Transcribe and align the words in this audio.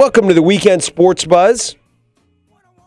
Welcome 0.00 0.28
to 0.28 0.34
the 0.34 0.40
Weekend 0.40 0.82
Sports 0.82 1.26
Buzz. 1.26 1.76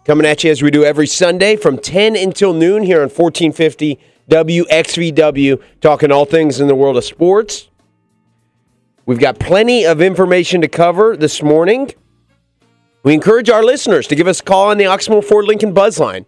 Coming 0.04 0.26
at 0.26 0.44
you 0.44 0.49
as 0.49 0.63
we 0.63 0.71
do 0.71 0.83
every 0.83 1.06
Sunday 1.06 1.55
from 1.55 1.78
10 1.78 2.15
until 2.15 2.55
noon 2.55 2.81
here 2.81 3.04
on 3.04 3.10
1450 3.10 3.99
WXVW, 4.31 5.62
talking 5.79 6.12
all 6.12 6.26
things 6.26 6.60
in 6.60 6.68
the 6.68 6.73
world 6.73 6.97
of 6.97 7.04
sports. 7.04 7.69
We've 9.05 9.19
got 9.19 9.37
plenty 9.37 9.86
of 9.86 10.01
information 10.01 10.62
to 10.62 10.68
cover 10.68 11.15
this 11.15 11.44
morning. 11.44 11.91
We 13.04 13.14
encourage 13.14 13.47
our 13.47 13.64
listeners 13.64 14.08
to 14.08 14.15
give 14.15 14.27
us 14.27 14.40
a 14.40 14.44
call 14.44 14.72
on 14.72 14.79
the 14.79 14.86
Oxmoor 14.86 15.23
Ford 15.23 15.45
Lincoln 15.45 15.72
Buzz 15.72 16.00
line. 16.00 16.26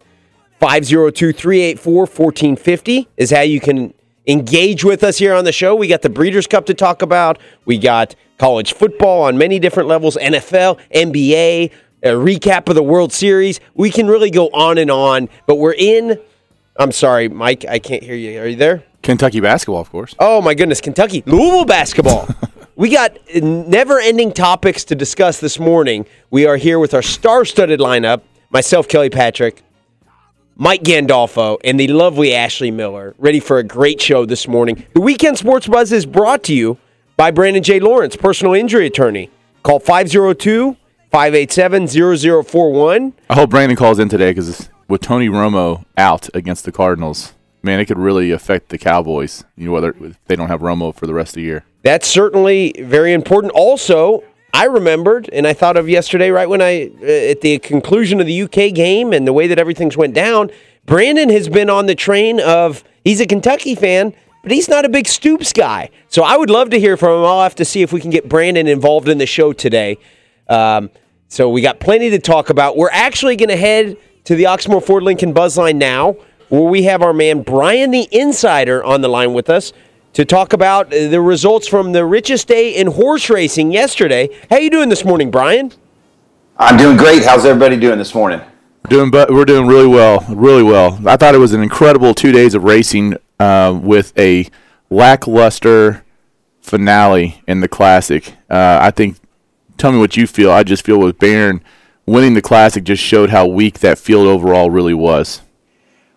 502 0.59 1.34
384 1.34 2.02
1450 2.02 3.08
is 3.17 3.31
how 3.31 3.41
you 3.41 3.59
can 3.59 3.91
engage 4.27 4.84
with 4.84 5.04
us 5.04 5.17
here 5.17 5.34
on 5.34 5.45
the 5.45 5.52
show. 5.52 5.73
We 5.73 5.88
got 5.88 6.04
the 6.04 6.12
Breeders' 6.12 6.45
Cup 6.45 6.67
to 6.67 6.76
talk 6.76 7.02
about. 7.02 7.40
We 7.66 7.80
got 7.80 8.16
college 8.38 8.73
football 8.73 9.23
on 9.23 9.38
many 9.38 9.59
different 9.59 9.89
levels, 9.89 10.17
NFL, 10.17 10.80
NBA, 10.93 11.71
a 12.03 12.07
recap 12.09 12.70
of 12.70 12.76
the 12.76 12.84
World 12.84 13.12
Series. 13.12 13.59
We 13.73 13.89
can 13.89 14.07
really 14.07 14.30
go 14.30 14.48
on 14.48 14.77
and 14.77 14.91
on, 14.91 15.30
but 15.45 15.55
we're 15.55 15.76
in. 15.77 16.20
I'm 16.77 16.91
sorry, 16.91 17.29
Mike, 17.29 17.66
I 17.67 17.79
can't 17.79 18.03
hear 18.03 18.16
you. 18.16 18.40
Are 18.41 18.48
you 18.48 18.55
there? 18.55 18.84
Kentucky 19.02 19.40
basketball, 19.40 19.81
of 19.81 19.90
course. 19.90 20.16
Oh, 20.20 20.41
my 20.41 20.53
goodness, 20.53 20.81
Kentucky. 20.81 21.23
Louisville 21.26 21.66
basketball. 21.66 22.27
we 22.76 22.90
got 22.90 23.17
never 23.35 23.99
ending 23.99 24.31
topics 24.31 24.84
to 24.85 24.95
discuss 24.95 25.40
this 25.40 25.59
morning. 25.59 26.05
We 26.31 26.45
are 26.45 26.57
here 26.57 26.79
with 26.79 26.93
our 26.93 27.02
star 27.02 27.45
studded 27.45 27.79
lineup 27.79 28.21
myself, 28.49 28.88
Kelly 28.88 29.09
Patrick, 29.09 29.62
Mike 30.55 30.84
Gandolfo, 30.84 31.57
and 31.63 31.79
the 31.79 31.88
lovely 31.88 32.34
Ashley 32.34 32.71
Miller, 32.71 33.13
ready 33.17 33.40
for 33.40 33.57
a 33.57 33.63
great 33.63 34.01
show 34.01 34.26
this 34.26 34.48
morning. 34.48 34.85
The 34.93 35.01
Weekend 35.01 35.38
Sports 35.38 35.67
Buzz 35.67 35.91
is 35.91 36.05
brought 36.05 36.43
to 36.45 36.54
you 36.54 36.77
by 37.18 37.32
Brandon 37.32 37.63
J. 37.63 37.80
Lawrence, 37.80 38.16
personal 38.16 38.54
injury 38.54 38.85
attorney. 38.88 39.30
Call 39.63 39.80
502 39.80 40.77
587 41.12 41.88
0041. 41.88 43.13
I 43.30 43.34
hope 43.35 43.49
Brandon 43.49 43.76
calls 43.76 43.99
in 43.99 44.10
today 44.10 44.32
because 44.32 44.70
with 44.88 45.02
Tony 45.02 45.30
Romo 45.30 45.85
out 45.98 46.30
against 46.35 46.66
the 46.66 46.72
Cardinals, 46.72 47.34
man, 47.63 47.80
it 47.80 47.85
could 47.85 47.98
really 47.98 48.32
affect 48.32 48.70
the 48.70 48.77
Cowboys. 48.77 49.44
You 49.55 49.68
know, 49.68 49.72
whether 49.72 49.96
they 50.27 50.35
don't 50.35 50.49
have 50.49 50.62
Romo 50.62 50.94
for 50.94 51.07
the 51.07 51.13
rest 51.13 51.32
of 51.32 51.35
the 51.35 51.44
year. 51.44 51.66
That's 51.84 52.07
certainly 52.07 52.74
very 52.80 53.13
important. 53.13 53.54
Also, 53.54 54.24
I 54.54 54.66
remembered 54.66 55.29
and 55.34 55.46
I 55.46 55.54
thought 55.54 55.77
of 55.77 55.90
yesterday, 55.90 56.29
right 56.32 56.48
when 56.48 56.62
I, 56.62 56.91
uh, 57.02 57.05
at 57.05 57.41
the 57.41 57.60
conclusion 57.60 58.20
of 58.22 58.27
the 58.27 58.41
UK 58.44 58.74
game 58.74 59.13
and 59.13 59.27
the 59.27 59.34
way 59.34 59.48
that 59.48 59.60
everything's 59.60 59.98
went 59.98 60.13
down, 60.13 60.50
Brandon 60.85 61.29
has 61.29 61.50
been 61.50 61.70
on 61.70 61.88
the 61.88 61.96
train 61.96 62.40
of, 62.40 62.84
he's 63.04 63.20
a 63.20 63.26
Kentucky 63.26 63.76
fan, 63.76 64.13
but 64.46 64.51
he's 64.51 64.69
not 64.69 64.85
a 64.85 64.90
big 64.90 65.07
Stoops 65.07 65.51
guy. 65.51 65.90
So 66.07 66.22
I 66.22 66.38
would 66.38 66.51
love 66.51 66.69
to 66.69 66.79
hear 66.79 66.97
from 66.97 67.18
him. 67.18 67.25
I'll 67.25 67.41
have 67.41 67.56
to 67.56 67.66
see 67.66 67.81
if 67.81 67.91
we 67.91 68.00
can 68.00 68.12
get 68.12 68.29
Brandon 68.29 68.68
involved 68.68 69.09
in 69.09 69.18
the 69.18 69.25
show 69.25 69.53
today. 69.53 69.97
Um, 70.47 70.91
so 71.29 71.50
we 71.50 71.62
got 71.62 71.79
plenty 71.79 72.12
to 72.12 72.19
talk 72.19 72.51
about. 72.51 72.78
We're 72.78 72.91
actually 72.91 73.38
going 73.38 73.50
to 73.50 73.57
head 73.57 73.97
to 74.25 74.35
the 74.35 74.44
Oxmoor 74.44 74.85
Ford 74.85 75.01
Lincoln 75.01 75.34
Buzzline 75.34 75.78
now, 75.78 76.18
where 76.50 76.62
we 76.62 76.84
have 76.84 77.01
our 77.01 77.12
man 77.12 77.41
Brian 77.41 77.90
the 77.90 78.07
Insider 78.12 78.84
on 78.84 79.01
the 79.01 79.07
line 79.07 79.34
with 79.34 79.50
us 79.50 79.73
to 80.13 80.25
talk 80.25 80.53
about 80.53 80.94
uh, 80.94 81.07
the 81.07 81.22
results 81.22 81.68
from 81.68 81.91
the 81.91 82.06
richest 82.06 82.47
day 82.47 82.75
in 82.75 82.85
horse 82.85 83.31
racing 83.31 83.72
yesterday. 83.72 84.29
How 84.51 84.57
you 84.57 84.69
doing 84.69 84.90
this 84.90 85.03
morning, 85.03 85.31
Brian? 85.31 85.72
I'm 86.57 86.78
doing 86.78 86.97
great. 86.97 87.25
How's 87.25 87.46
everybody 87.46 87.78
doing 87.78 87.97
this 87.97 88.13
morning? 88.13 88.41
Doing, 88.90 89.09
but 89.09 89.31
we're 89.31 89.46
doing 89.46 89.66
really 89.66 89.88
well, 89.88 90.23
really 90.29 90.62
well. 90.62 91.00
I 91.07 91.18
thought 91.18 91.34
it 91.34 91.40
was 91.40 91.53
an 91.53 91.63
incredible 91.63 92.13
two 92.13 92.31
days 92.31 92.53
of 92.53 92.63
racing 92.63 93.18
uh, 93.40 93.78
with 93.81 94.18
a 94.18 94.50
lackluster 94.90 96.03
finale 96.62 97.41
in 97.47 97.59
the 97.62 97.68
classic. 97.68 98.34
Uh, 98.50 98.79
I 98.81 98.91
think. 98.91 99.18
Tell 99.78 99.91
me 99.91 99.97
what 99.97 100.16
you 100.16 100.25
feel. 100.25 100.51
I 100.51 100.63
just 100.63 100.85
feel 100.85 100.97
with 100.97 101.19
Bayern 101.19 101.62
winning 102.06 102.34
the 102.34 102.41
classic 102.41 102.84
just 102.84 103.03
showed 103.03 103.29
how 103.29 103.45
weak 103.45 103.79
that 103.79 103.97
field 103.97 104.28
overall 104.28 104.69
really 104.69 104.94
was. 104.94 105.41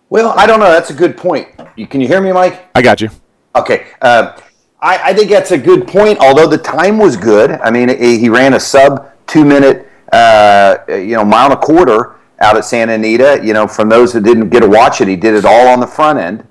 Well, 0.09 0.33
I 0.37 0.47
don't 0.47 0.59
know. 0.59 0.71
That's 0.71 0.89
a 0.89 0.93
good 0.93 1.17
point. 1.17 1.47
You, 1.75 1.87
can 1.87 2.01
you 2.01 2.07
hear 2.07 2.21
me, 2.21 2.31
Mike? 2.31 2.69
I 2.75 2.81
got 2.81 3.01
you. 3.01 3.09
Okay. 3.55 3.87
Uh, 4.01 4.39
I, 4.81 5.09
I, 5.09 5.13
think 5.13 5.29
that's 5.29 5.51
a 5.51 5.57
good 5.57 5.87
point. 5.87 6.19
Although 6.19 6.47
the 6.47 6.57
time 6.57 6.97
was 6.97 7.17
good, 7.17 7.51
I 7.51 7.69
mean, 7.69 7.89
he 7.99 8.29
ran 8.29 8.53
a 8.53 8.59
sub 8.59 9.11
two 9.27 9.45
minute, 9.45 9.87
uh, 10.11 10.77
you 10.87 11.15
know, 11.15 11.25
mile 11.25 11.51
and 11.51 11.53
a 11.53 11.57
quarter 11.57 12.15
out 12.41 12.57
at 12.57 12.65
Santa 12.65 12.93
Anita. 12.93 13.39
You 13.43 13.53
know, 13.53 13.67
from 13.67 13.89
those 13.89 14.13
that 14.13 14.21
didn't 14.21 14.49
get 14.49 14.61
to 14.61 14.67
watch 14.67 15.01
it, 15.01 15.07
he 15.07 15.15
did 15.15 15.35
it 15.35 15.45
all 15.45 15.67
on 15.67 15.79
the 15.79 15.87
front 15.87 16.17
end, 16.17 16.47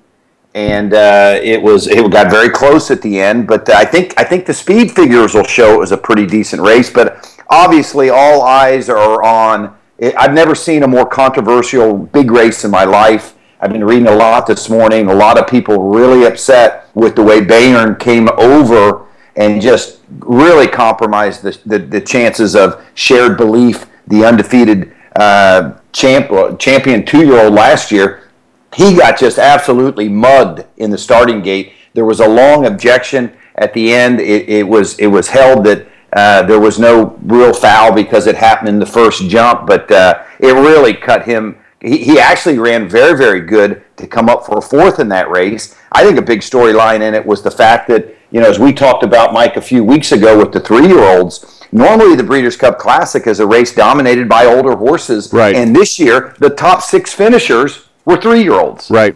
and 0.59 0.93
uh, 0.93 1.39
it 1.41 1.61
was 1.61 1.87
it 1.87 2.11
got 2.11 2.29
very 2.29 2.49
close 2.49 2.91
at 2.91 3.01
the 3.01 3.21
end. 3.21 3.47
But 3.47 3.69
I 3.69 3.85
think 3.85 4.13
I 4.17 4.23
think 4.23 4.45
the 4.45 4.53
speed 4.53 4.91
figures 4.91 5.33
will 5.33 5.45
show 5.45 5.73
it 5.73 5.79
was 5.79 5.93
a 5.93 5.97
pretty 5.97 6.25
decent 6.25 6.61
race. 6.61 6.89
But 6.89 7.33
obviously, 7.49 8.09
all 8.09 8.41
eyes 8.41 8.89
are 8.89 9.23
on. 9.23 9.75
I've 10.17 10.33
never 10.33 10.55
seen 10.55 10.83
a 10.83 10.87
more 10.87 11.05
controversial 11.05 11.97
big 11.97 12.31
race 12.31 12.65
in 12.65 12.71
my 12.71 12.83
life. 12.83 13.35
I've 13.61 13.71
been 13.71 13.83
reading 13.83 14.07
a 14.07 14.15
lot 14.15 14.47
this 14.47 14.69
morning. 14.69 15.09
A 15.09 15.13
lot 15.13 15.37
of 15.37 15.47
people 15.47 15.89
really 15.89 16.25
upset 16.25 16.89
with 16.93 17.15
the 17.15 17.23
way 17.23 17.41
Bayern 17.41 17.99
came 17.99 18.29
over 18.37 19.05
and 19.35 19.61
just 19.61 19.99
really 20.09 20.67
compromised 20.67 21.41
the, 21.41 21.57
the, 21.65 21.79
the 21.79 22.01
chances 22.01 22.55
of 22.55 22.83
shared 22.95 23.37
belief. 23.37 23.85
The 24.07 24.25
undefeated 24.25 24.93
uh, 25.15 25.73
champ, 25.91 26.59
champion 26.59 27.05
two 27.05 27.25
year 27.25 27.43
old 27.43 27.53
last 27.53 27.91
year, 27.91 28.28
he 28.75 28.95
got 28.95 29.17
just 29.17 29.37
absolutely 29.37 30.09
mugged 30.09 30.65
in 30.77 30.91
the 30.91 30.97
starting 30.97 31.41
gate. 31.41 31.73
There 31.93 32.05
was 32.05 32.19
a 32.19 32.27
long 32.27 32.65
objection 32.65 33.33
at 33.55 33.73
the 33.73 33.93
end. 33.93 34.19
It, 34.19 34.47
it 34.49 34.67
was 34.67 34.97
it 34.99 35.07
was 35.07 35.27
held 35.27 35.65
that 35.65 35.87
uh, 36.13 36.43
there 36.43 36.59
was 36.59 36.79
no 36.79 37.17
real 37.23 37.53
foul 37.53 37.93
because 37.93 38.27
it 38.27 38.35
happened 38.35 38.69
in 38.69 38.79
the 38.79 38.85
first 38.85 39.27
jump, 39.29 39.67
but 39.67 39.91
uh, 39.91 40.23
it 40.39 40.53
really 40.53 40.93
cut 40.93 41.25
him 41.25 41.59
he, 41.81 41.97
he 41.97 42.19
actually 42.19 42.57
ran 42.57 42.89
very, 42.89 43.17
very 43.17 43.41
good 43.41 43.83
to 43.97 44.07
come 44.07 44.29
up 44.29 44.45
for 44.45 44.57
a 44.57 44.61
fourth 44.61 44.99
in 44.99 45.09
that 45.09 45.29
race. 45.29 45.75
I 45.91 46.03
think 46.03 46.17
a 46.17 46.21
big 46.21 46.39
storyline 46.39 47.01
in 47.01 47.13
it 47.13 47.25
was 47.25 47.41
the 47.41 47.51
fact 47.51 47.87
that, 47.87 48.15
you 48.31 48.41
know, 48.41 48.49
as 48.49 48.59
we 48.59 48.73
talked 48.73 49.03
about, 49.03 49.33
Mike, 49.33 49.55
a 49.55 49.61
few 49.61 49.83
weeks 49.83 50.11
ago 50.11 50.37
with 50.37 50.51
the 50.51 50.59
three 50.59 50.87
year 50.87 50.99
olds, 50.99 51.63
normally 51.71 52.15
the 52.15 52.23
Breeders' 52.23 52.57
Cup 52.57 52.79
Classic 52.79 53.25
is 53.27 53.39
a 53.39 53.47
race 53.47 53.73
dominated 53.73 54.27
by 54.27 54.45
older 54.45 54.75
horses. 54.75 55.31
Right. 55.31 55.55
And 55.55 55.75
this 55.75 55.99
year, 55.99 56.35
the 56.39 56.49
top 56.49 56.81
six 56.81 57.13
finishers 57.13 57.88
were 58.09 58.21
three 58.21 58.43
year 58.43 58.53
olds. 58.53 58.89
Right. 58.89 59.15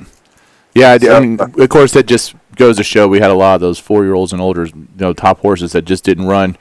Yeah, 0.74 0.98
so, 0.98 1.16
I 1.16 1.20
mean, 1.20 1.40
of 1.40 1.70
course, 1.70 1.94
that 1.94 2.08
just 2.08 2.36
goes 2.56 2.78
to 2.78 2.84
show 2.84 3.08
we 3.08 3.20
had 3.20 3.30
a 3.30 3.36
lot 3.36 3.56
of 3.56 3.62
those 3.62 3.78
four 3.78 4.04
year 4.04 4.14
olds 4.14 4.34
and 4.34 4.42
older, 4.42 4.66
you 4.66 4.88
know, 4.98 5.14
top 5.14 5.40
horses 5.40 5.74
that 5.74 5.84
just 5.84 6.04
didn't 6.04 6.26
run. 6.26 6.58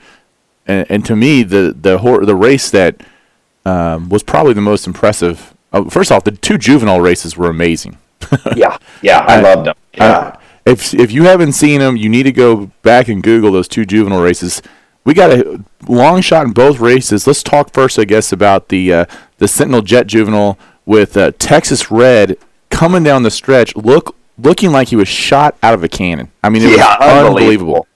And, 0.67 0.85
and 0.89 1.05
to 1.05 1.15
me, 1.15 1.43
the 1.43 1.75
the 1.79 1.97
the 2.25 2.35
race 2.35 2.69
that 2.69 3.01
um, 3.65 4.09
was 4.09 4.23
probably 4.23 4.53
the 4.53 4.61
most 4.61 4.85
impressive 4.85 5.53
Oh, 5.73 5.89
first 5.89 6.11
off, 6.11 6.23
the 6.23 6.31
two 6.31 6.57
juvenile 6.57 7.01
races 7.01 7.35
were 7.35 7.49
amazing. 7.49 7.97
yeah, 8.55 8.77
yeah, 9.01 9.25
I, 9.27 9.37
I 9.37 9.41
loved 9.41 9.67
them. 9.67 9.75
Yeah. 9.95 10.35
I, 10.35 10.39
if 10.65 10.93
if 10.93 11.11
you 11.11 11.23
haven't 11.23 11.53
seen 11.53 11.79
them, 11.79 11.97
you 11.97 12.07
need 12.07 12.23
to 12.23 12.31
go 12.31 12.67
back 12.83 13.07
and 13.07 13.21
Google 13.23 13.51
those 13.51 13.67
two 13.67 13.83
juvenile 13.83 14.21
races. 14.21 14.61
We 15.03 15.13
got 15.13 15.31
a 15.31 15.63
long 15.87 16.21
shot 16.21 16.45
in 16.45 16.53
both 16.53 16.79
races. 16.79 17.27
Let's 17.27 17.43
talk 17.43 17.73
first, 17.73 17.99
I 17.99 18.05
guess, 18.05 18.31
about 18.31 18.69
the 18.69 18.93
uh, 18.93 19.05
the 19.39 19.47
Sentient 19.47 19.85
Jet 19.85 20.07
Juvenile 20.07 20.57
with 20.85 21.17
uh, 21.17 21.31
Texas 21.39 21.91
Red 21.91 22.37
coming 22.69 23.03
down 23.03 23.23
the 23.23 23.31
stretch, 23.31 23.75
look 23.75 24.15
looking 24.37 24.71
like 24.71 24.89
he 24.89 24.95
was 24.95 25.07
shot 25.07 25.57
out 25.61 25.73
of 25.73 25.83
a 25.83 25.89
cannon. 25.89 26.31
I 26.43 26.49
mean, 26.49 26.63
it 26.63 26.77
yeah, 26.77 26.97
was 26.97 26.97
unbelievable. 27.01 27.37
unbelievable. 27.37 27.87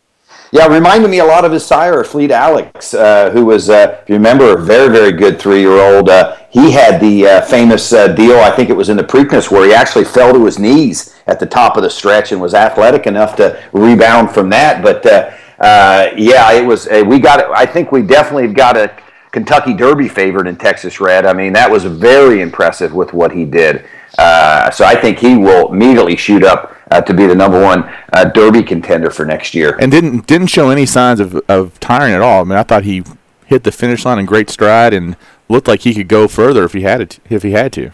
Yeah, 0.51 0.65
it 0.65 0.71
reminded 0.71 1.09
me 1.09 1.19
a 1.19 1.25
lot 1.25 1.43
of 1.43 1.51
his 1.51 1.65
sire, 1.65 2.01
Afleet 2.01 2.29
Alex, 2.29 2.93
uh, 2.93 3.31
who 3.31 3.45
was, 3.45 3.69
uh, 3.69 3.99
if 4.01 4.07
you 4.07 4.15
remember, 4.15 4.57
a 4.57 4.61
very, 4.61 4.89
very 4.89 5.11
good 5.11 5.41
three-year-old. 5.41 6.09
Uh, 6.09 6.37
he 6.49 6.71
had 6.71 7.01
the 7.01 7.27
uh, 7.27 7.41
famous 7.41 7.91
uh, 7.91 8.07
deal, 8.07 8.39
I 8.39 8.51
think 8.51 8.69
it 8.69 8.73
was 8.73 8.87
in 8.87 8.95
the 8.95 9.03
Preakness, 9.03 9.51
where 9.51 9.65
he 9.65 9.73
actually 9.73 10.05
fell 10.05 10.31
to 10.31 10.45
his 10.45 10.57
knees 10.57 11.15
at 11.27 11.41
the 11.41 11.45
top 11.45 11.75
of 11.75 11.83
the 11.83 11.89
stretch 11.89 12.31
and 12.31 12.39
was 12.39 12.53
athletic 12.53 13.07
enough 13.07 13.35
to 13.37 13.61
rebound 13.73 14.31
from 14.31 14.49
that. 14.51 14.81
But 14.81 15.05
uh, 15.05 16.11
yeah, 16.15 16.53
it 16.53 16.65
was. 16.65 16.87
we 17.05 17.19
got. 17.19 17.41
It, 17.41 17.47
I 17.53 17.65
think 17.65 17.91
we 17.91 18.01
definitely 18.01 18.47
got 18.47 18.77
a 18.77 18.95
Kentucky 19.31 19.73
Derby 19.73 20.07
favorite 20.07 20.47
in 20.47 20.55
Texas 20.55 20.99
Red. 20.99 21.25
I 21.25 21.33
mean, 21.33 21.53
that 21.53 21.69
was 21.69 21.83
very 21.83 22.41
impressive 22.41 22.93
with 22.93 23.13
what 23.13 23.31
he 23.31 23.45
did. 23.45 23.85
so 24.17 24.85
I 24.85 24.97
think 24.99 25.19
he 25.19 25.37
will 25.37 25.71
immediately 25.71 26.15
shoot 26.15 26.43
up 26.43 26.77
uh, 26.91 27.01
to 27.01 27.13
be 27.13 27.27
the 27.27 27.35
number 27.35 27.61
one 27.61 27.91
uh, 28.13 28.25
Derby 28.25 28.63
contender 28.63 29.09
for 29.09 29.25
next 29.25 29.53
year. 29.53 29.77
And 29.79 29.91
didn't 29.91 30.27
didn't 30.27 30.47
show 30.47 30.69
any 30.69 30.85
signs 30.85 31.19
of, 31.19 31.35
of 31.47 31.79
tiring 31.79 32.13
at 32.13 32.21
all. 32.21 32.41
I 32.41 32.43
mean, 32.43 32.57
I 32.57 32.63
thought 32.63 32.83
he 32.83 33.03
hit 33.45 33.63
the 33.63 33.71
finish 33.71 34.05
line 34.05 34.19
in 34.19 34.25
great 34.25 34.49
stride 34.49 34.93
and 34.93 35.15
looked 35.49 35.67
like 35.67 35.81
he 35.81 35.93
could 35.93 36.07
go 36.07 36.27
further 36.27 36.63
if 36.63 36.73
he 36.73 36.81
had 36.81 37.01
it 37.01 37.19
if 37.29 37.43
he 37.43 37.51
had 37.51 37.73
to. 37.73 37.91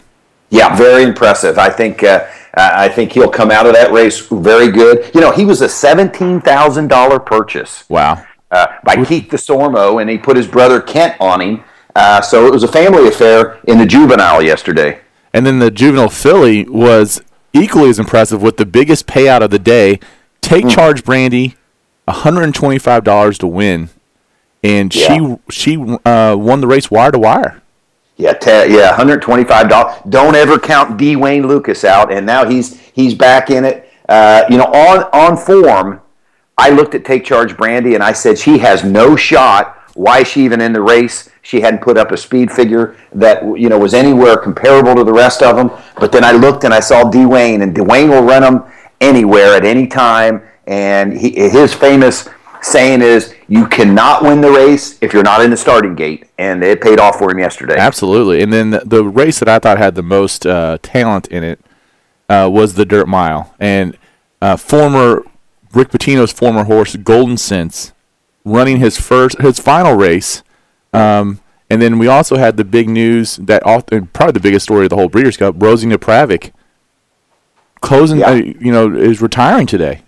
Yeah, 0.50 0.76
very 0.76 1.02
impressive. 1.02 1.58
I 1.58 1.70
think 1.70 2.04
uh, 2.04 2.26
I 2.54 2.88
think 2.88 3.12
he'll 3.12 3.30
come 3.30 3.50
out 3.50 3.66
of 3.66 3.72
that 3.74 3.92
race 3.92 4.26
very 4.28 4.70
good. 4.70 5.12
You 5.14 5.20
know, 5.20 5.32
he 5.32 5.44
was 5.44 5.60
a 5.62 5.68
seventeen 5.68 6.40
thousand 6.40 6.88
dollar 6.88 7.18
purchase. 7.18 7.84
Wow. 7.88 8.24
Uh, 8.54 8.66
by 8.84 9.04
Keith 9.04 9.28
Desormeaux, 9.30 10.00
and 10.00 10.08
he 10.08 10.16
put 10.16 10.36
his 10.36 10.46
brother 10.46 10.80
Kent 10.80 11.16
on 11.20 11.40
him. 11.40 11.64
Uh, 11.96 12.20
so 12.20 12.46
it 12.46 12.52
was 12.52 12.62
a 12.62 12.68
family 12.68 13.08
affair 13.08 13.58
in 13.64 13.78
the 13.78 13.86
juvenile 13.86 14.40
yesterday. 14.42 15.00
And 15.32 15.44
then 15.44 15.58
the 15.58 15.70
juvenile 15.70 16.08
filly 16.08 16.64
was 16.68 17.20
equally 17.52 17.90
as 17.90 17.98
impressive 17.98 18.40
with 18.42 18.56
the 18.56 18.66
biggest 18.66 19.06
payout 19.06 19.42
of 19.42 19.50
the 19.50 19.58
day. 19.58 19.98
Take 20.40 20.66
mm. 20.66 20.70
charge, 20.70 21.04
Brandy, 21.04 21.56
$125 22.08 23.38
to 23.38 23.46
win. 23.46 23.90
and 24.62 24.94
Yeah. 24.94 25.06
she 25.06 25.36
she 25.50 25.96
uh, 26.04 26.36
won 26.38 26.60
the 26.60 26.66
race 26.66 26.90
wire 26.90 27.10
to 27.10 27.18
wire. 27.18 27.60
Yeah, 28.16 28.32
te- 28.34 28.72
yeah, 28.74 28.94
hundred 28.94 29.22
twenty-five 29.22 29.68
dollars. 29.68 29.96
Don't 30.08 30.36
ever 30.36 30.58
count 30.58 30.96
D. 30.96 31.16
Wayne 31.16 31.46
Lukas 31.48 31.84
out, 31.84 32.12
and 32.12 32.24
now 32.24 32.44
he's 32.48 32.78
he's 32.92 33.12
back 33.14 33.50
in 33.50 33.64
it. 33.64 33.88
Uh, 34.08 34.44
you 34.48 34.56
know, 34.56 34.64
on 34.66 35.02
on 35.12 35.36
form, 35.36 36.00
I 36.56 36.70
looked 36.70 36.94
at 36.94 37.04
Take 37.04 37.24
Charge 37.24 37.56
Brandy, 37.56 37.94
and 37.94 38.02
I 38.02 38.12
said 38.12 38.38
she 38.38 38.58
has 38.58 38.84
no 38.84 39.16
shot. 39.16 39.78
Why 39.94 40.20
is 40.20 40.28
she 40.28 40.44
even 40.44 40.60
in 40.60 40.72
the 40.72 40.80
race? 40.80 41.30
She 41.42 41.60
hadn't 41.60 41.82
put 41.82 41.96
up 41.96 42.10
a 42.10 42.16
speed 42.16 42.50
figure 42.50 42.96
that 43.12 43.42
you 43.58 43.68
know 43.68 43.78
was 43.78 43.94
anywhere 43.94 44.36
comparable 44.36 44.94
to 44.94 45.04
the 45.04 45.12
rest 45.12 45.42
of 45.42 45.56
them. 45.56 45.70
But 45.96 46.10
then 46.10 46.24
I 46.24 46.32
looked 46.32 46.64
and 46.64 46.72
I 46.72 46.80
saw 46.80 47.10
D. 47.10 47.26
Wayne, 47.26 47.62
and 47.62 47.74
D. 47.74 47.80
Wayne 47.80 48.10
will 48.10 48.22
run 48.22 48.42
them 48.42 48.64
anywhere 49.00 49.54
at 49.54 49.64
any 49.64 49.86
time. 49.86 50.42
And 50.66 51.12
he, 51.12 51.30
his 51.30 51.74
famous 51.74 52.28
saying 52.62 53.02
is, 53.02 53.34
"You 53.48 53.66
cannot 53.66 54.22
win 54.22 54.40
the 54.40 54.50
race 54.50 54.98
if 55.02 55.12
you're 55.12 55.22
not 55.22 55.42
in 55.42 55.50
the 55.50 55.56
starting 55.56 55.94
gate," 55.94 56.26
and 56.38 56.64
it 56.64 56.80
paid 56.80 56.98
off 56.98 57.18
for 57.18 57.30
him 57.30 57.38
yesterday. 57.38 57.76
Absolutely. 57.76 58.42
And 58.42 58.52
then 58.52 58.70
the, 58.70 58.82
the 58.84 59.04
race 59.04 59.38
that 59.40 59.48
I 59.48 59.58
thought 59.58 59.78
had 59.78 59.94
the 59.94 60.02
most 60.02 60.46
uh, 60.46 60.78
talent 60.82 61.28
in 61.28 61.44
it 61.44 61.60
uh, 62.28 62.48
was 62.50 62.74
the 62.74 62.86
Dirt 62.86 63.06
Mile. 63.06 63.54
And 63.60 63.98
uh, 64.40 64.56
former 64.56 65.24
Rick 65.74 65.88
Pitino's 65.88 66.32
former 66.32 66.64
horse, 66.64 66.96
Goldencents, 66.96 67.92
running 68.44 68.78
his 68.78 69.00
first 69.00 69.40
his 69.40 69.58
final 69.58 69.94
race. 69.94 70.42
Um, 70.92 71.40
and 71.70 71.80
then 71.82 71.98
we 71.98 72.06
also 72.06 72.36
had 72.36 72.56
the 72.56 72.64
big 72.64 72.88
news 72.88 73.36
that 73.36 73.64
often, 73.66 74.06
probably 74.08 74.32
the 74.32 74.40
biggest 74.40 74.64
story 74.64 74.84
of 74.86 74.90
the 74.90 74.96
whole 74.96 75.08
Breeders' 75.08 75.36
Cup, 75.36 75.54
Rosie 75.58 75.88
Napravnik 75.88 76.52
closing, 77.80 78.18
Yeah. 78.20 78.30
uh, 78.30 78.34
you 78.34 78.72
know, 78.72 78.94
is 78.94 79.20
retiring 79.20 79.66
today. 79.66 80.00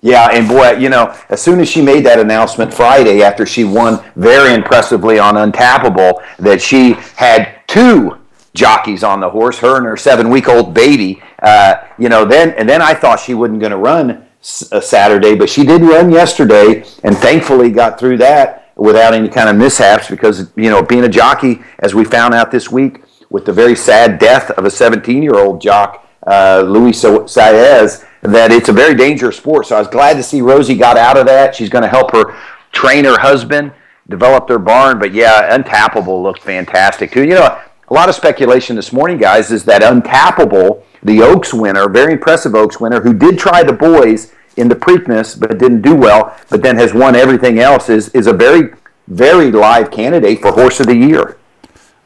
Yeah, 0.00 0.28
and 0.32 0.48
boy, 0.48 0.72
you 0.72 0.88
know, 0.88 1.14
as 1.28 1.40
soon 1.40 1.60
as 1.60 1.68
she 1.68 1.80
made 1.80 2.04
that 2.06 2.18
announcement 2.18 2.74
Friday 2.74 3.22
after 3.22 3.46
she 3.46 3.62
won 3.62 4.02
very 4.16 4.52
impressively 4.52 5.20
on 5.20 5.36
Untapable, 5.36 6.20
that 6.40 6.60
she 6.60 6.94
had 7.14 7.48
two 7.68 8.18
jockeys 8.54 9.04
on 9.04 9.20
the 9.20 9.30
horse, 9.30 9.58
her 9.60 9.76
and 9.76 9.86
her 9.86 9.96
seven-week-old 9.96 10.74
baby. 10.74 11.22
Uh, 11.40 11.76
you 11.98 12.08
know, 12.08 12.24
then 12.24 12.50
and 12.58 12.68
then 12.68 12.82
I 12.82 12.94
thought 12.94 13.20
she 13.20 13.34
wasn't 13.34 13.60
going 13.60 13.70
to 13.70 13.78
run 13.78 14.26
Saturday, 14.42 15.34
but 15.34 15.48
she 15.48 15.64
did 15.64 15.82
run 15.82 16.10
yesterday, 16.10 16.84
and 17.04 17.16
thankfully 17.16 17.70
got 17.70 17.98
through 17.98 18.18
that 18.18 18.70
without 18.76 19.14
any 19.14 19.28
kind 19.28 19.48
of 19.48 19.56
mishaps. 19.56 20.10
Because 20.10 20.50
you 20.56 20.68
know, 20.68 20.82
being 20.82 21.04
a 21.04 21.08
jockey, 21.08 21.62
as 21.78 21.94
we 21.94 22.04
found 22.04 22.34
out 22.34 22.50
this 22.50 22.70
week, 22.70 23.02
with 23.30 23.46
the 23.46 23.52
very 23.52 23.74
sad 23.76 24.18
death 24.18 24.50
of 24.50 24.64
a 24.64 24.68
17-year-old 24.68 25.60
jock, 25.60 26.06
uh, 26.26 26.62
Luis 26.66 27.00
Sa- 27.00 27.24
Saez, 27.24 28.04
that 28.22 28.52
it's 28.52 28.68
a 28.68 28.72
very 28.72 28.94
dangerous 28.94 29.36
sport. 29.36 29.66
So 29.66 29.76
I 29.76 29.78
was 29.78 29.88
glad 29.88 30.14
to 30.14 30.22
see 30.22 30.40
Rosie 30.42 30.76
got 30.76 30.96
out 30.96 31.16
of 31.16 31.26
that. 31.26 31.54
She's 31.54 31.70
going 31.70 31.82
to 31.82 31.88
help 31.88 32.12
her 32.12 32.36
train 32.72 33.04
her 33.04 33.18
husband, 33.18 33.72
develop 34.08 34.46
their 34.46 34.58
barn. 34.58 34.98
But 34.98 35.12
yeah, 35.12 35.56
Untapable 35.56 36.22
looked 36.22 36.42
fantastic 36.42 37.12
too. 37.12 37.22
You 37.22 37.34
know, 37.34 37.60
a 37.88 37.94
lot 37.94 38.08
of 38.08 38.14
speculation 38.14 38.76
this 38.76 38.92
morning, 38.92 39.18
guys, 39.18 39.50
is 39.50 39.64
that 39.64 39.82
Untapable, 39.82 40.82
the 41.02 41.22
Oaks 41.22 41.52
winner, 41.52 41.88
very 41.88 42.12
impressive 42.12 42.54
Oaks 42.54 42.80
winner, 42.80 43.00
who 43.00 43.12
did 43.14 43.38
try 43.38 43.62
the 43.62 43.72
boys 43.72 44.32
in 44.56 44.68
the 44.68 44.76
Preakness 44.76 45.38
but 45.38 45.56
didn't 45.58 45.82
do 45.82 45.94
well, 45.94 46.36
but 46.50 46.62
then 46.62 46.76
has 46.76 46.92
won 46.94 47.16
everything 47.16 47.58
else, 47.58 47.88
is 47.88 48.08
is 48.10 48.26
a 48.26 48.32
very 48.32 48.70
very 49.08 49.50
live 49.50 49.90
candidate 49.90 50.40
for 50.40 50.52
Horse 50.52 50.80
of 50.80 50.86
the 50.86 50.96
Year. 50.96 51.36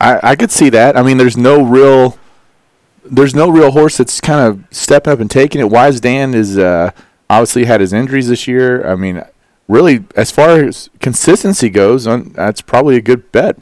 I, 0.01 0.21
I 0.31 0.37
could 0.37 0.51
see 0.51 0.69
that. 0.71 0.97
I 0.97 1.03
mean, 1.03 1.17
there's 1.17 1.37
no 1.37 1.63
real, 1.63 2.19
there's 3.05 3.35
no 3.35 3.49
real 3.49 3.71
horse 3.71 3.97
that's 3.97 4.21
kind 4.21 4.41
of 4.41 4.65
stepping 4.71 5.13
up 5.13 5.21
and 5.21 5.31
taking 5.31 5.61
it. 5.61 5.71
Wise 5.71 6.01
Dan 6.01 6.35
is 6.35 6.59
uh, 6.59 6.91
obviously 7.31 7.65
had 7.65 7.81
his 7.81 7.93
injuries 7.93 8.29
this 8.29 8.47
year. 8.47 8.87
I 8.87 8.95
mean, 8.95 9.23
really, 9.69 10.05
as 10.15 10.31
far 10.31 10.61
as 10.61 10.91
consistency 11.01 11.71
goes, 11.71 12.05
that's 12.05 12.61
probably 12.61 12.97
a 12.97 13.03
good 13.03 13.31
bet. 13.33 13.59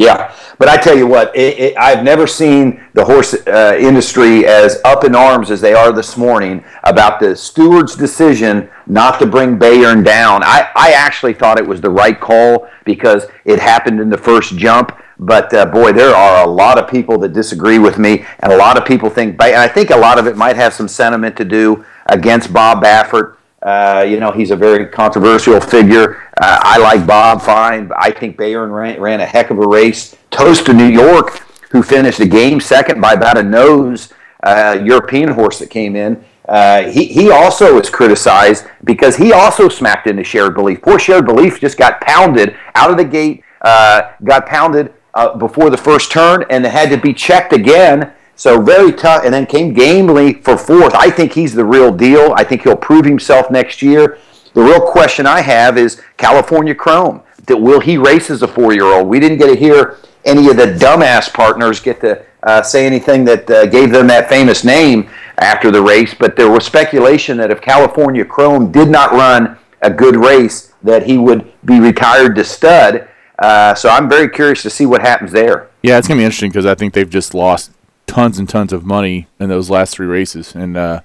Yeah, 0.00 0.34
but 0.58 0.66
I 0.66 0.78
tell 0.78 0.96
you 0.96 1.06
what, 1.06 1.36
it, 1.36 1.58
it, 1.58 1.76
I've 1.76 2.02
never 2.02 2.26
seen 2.26 2.82
the 2.94 3.04
horse 3.04 3.34
uh, 3.46 3.76
industry 3.78 4.46
as 4.46 4.80
up 4.82 5.04
in 5.04 5.14
arms 5.14 5.50
as 5.50 5.60
they 5.60 5.74
are 5.74 5.92
this 5.92 6.16
morning 6.16 6.64
about 6.84 7.20
the 7.20 7.36
steward's 7.36 7.96
decision 7.96 8.70
not 8.86 9.18
to 9.18 9.26
bring 9.26 9.58
Bayern 9.58 10.02
down. 10.02 10.42
I, 10.42 10.70
I 10.74 10.92
actually 10.92 11.34
thought 11.34 11.58
it 11.58 11.66
was 11.66 11.82
the 11.82 11.90
right 11.90 12.18
call 12.18 12.66
because 12.86 13.26
it 13.44 13.58
happened 13.58 14.00
in 14.00 14.08
the 14.08 14.16
first 14.16 14.56
jump. 14.56 14.98
But 15.18 15.52
uh, 15.52 15.66
boy, 15.66 15.92
there 15.92 16.16
are 16.16 16.46
a 16.46 16.50
lot 16.50 16.78
of 16.78 16.88
people 16.88 17.18
that 17.18 17.34
disagree 17.34 17.78
with 17.78 17.98
me, 17.98 18.24
and 18.38 18.50
a 18.50 18.56
lot 18.56 18.78
of 18.78 18.86
people 18.86 19.10
think. 19.10 19.38
I 19.38 19.68
think 19.68 19.90
a 19.90 19.98
lot 19.98 20.18
of 20.18 20.26
it 20.26 20.34
might 20.34 20.56
have 20.56 20.72
some 20.72 20.88
sentiment 20.88 21.36
to 21.36 21.44
do 21.44 21.84
against 22.06 22.54
Bob 22.54 22.82
Baffert. 22.82 23.36
Uh, 23.62 24.06
you 24.08 24.18
know, 24.18 24.30
he's 24.30 24.50
a 24.50 24.56
very 24.56 24.86
controversial 24.86 25.60
figure. 25.60 26.22
Uh, 26.40 26.58
I 26.62 26.78
like 26.78 27.06
Bob 27.06 27.42
fine. 27.42 27.90
I 27.96 28.10
think 28.10 28.36
Bayern 28.36 28.72
ran, 28.74 28.98
ran 29.00 29.20
a 29.20 29.26
heck 29.26 29.50
of 29.50 29.58
a 29.58 29.66
race. 29.66 30.16
Toast 30.30 30.68
of 30.68 30.76
New 30.76 30.88
York, 30.88 31.40
who 31.70 31.82
finished 31.82 32.18
the 32.18 32.26
game 32.26 32.60
second 32.60 33.00
by 33.00 33.12
about 33.12 33.36
a 33.36 33.42
nose. 33.42 34.12
Uh, 34.42 34.80
European 34.82 35.28
horse 35.28 35.58
that 35.58 35.68
came 35.68 35.94
in. 35.94 36.24
Uh, 36.48 36.84
he, 36.84 37.04
he 37.04 37.30
also 37.30 37.74
was 37.74 37.90
criticized 37.90 38.64
because 38.84 39.16
he 39.16 39.32
also 39.32 39.68
smacked 39.68 40.06
into 40.06 40.24
shared 40.24 40.54
belief. 40.54 40.80
Poor 40.80 40.98
shared 40.98 41.26
belief 41.26 41.60
just 41.60 41.76
got 41.76 42.00
pounded 42.00 42.56
out 42.74 42.90
of 42.90 42.96
the 42.96 43.04
gate, 43.04 43.44
uh, 43.60 44.12
got 44.24 44.46
pounded 44.46 44.94
before 45.38 45.68
the 45.68 45.76
first 45.76 46.10
turn, 46.10 46.44
and 46.48 46.64
had 46.64 46.88
to 46.88 46.96
be 46.96 47.12
checked 47.12 47.52
again. 47.52 48.10
So 48.40 48.58
very 48.58 48.90
tough, 48.90 49.26
and 49.26 49.34
then 49.34 49.44
came 49.44 49.74
gamely 49.74 50.32
for 50.32 50.56
fourth. 50.56 50.94
I 50.94 51.10
think 51.10 51.34
he's 51.34 51.52
the 51.52 51.62
real 51.62 51.92
deal. 51.92 52.32
I 52.38 52.42
think 52.42 52.62
he'll 52.62 52.74
prove 52.74 53.04
himself 53.04 53.50
next 53.50 53.82
year. 53.82 54.16
The 54.54 54.62
real 54.62 54.80
question 54.80 55.26
I 55.26 55.42
have 55.42 55.76
is 55.76 56.00
California 56.16 56.74
Chrome. 56.74 57.20
That 57.44 57.58
will 57.58 57.80
he 57.80 57.98
race 57.98 58.30
as 58.30 58.40
a 58.40 58.48
four-year-old? 58.48 59.06
We 59.08 59.20
didn't 59.20 59.36
get 59.36 59.48
to 59.48 59.56
hear 59.56 59.98
any 60.24 60.48
of 60.48 60.56
the 60.56 60.68
dumbass 60.68 61.30
partners 61.30 61.80
get 61.80 62.00
to 62.00 62.24
uh, 62.44 62.62
say 62.62 62.86
anything 62.86 63.26
that 63.26 63.50
uh, 63.50 63.66
gave 63.66 63.90
them 63.90 64.06
that 64.06 64.30
famous 64.30 64.64
name 64.64 65.10
after 65.36 65.70
the 65.70 65.82
race. 65.82 66.14
But 66.14 66.34
there 66.34 66.50
was 66.50 66.64
speculation 66.64 67.36
that 67.36 67.50
if 67.50 67.60
California 67.60 68.24
Chrome 68.24 68.72
did 68.72 68.88
not 68.88 69.12
run 69.12 69.58
a 69.82 69.90
good 69.90 70.16
race, 70.16 70.72
that 70.82 71.02
he 71.02 71.18
would 71.18 71.52
be 71.66 71.78
retired 71.78 72.36
to 72.36 72.44
stud. 72.44 73.06
Uh, 73.38 73.74
so 73.74 73.90
I'm 73.90 74.08
very 74.08 74.30
curious 74.30 74.62
to 74.62 74.70
see 74.70 74.86
what 74.86 75.02
happens 75.02 75.30
there. 75.30 75.68
Yeah, 75.82 75.98
it's 75.98 76.08
gonna 76.08 76.20
be 76.20 76.24
interesting 76.24 76.50
because 76.50 76.64
I 76.64 76.74
think 76.74 76.94
they've 76.94 77.08
just 77.08 77.34
lost 77.34 77.72
tons 78.10 78.38
and 78.38 78.48
tons 78.48 78.72
of 78.72 78.84
money 78.84 79.26
in 79.38 79.48
those 79.48 79.70
last 79.70 79.94
three 79.94 80.06
races, 80.06 80.54
and 80.54 80.76
uh, 80.76 81.00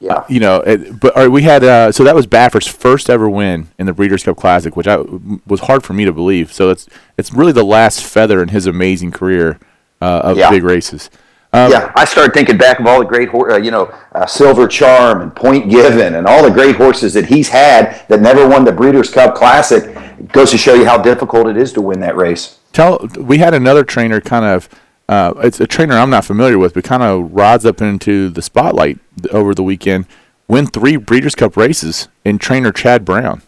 Yeah. 0.00 0.24
you 0.28 0.38
know, 0.40 0.56
it, 0.60 1.00
but 1.00 1.14
right, 1.16 1.28
we 1.30 1.42
had 1.42 1.64
uh, 1.64 1.90
so 1.92 2.04
that 2.04 2.14
was 2.14 2.26
Baffert's 2.26 2.66
first 2.66 3.08
ever 3.08 3.28
win 3.28 3.68
in 3.78 3.86
the 3.86 3.92
Breeders' 3.92 4.22
Cup 4.22 4.36
Classic, 4.36 4.76
which 4.76 4.86
I, 4.86 4.98
was 5.46 5.60
hard 5.60 5.82
for 5.82 5.94
me 5.94 6.04
to 6.04 6.12
believe. 6.12 6.52
So 6.52 6.70
it's 6.70 6.86
it's 7.16 7.32
really 7.32 7.52
the 7.52 7.64
last 7.64 8.04
feather 8.04 8.42
in 8.42 8.48
his 8.48 8.66
amazing 8.66 9.10
career 9.12 9.58
uh, 10.02 10.20
of 10.24 10.36
Yeah. 10.38 10.50
big 10.50 10.62
races. 10.64 11.10
Um, 11.52 11.70
yeah, 11.70 11.90
I 11.96 12.04
started 12.04 12.34
thinking 12.34 12.58
back 12.58 12.80
of 12.80 12.86
all 12.86 12.98
the 12.98 13.06
great, 13.06 13.30
uh, 13.32 13.56
you 13.56 13.70
know, 13.70 13.90
uh, 14.14 14.26
Silver 14.26 14.68
Charm 14.68 15.22
and 15.22 15.34
Point 15.34 15.70
Given 15.70 16.14
and 16.16 16.26
all 16.26 16.42
the 16.42 16.50
great 16.50 16.76
horses 16.76 17.14
that 17.14 17.24
he's 17.26 17.48
had 17.48 18.02
that 18.08 18.20
never 18.20 18.46
won 18.46 18.64
the 18.64 18.72
Breeders' 18.72 19.10
Cup 19.10 19.34
Classic. 19.34 19.84
It 20.18 20.30
goes 20.32 20.50
to 20.50 20.58
show 20.58 20.74
you 20.74 20.84
how 20.84 20.98
difficult 20.98 21.46
it 21.46 21.56
is 21.56 21.72
to 21.74 21.80
win 21.80 22.00
that 22.00 22.16
race. 22.16 22.58
Tell 22.72 22.98
we 23.18 23.38
had 23.38 23.54
another 23.54 23.84
trainer 23.84 24.20
kind 24.20 24.44
of. 24.44 24.68
Uh, 25.08 25.34
it's 25.38 25.60
a 25.60 25.66
trainer 25.66 25.94
I'm 25.94 26.10
not 26.10 26.24
familiar 26.24 26.58
with, 26.58 26.74
but 26.74 26.84
kind 26.84 27.02
of 27.02 27.32
rods 27.32 27.64
up 27.64 27.80
into 27.80 28.28
the 28.28 28.42
spotlight 28.42 28.98
over 29.30 29.54
the 29.54 29.62
weekend. 29.62 30.06
Win 30.48 30.66
three 30.66 30.96
Breeders' 30.96 31.34
Cup 31.34 31.56
races 31.56 32.08
in 32.24 32.38
trainer 32.38 32.72
Chad 32.72 33.04
Brown. 33.04 33.42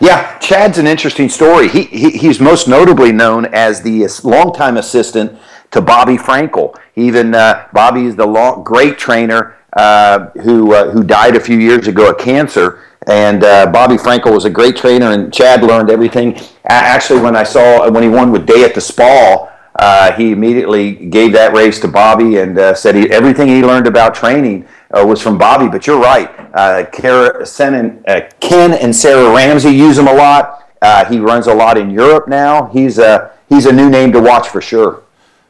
Yeah, 0.00 0.38
Chad's 0.38 0.78
an 0.78 0.86
interesting 0.86 1.28
story. 1.28 1.68
He, 1.68 1.82
he 1.84 2.10
he's 2.10 2.40
most 2.40 2.68
notably 2.68 3.12
known 3.12 3.46
as 3.46 3.82
the 3.82 4.06
longtime 4.22 4.76
assistant 4.76 5.38
to 5.72 5.80
Bobby 5.80 6.16
Frankel. 6.16 6.78
Even 6.96 7.34
uh, 7.34 7.66
Bobby 7.72 8.06
is 8.06 8.16
the 8.16 8.26
long, 8.26 8.62
great 8.62 8.98
trainer 8.98 9.56
uh, 9.74 10.30
who 10.42 10.74
uh, 10.74 10.90
who 10.90 11.02
died 11.02 11.36
a 11.36 11.40
few 11.40 11.58
years 11.58 11.86
ago 11.88 12.10
of 12.10 12.18
cancer. 12.18 12.84
And 13.06 13.44
uh, 13.44 13.66
Bobby 13.66 13.96
Frankel 13.96 14.32
was 14.32 14.44
a 14.44 14.50
great 14.50 14.76
trainer, 14.76 15.10
and 15.12 15.32
Chad 15.32 15.62
learned 15.62 15.90
everything. 15.90 16.38
Actually, 16.64 17.20
when 17.20 17.34
I 17.34 17.44
saw 17.44 17.90
when 17.90 18.02
he 18.02 18.08
won 18.08 18.30
with 18.30 18.46
Day 18.46 18.62
at 18.62 18.74
the 18.74 18.80
Spa, 18.80 19.49
uh, 19.80 20.12
he 20.12 20.30
immediately 20.30 20.92
gave 20.92 21.32
that 21.32 21.54
race 21.54 21.80
to 21.80 21.88
Bobby 21.88 22.36
and 22.36 22.58
uh, 22.58 22.74
said 22.74 22.94
he, 22.94 23.10
everything 23.10 23.48
he 23.48 23.62
learned 23.62 23.86
about 23.86 24.14
training 24.14 24.68
uh, 24.90 25.02
was 25.06 25.22
from 25.22 25.38
Bobby. 25.38 25.68
But 25.68 25.86
you're 25.86 25.98
right. 25.98 26.28
Uh, 26.52 26.84
Kara, 26.92 27.46
Sen 27.46 27.72
and, 27.72 28.06
uh, 28.06 28.28
Ken 28.40 28.74
and 28.74 28.94
Sarah 28.94 29.34
Ramsey 29.34 29.70
use 29.70 29.96
him 29.96 30.06
a 30.06 30.12
lot. 30.12 30.70
Uh, 30.82 31.06
he 31.06 31.18
runs 31.18 31.46
a 31.46 31.54
lot 31.54 31.78
in 31.78 31.88
Europe 31.88 32.28
now. 32.28 32.66
He's 32.66 32.98
a 32.98 33.32
he's 33.48 33.64
a 33.64 33.72
new 33.72 33.88
name 33.88 34.12
to 34.12 34.20
watch 34.20 34.48
for 34.48 34.60
sure. 34.60 35.02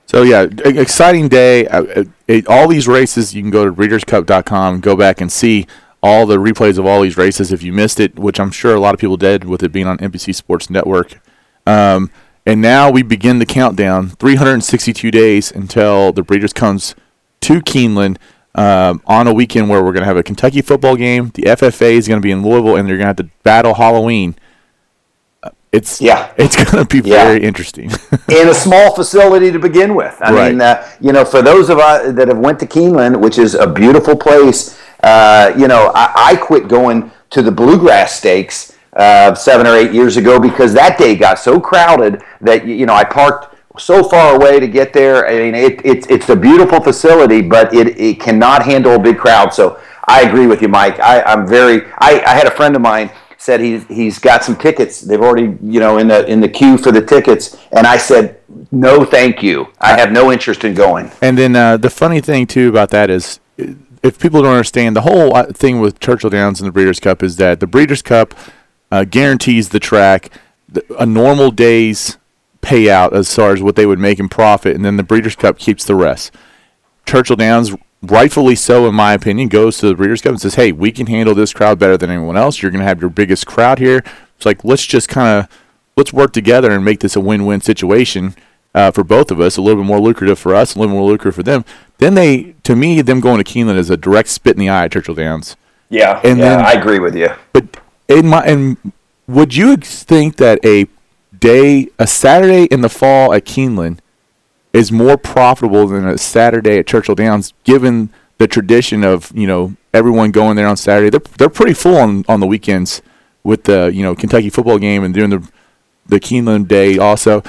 So 0.07 0.23
yeah, 0.23 0.47
exciting 0.65 1.29
day. 1.29 1.67
Uh, 1.67 2.05
uh, 2.29 2.43
all 2.47 2.69
these 2.69 2.87
races, 2.87 3.35
you 3.35 3.43
can 3.43 3.51
go 3.51 3.65
to 3.65 3.73
breederscup.com, 3.73 4.79
go 4.79 4.95
back 4.95 5.21
and 5.21 5.31
see 5.31 5.67
all 6.05 6.25
the 6.25 6.37
replays 6.37 6.79
of 6.79 6.87
all 6.87 7.03
these 7.03 7.17
races 7.17 7.53
if 7.53 7.65
you 7.65 7.73
missed 7.73 7.99
it, 7.99 8.17
which 8.17 8.39
I'm 8.39 8.53
sure 8.53 8.77
a 8.77 8.81
lot 8.81 8.95
of 8.95 9.01
people 9.01 9.17
did 9.17 9.43
with 9.45 9.65
it 9.65 9.73
being 9.73 9.89
on 9.89 9.99
NBC 9.99 10.37
Sports 10.37 10.71
Network. 10.71 11.21
Um, 11.67 12.13
and 12.51 12.61
now 12.61 12.91
we 12.91 13.03
begin 13.03 13.39
the 13.39 13.47
countdown. 13.47 14.09
362 14.11 15.11
days 15.13 15.53
until 15.53 16.13
the 16.13 16.23
Breeders 16.23 16.53
comes 16.53 16.97
to 17.43 17.61
Keeneland 17.61 18.17
um, 18.57 19.01
on 19.07 19.29
a 19.29 19.33
weekend 19.33 19.69
where 19.69 19.81
we're 19.85 19.93
going 19.93 20.01
to 20.03 20.07
have 20.07 20.17
a 20.17 20.25
Kentucky 20.25 20.61
football 20.61 20.97
game. 20.97 21.31
The 21.35 21.43
FFA 21.43 21.93
is 21.93 22.09
going 22.09 22.21
to 22.21 22.25
be 22.25 22.33
in 22.33 22.43
Louisville, 22.43 22.75
and 22.75 22.89
they're 22.89 22.97
going 22.97 23.05
to 23.05 23.07
have 23.07 23.17
to 23.17 23.29
battle 23.45 23.75
Halloween. 23.75 24.35
Uh, 25.45 25.51
it's 25.71 26.01
Yeah. 26.01 26.33
it's 26.37 26.57
going 26.57 26.85
to 26.85 27.03
be 27.03 27.09
Yeah. 27.09 27.23
very 27.25 27.45
interesting. 27.45 27.93
in 28.29 28.49
a 28.49 28.55
small 28.55 28.97
facility 28.97 29.53
to 29.53 29.61
begin 29.61 29.95
with. 29.95 30.17
I 30.21 30.33
Right. 30.33 30.51
mean, 30.51 30.61
uh, 30.61 30.85
you 31.01 31.13
know, 31.13 31.25
for 31.25 31.43
those 31.43 31.71
of 31.71 31.79
us 31.79 32.13
that 32.15 32.27
have 32.27 32.39
went 32.39 32.59
to 32.59 32.67
Keeneland, 32.67 33.19
which 33.21 33.39
is 33.39 33.55
a 33.55 33.69
beautiful 33.69 34.17
place, 34.17 34.77
uh, 35.05 35.53
you 35.57 35.69
know, 35.69 35.93
I, 35.95 36.33
I 36.33 36.37
quit 36.37 36.67
going 36.67 37.13
to 37.31 37.43
the 37.43 37.53
Bluegrass 37.53 38.15
Stakes 38.15 38.73
uh, 39.01 39.35
seven 39.35 39.67
or 39.67 39.75
eight 39.75 39.93
years 39.93 40.17
ago 40.19 40.39
because 40.39 40.75
that 40.75 40.99
day 40.99 41.17
got 41.17 41.39
so 41.39 41.59
crowded 41.59 42.23
that 42.43 42.67
you 42.67 42.85
know 42.85 42.95
I 42.95 43.05
parked 43.05 43.57
so 43.79 44.05
far 44.05 44.37
away 44.37 44.61
to 44.61 44.69
get 44.69 44.93
there. 44.93 45.27
I 45.27 45.39
mean, 45.39 45.55
it, 45.55 45.85
it's 45.85 46.07
it's 46.09 46.29
a 46.29 46.37
beautiful 46.37 46.81
facility, 46.81 47.41
but 47.41 47.73
it, 47.75 47.99
it 47.99 48.21
cannot 48.21 48.63
handle 48.63 48.95
a 48.95 48.99
big 48.99 49.19
crowd. 49.19 49.55
So 49.55 49.81
I 50.07 50.23
agree 50.23 50.47
with 50.47 50.61
you, 50.61 50.69
Mike. 50.69 51.01
I, 51.01 51.23
I'm 51.23 51.47
very. 51.47 51.87
I, 51.99 52.23
I 52.27 52.35
had 52.35 52.47
a 52.47 52.51
friend 52.51 52.77
of 52.77 52.83
mine 52.83 53.11
said 53.39 53.61
he's 53.61 53.87
he's 53.87 54.19
got 54.19 54.45
some 54.45 54.57
tickets. 54.57 55.01
They've 55.01 55.21
already 55.21 55.57
you 55.63 55.81
know 55.81 55.97
in 55.97 56.09
the 56.09 56.27
in 56.27 56.41
the 56.41 56.49
queue 56.49 56.77
for 56.77 56.93
the 56.93 57.05
tickets, 57.05 57.57
and 57.73 57.87
I 57.87 57.97
said 57.97 58.41
no, 58.71 59.05
thank 59.05 59.43
you. 59.43 59.69
I 59.81 59.99
have 59.99 60.13
no 60.13 60.31
interest 60.31 60.65
in 60.65 60.75
going. 60.75 61.11
And 61.23 61.39
then 61.39 61.57
uh, 61.57 61.77
the 61.79 61.91
funny 61.91 62.21
thing 62.21 62.47
too 62.47 62.69
about 62.69 62.91
that 62.91 63.09
is, 63.09 63.41
if 64.03 64.19
people 64.19 64.43
don't 64.43 64.53
understand, 64.53 64.95
the 64.95 65.03
whole 65.03 65.35
uh, 65.35 65.47
thing 65.47 65.81
with 65.81 66.01
Churchill 66.01 66.31
Downs 66.31 66.61
and 66.61 66.69
the 66.69 66.73
Breeders' 66.73 67.01
Cup 67.01 67.23
is 67.23 67.37
that 67.37 67.61
the 67.61 67.67
Breeders' 67.67 68.03
Cup 68.03 68.35
uh, 68.91 69.05
guarantees 69.05 69.69
the 69.71 69.81
track 69.81 70.31
a 70.99 71.07
normal 71.07 71.51
day's 71.51 72.17
payout 72.63 73.13
as 73.13 73.35
far 73.35 73.53
as 73.53 73.61
what 73.63 73.75
they 73.77 73.87
would 73.87 73.99
make 73.99 74.21
in 74.21 74.29
profit, 74.29 74.77
and 74.77 74.85
then 74.85 74.97
the 74.97 75.03
Breeders' 75.03 75.35
Cup 75.35 75.59
keeps 75.59 75.85
the 75.85 75.95
rest. 75.97 76.33
Churchill 77.07 77.37
Downs, 77.37 77.75
rightfully 78.03 78.55
so, 78.55 78.87
in 78.87 78.95
my 78.95 79.13
opinion, 79.15 79.49
goes 79.49 79.79
to 79.79 79.89
the 79.89 79.95
Breeders' 79.95 80.21
Cup 80.23 80.31
and 80.33 80.41
says, 80.41 80.55
"Hey, 80.55 80.71
we 80.73 80.93
can 80.93 81.07
handle 81.07 81.35
this 81.35 81.53
crowd 81.53 81.79
better 81.79 81.97
than 81.97 82.11
anyone 82.11 82.37
else. 82.37 82.63
You're 82.63 82.71
going 82.71 82.83
to 82.83 82.87
have 82.87 83.01
your 83.01 83.11
biggest 83.11 83.47
crowd 83.47 83.79
here. 83.79 84.05
It's 84.37 84.47
like 84.47 84.65
let's 84.65 84.87
just 84.87 85.09
kind 85.09 85.41
of 85.45 85.59
let's 85.97 86.13
work 86.13 86.33
together 86.33 86.71
and 86.71 86.85
make 86.85 87.01
this 87.01 87.17
a 87.17 87.21
win-win 87.21 87.61
situation 87.63 88.35
uh, 88.75 88.91
for 88.93 89.03
both 89.03 89.31
of 89.31 89.41
us. 89.41 89.57
A 89.57 89.63
little 89.63 89.83
bit 89.83 89.87
more 89.89 90.01
lucrative 90.01 90.39
for 90.39 90.55
us, 90.55 90.75
a 90.77 90.79
little 90.79 90.95
more 90.95 91.11
lucrative 91.11 91.35
for 91.35 91.43
them. 91.43 91.65
Then 91.99 92.15
they, 92.15 92.55
to 92.63 92.77
me, 92.77 93.03
them 93.03 93.21
going 93.21 93.43
to 93.43 93.45
Keeneland 93.53 93.77
is 93.77 93.91
a 93.91 93.97
direct 93.97 94.29
spit 94.29 94.55
in 94.55 94.61
the 94.61 94.69
eye 94.69 94.85
at 94.85 94.93
Churchill 94.93 95.15
Downs. 95.15 95.57
Yeah, 95.89 96.21
And 96.23 96.39
yeah, 96.39 96.57
then- 96.57 96.65
I 96.65 96.73
agree 96.73 97.01
with 97.01 97.17
you. 97.17 97.31
But 97.53 97.77
in 98.11 98.27
my 98.27 98.43
and 98.43 98.77
would 99.27 99.55
you 99.55 99.77
think 99.77 100.37
that 100.37 100.59
a 100.65 100.87
day, 101.39 101.89
a 101.99 102.07
Saturday 102.07 102.65
in 102.65 102.81
the 102.81 102.89
fall 102.89 103.33
at 103.33 103.45
Keeneland, 103.45 103.99
is 104.73 104.93
more 104.93 105.17
profitable 105.17 105.87
than 105.87 106.07
a 106.07 106.19
Saturday 106.19 106.79
at 106.79 106.87
Churchill 106.87 107.15
Downs, 107.15 107.55
given 107.65 108.11
the 108.39 108.47
tradition 108.47 109.05
of 109.05 109.33
you 109.35 109.47
know 109.47 109.75
everyone 109.95 110.31
going 110.33 110.57
there 110.57 110.67
on 110.67 110.77
Saturday? 110.77 111.11
They're 111.11 111.37
they're 111.39 111.49
pretty 111.49 111.75
full 111.75 111.97
on 111.97 112.25
on 112.29 112.41
the 112.41 112.47
weekends 112.47 113.03
with 113.45 113.65
the 113.65 113.91
you 113.93 114.03
know 114.03 114.15
Kentucky 114.15 114.51
football 114.51 114.79
game 114.79 115.05
and 115.05 115.15
doing 115.15 115.31
the 115.31 115.49
the 116.07 116.21
Keeneland 116.21 116.69
day 116.69 116.99
also. 116.99 117.43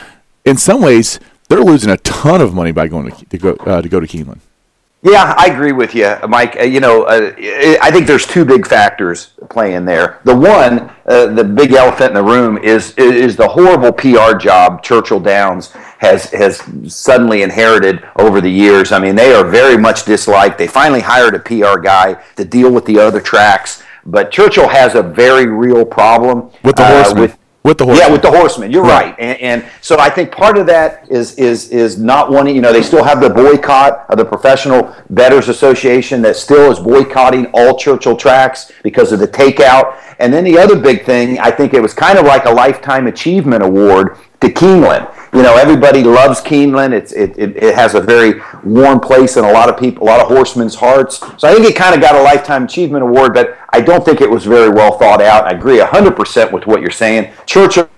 In 0.46 0.58
some 0.58 0.82
ways, 0.82 1.20
they're 1.50 1.62
losing 1.62 1.89
a 1.89 1.98
ton 1.98 2.41
of 2.41 2.53
money 2.53 2.72
by 2.72 2.88
going 2.88 3.12
to, 3.12 3.25
to 3.25 3.38
go 3.38 3.51
uh, 3.65 3.82
to 3.82 3.89
go 3.89 4.00
to 4.00 4.08
Keeneland. 4.08 4.39
Yeah, 5.03 5.34
I 5.36 5.48
agree 5.48 5.72
with 5.72 5.96
you, 5.96 6.15
Mike. 6.29 6.58
Uh, 6.60 6.63
you 6.63 6.79
know, 6.79 7.03
uh, 7.03 7.34
I 7.81 7.89
think 7.89 8.05
there's 8.05 8.27
two 8.27 8.46
big 8.46 8.67
factors 8.67 9.31
playing 9.50 9.84
there. 9.86 10.20
The 10.25 10.36
one, 10.36 10.91
uh, 11.08 11.25
the 11.25 11.43
big 11.43 11.74
elephant 11.74 12.10
in 12.10 12.13
the 12.13 12.24
room, 12.24 12.60
is 12.60 12.93
is 12.98 13.36
the 13.36 13.48
horrible 13.48 13.91
PR 13.91 14.38
job 14.38 14.84
Churchill 14.84 15.20
Downs 15.20 15.72
has 15.98 16.25
has 16.31 16.62
suddenly 16.88 17.41
inherited 17.41 18.08
over 18.17 18.41
the 18.41 18.51
years. 18.51 18.91
I 18.91 19.00
mean, 19.00 19.15
they 19.15 19.34
are 19.34 19.43
very 19.43 19.75
much 19.75 20.05
disliked. 20.05 20.60
They 20.60 20.67
finally 20.67 21.01
hired 21.01 21.34
a 21.34 21.39
PR 21.39 21.79
guy 21.79 22.22
to 22.36 22.46
deal 22.46 22.72
with 22.72 22.86
the 22.86 23.00
other 23.00 23.20
tracks, 23.22 23.81
but 24.05 24.29
Churchill 24.31 24.67
has 24.67 24.93
a 24.93 25.01
very 25.01 25.48
real 25.48 25.84
problem 25.84 26.51
With 26.63 26.75
the 26.75 26.84
uh, 26.84 26.93
horsemen. 27.03 27.22
with- 27.24 27.38
With 27.63 27.77
the 27.77 27.86
Yeah, 27.86 27.94
horsemen. 27.94 28.12
with 28.13 28.22
the 28.24 28.32
horsemen. 28.32 28.72
You're 28.72 28.82
Right. 28.82 29.06
right, 29.06 29.15
and, 29.20 29.39
and 29.39 29.65
so 29.82 30.00
I 30.00 30.10
think 30.10 30.32
part 30.32 30.58
of 30.58 30.65
that 30.65 31.06
is 31.10 31.36
is 31.36 31.70
is 31.70 32.00
not 32.00 32.32
wanting. 32.32 32.56
You 32.56 32.62
know, 32.62 32.74
they 32.74 32.82
still 32.82 33.03
have 33.03 33.22
the 33.22 33.30
boycott 33.30 34.06
of 34.10 34.18
the 34.18 34.25
Professional 34.25 34.91
Betters 35.12 35.48
Association 35.48 36.24
that 36.24 36.36
still 36.38 36.72
is 36.72 36.80
boycotting 36.80 37.46
all 37.53 37.77
Churchill 37.77 38.15
tracks 38.18 38.72
because 38.82 39.12
of 39.12 39.20
the 39.20 39.27
takeout. 39.27 39.94
And 40.18 40.34
then 40.34 40.44
the 40.44 40.58
other 40.58 40.75
big 40.75 41.06
thing, 41.06 41.38
I 41.39 41.51
think 41.51 41.75
it 41.75 41.82
was 41.82 41.94
kind 41.94 42.18
of 42.18 42.25
like 42.25 42.46
a 42.46 42.51
lifetime 42.51 43.06
achievement 43.06 43.63
award 43.63 44.18
to 44.41 44.48
Keeneland. 44.50 45.08
You 45.33 45.43
know, 45.43 45.55
everybody 45.55 46.03
loves 46.03 46.41
Keeneland. 46.41 46.91
It's 46.91 47.13
it, 47.13 47.38
it, 47.38 47.55
it 47.55 47.75
has 47.75 47.95
a 47.95 48.01
very 48.01 48.41
warm 48.65 49.00
place 49.00 49.38
in 49.38 49.45
a 49.45 49.51
lot 49.51 49.69
of 49.69 49.79
people, 49.79 50.03
a 50.03 50.09
lot 50.09 50.19
of 50.19 50.27
horsemen's 50.27 50.75
hearts. 50.75 51.19
So 51.38 51.47
I 51.47 51.53
think 51.53 51.65
it 51.65 51.75
kind 51.75 51.95
of 51.95 52.01
got 52.01 52.15
a 52.15 52.21
lifetime 52.21 52.65
achievement 52.65 53.03
award, 53.03 53.33
but 53.33 53.57
I 53.69 53.79
don't 53.79 54.03
think 54.03 54.19
it 54.19 54.29
was 54.29 54.45
very 54.45 54.69
well 54.69 54.97
thought 54.97 55.21
out. 55.21 55.45
I 55.45 55.51
agree 55.51 55.79
100% 55.79 56.51
with 56.51 56.67
what 56.67 56.81
you're 56.81 56.91
saying. 56.91 57.31
Churchill 57.45 57.89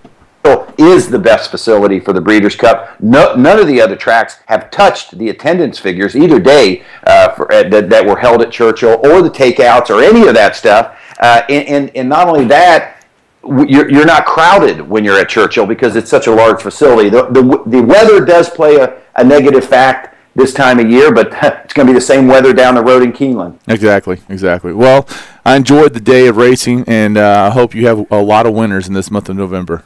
is 0.78 1.08
the 1.08 1.18
best 1.18 1.50
facility 1.50 1.98
for 1.98 2.12
the 2.12 2.20
Breeders' 2.20 2.54
Cup. 2.54 3.00
No, 3.00 3.34
none 3.34 3.58
of 3.58 3.66
the 3.66 3.80
other 3.80 3.96
tracks 3.96 4.38
have 4.46 4.70
touched 4.70 5.18
the 5.18 5.30
attendance 5.30 5.78
figures 5.78 6.14
either 6.14 6.38
day 6.38 6.84
uh, 7.04 7.30
for, 7.30 7.52
uh, 7.52 7.68
that, 7.68 7.90
that 7.90 8.06
were 8.06 8.16
held 8.16 8.42
at 8.42 8.52
Churchill 8.52 9.00
or 9.04 9.22
the 9.22 9.30
takeouts 9.30 9.90
or 9.90 10.02
any 10.02 10.28
of 10.28 10.34
that 10.34 10.54
stuff. 10.54 11.00
Uh, 11.18 11.42
and, 11.48 11.68
and, 11.68 11.96
and 11.96 12.08
not 12.08 12.28
only 12.28 12.44
that, 12.44 13.03
you're, 13.46 13.90
you're 13.90 14.06
not 14.06 14.26
crowded 14.26 14.80
when 14.80 15.04
you're 15.04 15.18
at 15.18 15.28
Churchill 15.28 15.66
because 15.66 15.96
it's 15.96 16.10
such 16.10 16.26
a 16.26 16.30
large 16.30 16.62
facility. 16.62 17.08
The, 17.08 17.26
the, 17.26 17.62
the 17.66 17.82
weather 17.82 18.24
does 18.24 18.48
play 18.50 18.76
a, 18.76 19.00
a 19.16 19.24
negative 19.24 19.64
fact 19.64 20.14
this 20.34 20.52
time 20.52 20.78
of 20.78 20.90
year, 20.90 21.12
but 21.12 21.28
it's 21.42 21.72
going 21.72 21.86
to 21.86 21.92
be 21.92 21.98
the 21.98 22.04
same 22.04 22.26
weather 22.26 22.52
down 22.52 22.74
the 22.74 22.82
road 22.82 23.02
in 23.02 23.12
Keeneland. 23.12 23.58
Exactly, 23.68 24.20
exactly. 24.28 24.72
Well, 24.72 25.08
I 25.44 25.56
enjoyed 25.56 25.94
the 25.94 26.00
day 26.00 26.26
of 26.26 26.36
racing, 26.36 26.84
and 26.86 27.16
uh, 27.16 27.48
I 27.48 27.54
hope 27.54 27.74
you 27.74 27.86
have 27.86 28.10
a 28.10 28.22
lot 28.22 28.46
of 28.46 28.54
winners 28.54 28.88
in 28.88 28.94
this 28.94 29.10
month 29.10 29.28
of 29.28 29.36
November. 29.36 29.84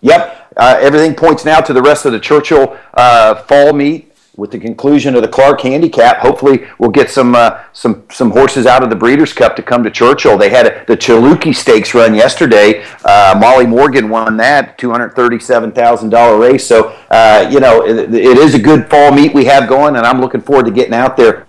Yep. 0.00 0.52
Uh, 0.56 0.78
everything 0.80 1.14
points 1.14 1.44
now 1.44 1.60
to 1.60 1.72
the 1.72 1.82
rest 1.82 2.06
of 2.06 2.12
the 2.12 2.20
Churchill 2.20 2.78
uh, 2.94 3.34
fall 3.42 3.72
meet 3.72 4.15
with 4.36 4.50
the 4.50 4.58
conclusion 4.58 5.14
of 5.16 5.22
the 5.22 5.28
Clark 5.28 5.62
Handicap. 5.62 6.18
Hopefully, 6.18 6.66
we'll 6.78 6.90
get 6.90 7.10
some 7.10 7.34
uh, 7.34 7.60
some 7.72 8.04
some 8.10 8.30
horses 8.30 8.66
out 8.66 8.82
of 8.82 8.90
the 8.90 8.96
Breeders' 8.96 9.32
Cup 9.32 9.56
to 9.56 9.62
come 9.62 9.82
to 9.82 9.90
Churchill. 9.90 10.36
They 10.36 10.50
had 10.50 10.66
a, 10.66 10.84
the 10.86 10.96
Chilukki 10.96 11.54
Stakes 11.54 11.94
run 11.94 12.14
yesterday. 12.14 12.84
Uh, 13.04 13.34
Molly 13.40 13.66
Morgan 13.66 14.08
won 14.10 14.36
that 14.36 14.76
two 14.78 14.90
hundred 14.90 15.10
thirty-seven 15.16 15.72
thousand 15.72 16.10
dollar 16.10 16.38
race. 16.38 16.66
So 16.66 16.94
uh, 17.10 17.48
you 17.50 17.60
know 17.60 17.84
it, 17.86 18.14
it 18.14 18.38
is 18.38 18.54
a 18.54 18.58
good 18.58 18.90
fall 18.90 19.10
meet 19.12 19.32
we 19.34 19.44
have 19.46 19.68
going, 19.68 19.96
and 19.96 20.04
I'm 20.06 20.20
looking 20.20 20.40
forward 20.42 20.66
to 20.66 20.72
getting 20.72 20.94
out 20.94 21.16
there 21.16 21.46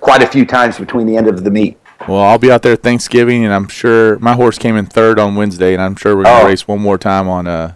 quite 0.00 0.22
a 0.22 0.26
few 0.26 0.44
times 0.44 0.78
between 0.78 1.06
the 1.06 1.16
end 1.16 1.28
of 1.28 1.44
the 1.44 1.50
meet. 1.50 1.78
Well, 2.08 2.20
I'll 2.20 2.38
be 2.38 2.50
out 2.50 2.62
there 2.62 2.74
Thanksgiving, 2.74 3.44
and 3.44 3.54
I'm 3.54 3.68
sure 3.68 4.18
my 4.18 4.32
horse 4.34 4.58
came 4.58 4.76
in 4.76 4.86
third 4.86 5.20
on 5.20 5.36
Wednesday, 5.36 5.72
and 5.72 5.80
I'm 5.80 5.94
sure 5.94 6.16
we're 6.16 6.24
gonna 6.24 6.42
Oh. 6.44 6.48
race 6.48 6.66
one 6.66 6.80
more 6.80 6.98
time 6.98 7.28
on 7.28 7.46
uh 7.46 7.74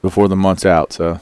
before 0.00 0.28
the 0.28 0.36
month's 0.36 0.64
out. 0.64 0.92
So 0.92 1.18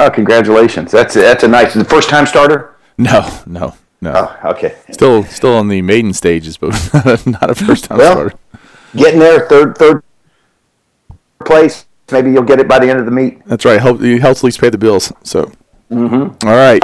Oh, 0.00 0.10
congratulations! 0.10 0.90
That's 0.90 1.12
that's 1.12 1.44
a 1.44 1.48
nice. 1.48 1.74
The 1.74 1.84
first 1.84 2.08
time 2.08 2.24
starter. 2.26 2.74
no, 2.96 3.28
no, 3.46 3.74
no. 4.00 4.12
Oh, 4.42 4.50
okay. 4.50 4.76
Still, 4.90 5.24
still 5.24 5.54
on 5.54 5.68
the 5.68 5.82
maiden 5.82 6.14
stages, 6.14 6.56
but 6.56 6.70
not 7.26 7.50
a 7.50 7.54
first 7.54 7.84
time 7.84 7.98
Well, 7.98 8.12
starter. 8.12 8.34
getting 8.96 9.20
there, 9.20 9.46
third 9.46 9.76
third 9.76 10.02
place. 11.44 11.84
Maybe 12.10 12.32
you'll 12.32 12.42
get 12.44 12.58
it 12.60 12.66
by 12.66 12.78
the 12.78 12.88
end 12.88 12.98
of 12.98 13.04
the 13.04 13.10
meet. 13.12 13.44
That's 13.44 13.64
right. 13.66 13.78
Help, 13.80 14.00
it 14.00 14.20
helps 14.20 14.40
at 14.40 14.44
least 14.44 14.60
pay 14.60 14.70
the 14.70 14.78
bills. 14.78 15.12
So, 15.22 15.52
mm-hmm. 15.90 16.46
right. 16.48 16.82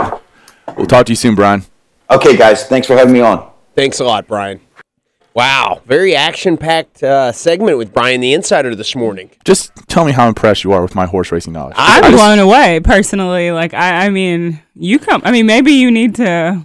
We'll 0.77 0.87
talk 0.87 1.07
to 1.07 1.13
you 1.13 1.17
soon, 1.17 1.35
Brian. 1.35 1.65
Okay, 2.11 2.37
guys, 2.37 2.67
thanks 2.67 2.87
for 2.87 2.95
having 2.97 3.15
me 3.15 3.21
on. 3.21 3.51
Thanks 3.75 3.99
a 3.99 4.05
lot, 4.05 4.27
Brian. 4.29 4.61
Wow, 5.37 5.83
very 5.85 6.17
action-packed 6.17 7.03
uh, 7.03 7.31
segment 7.31 7.77
with 7.77 7.93
Brian 7.93 8.23
the 8.23 8.33
Insider 8.33 8.75
this 8.75 8.97
morning. 8.97 9.29
Just 9.45 9.71
tell 9.87 10.07
me 10.07 10.13
how 10.13 10.29
impressed 10.29 10.65
you 10.65 10.73
are 10.73 10.81
with 10.81 10.95
my 10.95 11.05
horse 11.05 11.31
racing 11.31 11.53
knowledge. 11.53 11.75
I 11.77 11.99
I'm 11.99 12.05
just- 12.05 12.15
blown 12.15 12.39
away 12.39 12.81
personally. 12.81 13.51
Like 13.51 13.75
I, 13.75 14.07
I 14.07 14.09
mean, 14.09 14.63
you 14.75 14.99
come. 14.99 15.21
I 15.27 15.33
mean, 15.33 15.45
maybe 15.45 15.73
you 15.73 15.91
need 15.91 16.15
to 16.15 16.65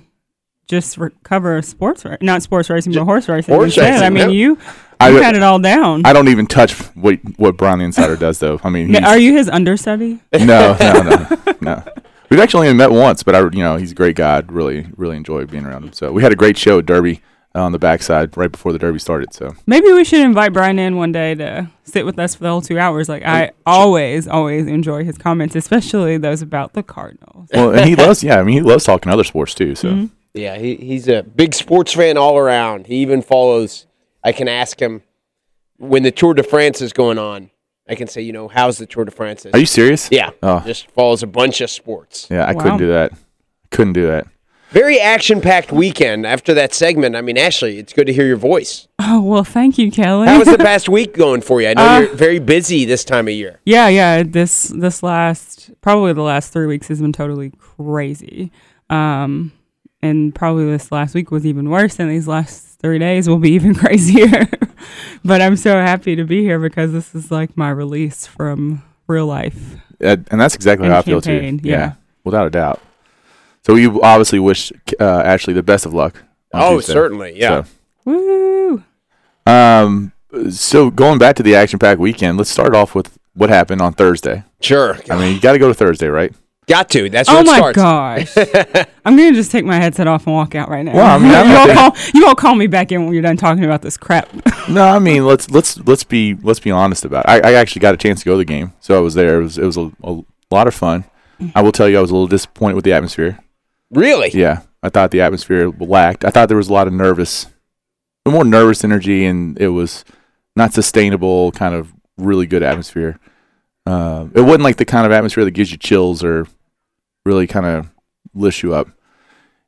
just 0.69 0.97
re- 0.97 1.09
cover 1.23 1.61
sports, 1.61 2.05
ra- 2.05 2.15
not 2.21 2.43
sports 2.43 2.69
racing, 2.69 2.93
but 2.93 3.03
horse 3.03 3.27
racing. 3.27 3.53
horse 3.53 3.65
instead. 3.75 3.89
racing, 3.91 4.05
I 4.05 4.09
mean, 4.09 4.29
yeah. 4.29 4.35
you, 4.35 4.49
you 4.51 4.57
I- 5.01 5.09
had 5.21 5.35
it 5.35 5.43
all 5.43 5.59
down. 5.59 6.03
I 6.05 6.13
don't 6.13 6.29
even 6.29 6.47
touch 6.47 6.71
what 6.95 7.15
what 7.35 7.57
Brian 7.57 7.79
the 7.79 7.83
Insider 7.83 8.15
does, 8.15 8.39
though. 8.39 8.61
I 8.63 8.69
mean, 8.69 8.87
he's, 8.87 9.03
Are 9.03 9.17
you 9.17 9.33
his 9.35 9.49
understudy? 9.49 10.21
no, 10.31 10.77
no, 10.79 11.01
no, 11.01 11.37
no. 11.61 11.83
We've 12.29 12.39
actually 12.39 12.69
only 12.69 12.77
met 12.77 12.91
once, 12.91 13.21
but 13.23 13.35
I, 13.35 13.41
you 13.41 13.49
know, 13.63 13.75
he's 13.75 13.91
a 13.91 13.95
great 13.95 14.15
guy. 14.15 14.37
I'd 14.37 14.49
really, 14.49 14.87
really 14.95 15.17
enjoy 15.17 15.45
being 15.45 15.65
around 15.65 15.83
him. 15.83 15.91
So 15.91 16.13
we 16.13 16.23
had 16.23 16.31
a 16.31 16.37
great 16.37 16.57
show 16.57 16.79
at 16.79 16.85
Derby 16.85 17.21
on 17.53 17.71
the 17.73 17.79
backside 17.79 18.35
right 18.37 18.51
before 18.51 18.71
the 18.71 18.79
Derby 18.79 18.99
started. 18.99 19.33
So 19.33 19.53
Maybe 19.67 19.91
we 19.91 20.03
should 20.05 20.21
invite 20.21 20.53
Brian 20.53 20.79
in 20.79 20.95
one 20.95 21.11
day 21.11 21.35
to 21.35 21.69
sit 21.83 22.05
with 22.05 22.17
us 22.17 22.35
for 22.35 22.43
the 22.43 22.49
whole 22.49 22.61
two 22.61 22.79
hours. 22.79 23.09
Like 23.09 23.23
I 23.23 23.51
always, 23.65 24.27
always 24.27 24.67
enjoy 24.67 25.03
his 25.03 25.17
comments, 25.17 25.55
especially 25.55 26.17
those 26.17 26.41
about 26.41 26.73
the 26.73 26.83
Cardinals. 26.83 27.49
well, 27.53 27.71
and 27.75 27.87
he 27.89 27.95
loves, 28.03 28.23
yeah, 28.23 28.39
I 28.39 28.43
mean, 28.43 28.53
he 28.55 28.61
loves 28.61 28.83
talking 28.85 29.11
other 29.11 29.23
sports 29.25 29.53
too. 29.53 29.75
So 29.75 29.89
mm-hmm. 29.89 30.05
Yeah, 30.33 30.57
he, 30.57 30.75
he's 30.77 31.09
a 31.09 31.23
big 31.23 31.53
sports 31.53 31.93
fan 31.93 32.17
all 32.17 32.37
around. 32.37 32.87
He 32.87 32.95
even 32.97 33.21
follows. 33.21 33.85
I 34.23 34.31
can 34.31 34.47
ask 34.47 34.79
him 34.81 35.01
when 35.77 36.03
the 36.03 36.11
Tour 36.11 36.33
de 36.33 36.43
France 36.43 36.79
is 36.81 36.93
going 36.93 37.17
on. 37.17 37.49
I 37.89 37.95
can 37.95 38.07
say, 38.07 38.21
you 38.21 38.31
know, 38.31 38.47
how's 38.47 38.77
the 38.77 38.85
Tour 38.85 39.03
de 39.03 39.11
France? 39.11 39.45
are 39.51 39.57
you 39.59 39.65
serious? 39.65 40.07
Yeah, 40.09 40.29
Oh. 40.41 40.61
just 40.65 40.89
follows 40.91 41.21
a 41.23 41.27
bunch 41.27 41.59
of 41.59 41.69
sports. 41.69 42.27
Yeah, 42.31 42.45
I 42.45 42.53
Wow. 42.53 42.61
couldn't 42.61 42.77
do 42.77 42.87
that. 42.87 43.11
Couldn't 43.71 43.91
do 43.93 44.07
that. 44.07 44.27
Very 44.71 44.99
action 45.01 45.41
packed 45.41 45.71
weekend 45.73 46.25
after 46.25 46.53
that 46.53 46.73
segment. 46.73 47.15
I 47.15 47.21
mean, 47.21 47.37
Ashley, 47.37 47.77
it's 47.77 47.91
good 47.91 48.07
to 48.07 48.13
hear 48.13 48.25
your 48.25 48.37
voice. 48.37 48.87
Oh 48.99 49.21
well, 49.21 49.43
thank 49.43 49.77
you, 49.77 49.91
Kelly. 49.91 50.27
How 50.27 50.39
was 50.39 50.47
the 50.47 50.57
past 50.57 50.87
week 50.97 51.13
going 51.13 51.41
for 51.41 51.61
you? 51.61 51.67
I 51.69 51.73
know 51.73 51.83
Uh, 51.85 51.99
you're 51.99 52.15
very 52.15 52.39
busy 52.39 52.85
this 52.85 53.03
time 53.03 53.27
of 53.27 53.33
year. 53.33 53.59
yeah, 53.65 53.89
yeah. 53.89 54.23
This 54.23 54.69
this 54.69 55.03
last 55.03 55.71
probably 55.81 56.13
the 56.13 56.21
last 56.21 56.53
three 56.53 56.67
weeks 56.67 56.87
has 56.87 57.01
been 57.01 57.11
totally 57.11 57.51
crazy. 57.57 58.51
Um, 58.89 59.51
and 60.01 60.33
probably 60.33 60.65
this 60.65 60.89
last 60.91 61.15
week 61.15 61.31
was 61.31 61.45
even 61.45 61.69
worse, 61.69 61.99
and 61.99 62.09
these 62.09 62.27
last 62.27 62.79
three 62.79 62.97
days 62.97 63.27
will 63.27 63.39
be 63.39 63.51
even 63.51 63.75
crazier. 63.81 64.47
but 65.25 65.41
I'm 65.41 65.57
so 65.57 65.73
happy 65.73 66.15
to 66.15 66.23
be 66.23 66.41
here 66.43 66.59
because 66.59 66.93
this 66.93 67.13
is 67.13 67.29
like 67.29 67.57
my 67.57 67.69
release 67.69 68.25
from 68.25 68.83
real 69.07 69.25
life. 69.27 69.75
Uh, 70.01 70.15
and 70.31 70.39
that's 70.39 70.55
exactly 70.55 70.85
And 70.87 70.93
how 70.93 70.99
I 70.99 71.03
feel 71.03 71.19
too. 71.21 71.31
campaign, 71.33 71.59
yeah. 71.63 71.93
without 72.23 72.47
a 72.47 72.49
doubt. 72.49 72.79
So 73.63 73.75
you 73.75 74.01
obviously 74.01 74.39
wish 74.39 74.71
uh, 74.99 75.03
Ashley 75.25 75.53
the 75.53 75.63
best 75.63 75.85
of 75.85 75.93
luck. 75.93 76.23
Oh, 76.53 76.77
Tuesday. 76.77 76.93
certainly. 76.93 77.39
Yeah. 77.39 77.63
Woo! 78.05 78.83
So, 79.47 79.53
um, 79.53 80.11
so 80.49 80.89
going 80.89 81.19
back 81.19 81.35
to 81.37 81.43
the 81.43 81.55
action 81.55 81.77
pack 81.79 81.97
weekend, 81.99 82.37
let's 82.37 82.49
start 82.49 82.73
off 82.75 82.95
with 82.95 83.17
what 83.35 83.49
happened 83.49 83.81
on 83.81 83.93
Thursday. 83.93 84.43
Sure. 84.61 84.97
I 85.09 85.17
mean, 85.19 85.35
you 85.35 85.39
got 85.41 85.53
to 85.53 85.59
go 85.59 85.67
to 85.67 85.73
Thursday, 85.73 86.07
right? 86.07 86.33
Got 86.67 86.89
to. 86.91 87.09
That's 87.09 87.27
where 87.27 87.37
Oh 87.37 87.41
it 87.41 87.45
my 87.47 87.57
starts. 87.57 88.35
gosh! 88.35 88.85
I'm 89.05 89.17
gonna 89.17 89.33
just 89.33 89.51
take 89.51 89.65
my 89.65 89.75
headset 89.77 90.07
off 90.07 90.25
and 90.27 90.35
walk 90.35 90.53
out 90.53 90.69
right 90.69 90.85
now. 90.85 90.93
Well, 90.93 91.15
I 91.15 91.17
mean, 91.17 91.27
you 91.49 91.53
don't 91.53 91.77
all 91.77 91.91
call 91.91 91.97
you 92.13 92.27
all 92.27 92.35
call 92.35 92.55
me 92.55 92.67
back 92.67 92.91
in 92.91 93.03
when 93.03 93.13
you're 93.13 93.23
done 93.23 93.35
talking 93.35 93.65
about 93.65 93.81
this 93.81 93.97
crap. 93.97 94.29
No, 94.69 94.83
I 94.87 94.99
mean 94.99 95.25
let's 95.25 95.49
let's 95.49 95.79
let's 95.79 96.03
be 96.03 96.35
let's 96.35 96.59
be 96.59 96.69
honest 96.69 97.03
about 97.03 97.25
it. 97.25 97.29
I, 97.43 97.49
I 97.49 97.53
actually 97.53 97.79
got 97.79 97.95
a 97.95 97.97
chance 97.97 98.19
to 98.19 98.25
go 98.25 98.33
to 98.33 98.37
the 98.37 98.45
game, 98.45 98.73
so 98.79 98.95
I 98.95 99.01
was 99.01 99.15
there. 99.15 99.39
It 99.41 99.43
was 99.43 99.57
it 99.57 99.65
was 99.65 99.75
a, 99.75 99.91
a 100.03 100.21
lot 100.51 100.67
of 100.67 100.75
fun. 100.75 101.03
I 101.55 101.63
will 101.63 101.71
tell 101.71 101.89
you, 101.89 101.97
I 101.97 102.01
was 102.01 102.11
a 102.11 102.13
little 102.13 102.27
disappointed 102.27 102.75
with 102.75 102.85
the 102.85 102.93
atmosphere. 102.93 103.39
Really? 103.91 104.31
Yeah, 104.33 104.61
I 104.81 104.89
thought 104.89 105.11
the 105.11 105.21
atmosphere 105.21 105.69
lacked. 105.69 106.25
I 106.25 106.29
thought 106.29 106.47
there 106.47 106.57
was 106.57 106.69
a 106.69 106.73
lot 106.73 106.87
of 106.87 106.93
nervous, 106.93 107.47
more 108.27 108.45
nervous 108.45 108.83
energy, 108.83 109.25
and 109.25 109.59
it 109.59 109.69
was 109.69 110.05
not 110.55 110.73
sustainable. 110.73 111.51
Kind 111.51 111.75
of 111.75 111.93
really 112.17 112.45
good 112.47 112.63
atmosphere. 112.63 113.19
Uh, 113.85 114.27
it 114.33 114.41
wasn't 114.41 114.63
like 114.63 114.77
the 114.77 114.85
kind 114.85 115.05
of 115.05 115.11
atmosphere 115.11 115.43
that 115.43 115.51
gives 115.51 115.71
you 115.71 115.77
chills 115.77 116.23
or 116.23 116.47
really 117.25 117.47
kind 117.47 117.65
of 117.65 117.89
lifts 118.33 118.63
you 118.63 118.73
up. 118.73 118.87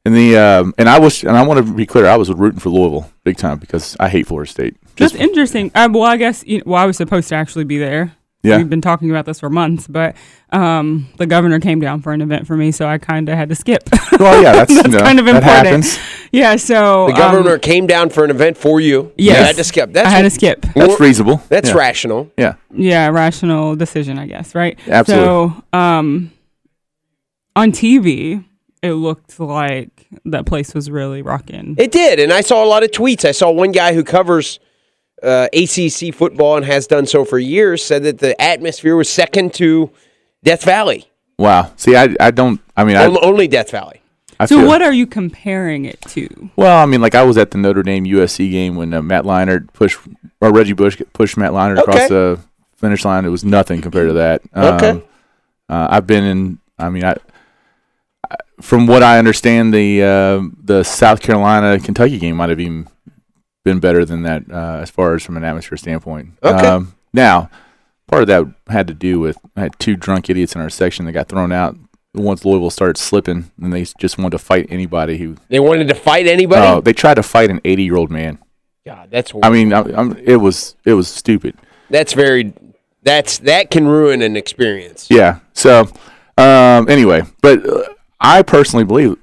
And 0.05 0.15
the 0.15 0.37
um, 0.37 0.73
and 0.77 0.89
I 0.89 0.99
was 0.99 1.23
and 1.23 1.37
I 1.37 1.45
want 1.45 1.65
to 1.65 1.73
be 1.73 1.85
clear, 1.85 2.05
I 2.05 2.17
was 2.17 2.29
rooting 2.29 2.59
for 2.59 2.69
Louisville 2.69 3.09
big 3.23 3.37
time 3.37 3.57
because 3.57 3.95
I 3.99 4.09
hate 4.09 4.27
Florida 4.27 4.49
State. 4.51 4.75
That's 4.97 5.15
interesting. 5.15 5.71
Uh, 5.73 5.89
well, 5.91 6.03
I 6.03 6.17
guess 6.17 6.43
you 6.45 6.57
know, 6.57 6.63
well, 6.67 6.81
I 6.81 6.85
was 6.85 6.97
supposed 6.97 7.29
to 7.29 7.35
actually 7.35 7.63
be 7.63 7.77
there. 7.77 8.13
Yeah. 8.43 8.57
We've 8.57 8.69
been 8.69 8.81
talking 8.81 9.09
about 9.09 9.25
this 9.25 9.39
for 9.39 9.49
months, 9.49 9.87
but 9.87 10.15
um, 10.51 11.07
the 11.17 11.25
governor 11.25 11.61
came 11.61 11.79
down 11.79 12.01
for 12.01 12.11
an 12.11 12.21
event 12.21 12.45
for 12.45 12.57
me, 12.57 12.71
so 12.71 12.85
I 12.87 12.97
kind 12.97 13.29
of 13.29 13.37
had 13.37 13.47
to 13.49 13.55
skip. 13.55 13.83
Well, 14.19 14.43
yeah, 14.43 14.51
that's, 14.53 14.73
That's 14.75 14.87
you 14.89 14.93
know, 14.93 14.99
kind 14.99 15.17
of 15.19 15.25
that 15.25 15.35
important. 15.35 15.65
happens. 15.85 15.99
yeah, 16.33 16.57
so 16.57 17.07
The 17.07 17.13
um, 17.13 17.17
governor 17.19 17.57
came 17.57 17.87
down 17.87 18.09
for 18.09 18.25
an 18.25 18.29
event 18.31 18.57
for 18.57 18.81
you. 18.81 19.13
Yes. 19.17 19.37
You 19.39 19.43
had 19.45 19.55
to 19.55 19.63
skip. 19.63 19.93
That's 19.93 20.07
I 20.07 20.11
had 20.11 20.23
to 20.23 20.29
skip. 20.29 20.61
That's 20.61 20.75
Well, 20.75 20.97
reasonable. 20.97 21.41
That's 21.47 21.69
yeah. 21.69 21.75
rational. 21.75 22.31
Yeah, 22.37 22.55
Yeah, 22.71 23.07
rational 23.09 23.77
decision, 23.77 24.19
I 24.19 24.27
guess, 24.27 24.53
right? 24.53 24.77
Absolutely. 24.87 25.25
So, 25.25 25.63
um, 25.71 26.31
on 27.55 27.71
TV, 27.71 28.43
it 28.81 28.91
looked 28.93 29.39
like 29.39 30.07
that 30.25 30.45
place 30.45 30.73
was 30.73 30.89
really 30.91 31.21
rocking. 31.21 31.75
It 31.77 31.93
did, 31.93 32.19
and 32.19 32.33
I 32.33 32.41
saw 32.41 32.63
a 32.63 32.67
lot 32.67 32.83
of 32.83 32.91
tweets. 32.91 33.23
I 33.23 33.31
saw 33.31 33.49
one 33.51 33.71
guy 33.71 33.93
who 33.93 34.03
covers 34.03 34.59
uh, 35.23 35.47
ACC 35.53 36.13
football 36.13 36.57
and 36.57 36.65
has 36.65 36.85
done 36.87 37.05
so 37.05 37.23
for 37.25 37.39
years 37.39 37.83
said 37.83 38.03
that 38.03 38.19
the 38.19 38.39
atmosphere 38.41 38.95
was 38.95 39.09
second 39.09 39.53
to 39.55 39.89
Death 40.43 40.63
Valley, 40.63 41.05
Wow. 41.39 41.71
See, 41.77 41.95
I, 41.95 42.15
I 42.19 42.29
don't. 42.31 42.61
I 42.77 42.83
mean, 42.83 42.95
I, 42.95 43.05
On- 43.07 43.17
only 43.23 43.47
Death 43.47 43.71
Valley. 43.71 44.01
I 44.39 44.45
So, 44.45 44.59
feel- 44.59 44.67
what 44.67 44.81
are 44.81 44.93
you 44.93 45.07
comparing 45.07 45.85
it 45.85 45.99
to? 46.09 46.49
Well, 46.55 46.77
I 46.77 46.85
mean, 46.85 47.01
like 47.01 47.15
I 47.15 47.23
was 47.23 47.37
at 47.37 47.51
the 47.51 47.57
Notre 47.57 47.81
Dame 47.83 48.05
USC 48.05 48.51
game 48.51 48.75
when 48.75 48.93
uh, 48.93 49.01
Matt 49.01 49.23
Leinart 49.23 49.71
pushed 49.73 49.97
or 50.41 50.51
Reggie 50.53 50.73
Bush 50.73 51.01
pushed 51.13 51.37
Matt 51.37 51.51
Leinart 51.51 51.79
across 51.79 52.07
the 52.09 52.39
finish 52.75 53.03
line. 53.05 53.25
It 53.25 53.29
was 53.29 53.43
nothing 53.45 53.81
compared 53.81 54.09
to 54.09 54.13
that. 54.13 54.41
Okay. 54.55 54.89
Um, 54.89 55.03
uh, 55.69 55.87
I've 55.89 56.05
been 56.05 56.23
in. 56.23 56.59
I 56.77 56.89
mean, 56.89 57.03
I, 57.05 57.15
I 58.29 58.35
from 58.61 58.85
what 58.87 59.01
I 59.03 59.17
understand, 59.17 59.73
the 59.73 60.03
uh, 60.03 60.41
the 60.61 60.83
South 60.83 61.21
Carolina 61.21 61.79
Kentucky 61.79 62.19
game 62.19 62.35
might 62.35 62.49
have 62.49 62.59
even 62.59 62.87
been 63.63 63.79
better 63.79 64.05
than 64.05 64.23
that 64.23 64.43
uh, 64.51 64.79
as 64.81 64.89
far 64.89 65.15
as 65.15 65.23
from 65.23 65.37
an 65.37 65.43
atmosphere 65.43 65.77
standpoint. 65.77 66.31
Okay. 66.43 66.67
Um, 66.67 66.95
now, 67.13 67.49
part 68.07 68.21
of 68.23 68.27
that 68.27 68.45
had 68.71 68.87
to 68.87 68.93
do 68.93 69.19
with 69.19 69.37
I 69.55 69.61
had 69.61 69.79
two 69.79 69.95
drunk 69.95 70.29
idiots 70.29 70.55
in 70.55 70.61
our 70.61 70.69
section 70.69 71.05
that 71.05 71.13
got 71.13 71.29
thrown 71.29 71.51
out 71.51 71.77
once 72.13 72.45
Louisville 72.45 72.69
started 72.69 72.97
slipping, 72.97 73.51
and 73.61 73.73
they 73.73 73.85
just 73.97 74.17
wanted 74.17 74.31
to 74.31 74.39
fight 74.39 74.67
anybody 74.69 75.17
who 75.17 75.35
They 75.49 75.59
wanted 75.59 75.87
to 75.87 75.95
fight 75.95 76.27
anybody. 76.27 76.61
Oh, 76.61 76.81
they 76.81 76.93
tried 76.93 77.15
to 77.15 77.23
fight 77.23 77.49
an 77.49 77.59
80 77.63 77.83
year 77.83 77.95
old 77.95 78.11
man. 78.11 78.37
God, 78.85 79.09
that's 79.09 79.31
I 79.41 79.49
mean, 79.49 79.71
I, 79.73 79.79
I'm, 79.95 80.17
it 80.17 80.35
was 80.37 80.75
it 80.85 80.93
was 80.93 81.07
stupid. 81.07 81.55
that's 81.89 82.13
very 82.13 82.53
that's 83.01 83.39
that 83.39 83.71
can 83.71 83.87
ruin 83.87 84.21
an 84.21 84.35
experience. 84.35 85.07
Yeah. 85.09 85.39
So, 85.53 85.87
um, 86.37 86.89
anyway, 86.89 87.23
but 87.41 87.65
uh, 87.65 87.93
I 88.19 88.41
personally 88.41 88.83
believe 88.85 89.17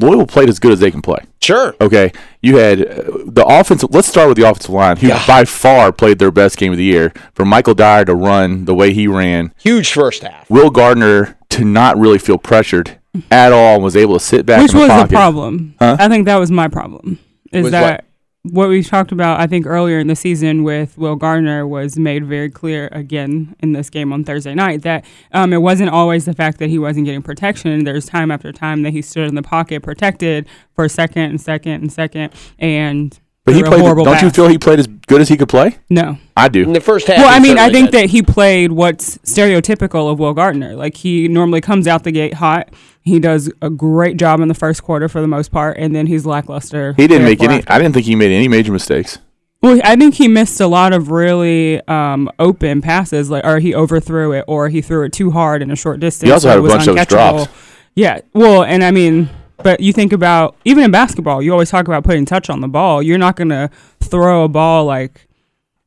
Louisville 0.00 0.26
played 0.26 0.48
as 0.48 0.58
good 0.58 0.72
as 0.72 0.80
they 0.80 0.90
can 0.90 1.02
play. 1.02 1.18
Sure. 1.40 1.74
Okay, 1.80 2.12
you 2.42 2.56
had 2.56 2.80
uh, 2.80 3.02
the 3.26 3.44
offensive. 3.46 3.90
Let's 3.92 4.08
start 4.08 4.28
with 4.28 4.36
the 4.36 4.48
offensive 4.48 4.70
line, 4.70 4.96
who 4.96 5.08
Yeah. 5.08 5.22
by 5.26 5.44
far 5.44 5.92
played 5.92 6.18
their 6.18 6.30
best 6.30 6.56
game 6.56 6.72
of 6.72 6.78
the 6.78 6.84
year. 6.84 7.12
For 7.34 7.44
Michael 7.44 7.74
Dyer 7.74 8.04
to 8.06 8.14
run 8.14 8.64
the 8.64 8.74
way 8.74 8.92
he 8.92 9.06
ran, 9.06 9.52
Huge 9.58 9.92
first 9.92 10.22
half. 10.22 10.48
Will 10.50 10.70
Gardner 10.70 11.36
to 11.50 11.64
not 11.64 11.96
really 11.98 12.18
feel 12.18 12.38
pressured 12.38 12.98
at 13.30 13.52
all, 13.52 13.76
and 13.76 13.84
was 13.84 13.96
able 13.96 14.14
to 14.14 14.20
sit 14.24 14.44
back. 14.46 14.60
Which 14.62 14.72
in 14.72 14.76
the 14.78 14.82
was 14.84 14.90
pocket. 14.90 15.08
the 15.10 15.14
problem. 15.16 15.74
Huh? 15.78 15.96
I 15.98 16.08
think 16.08 16.26
that 16.26 16.36
was 16.36 16.50
my 16.50 16.68
problem. 16.68 17.18
Is 17.52 17.62
Was 17.64 17.72
that 17.72 18.04
what? 18.50 18.68
we 18.68 18.82
talked 18.82 19.12
about, 19.12 19.40
I 19.40 19.46
think, 19.46 19.66
earlier 19.66 19.98
in 19.98 20.06
the 20.06 20.16
season 20.16 20.62
with 20.62 20.96
Will 20.98 21.16
Gardner 21.16 21.66
was 21.66 21.98
made 21.98 22.24
very 22.24 22.50
clear 22.50 22.88
again 22.92 23.54
in 23.60 23.72
this 23.72 23.90
game 23.90 24.12
on 24.12 24.24
Thursday 24.24 24.54
night 24.54 24.82
that 24.82 25.04
um, 25.32 25.52
it 25.52 25.58
wasn't 25.62 25.90
always 25.90 26.24
the 26.24 26.34
fact 26.34 26.58
that 26.58 26.68
he 26.70 26.78
wasn't 26.78 27.06
getting 27.06 27.22
protection. 27.22 27.84
There's 27.84 28.06
time 28.06 28.30
after 28.30 28.52
time 28.52 28.82
that 28.82 28.90
he 28.90 29.02
stood 29.02 29.28
in 29.28 29.34
the 29.34 29.42
pocket 29.42 29.82
protected 29.82 30.46
for 30.74 30.84
a 30.84 30.88
second 30.88 31.22
and 31.22 31.40
second 31.40 31.72
and 31.72 31.92
second. 31.92 32.32
And 32.58 33.18
But 33.44 33.54
he 33.54 33.62
played. 33.62 33.80
Don't 33.82 34.22
you 34.22 34.30
feel 34.30 34.48
he 34.48 34.58
played 34.58 34.78
as 34.78 34.86
good 34.86 35.20
as 35.20 35.28
he 35.28 35.36
could 35.36 35.48
play? 35.48 35.78
No. 35.90 36.18
I 36.36 36.48
do. 36.48 36.62
In 36.62 36.72
the 36.72 36.80
first 36.80 37.06
half. 37.06 37.18
Well, 37.18 37.28
I 37.28 37.40
mean, 37.40 37.58
I 37.58 37.70
think 37.70 37.90
did. 37.90 38.00
that 38.00 38.10
he 38.10 38.22
played 38.22 38.72
what's 38.72 39.18
stereotypical 39.18 40.10
of 40.10 40.18
Will 40.18 40.34
Gardner. 40.34 40.74
Like 40.74 40.96
he 40.96 41.28
normally 41.28 41.60
comes 41.60 41.86
out 41.86 42.04
the 42.04 42.12
gate 42.12 42.34
hot. 42.34 42.72
He 43.08 43.18
does 43.18 43.50
a 43.60 43.70
great 43.70 44.16
job 44.16 44.40
in 44.40 44.48
the 44.48 44.54
first 44.54 44.82
quarter 44.82 45.08
for 45.08 45.20
the 45.20 45.26
most 45.26 45.50
part, 45.50 45.76
and 45.78 45.94
then 45.94 46.06
he's 46.06 46.24
lackluster. 46.24 46.94
He 46.96 47.06
didn't 47.06 47.24
make 47.24 47.40
any. 47.40 47.48
thereafter. 47.48 47.72
I 47.72 47.78
didn't 47.78 47.94
think 47.94 48.06
he 48.06 48.14
made 48.14 48.30
any 48.30 48.48
major 48.48 48.72
mistakes. 48.72 49.18
Well, 49.60 49.80
I 49.82 49.96
think 49.96 50.14
he 50.14 50.28
missed 50.28 50.60
a 50.60 50.68
lot 50.68 50.92
of 50.92 51.10
really 51.10 51.80
um, 51.88 52.30
open 52.38 52.80
passes, 52.80 53.28
like 53.28 53.44
or 53.44 53.58
he 53.58 53.74
overthrew 53.74 54.32
it, 54.32 54.44
or 54.46 54.68
he 54.68 54.80
threw 54.80 55.04
it 55.04 55.12
too 55.12 55.32
hard 55.32 55.62
in 55.62 55.70
a 55.70 55.76
short 55.76 55.98
distance. 55.98 56.28
He 56.28 56.32
also 56.32 56.48
had 56.48 56.58
a 56.58 56.62
bunch 56.62 56.86
of 56.86 57.08
drops. 57.08 57.48
Yeah, 57.96 58.20
well, 58.32 58.62
and 58.62 58.84
I 58.84 58.92
mean, 58.92 59.28
but 59.64 59.80
you 59.80 59.92
think 59.92 60.12
about 60.12 60.54
even 60.64 60.84
in 60.84 60.92
basketball, 60.92 61.42
you 61.42 61.50
always 61.50 61.70
talk 61.70 61.88
about 61.88 62.04
putting 62.04 62.24
touch 62.24 62.48
on 62.48 62.60
the 62.60 62.68
ball. 62.68 63.02
You're 63.02 63.18
not 63.18 63.34
going 63.34 63.48
to 63.48 63.70
throw 64.00 64.44
a 64.44 64.48
ball 64.48 64.84
like 64.84 65.26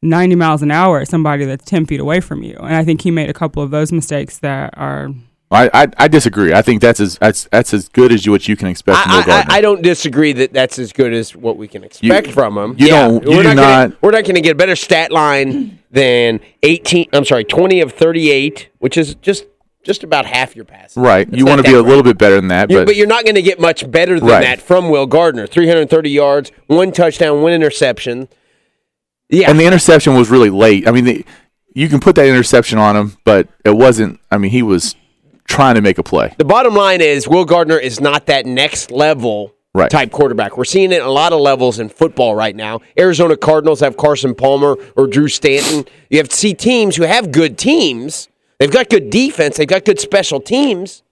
90 0.02 0.36
miles 0.36 0.62
an 0.62 0.72
hour 0.72 1.00
at 1.00 1.08
somebody 1.08 1.46
that's 1.46 1.64
10 1.64 1.86
feet 1.86 2.02
away 2.02 2.20
from 2.20 2.44
you. 2.44 2.58
And 2.58 2.76
I 2.76 2.84
think 2.84 3.02
he 3.02 3.12
made 3.12 3.30
a 3.30 3.34
couple 3.34 3.64
of 3.64 3.72
those 3.72 3.92
mistakes 3.92 4.40
that 4.40 4.74
are. 4.78 5.12
I, 5.52 5.70
I, 5.74 5.88
I 5.98 6.08
disagree. 6.08 6.54
I 6.54 6.62
think 6.62 6.82
that's 6.82 7.00
as 7.02 7.18
that's 7.18 7.44
that's 7.52 7.74
as 7.74 7.90
good 7.90 8.12
as 8.14 8.26
you, 8.26 8.32
what 8.32 8.48
you 8.48 8.56
can 8.56 8.70
expect 8.70 8.98
from 9.00 9.12
Will 9.12 9.32
I, 9.34 9.40
I, 9.40 9.46
I 9.58 9.62
don't 9.62 9.82
disagree 9.82 10.32
that 10.34 10.54
that's 10.54 10.80
as 10.80 10.94
good 10.94 11.14
as 11.14 11.36
what 11.36 11.58
we 11.58 11.68
can 11.68 11.84
expect 11.84 12.32
from 12.32 12.58
him. 12.58 12.76
you 12.78 12.88
don't- 12.88 13.22
you 13.24 13.32
we're 13.32 13.44
do 13.44 13.50
not, 13.50 13.56
gonna, 13.58 13.88
not- 13.90 14.02
we're 14.02 14.12
not 14.12 14.24
going 14.24 14.36
to 14.36 14.42
get 14.42 14.54
a 14.54 14.56
better 14.56 14.78
stat 14.78 15.12
line 15.12 15.80
than 15.92 16.40
18. 16.64 17.10
I'm 17.12 17.26
sorry, 17.26 17.44
20 17.44 17.82
of 17.82 17.92
38, 17.92 18.70
which 18.80 18.98
is 18.98 19.16
just 19.16 19.46
just 19.84 20.04
about 20.04 20.26
half 20.28 20.56
your 20.56 20.64
passes. 20.64 20.96
right. 20.96 21.28
That's 21.30 21.38
You 21.40 21.44
not 21.46 21.52
want 21.54 21.60
to 21.66 21.72
be 21.72 21.74
that 21.74 21.80
a 21.80 21.88
little 21.88 22.04
bit 22.04 22.18
better 22.18 22.36
than 22.36 22.48
that, 22.50 22.70
You- 22.70 22.78
but, 22.78 22.86
but 22.86 22.96
you're 22.96 23.08
not 23.08 23.26
going 23.26 23.36
to 23.36 23.42
get 23.42 23.60
much 23.60 23.90
better 23.92 24.20
than 24.20 24.30
Right. 24.30 24.42
that 24.44 24.62
from 24.62 24.90
Will 24.90 25.08
Gardner. 25.08 25.48
330 25.48 26.10
yards, 26.12 26.52
one 26.68 26.92
touchdown, 26.92 27.42
one 27.42 27.52
interception. 27.52 28.30
Yeah, 29.30 29.50
and 29.50 29.60
the 29.60 29.66
interception 29.66 30.14
was 30.16 30.30
really 30.30 30.50
late. 30.52 30.88
I 30.88 30.92
mean, 30.92 31.06
the, 31.06 31.26
you 31.74 31.90
can 31.90 32.00
put 32.00 32.16
that 32.16 32.28
interception 32.28 32.78
on 32.78 32.96
him, 32.96 33.18
but 33.24 33.48
it 33.66 33.76
wasn't. 33.76 34.20
I 34.30 34.38
mean, 34.38 34.52
he 34.52 34.62
was 34.62 34.96
trying 35.52 35.76
to 35.76 35.82
make 35.82 35.98
a 35.98 36.04
play. 36.04 36.34
the 36.38 36.46
bottom 36.46 36.74
line 36.74 37.02
is 37.02 37.28
Will 37.28 37.46
Gardner 37.46 37.78
is 37.78 38.00
not 38.00 38.26
that 38.28 38.46
next 38.46 38.90
level 38.92 39.54
Right. 39.74 39.90
type 39.90 40.12
quarterback. 40.12 40.58
We're 40.58 40.66
seeing 40.66 40.92
it 40.92 41.02
a 41.02 41.10
lot 41.10 41.32
of 41.32 41.40
levels 41.40 41.80
in 41.80 41.88
football 41.88 42.36
right 42.36 42.54
now. 42.56 42.82
Arizona 43.00 43.38
Cardinals 43.38 43.80
have 43.80 43.96
Carson 43.96 44.36
Palmer 44.36 44.76
or 44.98 45.08
Drew 45.08 45.30
Stanton. 45.30 45.86
You 46.10 46.18
have 46.18 46.28
to 46.28 46.36
see 46.36 46.54
teams 46.54 46.98
who 46.98 47.04
have 47.04 47.32
good 47.32 47.58
teams. 47.58 48.28
They've 48.60 48.70
got 48.72 48.90
good 48.90 49.10
defense. 49.10 49.56
They've 49.56 49.68
got 49.68 49.86
good 49.86 49.98
special 50.00 50.42
teams. 50.42 51.04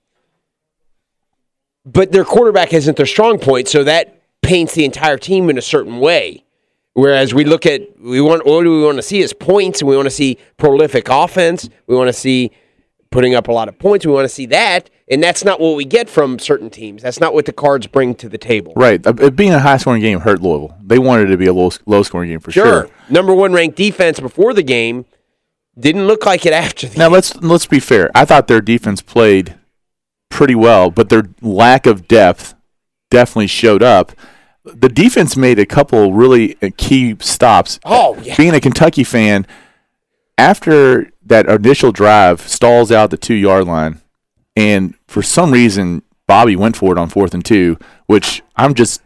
But 1.85 2.11
their 2.11 2.25
quarterback 2.25 2.73
isn't 2.73 2.97
their 2.97 3.05
strong 3.05 3.39
point, 3.39 3.69
so 3.69 3.85
that 3.85 4.21
paints 4.41 4.73
the 4.75 4.83
entire 4.83 5.17
team 5.17 5.49
in 5.49 5.57
a 5.57 5.61
certain 5.61 5.99
way. 5.99 6.43
Whereas 6.93 7.33
we 7.33 7.45
look 7.45 7.65
at 7.65 7.81
we 7.99 8.19
want 8.19 8.45
what 8.45 8.63
do 8.63 8.77
we 8.77 8.83
want 8.83 8.97
to 8.97 9.01
see 9.01 9.19
is 9.19 9.31
points, 9.31 9.79
and 9.79 9.89
we 9.89 9.95
want 9.95 10.07
to 10.07 10.11
see 10.11 10.37
prolific 10.57 11.07
offense. 11.09 11.69
We 11.87 11.95
want 11.95 12.09
to 12.09 12.13
see 12.13 12.51
putting 13.11 13.33
up 13.35 13.47
a 13.47 13.51
lot 13.51 13.67
of 13.67 13.77
points. 13.79 14.05
We 14.05 14.11
want 14.11 14.25
to 14.25 14.33
see 14.33 14.45
that. 14.47 14.89
And 15.11 15.23
that's 15.23 15.43
not 15.43 15.59
what 15.59 15.75
we 15.75 15.85
get 15.85 16.07
from 16.09 16.37
certain 16.37 16.69
teams. 16.69 17.01
That's 17.01 17.19
not 17.19 17.33
what 17.33 17.45
the 17.47 17.51
cards 17.53 17.87
bring 17.87 18.13
to 18.15 18.29
the 18.29 18.37
table. 18.37 18.73
Right. 18.75 19.05
Uh, 19.05 19.13
It 19.19 19.35
being 19.35 19.53
a 19.53 19.59
high 19.59 19.77
scoring 19.77 20.01
game 20.01 20.19
hurt 20.19 20.41
Louisville. 20.41 20.77
They 20.83 20.99
wanted 20.99 21.29
it 21.29 21.31
to 21.31 21.37
be 21.37 21.47
a 21.47 21.53
low 21.53 21.71
low 21.87 22.03
scoring 22.03 22.29
game 22.29 22.39
for 22.39 22.51
Sure. 22.51 22.65
sure. 22.65 22.89
Number 23.09 23.33
one 23.33 23.51
ranked 23.53 23.75
defense 23.77 24.19
before 24.19 24.53
the 24.53 24.61
game 24.61 25.05
didn't 25.79 26.05
look 26.05 26.25
like 26.27 26.45
it 26.45 26.53
after 26.53 26.87
the 26.87 26.97
Now 26.99 27.05
game. 27.05 27.13
let's 27.13 27.35
let's 27.37 27.65
be 27.65 27.79
fair. 27.79 28.11
I 28.13 28.25
thought 28.25 28.47
their 28.47 28.61
defense 28.61 29.01
played 29.01 29.55
pretty 30.29 30.53
well, 30.55 30.91
but 30.91 31.09
their 31.09 31.23
lack 31.41 31.87
of 31.87 32.07
depth 32.07 32.53
definitely 33.09 33.47
showed 33.47 33.81
up. 33.81 34.11
The 34.63 34.89
defense 34.89 35.35
made 35.35 35.57
a 35.57 35.65
couple 35.65 36.13
really 36.13 36.55
uh, 36.61 36.69
key 36.77 37.15
stops. 37.19 37.79
Oh, 37.83 38.15
yeah. 38.21 38.35
Being 38.35 38.53
a 38.53 38.59
Kentucky 38.59 39.03
fan, 39.03 39.47
after 40.37 41.09
that 41.29 41.47
initial 41.47 41.91
drive 41.91 42.41
stalls 42.41 42.91
out 42.91 43.09
the 43.09 43.17
two 43.17 43.33
yard 43.33 43.65
line, 43.65 44.01
and 44.55 44.93
for 45.07 45.21
some 45.23 45.51
reason 45.51 46.03
Bobby 46.27 46.55
went 46.55 46.75
for 46.75 46.91
it 46.91 46.99
on 46.99 47.09
fourth 47.09 47.33
and 47.33 47.43
two, 47.43 47.77
which 48.05 48.43
I'm 48.55 48.73
just 48.73 49.01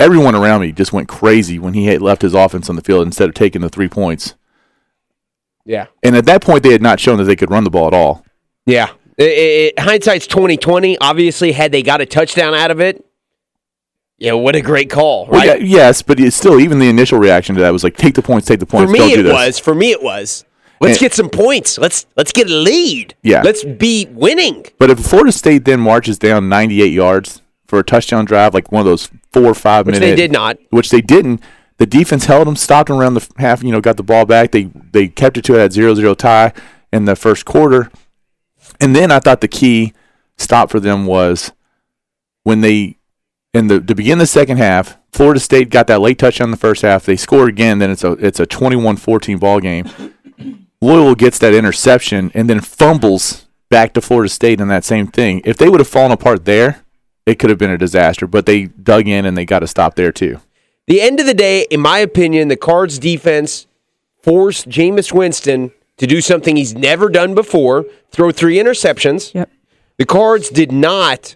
everyone 0.00 0.34
around 0.34 0.62
me 0.62 0.72
just 0.72 0.92
went 0.92 1.08
crazy 1.08 1.58
when 1.58 1.74
he 1.74 1.86
had 1.86 2.02
left 2.02 2.22
his 2.22 2.34
offense 2.34 2.68
on 2.68 2.76
the 2.76 2.82
field 2.82 3.06
instead 3.06 3.28
of 3.28 3.34
taking 3.34 3.60
the 3.62 3.68
three 3.68 3.88
points. 3.88 4.34
Yeah. 5.64 5.86
And 6.02 6.14
at 6.16 6.26
that 6.26 6.42
point, 6.42 6.62
they 6.62 6.72
had 6.72 6.82
not 6.82 7.00
shown 7.00 7.18
that 7.18 7.24
they 7.24 7.36
could 7.36 7.50
run 7.50 7.64
the 7.64 7.70
ball 7.70 7.86
at 7.88 7.94
all. 7.94 8.24
Yeah. 8.66 8.90
It, 9.16 9.24
it, 9.24 9.78
hindsight's 9.78 10.26
2020. 10.26 10.98
Obviously, 10.98 11.52
had 11.52 11.72
they 11.72 11.82
got 11.82 12.00
a 12.00 12.06
touchdown 12.06 12.54
out 12.54 12.70
of 12.70 12.80
it, 12.80 13.04
yeah, 14.18 14.32
what 14.32 14.54
a 14.56 14.60
great 14.62 14.88
call, 14.90 15.26
Well, 15.26 15.40
right? 15.46 15.60
yeah, 15.60 15.66
yes, 15.86 16.02
but 16.02 16.18
it's 16.20 16.36
still 16.36 16.58
even 16.60 16.78
the 16.78 16.88
initial 16.88 17.18
reaction 17.18 17.54
to 17.56 17.60
that 17.62 17.70
was 17.70 17.84
like, 17.84 17.96
take 17.96 18.14
the 18.14 18.22
points, 18.22 18.46
take 18.46 18.60
the 18.60 18.66
points. 18.66 18.90
For 18.90 18.92
me, 18.92 18.98
don't 18.98 19.08
do 19.10 19.20
it 19.20 19.22
this. 19.24 19.32
was. 19.32 19.58
For 19.58 19.74
me, 19.74 19.90
it 19.90 20.02
was. 20.02 20.44
Let's 20.80 20.94
And- 20.96 21.00
get 21.00 21.14
some 21.14 21.28
points. 21.30 21.78
Let's 21.78 22.06
let's 22.16 22.32
get 22.32 22.48
a 22.50 22.54
lead. 22.54 23.14
Yeah. 23.22 23.42
Let's 23.42 23.64
be 23.64 24.06
winning. 24.10 24.66
But 24.78 24.90
if 24.90 24.98
Florida 25.00 25.32
State 25.32 25.64
then 25.64 25.80
marches 25.80 26.18
down 26.18 26.48
98 26.48 26.92
yards 26.92 27.42
for 27.66 27.78
a 27.78 27.82
touchdown 27.84 28.24
drive, 28.24 28.52
like 28.54 28.70
one 28.70 28.80
of 28.80 28.86
those 28.86 29.08
four 29.32 29.44
or 29.44 29.54
five 29.54 29.86
Which 29.86 29.94
minute, 29.94 30.06
they 30.06 30.14
did 30.16 30.32
not. 30.32 30.58
which 30.70 30.90
they 30.90 31.00
didn't. 31.00 31.40
The 31.78 31.86
defense 31.86 32.24
held 32.26 32.46
them, 32.46 32.56
stopped 32.56 32.88
them 32.88 32.98
around 32.98 33.14
the 33.14 33.28
half. 33.38 33.62
You 33.62 33.72
know, 33.72 33.80
got 33.80 33.96
the 33.96 34.02
ball 34.02 34.24
back. 34.26 34.52
They 34.52 34.70
they 34.92 35.08
kept 35.08 35.36
it 35.38 35.44
to 35.44 35.52
that 35.54 35.72
0-0 35.72 36.16
tie 36.16 36.52
in 36.92 37.04
the 37.04 37.16
first 37.16 37.44
quarter, 37.44 37.90
and 38.80 38.94
then 38.96 39.10
I 39.10 39.18
thought 39.18 39.40
the 39.40 39.48
key 39.48 39.92
stop 40.38 40.70
for 40.70 40.80
them 40.80 41.04
was 41.06 41.52
when 42.44 42.60
they 42.60 42.96
in 43.52 43.68
the 43.68 43.80
to 43.80 43.94
begin 43.94 44.18
the 44.18 44.26
second 44.26 44.56
half. 44.58 44.96
Florida 45.12 45.40
State 45.40 45.70
got 45.70 45.86
that 45.86 46.00
late 46.02 46.18
touchdown 46.18 46.46
in 46.48 46.50
the 46.50 46.56
first 46.58 46.82
half. 46.82 47.06
They 47.06 47.16
score 47.16 47.46
again. 47.48 47.78
Then 47.78 47.90
it's 47.90 48.04
a 48.04 48.12
it's 48.12 48.38
a 48.40 48.46
21-14 48.46 49.40
ball 49.40 49.60
game. 49.60 49.86
Louisville 50.80 51.14
gets 51.14 51.38
that 51.38 51.54
interception 51.54 52.30
and 52.34 52.48
then 52.50 52.60
fumbles 52.60 53.46
back 53.68 53.92
to 53.94 54.00
Florida 54.00 54.28
State 54.28 54.60
in 54.60 54.68
that 54.68 54.84
same 54.84 55.06
thing. 55.06 55.42
If 55.44 55.56
they 55.56 55.68
would 55.68 55.80
have 55.80 55.88
fallen 55.88 56.12
apart 56.12 56.44
there, 56.44 56.82
it 57.24 57.38
could 57.38 57.50
have 57.50 57.58
been 57.58 57.70
a 57.70 57.78
disaster. 57.78 58.26
But 58.26 58.46
they 58.46 58.64
dug 58.66 59.08
in 59.08 59.24
and 59.26 59.36
they 59.36 59.44
got 59.44 59.60
to 59.60 59.66
stop 59.66 59.96
there 59.96 60.12
too. 60.12 60.40
The 60.86 61.00
end 61.00 61.18
of 61.18 61.26
the 61.26 61.34
day, 61.34 61.66
in 61.70 61.80
my 61.80 61.98
opinion, 61.98 62.48
the 62.48 62.56
Cards 62.56 62.98
defense 62.98 63.66
forced 64.22 64.68
Jameis 64.68 65.12
Winston 65.12 65.72
to 65.96 66.06
do 66.06 66.20
something 66.20 66.56
he's 66.56 66.74
never 66.74 67.08
done 67.08 67.34
before, 67.34 67.86
throw 68.10 68.30
three 68.30 68.56
interceptions. 68.56 69.34
Yep. 69.34 69.50
The 69.98 70.04
Cards 70.04 70.50
did 70.50 70.70
not 70.70 71.34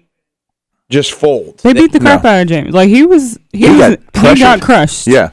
just 0.91 1.13
fold. 1.13 1.59
They 1.61 1.73
beat 1.73 1.93
the 1.93 1.99
crap 2.01 2.23
No. 2.25 2.31
out 2.31 2.43
of 2.43 2.49
James. 2.49 2.75
Like 2.75 2.89
he 2.91 3.05
was, 3.05 3.39
he, 3.53 3.61
He 3.67 3.71
was, 3.71 3.97
got 4.13 4.35
he 4.35 4.41
got 4.41 4.61
crushed. 4.61 5.07
Yeah. 5.07 5.31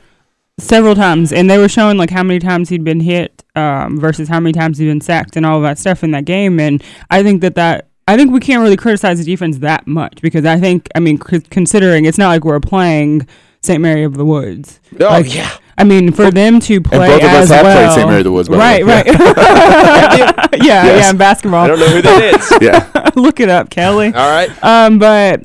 several 0.58 0.96
times, 0.96 1.34
and 1.34 1.50
they 1.50 1.58
were 1.58 1.68
showing 1.70 1.98
like 1.98 2.10
how 2.10 2.24
many 2.24 2.40
times 2.40 2.70
he'd 2.70 2.84
been 2.84 3.02
hit 3.02 3.37
um, 3.58 4.00
versus 4.00 4.30
how 4.30 4.40
many 4.40 4.54
times 4.54 4.78
he'd 4.78 4.86
been 4.86 5.02
sacked 5.02 5.36
and 5.36 5.46
all 5.46 5.58
of 5.58 5.64
that 5.64 5.78
stuff 5.78 6.04
in 6.04 6.12
that 6.12 6.26
game. 6.26 6.60
And 6.60 6.84
I 7.10 7.24
think 7.24 7.42
that 7.42 7.56
that 7.56 7.90
I 8.08 8.16
think 8.16 8.32
we 8.32 8.40
can't 8.40 8.62
really 8.62 8.78
criticize 8.78 9.18
the 9.20 9.26
defense 9.26 9.58
that 9.60 9.86
much 9.88 10.22
because 10.22 10.46
I 10.46 10.58
think 10.60 10.88
I 10.96 11.00
mean 11.00 11.20
c- 11.22 11.42
considering 11.50 12.06
it's 12.06 12.18
not 12.18 12.30
like 12.30 12.46
we're 12.46 12.60
playing 12.60 13.28
St. 13.62 13.82
Mary 13.82 14.04
of 14.04 14.14
the 14.16 14.24
Woods. 14.26 14.80
Oh, 15.02 15.06
Like, 15.08 15.34
yeah. 15.36 15.50
I 15.80 15.84
mean, 15.84 16.12
for 16.12 16.32
them 16.32 16.60
to 16.62 16.82
play 16.82 16.98
and 16.98 17.08
both 17.08 17.22
of 17.24 17.30
us 17.36 17.44
as 17.44 17.50
have 17.50 17.62
played 17.64 17.92
St. 17.92 18.08
Mary 18.08 18.20
of 18.20 18.24
the 18.24 18.32
Woods, 18.32 18.50
by 18.50 18.56
the 18.56 18.60
right? 18.60 18.86
way. 18.86 18.94
Right. 18.96 19.06
yeah, 20.54 20.86
Yes. 20.86 21.04
yeah. 21.04 21.10
In 21.12 21.18
basketball, 21.18 21.66
I 21.66 21.68
don't 21.68 21.80
know 21.80 21.88
who 21.90 22.02
that 22.02 22.34
is. 22.36 22.58
Yeah. 22.62 23.10
look 23.16 23.40
it 23.40 23.50
up, 23.50 23.70
Kelly. 23.70 24.08
All 24.08 24.30
right. 24.30 24.50
Um, 24.64 24.98
but 25.00 25.44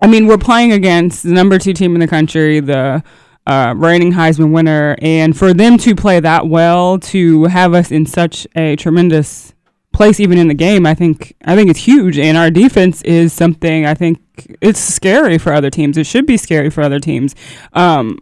I 0.00 0.06
mean, 0.08 0.26
we're 0.26 0.38
playing 0.38 0.72
against 0.72 1.22
the 1.22 1.30
number 1.32 1.58
two 1.58 1.72
team 1.74 1.94
in 1.94 2.00
the 2.00 2.08
country, 2.08 2.58
the 2.60 3.04
uh, 3.46 3.74
reigning 3.76 4.12
Heisman 4.12 4.52
winner, 4.52 4.96
and 5.00 5.36
for 5.36 5.54
them 5.54 5.78
to 5.78 5.94
play 5.94 6.20
that 6.20 6.48
well, 6.48 6.98
to 6.98 7.44
have 7.44 7.74
us 7.74 7.90
in 7.90 8.06
such 8.06 8.46
a 8.56 8.76
tremendous 8.76 9.54
place, 9.92 10.20
even 10.20 10.38
in 10.38 10.48
the 10.48 10.54
game, 10.54 10.86
I 10.86 10.94
think 10.94 11.34
I 11.44 11.54
think 11.54 11.70
it's 11.70 11.80
huge. 11.80 12.18
And 12.18 12.36
our 12.36 12.50
defense 12.50 13.02
is 13.02 13.32
something 13.32 13.86
I 13.86 13.94
think 13.94 14.18
it's 14.60 14.80
scary 14.80 15.38
for 15.38 15.52
other 15.52 15.70
teams. 15.70 15.96
It 15.96 16.06
should 16.06 16.26
be 16.26 16.36
scary 16.36 16.70
for 16.70 16.82
other 16.82 17.00
teams. 17.00 17.34
Um, 17.72 18.18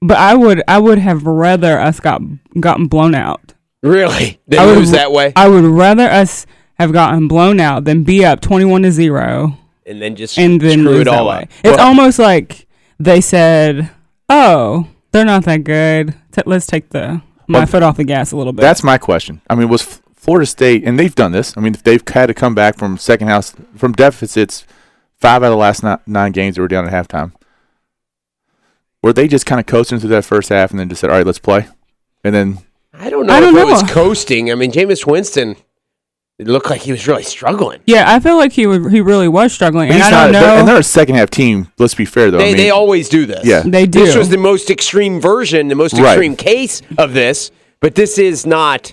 but 0.00 0.16
I 0.16 0.34
would 0.34 0.62
I 0.66 0.78
would 0.78 0.98
have 0.98 1.24
rather 1.24 1.78
us 1.78 2.00
got 2.00 2.20
gotten 2.58 2.86
blown 2.86 3.14
out. 3.14 3.54
Really? 3.82 4.40
They 4.48 4.58
I 4.58 4.66
would 4.66 4.78
lose 4.78 4.90
r- 4.90 4.96
that 4.96 5.12
way? 5.12 5.32
I 5.36 5.48
would 5.48 5.64
rather 5.64 6.04
us 6.04 6.46
have 6.74 6.92
gotten 6.92 7.28
blown 7.28 7.60
out 7.60 7.84
than 7.84 8.02
be 8.04 8.24
up 8.24 8.40
twenty 8.40 8.64
one 8.64 8.82
to 8.82 8.90
zero 8.90 9.58
and 9.86 10.00
then 10.00 10.16
just 10.16 10.38
and 10.38 10.60
then 10.60 10.80
screw 10.80 11.00
it 11.00 11.08
all 11.08 11.28
up. 11.28 11.42
way. 11.42 11.48
It's 11.64 11.78
almost 11.78 12.18
like 12.18 12.66
they 12.98 13.20
said, 13.20 13.90
"Oh, 14.28 14.88
they're 15.12 15.24
not 15.24 15.44
that 15.44 15.64
good. 15.64 16.14
T- 16.32 16.42
let's 16.46 16.66
take 16.66 16.90
the 16.90 17.22
my 17.48 17.60
Well, 17.60 17.66
foot 17.66 17.82
off 17.82 17.96
the 17.96 18.04
gas 18.04 18.32
a 18.32 18.36
little 18.36 18.52
bit." 18.52 18.62
That's 18.62 18.82
my 18.82 18.98
question. 18.98 19.40
I 19.50 19.54
mean, 19.54 19.68
was 19.68 19.82
F- 19.82 20.02
Florida 20.14 20.46
State, 20.46 20.84
and 20.84 20.98
they've 20.98 21.14
done 21.14 21.32
this. 21.32 21.56
I 21.56 21.60
mean, 21.60 21.74
if 21.74 21.82
they've 21.82 22.02
had 22.08 22.26
to 22.26 22.34
come 22.34 22.54
back 22.54 22.76
from 22.76 22.96
second 22.98 23.28
house 23.28 23.54
from 23.76 23.92
deficits 23.92 24.64
five 25.18 25.42
out 25.42 25.46
of 25.46 25.50
the 25.52 25.56
last 25.56 25.82
ni- 25.84 25.96
nine 26.06 26.32
games 26.32 26.56
that 26.56 26.62
were 26.62 26.68
down 26.68 26.86
at 26.88 26.92
halftime. 26.92 27.32
Were 29.02 29.12
they 29.12 29.26
just 29.28 29.46
kind 29.46 29.60
of 29.60 29.66
coasting 29.66 29.98
through 29.98 30.10
that 30.10 30.24
first 30.24 30.48
half 30.48 30.70
and 30.70 30.78
then 30.80 30.88
just 30.88 31.00
said, 31.00 31.10
"All 31.10 31.16
right, 31.16 31.26
let's 31.26 31.38
play," 31.38 31.66
and 32.24 32.34
then 32.34 32.58
I 32.92 33.10
don't 33.10 33.26
know 33.26 33.34
I 33.34 33.40
don't 33.40 33.56
if 33.56 33.62
it 33.62 33.70
was 33.70 33.82
coasting. 33.84 34.50
I 34.50 34.54
mean, 34.54 34.70
Jameis 34.70 35.06
Winston, 35.06 35.56
it 36.42 36.50
looked 36.50 36.68
like 36.70 36.80
he 36.82 36.90
was 36.92 37.06
really 37.08 37.22
struggling. 37.22 37.80
yeah, 37.86 38.04
I 38.12 38.20
feel 38.20 38.36
like 38.36 38.52
he 38.52 38.66
would, 38.66 38.90
he 38.92 39.00
really 39.00 39.28
was 39.28 39.52
struggling, 39.52 39.88
and 39.88 39.96
he's 39.96 40.04
I 40.06 40.10
don't 40.10 40.32
not. 40.32 40.40
they're- 40.40 40.58
And 40.58 40.68
they're 40.68 40.78
a 40.78 40.82
second 40.82 41.14
half 41.14 41.30
team. 41.30 41.68
Let's 41.78 41.94
be 41.94 42.04
fair, 42.04 42.30
though. 42.30 42.38
They, 42.38 42.44
I 42.44 42.48
mean, 42.48 42.56
they 42.56 42.70
always 42.70 43.08
do 43.08 43.26
this. 43.26 43.44
Yeah. 43.44 43.62
They 43.64 43.86
do. 43.86 44.04
This 44.04 44.16
was 44.16 44.28
the 44.28 44.38
most 44.38 44.70
extreme 44.70 45.20
version, 45.20 45.68
the 45.68 45.74
most 45.74 45.94
Right. 45.94 46.06
extreme 46.12 46.36
case 46.36 46.82
of 46.98 47.14
this, 47.14 47.50
but 47.80 47.94
this 47.94 48.18
is 48.18 48.44
not 48.46 48.92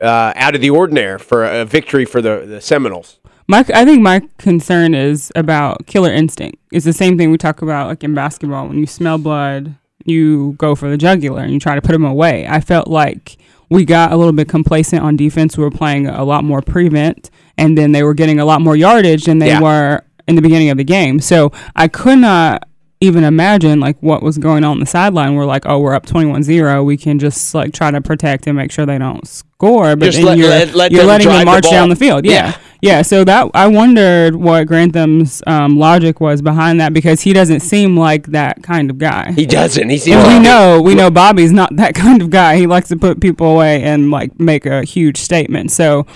uh, 0.00 0.32
out 0.36 0.54
of 0.54 0.60
the 0.60 0.70
ordinary 0.70 1.18
for 1.18 1.44
a 1.44 1.64
victory 1.64 2.04
for 2.04 2.22
the, 2.22 2.44
the 2.46 2.60
Seminoles. 2.60 3.18
My, 3.46 3.64
I 3.74 3.84
think 3.84 4.00
my 4.00 4.22
concern 4.38 4.94
is 4.94 5.32
about 5.34 5.86
killer 5.86 6.12
instinct. 6.12 6.58
It's 6.72 6.84
the 6.84 6.92
same 6.92 7.18
thing 7.18 7.30
we 7.30 7.36
talk 7.38 7.62
about 7.62 7.88
like 7.88 8.04
in 8.04 8.14
basketball. 8.14 8.68
When 8.68 8.78
you 8.78 8.86
smell 8.86 9.18
blood, 9.18 9.74
you 10.04 10.52
go 10.56 10.74
for 10.74 10.88
the 10.88 10.96
jugular 10.96 11.42
and 11.42 11.52
you 11.52 11.58
try 11.60 11.74
to 11.74 11.82
put 11.82 11.92
them 11.92 12.04
away. 12.04 12.46
I 12.48 12.60
felt 12.60 12.86
like 12.88 13.36
we 13.70 13.84
got 13.84 14.12
a 14.12 14.16
little 14.16 14.32
bit 14.32 14.48
complacent 14.48 15.02
on 15.02 15.16
defense. 15.16 15.56
We 15.56 15.64
were 15.64 15.70
playing 15.70 16.06
a 16.08 16.24
lot 16.24 16.44
more 16.44 16.60
prevent, 16.60 17.30
and 17.56 17.78
then 17.78 17.92
they 17.92 18.02
were 18.02 18.14
getting 18.14 18.40
a 18.40 18.44
lot 18.44 18.60
more 18.60 18.76
yardage 18.76 19.24
than 19.24 19.38
they 19.38 19.48
Yeah. 19.48 19.60
were 19.60 20.02
in 20.28 20.34
the 20.36 20.42
beginning 20.42 20.70
of 20.70 20.76
the 20.76 20.84
game. 20.84 21.20
So 21.20 21.52
I 21.76 21.88
could 21.88 22.18
not 22.18 22.64
even 23.00 23.24
imagine 23.24 23.80
like 23.80 23.96
what 24.02 24.22
was 24.22 24.36
going 24.38 24.62
on, 24.62 24.72
on 24.72 24.80
the 24.80 24.86
sideline. 24.86 25.34
We're 25.34 25.46
like, 25.46 25.64
oh, 25.66 25.78
we're 25.78 25.94
up 25.94 26.04
21-0. 26.06 26.84
We 26.84 26.96
can 26.98 27.18
just 27.18 27.54
like 27.54 27.72
try 27.72 27.90
to 27.90 28.00
protect 28.02 28.46
and 28.46 28.56
make 28.56 28.70
sure 28.70 28.84
they 28.84 28.98
don't 28.98 29.26
score. 29.26 29.96
But 29.96 30.12
then 30.12 30.24
let- 30.24 30.38
you're, 30.38 30.48
let- 30.48 30.74
let 30.74 30.92
you're 30.92 31.00
them 31.00 31.08
letting 31.08 31.28
them 31.28 31.44
march 31.46 31.62
ball. 31.62 31.72
down 31.72 31.88
the 31.88 31.96
field. 31.96 32.24
Yeah. 32.26 32.32
yeah. 32.32 32.58
Yeah, 32.82 33.02
so 33.02 33.24
that 33.24 33.50
I 33.52 33.66
wondered 33.66 34.36
what 34.36 34.66
Grantham's 34.66 35.42
um, 35.46 35.78
logic 35.78 36.18
was 36.18 36.40
behind 36.40 36.80
that 36.80 36.94
because 36.94 37.20
he 37.20 37.34
doesn't 37.34 37.60
seem 37.60 37.94
like 37.94 38.28
that 38.28 38.62
kind 38.62 38.88
of 38.90 38.96
guy. 38.96 39.32
He 39.32 39.44
doesn't. 39.44 39.90
He 39.90 39.98
seems 39.98 40.16
and 40.24 40.26
we 40.26 40.38
know 40.42 40.80
we 40.80 40.94
know 40.94 41.10
Bobby's 41.10 41.52
not 41.52 41.76
that 41.76 41.94
kind 42.04 42.22
of 42.22 42.30
guy. 42.30 42.56
He 42.56 42.66
likes 42.66 42.88
to 42.88 42.96
put 42.96 43.20
people 43.20 43.48
away 43.48 43.82
and 43.82 44.10
like 44.10 44.40
make 44.40 44.64
a 44.64 44.82
huge 44.82 45.18
statement. 45.18 45.72
So 45.72 46.06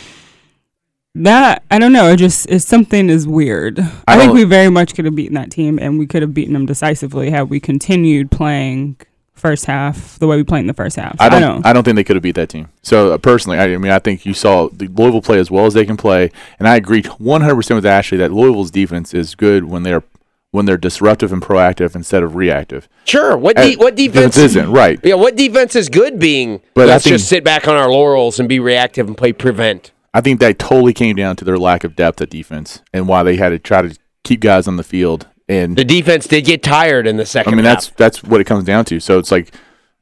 that 1.14 1.62
I 1.70 1.79
don't 1.79 1.92
know. 1.92 2.09
It 2.09 2.16
just 2.16 2.48
is 2.48 2.64
something 2.66 3.09
is 3.09 3.27
weird. 3.27 3.79
I, 4.07 4.18
think 4.18 4.33
we 4.33 4.44
very 4.44 4.70
much 4.70 4.94
could 4.94 5.05
have 5.05 5.14
beaten 5.14 5.35
that 5.35 5.50
team, 5.50 5.79
and 5.79 5.98
we 5.98 6.07
could 6.07 6.22
have 6.22 6.35
beaten 6.35 6.55
them 6.55 6.66
decisively 6.66 7.31
had 7.31 7.50
we 7.50 7.61
continued 7.61 8.31
playing 8.31 8.96
first 9.33 9.66
half 9.66 10.18
the 10.18 10.27
way 10.27 10.37
we 10.37 10.42
played 10.44 10.61
in 10.61 10.66
the 10.66 10.74
first 10.74 10.96
half. 10.96 11.16
I 11.20 11.29
don't. 11.29 11.40
know. 11.40 11.61
I 11.64 11.72
don't 11.72 11.85
think 11.85 11.96
they 11.96 12.05
could 12.05 12.16
have 12.16 12.22
beat 12.22 12.35
that 12.37 12.48
team. 12.48 12.68
So 12.83 13.12
uh, 13.12 13.18
personally, 13.18 13.59
I, 13.59 13.74
I 13.74 13.77
mean, 13.79 13.92
I 13.92 13.98
think 13.98 14.24
you 14.24 14.35
saw 14.35 14.68
the 14.72 14.88
Louisville 14.88 15.22
play 15.22 15.38
as 15.38 15.50
well 15.50 15.66
as 15.66 15.74
they 15.74 15.85
can 15.85 15.96
play, 15.96 16.31
and 16.59 16.66
I 16.66 16.77
agree 16.77 17.03
100 17.03 17.55
percent 17.55 17.77
with 17.77 17.87
Ashley 17.87 18.18
that 18.18 18.33
Louisville's 18.33 18.70
defense 18.70 19.14
is 19.14 19.35
good 19.35 19.64
when 19.64 19.83
they're 19.83 20.03
when 20.50 20.66
they're 20.66 20.77
disruptive 20.77 21.33
and 21.33 21.42
proactive 21.42 21.96
instead 21.96 22.22
of 22.22 22.37
reactive. 22.37 22.88
Sure. 23.05 23.37
What 23.37 23.57
de- 23.57 23.74
what 23.74 23.96
defense 23.96 24.37
isn't 24.38 24.70
right? 24.70 25.00
Yeah, 25.03 25.14
what 25.14 25.35
defense 25.35 25.74
is 25.74 25.88
good 25.88 26.18
being 26.18 26.61
But 26.74 26.87
let's 26.87 27.05
think- 27.05 27.14
just 27.14 27.29
sit 27.29 27.42
back 27.42 27.66
on 27.66 27.74
our 27.77 27.90
laurels 27.90 28.38
and 28.38 28.48
be 28.48 28.61
reactive 28.61 29.09
and 29.09 29.16
play 29.16 29.33
prevent. 29.33 29.90
I 30.14 30.20
think 30.20 30.40
that 30.40 30.59
totally 30.59 30.92
came 30.94 31.16
down 31.16 31.37
to 31.37 31.44
their 31.44 31.59
lack 31.59 31.85
of 31.85 31.96
depth 31.96 32.20
at 32.22 32.31
defense 32.31 32.81
and 32.92 33.09
why 33.09 33.22
they 33.24 33.37
had 33.37 33.50
to 33.50 33.59
try 33.59 33.83
to 33.83 33.98
keep 34.22 34.40
guys 34.40 34.66
on 34.66 34.77
the 34.77 34.85
field. 34.85 35.27
And 35.48 35.77
The 35.77 35.85
defense 35.85 36.27
did 36.27 36.44
get 36.46 36.62
tired 36.62 37.07
in 37.07 37.16
the 37.18 37.27
second 37.27 37.53
I 37.53 37.57
mean, 37.57 37.64
half. 37.66 37.74
that's 37.74 38.20
that's 38.20 38.22
what 38.22 38.40
it 38.40 38.44
comes 38.44 38.64
down 38.64 38.87
to. 38.87 39.00
So 39.00 39.18
it's 39.18 39.31
like, 39.31 39.53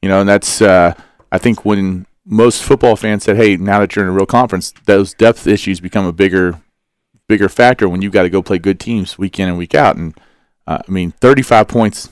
you 0.03 0.09
know, 0.09 0.21
and 0.21 0.29
that's 0.29 0.63
uh, 0.63 0.95
I 1.33 1.39
think 1.39 1.65
when 1.65 2.07
most 2.25 2.63
football 2.63 2.95
fans 2.95 3.25
said, 3.25 3.37
"Hey, 3.37 3.57
now 3.57 3.81
that 3.81 3.97
you're 3.97 4.05
in 4.05 4.11
a 4.11 4.15
real 4.15 4.27
conference, 4.27 4.73
those 4.85 5.15
depth 5.15 5.47
issues 5.49 5.81
become 5.81 6.07
a 6.07 6.13
bigger 6.13 6.61
bigger 7.27 7.49
factor 7.49 7.89
when 7.89 8.03
you 8.03 8.11
got 8.11 8.25
to 8.25 8.31
go 8.31 8.43
play 8.43 8.59
good 8.59 8.79
teams 8.79 9.17
week 9.17 9.41
in 9.41 9.49
and 9.49 9.57
week 9.57 9.75
out. 9.75 9.97
And 9.97 10.15
uh, 10.67 10.79
I 10.87 10.91
mean, 10.91 11.13
35 11.13 11.67
points 11.67 12.11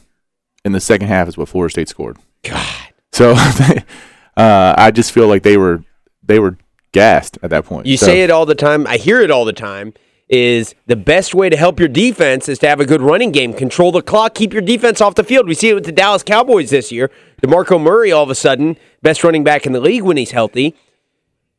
in 0.65 0.73
the 0.73 0.81
second 0.81 1.09
half 1.09 1.29
is 1.29 1.37
what 1.37 1.49
Florida 1.49 1.71
State 1.71 1.89
scored. 1.89 2.17
God. 2.43 2.67
So 3.13 3.33
uh, 4.37 4.75
I 4.77 4.91
just 4.91 5.13
feel 5.13 5.29
like 5.29 5.43
they 5.43 5.57
were 5.57 5.85
they 6.23 6.39
were 6.39 6.57
gassed 6.93 7.39
at 7.43 7.51
that 7.51 7.65
point. 7.65 7.87
You 7.87 7.97
So- 7.97 8.07
say 8.07 8.23
it 8.23 8.31
all 8.31 8.47
the 8.47 8.55
time. 8.55 8.87
I 8.87 8.97
hear 8.97 9.21
it 9.21 9.31
all 9.31 9.45
the 9.45 9.53
time. 9.53 9.93
Is 10.29 10.77
the 10.87 10.95
best 10.95 11.35
way 11.35 11.49
to 11.51 11.57
help 11.57 11.81
your 11.81 11.89
defense 11.89 12.49
is 12.49 12.61
to 12.61 12.69
have 12.69 12.79
a 12.79 12.87
good 12.87 13.03
running 13.03 13.33
game, 13.33 13.53
control 13.53 13.91
the 13.91 14.01
clock, 14.01 14.33
keep 14.33 14.53
your 14.53 14.63
defense 14.63 15.01
off 15.01 15.17
the 15.17 15.25
field. 15.25 15.49
We 15.49 15.55
see 15.55 15.71
it 15.71 15.75
with 15.75 15.87
the 15.87 15.91
Dallas 15.91 16.23
Cowboys 16.23 16.71
this 16.71 16.93
year. 16.93 17.11
DeMarco 17.43 17.81
Murray, 17.83 18.13
all 18.13 18.23
of 18.23 18.31
a 18.31 18.37
sudden, 18.37 18.77
best 19.03 19.25
running 19.25 19.43
back 19.43 19.67
in 19.67 19.73
the 19.73 19.81
league 19.81 20.03
when 20.03 20.17
he's 20.17 20.31
healthy. 20.31 20.77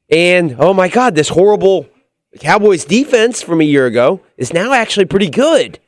And 0.10 0.56
oh 0.58 0.74
my 0.74 0.88
God, 0.88 1.16
this 1.16 1.30
horrible 1.30 1.88
Cowboys 2.40 2.86
defense 2.86 3.42
from 3.42 3.60
a 3.60 3.66
year 3.66 3.86
ago 3.88 4.22
is 4.38 4.54
now 4.54 4.72
actually 4.72 5.06
pretty 5.06 5.30
good. 5.30 5.80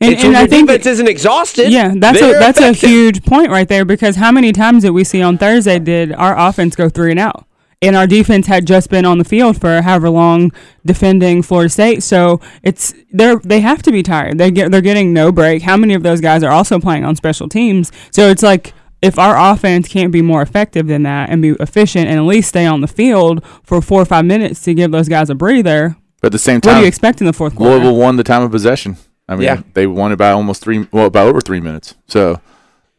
And, 0.00 0.14
It's 0.14 0.24
and 0.24 0.32
when 0.32 0.42
I 0.42 0.46
think 0.46 0.66
defense 0.68 0.86
isn't 0.86 1.08
exhausted. 1.08 1.70
Yeah, 1.70 1.92
that's 1.94 2.22
a 2.22 2.24
they're 2.24 2.40
that's 2.40 2.60
a 2.60 2.72
huge 2.72 3.22
point 3.22 3.50
right 3.50 3.68
there 3.68 3.84
because 3.84 4.16
how 4.16 4.32
many 4.32 4.52
times 4.52 4.82
did 4.82 4.90
we 4.90 5.04
see 5.04 5.20
on 5.20 5.36
Thursday 5.36 5.78
did 5.78 6.12
our 6.12 6.38
offense 6.38 6.74
go 6.74 6.88
three 6.88 7.10
and 7.10 7.20
out? 7.20 7.44
And 7.82 7.96
our 7.96 8.06
defense 8.06 8.46
had 8.46 8.66
just 8.66 8.90
been 8.90 9.06
on 9.06 9.16
the 9.16 9.24
field 9.24 9.58
for 9.58 9.80
however 9.80 10.10
long 10.10 10.52
defending 10.84 11.40
Florida 11.42 11.70
State, 11.70 12.02
so 12.02 12.38
it's 12.62 12.92
they're 13.10 13.36
they 13.38 13.60
have 13.60 13.80
to 13.82 13.90
be 13.90 14.02
tired. 14.02 14.36
They 14.36 14.50
get 14.50 14.70
they're 14.70 14.82
getting 14.82 15.14
no 15.14 15.32
break. 15.32 15.62
How 15.62 15.78
many 15.78 15.94
of 15.94 16.02
those 16.02 16.20
guys 16.20 16.42
are 16.42 16.50
also 16.52 16.78
playing 16.78 17.06
on 17.06 17.16
special 17.16 17.48
teams? 17.48 17.90
So 18.10 18.28
it's 18.28 18.42
like 18.42 18.74
if 19.00 19.18
our 19.18 19.52
offense 19.54 19.88
can't 19.88 20.12
be 20.12 20.20
more 20.20 20.42
effective 20.42 20.88
than 20.88 21.04
that 21.04 21.30
and 21.30 21.40
be 21.40 21.50
efficient 21.58 22.06
and 22.06 22.18
at 22.18 22.24
least 22.24 22.50
stay 22.50 22.66
on 22.66 22.82
the 22.82 22.86
field 22.86 23.42
for 23.62 23.80
four 23.80 24.02
or 24.02 24.04
five 24.04 24.26
minutes 24.26 24.60
to 24.64 24.74
give 24.74 24.90
those 24.90 25.08
guys 25.08 25.30
a 25.30 25.34
breather, 25.34 25.96
but 26.20 26.26
at 26.26 26.32
the 26.32 26.38
same 26.38 26.60
time, 26.60 26.72
what 26.74 26.78
do 26.80 26.82
you 26.82 26.88
expect 26.88 27.22
in 27.22 27.26
the 27.26 27.32
fourth 27.32 27.56
quarter? 27.56 27.72
Louisville 27.76 27.96
won 27.96 28.16
the 28.16 28.22
time 28.24 28.42
of 28.42 28.50
possession. 28.50 28.98
I 29.26 29.36
mean, 29.36 29.44
Yeah. 29.44 29.62
they 29.72 29.86
won 29.86 30.12
it 30.12 30.16
by 30.16 30.32
almost 30.32 30.60
three, 30.62 30.86
well, 30.92 31.08
by 31.08 31.22
over 31.22 31.40
three 31.40 31.60
minutes. 31.60 31.94
So, 32.08 32.40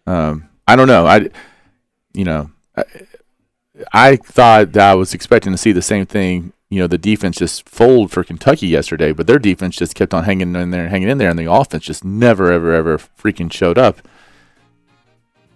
um, 0.08 0.46
I 0.68 0.76
don't 0.76 0.88
know. 0.88 1.06
I, 1.06 1.30
you 2.14 2.24
know, 2.24 2.50
I, 2.76 2.84
I 3.94 4.16
thought 4.16 4.74
that 4.74 4.92
I 4.92 4.96
was 4.96 5.14
expecting 5.14 5.52
to 5.52 5.58
see 5.58 5.72
the 5.72 5.82
same 5.82 6.06
thing. 6.06 6.54
You 6.70 6.80
know, 6.80 6.88
the 6.88 6.98
defense 6.98 7.38
just 7.38 7.68
fold 7.68 8.12
for 8.12 8.24
Kentucky 8.24 8.68
yesterday, 8.68 9.12
but 9.12 9.28
their 9.28 9.40
defense 9.40 9.76
just 9.76 9.94
kept 9.94 10.14
on 10.14 10.24
hanging 10.24 10.56
in 10.56 10.72
there 10.72 10.84
and 10.84 10.90
hanging 10.90 11.10
in 11.10 11.18
there, 11.18 11.30
and 11.30 11.38
the 11.38 11.52
offense 11.52 11.84
just 11.84 12.06
never, 12.06 12.52
ever, 12.52 12.74
ever 12.74 12.98
freaking 12.98 13.52
showed 13.52 13.78
up. 13.78 14.02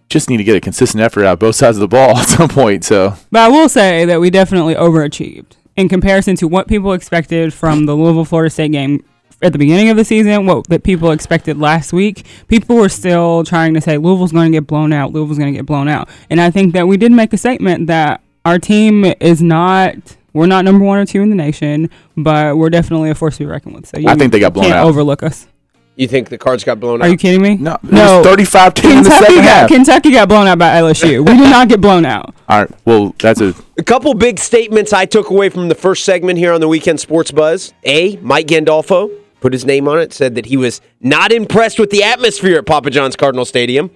Just 0.09 0.29
need 0.29 0.38
to 0.38 0.43
get 0.43 0.57
a 0.57 0.61
consistent 0.61 1.01
effort 1.01 1.25
out 1.25 1.39
both 1.39 1.55
sides 1.55 1.77
of 1.77 1.81
the 1.81 1.88
ball 1.88 2.17
at 2.17 2.27
some 2.27 2.49
point. 2.49 2.83
So, 2.83 3.15
But 3.31 3.43
I 3.43 3.47
will 3.47 3.69
say 3.69 4.05
that 4.05 4.19
we 4.19 4.29
definitely 4.29 4.75
overachieved 4.75 5.53
in 5.75 5.89
comparison 5.89 6.35
to 6.38 6.47
what 6.47 6.67
people 6.67 6.93
expected 6.93 7.53
from 7.53 7.85
the 7.85 7.95
Louisville 7.95 8.25
Florida 8.25 8.49
State 8.49 8.71
game 8.71 9.03
at 9.41 9.52
the 9.52 9.60
beginning 9.60 9.89
of 9.89 9.98
the 9.98 10.06
season, 10.06 10.45
what 10.45 10.67
that 10.67 10.84
people 10.84 11.12
expected 11.12 11.58
last 11.60 11.93
week. 11.93 12.26
People 12.48 12.78
were 12.78 12.89
still 12.89 13.43
trying 13.43 13.74
to 13.74 13.82
say 13.82 13.98
Louisville's 13.98 14.32
going 14.32 14.52
to 14.52 14.56
get 14.58 14.67
blown 14.67 14.93
out, 14.93 15.12
Louisville's 15.12 15.38
going 15.38 15.54
to 15.54 15.58
get 15.58 15.65
blown 15.65 15.88
out. 15.88 16.10
And 16.30 16.39
I 16.41 16.50
think 16.52 16.74
that 16.74 16.88
we 16.88 16.98
did 16.98 17.12
make 17.12 17.34
a 17.34 17.38
statement 17.38 17.88
that 17.88 18.21
our 18.45 18.60
team 18.60 19.06
is 19.19 19.41
not 19.41 19.95
we're 20.34 20.48
not 20.48 20.65
number 20.65 20.84
1 20.84 20.98
or 21.00 21.06
2 21.06 21.21
in 21.21 21.30
the 21.30 21.36
nation, 21.36 21.89
but 22.17 22.58
we're 22.58 22.69
definitely 22.69 23.10
a 23.10 23.15
force 23.15 23.38
to 23.38 23.43
be 23.43 23.45
reckoned 23.45 23.74
with. 23.74 23.88
So 23.88 23.98
you 23.98 24.10
I 24.10 24.15
think 24.15 24.34
they 24.34 24.39
got 24.39 24.54
blown 24.54 24.65
can't 24.65 24.76
out. 24.80 24.88
overlook 24.88 25.24
us. 25.24 25.48
You 25.95 26.10
think 26.10 26.28
the 26.28 26.38
cards 26.38 26.65
got 26.65 26.78
blown 26.82 27.02
out? 27.02 27.08
Are 27.08 27.10
you 27.10 27.15
kidding 27.15 27.41
me? 27.41 27.56
no, 27.56 27.76
it 27.76 27.84
No. 27.86 28.21
35 28.21 28.74
10 28.74 28.91
in 28.91 28.98
the 28.98 29.10
Kentucky 29.10 29.24
second 29.26 29.36
got, 29.38 29.45
half. 29.45 29.69
Kentucky 29.69 30.12
got 30.12 30.28
blown 30.28 30.45
out 30.45 30.60
by 30.60 30.76
LSU. 30.82 31.19
we 31.26 31.38
did 31.38 31.50
not 31.50 31.69
get 31.69 31.80
blown 31.80 32.06
out. 32.06 32.36
All 32.50 32.60
right. 32.60 32.71
Well, 32.84 33.15
that's 33.17 33.39
a 33.39 33.56
A 33.78 33.84
couple 33.84 34.13
big 34.13 34.38
statements 34.38 34.91
I 34.91 35.06
took 35.06 35.30
away 35.30 35.48
from 35.48 35.69
the 35.69 35.76
first 35.76 36.04
segment 36.04 36.38
here 36.38 36.52
on 36.52 36.60
the 36.60 36.67
Weekend 36.67 37.00
Sports 37.00 37.32
Buzz. 37.32 37.74
A, 37.86 38.17
Mike 38.17 38.48
Gandolfo 38.48 39.10
put 39.45 39.53
his 39.53 39.63
name 39.63 39.88
on 39.88 39.99
it, 39.99 40.12
said 40.12 40.34
that 40.34 40.47
he 40.47 40.58
was 40.58 40.81
not 40.99 41.31
impressed 41.31 41.77
with 41.77 41.91
the 41.91 42.01
atmosphere 42.01 42.58
at 42.58 42.65
Papa 42.65 42.89
John's 42.89 43.15
Cardinal 43.15 43.45
Stadium. 43.45 43.91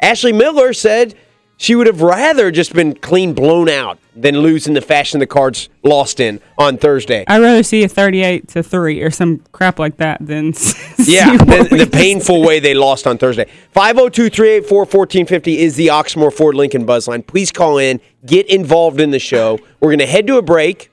Ashley 0.00 0.32
Miller 0.32 0.72
said 0.72 1.16
she 1.56 1.74
would 1.74 1.88
have 1.88 2.02
rather 2.02 2.52
just 2.52 2.72
been 2.72 2.94
clean 2.94 3.34
blown 3.34 3.68
out 3.68 3.98
than 4.14 4.38
lose 4.38 4.68
in 4.68 4.74
the 4.74 4.80
fashion 4.80 5.18
the 5.18 5.26
Cards 5.26 5.68
lost 5.82 6.20
in 6.20 6.40
on 6.56 6.78
Thursday. 6.78 7.24
I'd 7.26 7.42
rather 7.42 7.64
see 7.64 7.82
a 7.82 7.88
38 7.88 8.46
to 8.50 8.62
3 8.62 9.02
or 9.02 9.10
some 9.10 9.42
crap 9.50 9.80
like 9.80 9.96
that 9.96 10.24
than 10.24 10.52
see 10.52 11.16
Yeah, 11.16 11.36
the, 11.36 11.78
the 11.78 11.90
painful 11.92 12.40
way 12.40 12.60
they 12.60 12.72
lost 12.74 13.08
on 13.08 13.18
Thursday. 13.18 13.46
502 13.72 14.30
384 14.30 14.78
1450 14.82 15.58
is 15.58 15.74
the 15.74 15.88
Oxmoor 15.88 16.32
Ford 16.32 16.54
Lincoln 16.54 16.86
Buzz 16.86 17.08
line. 17.08 17.24
Please 17.24 17.50
call 17.50 17.78
in, 17.78 18.00
get 18.24 18.46
involved 18.46 19.00
in 19.00 19.10
the 19.10 19.18
show. 19.18 19.58
We're 19.80 19.88
going 19.88 19.98
to 19.98 20.06
head 20.06 20.28
to 20.28 20.36
a 20.36 20.42
break. 20.42 20.92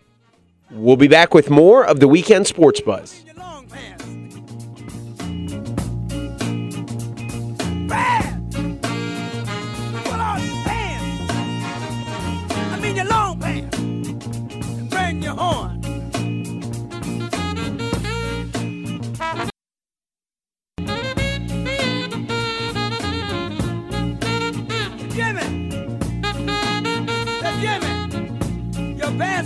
We'll 0.72 0.98
be 0.98 1.08
back 1.08 1.36
with 1.36 1.52
more 1.52 1.86
of 1.86 2.00
the 2.00 2.08
Weekend 2.08 2.48
Sports 2.48 2.82
Buzz. 2.82 3.24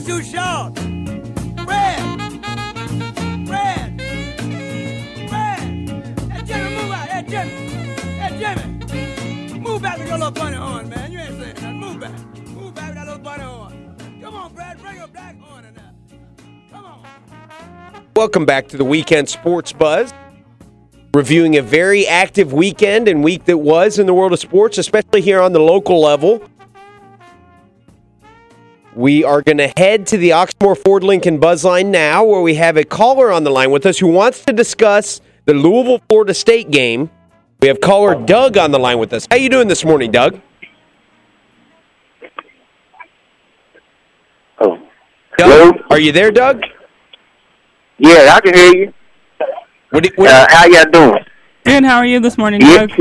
Too 0.06 0.22
short. 0.22 0.74
Brad! 1.66 2.42
Brad! 3.48 3.98
Brad! 5.30 5.60
Hey, 6.30 6.42
Jimmy, 6.46 6.76
move 6.76 6.92
out. 6.92 7.08
Hey, 7.08 7.24
Jimmy! 7.28 7.52
Hey, 8.20 8.32
Jimmy! 8.38 9.60
Move 9.60 9.82
back 9.82 9.98
with 9.98 10.08
your 10.10 10.18
little 10.18 10.32
bunny 10.32 10.58
horn, 10.58 10.90
man. 10.90 11.12
You 11.12 11.20
ain't 11.20 11.58
saying. 11.58 11.80
Move 11.80 12.00
back. 12.00 12.12
Move 12.50 12.76
back 12.76 12.90
with 12.90 12.96
that 12.96 13.08
little 13.08 13.24
bunny 13.24 13.44
horn. 13.44 14.20
Come 14.22 14.36
on, 14.36 14.54
Brad. 14.54 14.80
Bring 14.80 14.98
your 14.98 15.08
black 15.08 15.40
horn 15.42 15.66
in 15.66 15.74
there. 15.74 15.92
Come 16.72 16.86
on. 16.86 17.04
Welcome 18.16 18.46
back 18.46 18.68
to 18.68 18.78
the 18.78 18.86
Weekend 18.86 19.30
Sports 19.30 19.74
Buzz. 19.74 20.14
Reviewing 21.16 21.58
a 21.58 21.62
very 21.62 22.06
active 22.08 22.54
weekend 22.54 23.08
and 23.08 23.24
week 23.24 23.46
that 23.46 23.58
was 23.58 23.98
in 24.00 24.06
the 24.06 24.14
world 24.14 24.34
of 24.34 24.40
sports, 24.40 24.78
especially 24.78 25.22
here 25.22 25.40
on 25.42 25.54
the 25.54 25.60
local 25.60 26.02
level. 26.02 26.44
We 28.96 29.24
are 29.24 29.42
going 29.42 29.58
to 29.58 29.68
head 29.76 30.06
to 30.08 30.18
the 30.18 30.30
Oxmoor 30.32 30.78
Ford 30.78 31.04
Lincoln 31.04 31.40
Buzz 31.40 31.64
line 31.66 31.90
now, 31.90 32.24
where 32.24 32.42
we 32.42 32.56
have 32.56 32.78
a 32.78 32.84
caller 32.84 33.32
on 33.32 33.44
the 33.44 33.50
line 33.50 33.72
with 33.72 33.86
us 33.86 33.98
who 33.98 34.08
wants 34.08 34.46
to 34.46 34.54
discuss 34.54 35.20
the 35.46 35.54
Louisville 35.54 36.00
Florida 36.08 36.34
State 36.34 36.70
game. 36.70 37.10
We 37.60 37.70
have 37.70 37.82
caller 37.82 38.14
Doug 38.14 38.58
on 38.58 38.72
the 38.72 38.78
line 38.80 39.00
with 39.00 39.14
us. 39.14 39.28
How 39.32 39.38
you 39.38 39.50
doing 39.50 39.68
this 39.68 39.84
morning, 39.84 40.12
Doug? 40.12 40.40
Oh. 44.60 44.78
Doug, 45.38 45.50
Hello? 45.50 45.72
are 45.90 46.00
you 46.00 46.12
there, 46.12 46.32
Doug? 46.32 46.62
Yeah, 47.98 48.34
I 48.36 48.42
can 48.42 48.54
hear 48.54 48.76
you. 48.76 48.94
What 49.90 50.04
do, 50.04 50.10
what, 50.16 50.30
Uh, 50.30 50.46
how 50.50 50.66
y'all 50.68 50.86
doing? 50.92 51.26
Good. 51.66 51.84
How 51.84 51.98
are 51.98 52.06
you 52.06 52.20
this 52.20 52.38
morning, 52.38 52.62
Yeah. 52.62 52.86
Doug? 52.86 52.92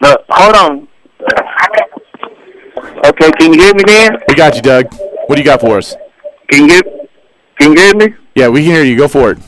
Uh, 0.00 0.16
hold 0.28 0.54
on. 0.54 0.88
Okay, 3.04 3.30
can 3.38 3.52
you 3.52 3.60
hear 3.60 3.74
me 3.74 3.84
then? 3.86 4.18
we 4.28 4.34
got 4.34 4.56
you, 4.56 4.62
Doug. 4.62 4.92
What 5.26 5.36
do 5.36 5.40
you 5.40 5.44
got 5.44 5.60
for 5.60 5.78
us? 5.78 5.94
Can 6.50 6.64
you 6.64 6.74
hear, 6.74 6.82
can 7.58 7.72
you 7.72 7.80
hear 7.80 7.94
me? 7.94 8.14
Yeah, 8.34 8.48
we 8.48 8.64
can 8.64 8.72
hear 8.72 8.84
you. 8.84 8.96
Go 8.96 9.08
for 9.08 9.32
it. 9.32 9.38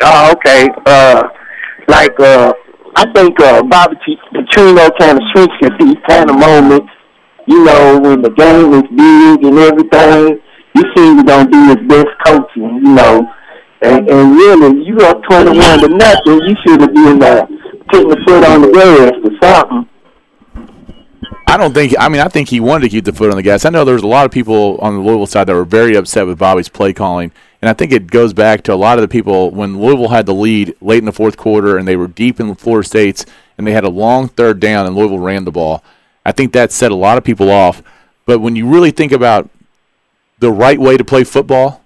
Oh, 0.00 0.32
okay. 0.32 0.68
Uh, 0.86 1.22
like, 1.88 2.18
uh, 2.18 2.52
I 2.96 3.12
think, 3.12 3.38
uh, 3.40 3.62
Bobby 3.64 3.96
Petrino 4.32 4.90
kind 4.98 5.18
of 5.18 5.24
switched 5.32 5.64
at 5.64 5.72
these 5.78 5.96
kind 6.08 6.30
of 6.30 6.38
moments. 6.38 6.88
You 7.46 7.64
know, 7.64 7.98
when 8.00 8.22
the 8.22 8.30
game 8.30 8.72
is 8.74 8.82
big 8.82 9.44
and 9.44 9.58
everything, 9.58 10.40
you 10.74 10.82
seem 10.96 11.18
to 11.18 11.22
don't 11.24 11.50
do 11.50 11.66
his 11.68 11.88
best 11.88 12.08
coaching, 12.24 12.80
you 12.84 12.94
know. 12.94 13.26
And, 13.82 14.08
and 14.08 14.36
really, 14.36 14.84
you 14.84 14.96
up 14.98 15.22
21 15.28 15.80
to 15.80 15.88
nothing, 15.88 16.40
you 16.46 16.56
should 16.64 16.80
have 16.80 16.94
been, 16.94 17.22
uh, 17.22 17.46
putting 17.90 18.08
the 18.08 18.16
foot 18.26 18.44
on 18.44 18.62
the 18.62 18.70
gas 18.70 19.12
or 19.24 19.32
something. 19.42 19.91
I 21.46 21.56
don't 21.56 21.74
think. 21.74 21.94
I 21.98 22.08
mean, 22.08 22.20
I 22.20 22.28
think 22.28 22.48
he 22.48 22.60
wanted 22.60 22.84
to 22.84 22.88
keep 22.88 23.04
the 23.04 23.12
foot 23.12 23.30
on 23.30 23.36
the 23.36 23.42
gas. 23.42 23.64
I 23.64 23.70
know 23.70 23.84
there 23.84 23.94
was 23.94 24.02
a 24.02 24.08
lot 24.08 24.24
of 24.24 24.32
people 24.32 24.78
on 24.78 24.94
the 24.94 25.00
Louisville 25.00 25.26
side 25.26 25.46
that 25.48 25.54
were 25.54 25.64
very 25.64 25.96
upset 25.96 26.26
with 26.26 26.38
Bobby's 26.38 26.68
play 26.68 26.92
calling, 26.92 27.30
and 27.60 27.68
I 27.68 27.74
think 27.74 27.92
it 27.92 28.10
goes 28.10 28.32
back 28.32 28.62
to 28.64 28.74
a 28.74 28.74
lot 28.74 28.98
of 28.98 29.02
the 29.02 29.08
people 29.08 29.50
when 29.50 29.80
Louisville 29.80 30.08
had 30.08 30.26
the 30.26 30.34
lead 30.34 30.74
late 30.80 30.98
in 30.98 31.04
the 31.04 31.12
fourth 31.12 31.36
quarter 31.36 31.78
and 31.78 31.86
they 31.86 31.96
were 31.96 32.08
deep 32.08 32.40
in 32.40 32.48
the 32.48 32.54
Florida 32.54 32.86
State's 32.86 33.24
and 33.56 33.66
they 33.66 33.72
had 33.72 33.84
a 33.84 33.90
long 33.90 34.28
third 34.28 34.58
down 34.58 34.86
and 34.86 34.96
Louisville 34.96 35.18
ran 35.18 35.44
the 35.44 35.52
ball. 35.52 35.84
I 36.26 36.32
think 36.32 36.52
that 36.52 36.72
set 36.72 36.90
a 36.90 36.96
lot 36.96 37.18
of 37.18 37.24
people 37.24 37.50
off. 37.50 37.82
But 38.26 38.40
when 38.40 38.56
you 38.56 38.66
really 38.68 38.90
think 38.90 39.12
about 39.12 39.48
the 40.38 40.50
right 40.50 40.78
way 40.78 40.96
to 40.96 41.04
play 41.04 41.22
football, 41.22 41.82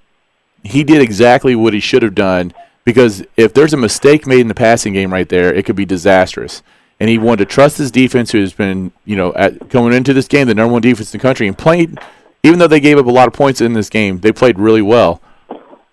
he 0.62 0.82
did 0.82 1.02
exactly 1.02 1.54
what 1.54 1.74
he 1.74 1.80
should 1.80 2.02
have 2.02 2.14
done 2.14 2.54
because 2.85 3.24
if 3.37 3.52
there's 3.52 3.74
a 3.74 3.78
mistake 3.78 4.26
made 4.26 4.40
in 4.40 4.48
the 4.48 4.54
passing 4.54 4.94
game 4.94 5.12
right 5.12 5.28
there, 5.28 5.52
it 5.52 5.66
could 5.66 5.76
be 5.76 5.85
disastrous. 5.85 6.62
And 6.98 7.11
he 7.11 7.18
wanted 7.18 7.48
to 7.48 7.54
trust 7.54 7.76
his 7.76 7.90
defense, 7.90 8.32
who's 8.32 8.54
been, 8.54 8.90
you 9.04 9.16
know, 9.16 9.35
at, 9.35 9.68
coming 9.68 9.92
into 9.92 10.14
this 10.14 10.28
game, 10.28 10.46
the 10.46 10.54
number 10.54 10.72
one 10.72 10.82
defense 10.82 11.12
in 11.12 11.18
the 11.18 11.22
country, 11.22 11.46
and 11.46 11.56
played, 11.56 11.98
even 12.42 12.59
though 12.59 12.68
they 12.68 12.80
gave 12.80 12.96
up 12.96 13.06
a 13.06 13.11
lot 13.11 13.28
of 13.28 13.35
points 13.35 13.61
in 13.61 13.74
this 13.74 13.90
game, 13.90 14.20
they 14.20 14.32
played 14.32 14.59
really 14.59 14.82
well. 14.82 15.20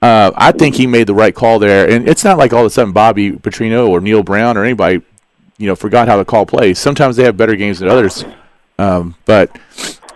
Uh, 0.01 0.31
I 0.35 0.51
think 0.51 0.75
he 0.75 0.85
made 0.85 1.07
the 1.07 1.13
right 1.13 1.33
call 1.33 1.59
there, 1.59 1.89
and 1.89 2.07
it's 2.07 2.23
not 2.23 2.37
like 2.37 2.53
all 2.53 2.61
of 2.61 2.65
a 2.65 2.69
sudden 2.69 2.93
Bobby 2.93 3.31
Petrino 3.31 3.87
or 3.87 4.01
Neal 4.01 4.21
Brown 4.23 4.57
or 4.57 4.63
anybody, 4.63 5.01
you 5.57 5.67
know, 5.67 5.75
forgot 5.75 6.07
how 6.07 6.17
to 6.17 6.25
call 6.25 6.45
plays. 6.45 6.77
Sometimes 6.77 7.15
they 7.15 7.23
have 7.23 7.37
better 7.37 7.55
games 7.55 7.79
than 7.79 7.89
others, 7.89 8.25
um, 8.77 9.15
but 9.25 9.57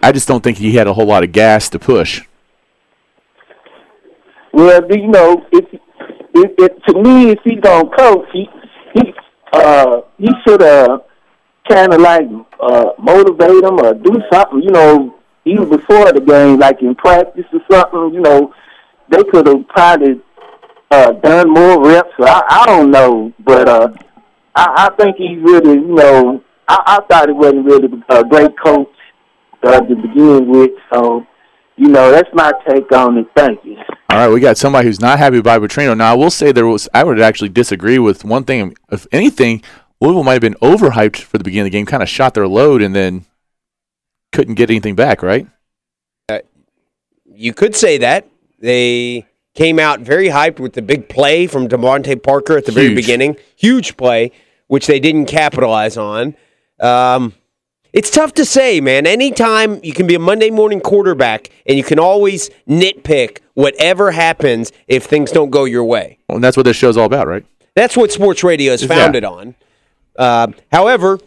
I 0.03 0.11
just 0.11 0.27
don't 0.27 0.43
think 0.43 0.57
he 0.57 0.73
had 0.73 0.87
a 0.87 0.93
whole 0.93 1.05
lot 1.05 1.23
of 1.23 1.31
gas 1.31 1.69
to 1.69 1.79
push. 1.79 2.23
Well, 4.51 4.85
you 4.89 5.07
know, 5.07 5.45
if, 5.51 5.65
if, 6.33 6.51
if 6.57 6.83
to 6.83 7.01
me, 7.01 7.29
if 7.31 7.39
he's 7.43 7.59
gonna 7.61 7.89
coach, 7.89 8.27
he 8.33 8.49
he 8.93 9.13
uh 9.53 10.01
he 10.17 10.29
should 10.45 10.61
uh 10.61 10.99
kind 11.69 11.93
of 11.93 12.01
like 12.01 12.25
uh 12.59 12.91
motivate 12.99 13.63
him 13.63 13.79
or 13.79 13.93
do 13.93 14.21
something. 14.31 14.61
You 14.61 14.71
know, 14.71 15.15
even 15.45 15.69
before 15.69 16.11
the 16.11 16.21
game, 16.21 16.59
like 16.59 16.81
in 16.81 16.95
practice 16.95 17.45
or 17.53 17.61
something. 17.71 18.13
You 18.13 18.21
know, 18.21 18.53
they 19.09 19.23
could 19.31 19.47
have 19.47 19.67
probably 19.69 20.21
uh 20.91 21.11
done 21.13 21.49
more 21.51 21.83
reps. 21.85 22.09
I 22.19 22.43
I 22.49 22.65
don't 22.65 22.91
know, 22.91 23.33
but 23.45 23.67
uh 23.67 23.89
I 24.55 24.89
I 24.89 24.95
think 24.95 25.17
he's 25.17 25.41
really 25.41 25.75
you 25.75 25.95
know 25.95 26.43
I 26.67 26.77
I 26.85 26.99
thought 27.09 27.29
he 27.29 27.33
wasn't 27.33 27.65
really 27.65 27.89
a 28.09 28.23
great 28.23 28.51
coach 28.59 28.89
uh, 29.63 29.79
to 29.81 29.95
begin 29.95 30.49
with. 30.49 30.71
So 30.93 31.25
you 31.75 31.89
know, 31.89 32.11
that's 32.11 32.29
my 32.33 32.51
take 32.67 32.91
on 32.91 33.17
it. 33.19 33.27
Thank 33.35 33.63
you. 33.63 33.77
All 34.17 34.23
right, 34.23 34.33
we 34.33 34.39
got 34.39 34.57
somebody 34.57 34.87
who's 34.87 34.99
not 34.99 35.19
happy 35.19 35.35
with 35.35 35.45
Bobby 35.45 35.67
Petrino. 35.67 35.95
Now, 35.95 36.11
I 36.11 36.15
will 36.15 36.31
say 36.31 36.51
there 36.51 36.65
was. 36.65 36.89
I 36.91 37.03
would 37.03 37.21
actually 37.21 37.49
disagree 37.49 37.99
with 37.99 38.25
one 38.25 38.45
thing. 38.45 38.75
If 38.91 39.05
anything, 39.11 39.61
Louisville 40.01 40.23
might 40.23 40.33
have 40.33 40.41
been 40.41 40.55
overhyped 40.55 41.17
for 41.17 41.37
the 41.37 41.43
beginning 41.43 41.67
of 41.67 41.71
the 41.71 41.77
game, 41.77 41.85
kind 41.85 42.01
of 42.01 42.09
shot 42.09 42.33
their 42.33 42.47
load, 42.47 42.81
and 42.81 42.95
then 42.95 43.25
couldn't 44.31 44.55
get 44.55 44.71
anything 44.71 44.95
back. 44.95 45.21
Right? 45.21 45.45
You 47.25 47.53
could 47.53 47.75
say 47.75 47.99
that. 47.99 48.27
They 48.57 49.27
came 49.53 49.77
out 49.77 49.99
very 49.99 50.29
hyped 50.29 50.59
with 50.59 50.73
the 50.73 50.81
big 50.81 51.09
play 51.09 51.45
from 51.45 51.67
DeVante 51.67 52.23
Parker 52.23 52.57
at 52.57 52.65
the 52.65 52.71
very 52.71 52.95
beginning. 52.95 53.37
Huge 53.55 53.97
play, 53.97 54.31
which 54.65 54.87
they 54.87 54.99
didn't 54.99 55.27
capitalize 55.27 55.95
on. 55.95 56.35
Um, 56.79 57.35
it's 57.97 58.11
tough 58.11 58.33
to 58.35 58.45
say, 58.45 58.79
man. 58.79 59.07
Anytime 59.07 59.79
you 59.83 59.91
can 59.93 60.05
be 60.05 60.13
a 60.13 60.19
Monday 60.19 60.51
morning 60.51 60.79
quarterback 60.79 61.49
and 61.65 61.77
you 61.77 61.83
can 61.83 61.97
always 61.97 62.51
nitpick 62.69 63.39
whatever 63.55 64.11
happens 64.11 64.71
if 64.87 65.05
things 65.05 65.31
don't 65.31 65.49
go 65.49 65.65
your 65.65 65.83
way. 65.83 66.19
Well, 66.29 66.35
and 66.35 66.43
that's 66.43 66.55
what 66.55 66.63
this 66.63 66.77
show's 66.77 66.95
all 66.95 67.05
about, 67.05 67.27
right? 67.27 67.43
That's 67.75 67.97
what 67.97 68.11
sports 68.11 68.43
radio 68.43 68.73
is 68.73 68.83
Yeah. 68.83 68.87
founded 68.89 69.23
on. 69.23 69.55
Uh, 70.15 70.47
however, 70.71 71.19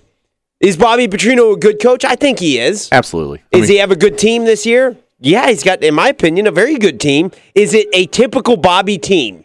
is 0.61 0.77
Bobby 0.77 1.09
Petrino 1.09 1.55
a 1.55 1.57
good 1.57 1.81
coach? 1.81 2.05
I 2.05 2.15
think 2.15 2.39
he 2.39 2.59
is. 2.59 2.89
Absolutely. 2.93 3.43
Does 3.51 3.69
he 3.69 3.79
have 3.79 3.91
a 3.91 3.97
good 3.97 4.17
team 4.17 4.45
this 4.45 4.65
year? 4.65 4.97
Yeah, 5.19 5.49
he's 5.49 5.63
got, 5.65 5.83
in 5.83 5.95
my 5.95 6.09
opinion, 6.09 6.47
a 6.47 6.51
very 6.53 6.77
good 6.77 7.01
team. 7.01 7.33
Is 7.55 7.75
it 7.75 7.89
a 7.93 8.07
typical 8.07 8.57
Bobby 8.57 8.97
team? 8.97 9.45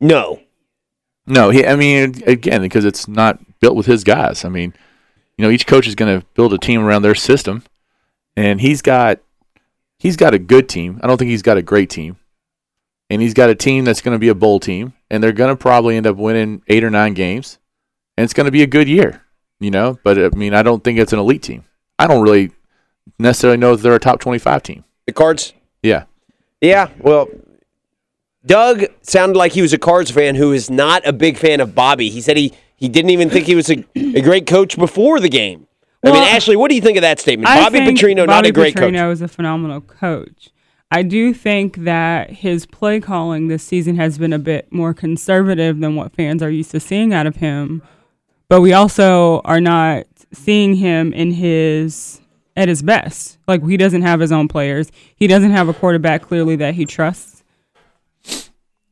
No. 0.00 0.40
No, 1.26 1.50
he. 1.50 1.64
I 1.66 1.76
mean, 1.76 2.22
again, 2.26 2.62
because 2.62 2.84
it's 2.84 3.06
not 3.06 3.38
built 3.60 3.76
with 3.76 3.86
his 3.86 4.02
guys. 4.04 4.44
I 4.44 4.48
mean, 4.48 4.74
you 5.38 5.44
know, 5.44 5.50
each 5.50 5.66
coach 5.66 5.86
is 5.86 5.94
going 5.94 6.20
to 6.20 6.26
build 6.34 6.52
a 6.52 6.58
team 6.58 6.84
around 6.84 7.02
their 7.02 7.14
system, 7.14 7.62
and 8.36 8.60
he's 8.60 8.82
got 8.82 9.20
he's 9.98 10.16
got 10.16 10.34
a 10.34 10.38
good 10.38 10.68
team. 10.68 11.00
I 11.02 11.06
don't 11.06 11.16
think 11.16 11.30
he's 11.30 11.42
got 11.42 11.56
a 11.56 11.62
great 11.62 11.88
team, 11.88 12.16
and 13.08 13.22
he's 13.22 13.34
got 13.34 13.48
a 13.48 13.54
team 13.54 13.84
that's 13.84 14.00
going 14.00 14.14
to 14.14 14.18
be 14.18 14.28
a 14.28 14.34
bowl 14.34 14.60
team, 14.60 14.92
and 15.10 15.22
they're 15.22 15.32
going 15.32 15.50
to 15.50 15.56
probably 15.56 15.96
end 15.96 16.06
up 16.06 16.16
winning 16.16 16.62
eight 16.68 16.84
or 16.84 16.90
nine 16.90 17.14
games, 17.14 17.58
and 18.16 18.24
it's 18.24 18.34
going 18.34 18.46
to 18.46 18.52
be 18.52 18.62
a 18.62 18.66
good 18.66 18.88
year. 18.88 19.22
You 19.60 19.70
know, 19.70 19.98
but 20.04 20.18
I 20.18 20.28
mean, 20.30 20.54
I 20.54 20.62
don't 20.62 20.84
think 20.84 20.98
it's 20.98 21.12
an 21.12 21.18
elite 21.18 21.42
team. 21.42 21.64
I 21.98 22.06
don't 22.06 22.22
really 22.22 22.52
necessarily 23.18 23.56
know 23.56 23.72
if 23.72 23.82
they're 23.82 23.94
a 23.94 24.00
top 24.00 24.20
twenty-five 24.20 24.62
team. 24.62 24.84
The 25.06 25.12
Cards? 25.12 25.54
Yeah, 25.82 26.04
Yeah, 26.60 26.90
well, 26.98 27.28
Doug 28.44 28.84
sounded 29.02 29.38
like 29.38 29.52
he 29.52 29.62
was 29.62 29.72
a 29.72 29.78
Cards 29.78 30.10
fan 30.10 30.34
who 30.34 30.52
is 30.52 30.68
not 30.68 31.06
a 31.06 31.12
big 31.12 31.36
fan 31.36 31.60
of 31.60 31.74
Bobby. 31.74 32.10
He 32.10 32.20
said 32.20 32.36
he, 32.36 32.52
he 32.78 32.88
didn't 32.88 33.10
even 33.10 33.28
think 33.28 33.46
he 33.46 33.56
was 33.56 33.68
a, 33.70 33.84
a 33.96 34.20
great 34.22 34.46
coach 34.46 34.78
before 34.78 35.18
the 35.18 35.28
game. 35.28 35.66
I 36.04 36.12
mean, 36.12 36.22
Ashley, 36.22 36.54
what 36.54 36.68
do 36.68 36.76
you 36.76 36.80
think 36.80 36.96
of 36.96 37.02
that 37.02 37.18
statement? 37.18 37.50
I 37.50 37.60
Bobby 37.60 37.80
Petrino, 37.80 38.24
not 38.24 38.46
a 38.46 38.52
great 38.52 38.76
Petrino 38.76 38.98
coach. 38.98 39.14
is 39.14 39.22
a 39.22 39.26
phenomenal 39.26 39.80
coach. 39.80 40.50
I 40.92 41.02
do 41.02 41.34
think 41.34 41.78
that 41.78 42.30
his 42.30 42.66
play 42.66 43.00
calling 43.00 43.48
this 43.48 43.64
season 43.64 43.96
has 43.96 44.16
been 44.16 44.32
a 44.32 44.38
bit 44.38 44.72
more 44.72 44.94
conservative 44.94 45.80
than 45.80 45.96
what 45.96 46.14
fans 46.14 46.40
are 46.40 46.50
used 46.50 46.70
to 46.70 46.80
seeing 46.80 47.12
out 47.12 47.26
of 47.26 47.36
him. 47.36 47.82
But 48.48 48.60
we 48.60 48.72
also 48.72 49.40
are 49.40 49.60
not 49.60 50.06
seeing 50.32 50.76
him 50.76 51.12
in 51.12 51.32
his 51.32 52.20
at 52.56 52.68
his 52.68 52.82
best. 52.82 53.38
Like 53.48 53.66
he 53.66 53.76
doesn't 53.76 54.02
have 54.02 54.20
his 54.20 54.30
own 54.30 54.46
players. 54.46 54.90
He 55.16 55.26
doesn't 55.26 55.50
have 55.50 55.68
a 55.68 55.74
quarterback 55.74 56.22
clearly 56.22 56.54
that 56.56 56.74
he 56.74 56.86
trusts. 56.86 57.42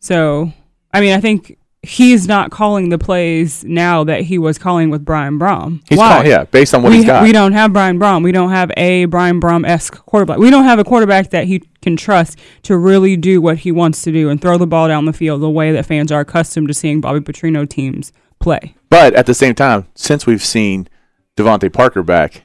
So, 0.00 0.52
I 0.92 1.00
mean, 1.00 1.12
I 1.12 1.20
think 1.20 1.56
he's 1.86 2.26
not 2.26 2.50
calling 2.50 2.88
the 2.88 2.98
plays 2.98 3.64
now 3.64 4.02
that 4.04 4.22
he 4.22 4.38
was 4.38 4.58
calling 4.58 4.90
with 4.90 5.04
Brian 5.04 5.38
Brohm. 5.38 5.80
he's 5.88 5.98
Why? 5.98 6.14
calling, 6.14 6.26
yeah, 6.26 6.44
based 6.44 6.74
on 6.74 6.82
what 6.82 6.90
we, 6.90 6.96
he's 6.96 7.06
got. 7.06 7.22
we 7.22 7.32
don't 7.32 7.52
have 7.52 7.72
Brian 7.72 7.98
Brohm. 7.98 8.24
We 8.24 8.32
don't 8.32 8.50
have 8.50 8.70
a 8.76 9.04
Brian 9.04 9.40
Brohm 9.40 9.66
esque 9.66 10.04
quarterback. 10.04 10.38
We 10.38 10.50
don't 10.50 10.64
have 10.64 10.78
a 10.78 10.84
quarterback 10.84 11.30
that 11.30 11.44
he 11.44 11.62
can 11.82 11.96
trust 11.96 12.38
to 12.62 12.76
really 12.76 13.16
do 13.16 13.40
what 13.40 13.58
he 13.58 13.70
wants 13.70 14.02
to 14.02 14.12
do 14.12 14.28
and 14.28 14.40
throw 14.40 14.58
the 14.58 14.66
ball 14.66 14.88
down 14.88 15.04
the 15.04 15.12
field 15.12 15.40
the 15.40 15.50
way 15.50 15.70
that 15.72 15.86
fans 15.86 16.10
are 16.10 16.20
accustomed 16.20 16.68
to 16.68 16.74
seeing 16.74 17.00
Bobby 17.00 17.20
Petrino 17.20 17.68
teams 17.68 18.12
play. 18.40 18.74
But 18.90 19.14
at 19.14 19.26
the 19.26 19.34
same 19.34 19.54
time, 19.54 19.86
since 19.94 20.26
we've 20.26 20.44
seen 20.44 20.88
DeVante 21.36 21.72
Parker 21.72 22.02
back, 22.02 22.42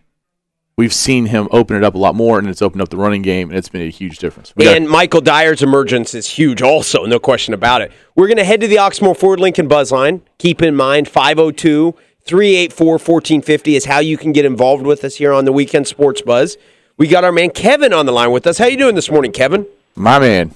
we've 0.82 0.94
seen 0.96 1.28
him 1.28 1.48
open 1.52 1.78
it 1.78 1.84
up 1.84 1.94
a 1.94 1.98
lot 2.00 2.16
more, 2.16 2.40
and 2.40 2.48
it's 2.50 2.60
opened 2.60 2.82
up 2.82 2.90
the 2.90 2.98
running 2.98 3.22
game, 3.22 3.50
and 3.50 3.58
it's 3.58 3.70
been 3.70 3.84
a 3.84 3.90
huge 3.92 4.18
difference. 4.18 4.52
We 4.56 4.64
got- 4.66 4.76
And 4.78 4.90
Michael 4.90 5.22
Dyer's 5.22 5.62
emergence 5.62 6.16
is 6.16 6.28
huge, 6.28 6.64
also, 6.64 7.06
no 7.06 7.20
question 7.20 7.54
about 7.54 7.84
it. 7.84 7.92
We're 8.16 8.26
going 8.26 8.38
to 8.38 8.44
head 8.44 8.62
to 8.62 8.68
the 8.68 8.78
Oxmoor 8.78 9.16
Ford 9.16 9.40
Lincoln 9.40 9.68
Buzz 9.68 9.92
line. 9.92 10.24
Keep 10.40 10.64
in 10.64 10.76
mind, 10.76 11.08
502 11.08 11.94
384 12.26 12.94
1450 12.98 13.76
is 13.76 13.86
how 13.86 14.00
you 14.00 14.18
can 14.18 14.32
get 14.32 14.44
involved 14.44 14.84
with 14.84 15.04
us 15.04 15.18
here 15.18 15.32
on 15.34 15.46
the 15.46 15.52
Weekend 15.52 15.88
Sports 15.88 16.24
Buzz. 16.24 16.58
We 16.98 17.06
got 17.08 17.24
our 17.24 17.32
man 17.32 17.52
Kevin 17.52 17.94
on 17.94 18.08
the 18.08 18.12
line 18.12 18.32
with 18.32 18.48
us. 18.48 18.58
How 18.58 18.66
you 18.66 18.78
doing 18.78 18.96
this 18.96 19.12
morning, 19.12 19.32
Kevin? 19.32 19.68
my 19.96 20.18
man, 20.18 20.50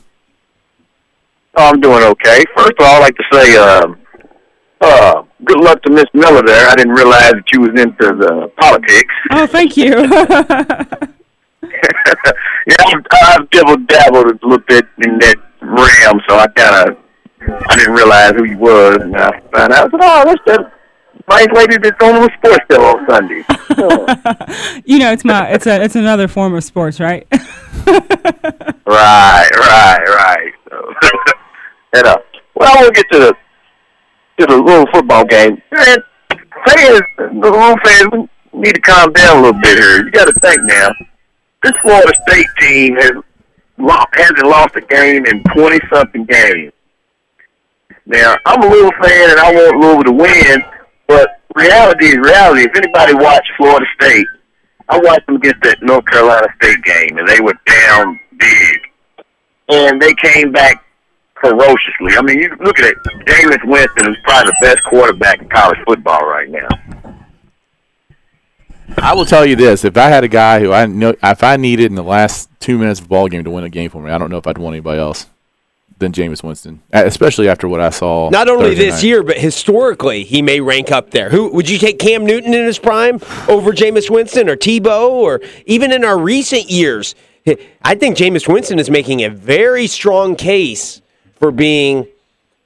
Oh, 1.58 1.70
I'm 1.70 1.80
doing 1.80 2.04
okay. 2.04 2.44
First 2.58 2.74
of 2.80 2.86
all, 2.86 2.96
I'd 2.96 3.00
like 3.00 3.16
to 3.16 3.24
say, 3.32 3.56
um, 3.58 3.98
uh, 4.82 5.22
good 5.46 5.64
luck 5.64 5.82
to 5.84 5.92
Miss 5.92 6.06
Miller 6.14 6.42
there. 6.46 6.68
I 6.68 6.76
didn't 6.76 6.94
realize 6.94 7.32
that 7.32 7.44
you 7.54 7.62
was 7.62 7.80
into 7.80 8.16
the 8.16 8.52
politics. 8.58 9.14
Oh, 9.32 9.48
thank 9.48 9.78
you. 9.78 9.94
yeah, 12.68 12.76
I've, 12.86 13.06
I've 13.12 13.50
dabbled 13.50 13.88
dabbled 13.88 14.28
a 14.28 14.40
little 14.46 14.66
bit 14.68 14.86
in 15.04 15.18
that 15.20 15.38
realm, 15.62 16.22
so 16.28 16.38
I 16.38 16.48
kind 16.48 16.90
of 16.90 16.98
I 17.68 17.76
didn't 17.76 17.94
realize 17.94 18.34
who 18.36 18.44
you 18.46 18.58
was, 18.58 18.98
and 19.02 19.16
I 19.16 19.40
found 19.54 19.74
out. 19.74 19.88
I 19.88 19.90
said, 19.90 20.00
"Oh, 20.02 20.24
that's 20.26 20.42
that 20.48 20.72
nice 21.28 21.48
lady 21.54 21.78
that's 21.78 22.04
on 22.04 22.22
the 22.22 22.30
sports 22.38 22.66
show 22.72 22.86
on 22.86 23.10
Sunday." 23.10 23.44
You 24.86 25.00
know, 25.00 25.12
it's 25.12 25.26
my 25.26 25.48
it's 25.50 25.66
a 25.66 25.84
it's 25.84 25.96
another 25.96 26.28
form 26.28 26.54
of 26.54 26.64
sports, 26.64 27.00
right? 27.00 27.28
right, 27.32 28.78
right, 28.86 30.04
right. 30.08 30.54
So, 30.70 30.94
and 31.94 32.06
uh, 32.06 32.18
well, 32.56 32.76
we'll 32.80 32.92
get 32.92 33.06
to 33.12 33.20
the 33.20 33.36
to 34.40 34.46
the 34.46 34.58
little 34.58 34.86
football 34.94 35.26
game. 35.26 35.62
Man, 35.72 35.98
fans, 36.66 37.02
the 37.18 37.30
little 37.42 37.78
fans 37.84 38.30
need 38.54 38.76
to 38.76 38.82
calm 38.82 39.12
down 39.14 39.38
a 39.38 39.42
little 39.42 39.62
bit 39.62 39.78
here. 39.78 40.06
You 40.06 40.12
got 40.12 40.26
to 40.26 40.40
think 40.40 40.62
now. 40.64 40.90
This 41.64 41.74
Florida 41.82 42.14
State 42.28 42.48
team 42.60 42.96
has 42.96 43.12
lo- 43.78 44.06
hasn't 44.14 44.46
lost 44.46 44.76
a 44.76 44.82
game 44.82 45.26
in 45.26 45.44
twenty 45.56 45.80
something 45.92 46.26
games. 46.26 46.72
Now, 48.06 48.36
I'm 48.46 48.62
a 48.62 48.68
little 48.68 48.92
fan 49.02 49.32
and 49.32 49.40
I 49.40 49.52
want 49.52 49.78
Louisville 49.80 50.04
to 50.04 50.12
win, 50.12 50.64
but 51.08 51.42
reality 51.56 52.06
is 52.06 52.18
reality. 52.18 52.62
If 52.62 52.76
anybody 52.76 53.16
watched 53.16 53.50
Florida 53.58 53.86
State, 54.00 54.28
I 54.90 55.00
watched 55.00 55.26
them 55.26 55.38
against 55.38 55.64
that 55.64 55.82
North 55.82 56.06
Carolina 56.06 56.48
State 56.62 56.84
game, 56.84 57.18
and 57.18 57.28
they 57.28 57.40
were 57.40 57.56
down 57.66 58.20
big, 58.38 58.80
and 59.70 60.00
they 60.00 60.14
came 60.14 60.52
back 60.52 60.85
ferociously. 61.42 62.18
I 62.18 62.22
mean, 62.22 62.40
you 62.40 62.56
look 62.62 62.80
at 62.80 62.86
it. 62.86 62.98
Jameis 63.26 63.64
Winston 63.66 64.12
is 64.12 64.18
probably 64.24 64.52
the 64.52 64.58
best 64.62 64.84
quarterback 64.86 65.42
in 65.42 65.50
college 65.50 65.80
football 65.86 66.26
right 66.26 66.50
now. 66.50 66.68
I 68.98 69.14
will 69.14 69.26
tell 69.26 69.46
you 69.46 69.56
this: 69.56 69.84
if 69.84 69.98
I 69.98 70.10
had 70.10 70.24
a 70.24 70.28
guy 70.28 70.60
who 70.60 70.72
I 70.72 70.86
know, 70.86 71.16
if 71.22 71.44
I 71.44 71.58
needed 71.58 71.88
in 71.88 71.96
the 71.96 72.04
last 72.04 72.50
two 72.60 72.78
minutes 72.78 73.00
of 73.00 73.06
the 73.06 73.10
ball 73.10 73.28
game 73.28 73.44
to 73.44 73.50
win 73.52 73.64
a 73.64 73.70
game 73.70 73.90
for 73.90 74.02
me, 74.02 74.12
I 74.12 74.18
don't 74.18 74.30
know 74.30 74.38
if 74.38 74.48
I'd 74.48 74.58
want 74.58 74.74
anybody 74.76 75.00
else 75.00 75.28
than 75.98 76.12
Jameis 76.12 76.44
Winston, 76.44 76.82
Uh, 76.94 77.04
especially 77.06 77.48
after 77.48 77.68
what 77.70 77.80
I 77.80 77.90
saw. 77.90 78.30
Not 78.30 78.50
only 78.50 78.70
Thursday 78.70 78.86
this 78.86 78.96
night. 78.96 79.04
year, 79.08 79.24
but 79.24 79.38
historically, 79.38 80.24
he 80.26 80.42
may 80.42 80.60
rank 80.60 80.92
up 80.92 81.12
there. 81.12 81.30
Who 81.30 81.52
would 81.54 81.70
you 81.70 81.78
take 81.78 82.00
Cam 82.00 82.26
Newton 82.26 82.54
in 82.54 82.66
his 82.66 82.78
prime 82.78 83.16
over 83.48 83.72
Jameis 83.72 84.10
Winston 84.10 84.50
or 84.50 84.58
Tebow 84.58 85.10
or 85.10 85.42
even 85.66 85.92
in 85.94 86.04
our 86.04 86.18
recent 86.18 86.70
years? 86.70 87.16
I 87.82 87.96
think 87.96 88.18
Jameis 88.18 88.52
Winston 88.52 88.78
is 88.78 88.90
making 88.90 89.24
a 89.24 89.30
very 89.30 89.88
strong 89.88 90.36
case 90.36 91.02
for 91.36 91.52
being 91.52 92.08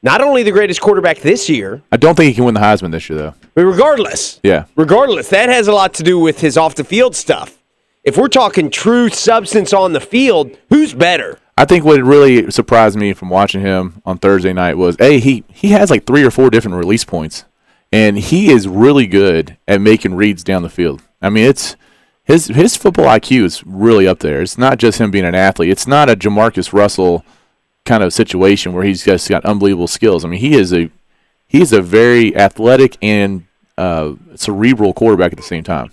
not 0.02 0.22
only 0.22 0.44
the 0.44 0.52
greatest 0.52 0.80
quarterback 0.82 1.20
this 1.20 1.50
year, 1.50 1.82
I 1.92 1.98
don't 1.98 2.16
think 2.16 2.30
he 2.30 2.34
can 2.34 2.46
win 2.46 2.54
the 2.54 2.60
Heisman 2.62 2.92
this 2.92 3.10
year, 3.10 3.20
though. 3.20 3.34
but 3.54 3.66
regardless, 3.66 4.40
Yeah, 4.44 4.66
regardless, 4.76 5.30
that 5.30 5.50
has 5.50 5.68
a 5.68 5.74
lot 5.74 5.94
to 5.96 6.04
do 6.04 6.20
with 6.20 6.40
his 6.42 6.58
off 6.58 6.76
the 6.76 6.84
field 6.84 7.16
stuff. 7.16 7.58
If 8.04 8.16
we're 8.18 8.30
talking 8.30 8.70
true 8.70 9.10
substance 9.10 9.74
on 9.74 9.92
the 9.94 10.00
field, 10.00 10.58
who's 10.70 10.94
better? 10.94 11.38
I 11.58 11.66
think 11.66 11.84
what 11.84 12.02
really 12.02 12.50
surprised 12.50 12.98
me 12.98 13.12
from 13.12 13.30
watching 13.30 13.60
him 13.60 14.02
on 14.06 14.18
Thursday 14.18 14.54
night 14.54 14.78
was 14.78 14.96
a 15.02 15.20
he 15.20 15.44
he 15.54 15.70
has 15.72 15.90
like 15.90 16.06
three 16.06 16.24
or 16.24 16.32
four 16.32 16.50
different 16.50 16.78
release 16.78 17.04
points, 17.04 17.44
and 17.92 18.18
he 18.18 18.50
is 18.52 18.68
really 18.70 19.06
good 19.06 19.58
at 19.68 19.82
making 19.82 20.16
reads 20.16 20.46
down 20.46 20.64
the 20.64 20.70
field. 20.70 21.02
I 21.22 21.30
mean, 21.30 21.46
it's 21.46 21.76
his 22.24 22.48
his 22.48 22.78
football 22.78 23.08
IQ 23.08 23.44
is 23.44 23.64
really 23.66 24.08
up 24.08 24.20
there. 24.20 24.42
It's 24.42 24.58
not 24.58 24.78
just 24.78 25.02
him 25.02 25.12
being 25.12 25.26
an 25.26 25.36
athlete. 25.36 25.70
It's 25.70 25.86
not 25.86 26.10
a 26.10 26.16
JaMarcus 26.16 26.72
Russell 26.72 27.26
kind 27.90 28.04
of 28.04 28.14
situation 28.14 28.72
where 28.72 28.84
he's 28.84 29.04
just 29.04 29.28
got 29.28 29.44
unbelievable 29.46 29.88
skills. 29.88 30.24
I 30.24 30.28
mean, 30.28 30.40
he 30.40 30.54
is 30.54 30.72
a 30.72 30.92
he's 31.48 31.74
a 31.74 31.82
very 31.82 32.38
athletic 32.38 32.98
and 33.02 33.46
uh, 33.80 34.14
cerebral 34.36 34.94
quarterback 34.94 35.32
at 35.32 35.38
the 35.38 35.44
same 35.44 35.64
time. 35.64 35.92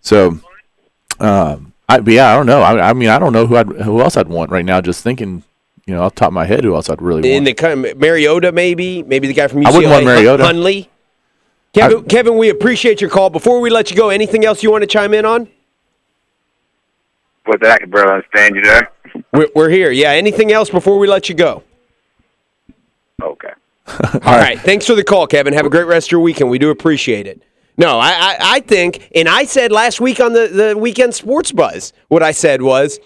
So, 0.00 0.38
um, 1.18 1.72
I 1.88 1.98
but 1.98 2.14
yeah, 2.14 2.32
I 2.32 2.36
don't 2.36 2.46
know. 2.46 2.62
I, 2.62 2.90
I 2.90 2.92
mean, 2.92 3.08
I 3.08 3.18
don't 3.18 3.32
know 3.32 3.46
who 3.48 3.56
I'd, 3.56 3.66
who 3.66 4.00
else 4.00 4.16
I'd 4.16 4.28
want 4.28 4.52
right 4.52 4.64
now. 4.64 4.80
Just 4.80 5.02
thinking, 5.02 5.42
you 5.84 5.94
know, 5.94 6.04
off 6.04 6.14
the 6.14 6.20
top 6.20 6.28
of 6.28 6.34
my 6.34 6.44
head, 6.46 6.62
who 6.62 6.76
else 6.76 6.88
I'd 6.88 7.02
really 7.02 7.28
In 7.28 7.42
want. 7.42 7.46
the 7.46 7.54
kind 7.54 7.84
of- 7.86 7.98
Mariota, 7.98 8.52
maybe, 8.52 9.02
maybe 9.02 9.26
the 9.26 9.34
guy 9.34 9.48
from 9.48 9.62
UCLA. 9.62 9.66
I 9.66 9.74
wouldn't 9.74 9.92
want 9.92 10.04
Mariota. 10.04 10.44
Hundley. 10.44 10.88
Kevin, 11.72 12.04
Kevin, 12.04 12.36
we 12.38 12.50
appreciate 12.50 13.00
your 13.00 13.10
call. 13.10 13.30
Before 13.30 13.60
we 13.60 13.68
let 13.70 13.90
you 13.90 13.96
go, 13.96 14.10
anything 14.10 14.44
else 14.44 14.62
you 14.62 14.70
want 14.70 14.82
to 14.82 14.86
chime 14.88 15.12
in 15.14 15.24
on? 15.24 15.48
What 17.46 17.60
that? 17.60 17.72
I 17.72 17.78
can 17.78 17.90
barely 17.90 18.12
understand 18.12 18.54
you 18.54 18.62
there. 18.62 18.90
We're, 19.32 19.48
we're 19.54 19.70
here. 19.70 19.90
Yeah. 19.90 20.10
Anything 20.10 20.52
else 20.52 20.70
before 20.70 20.98
we 20.98 21.08
let 21.08 21.28
you 21.28 21.34
go? 21.34 21.62
Okay. 23.22 23.52
All 23.86 24.38
right. 24.38 24.58
Thanks 24.60 24.86
for 24.86 24.94
the 24.94 25.04
call, 25.04 25.26
Kevin. 25.26 25.52
Have 25.52 25.66
a 25.66 25.70
great 25.70 25.86
rest 25.86 26.08
of 26.08 26.12
your 26.12 26.20
weekend. 26.20 26.50
We 26.50 26.58
do 26.58 26.70
appreciate 26.70 27.26
it. 27.26 27.42
No, 27.76 27.98
I, 27.98 28.10
I, 28.10 28.36
I 28.40 28.60
think, 28.60 29.08
and 29.14 29.28
I 29.28 29.44
said 29.44 29.72
last 29.72 30.00
week 30.00 30.20
on 30.20 30.32
the, 30.34 30.48
the 30.48 30.76
weekend 30.76 31.14
sports 31.14 31.50
buzz, 31.50 31.92
what 32.08 32.22
I 32.22 32.32
said 32.32 32.60
was, 32.60 32.98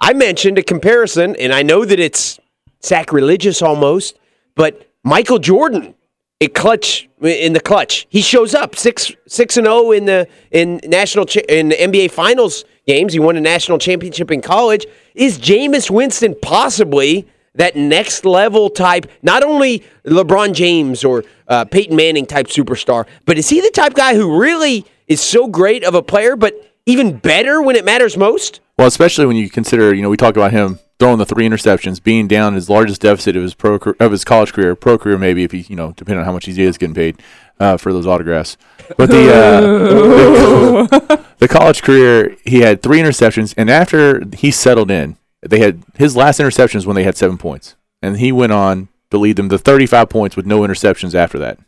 I 0.00 0.12
mentioned 0.12 0.56
a 0.56 0.62
comparison, 0.62 1.34
and 1.36 1.52
I 1.52 1.62
know 1.62 1.84
that 1.84 1.98
it's 1.98 2.38
sacrilegious 2.80 3.60
almost, 3.60 4.16
but 4.54 4.88
Michael 5.02 5.38
Jordan, 5.38 5.94
a 6.40 6.46
clutch 6.46 7.08
in 7.20 7.52
the 7.52 7.60
clutch, 7.60 8.06
he 8.08 8.22
shows 8.22 8.54
up 8.54 8.76
six 8.76 9.10
six 9.26 9.56
and 9.56 9.66
zero 9.66 9.90
in 9.90 10.04
the 10.04 10.28
in 10.52 10.80
national 10.84 11.26
in 11.48 11.70
the 11.70 11.74
NBA 11.74 12.12
Finals 12.12 12.64
games. 12.88 13.12
He 13.12 13.20
won 13.20 13.36
a 13.36 13.40
national 13.40 13.78
championship 13.78 14.30
in 14.32 14.40
college. 14.40 14.86
Is 15.14 15.38
Jameis 15.38 15.90
Winston 15.90 16.34
possibly? 16.42 17.28
that 17.54 17.74
next 17.74 18.24
level 18.24 18.70
type, 18.70 19.10
not 19.20 19.42
only 19.42 19.82
LeBron 20.04 20.52
James 20.52 21.02
or 21.02 21.24
uh, 21.48 21.64
Peyton 21.64 21.96
Manning 21.96 22.24
type 22.24 22.46
superstar, 22.46 23.04
but 23.24 23.36
is 23.36 23.48
he 23.48 23.60
the 23.60 23.70
type 23.70 23.94
guy 23.94 24.14
who 24.14 24.38
really 24.38 24.86
is 25.08 25.20
so 25.20 25.48
great 25.48 25.82
of 25.82 25.94
a 25.96 26.02
player, 26.02 26.36
but 26.36 26.54
even 26.88 27.18
better 27.18 27.60
when 27.60 27.76
it 27.76 27.84
matters 27.84 28.16
most? 28.16 28.60
Well, 28.78 28.86
especially 28.86 29.26
when 29.26 29.36
you 29.36 29.50
consider, 29.50 29.94
you 29.94 30.00
know, 30.00 30.08
we 30.08 30.16
talk 30.16 30.36
about 30.36 30.52
him 30.52 30.78
throwing 30.98 31.18
the 31.18 31.26
three 31.26 31.46
interceptions, 31.46 32.02
being 32.02 32.26
down 32.26 32.54
his 32.54 32.70
largest 32.70 33.02
deficit 33.02 33.36
of 33.36 33.42
his 33.42 33.54
pro 33.54 33.78
of 34.00 34.10
his 34.10 34.24
college 34.24 34.52
career, 34.52 34.74
pro 34.74 34.96
career 34.96 35.18
maybe 35.18 35.44
if 35.44 35.52
he, 35.52 35.60
you 35.68 35.76
know, 35.76 35.92
depending 35.92 36.20
on 36.20 36.24
how 36.24 36.32
much 36.32 36.46
he 36.46 36.62
is 36.62 36.78
getting 36.78 36.94
paid 36.94 37.22
uh, 37.60 37.76
for 37.76 37.92
those 37.92 38.06
autographs. 38.06 38.56
But 38.96 39.10
the, 39.10 39.30
uh, 39.32 39.60
the 39.60 41.24
the 41.38 41.48
college 41.48 41.82
career, 41.82 42.36
he 42.44 42.60
had 42.60 42.82
three 42.82 42.98
interceptions, 42.98 43.52
and 43.56 43.68
after 43.68 44.24
he 44.34 44.50
settled 44.50 44.90
in, 44.90 45.16
they 45.42 45.60
had 45.60 45.82
his 45.96 46.16
last 46.16 46.40
interceptions 46.40 46.86
when 46.86 46.96
they 46.96 47.04
had 47.04 47.16
seven 47.16 47.36
points, 47.36 47.76
and 48.00 48.16
he 48.16 48.32
went 48.32 48.52
on 48.52 48.88
to 49.10 49.18
lead 49.18 49.36
them 49.36 49.50
to 49.50 49.58
35 49.58 50.08
points 50.08 50.36
with 50.36 50.46
no 50.46 50.60
interceptions 50.60 51.14
after 51.14 51.38
that. 51.38 51.58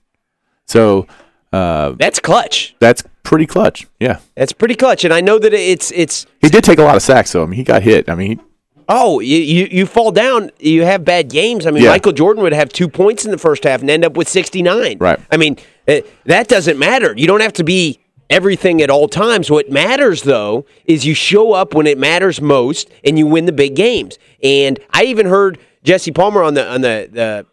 So 0.67 1.07
uh, 1.53 1.91
That's 1.99 2.21
clutch. 2.21 2.75
that's 2.79 3.03
pretty 3.23 3.47
clutch. 3.47 3.87
Yeah, 3.99 4.19
That's 4.37 4.53
pretty 4.53 4.75
clutch. 4.75 5.05
And 5.05 5.13
I 5.15 5.21
know 5.21 5.39
that 5.39 5.53
it's 5.53 5.91
it's 5.93 6.27
he 6.41 6.49
did 6.49 6.65
take 6.65 6.79
a 6.79 6.83
lot 6.83 6.97
of 6.97 7.03
sacks 7.03 7.33
though. 7.33 7.43
I 7.43 7.47
mean, 7.47 7.57
he 7.57 7.65
got 7.65 7.83
hit. 7.83 8.09
I 8.09 8.15
mean, 8.15 8.39
he, 8.39 8.45
oh 8.89 9.21
you, 9.21 9.37
you 9.39 9.69
you 9.71 9.87
fall 9.87 10.11
down, 10.13 10.51
you 10.59 10.85
have 10.85 11.05
bad 11.05 11.29
games. 11.29 11.67
I 11.67 11.71
mean, 11.71 11.83
Yeah. 11.85 11.91
Michael 11.91 12.13
Jordan 12.13 12.43
would 12.43 12.53
have 12.53 12.69
two 12.71 12.89
points 12.89 13.25
in 13.25 13.31
the 13.31 13.39
first 13.39 13.65
half 13.65 13.81
and 13.81 13.91
end 13.91 14.05
up 14.05 14.17
with 14.17 14.29
sixty 14.29 14.63
nine. 14.63 14.99
Right. 14.99 15.19
I 15.31 15.37
mean, 15.37 15.57
eh, 15.89 16.03
that 16.25 16.49
doesn't 16.49 16.79
matter. 16.79 17.15
You 17.17 17.27
don't 17.27 17.41
have 17.43 17.53
to 17.55 17.65
be 17.65 17.99
everything 18.31 18.81
at 18.81 18.91
all 18.91 19.09
times. 19.09 19.51
What 19.51 19.71
matters 19.71 20.23
though 20.23 20.65
is 20.85 21.05
you 21.05 21.15
show 21.15 21.53
up 21.53 21.75
when 21.75 21.87
it 21.89 21.99
matters 21.99 22.41
most 22.41 22.89
and 23.05 23.19
you 23.19 23.27
win 23.27 23.47
the 23.47 23.53
big 23.53 23.75
games. 23.75 24.19
And 24.43 24.79
I 24.93 25.03
even 25.05 25.27
heard 25.27 25.59
Jesse 25.83 26.13
Palmer 26.13 26.43
on 26.43 26.55
the 26.55 26.65
on 26.69 26.81
the 26.83 27.09
the, 27.13 27.47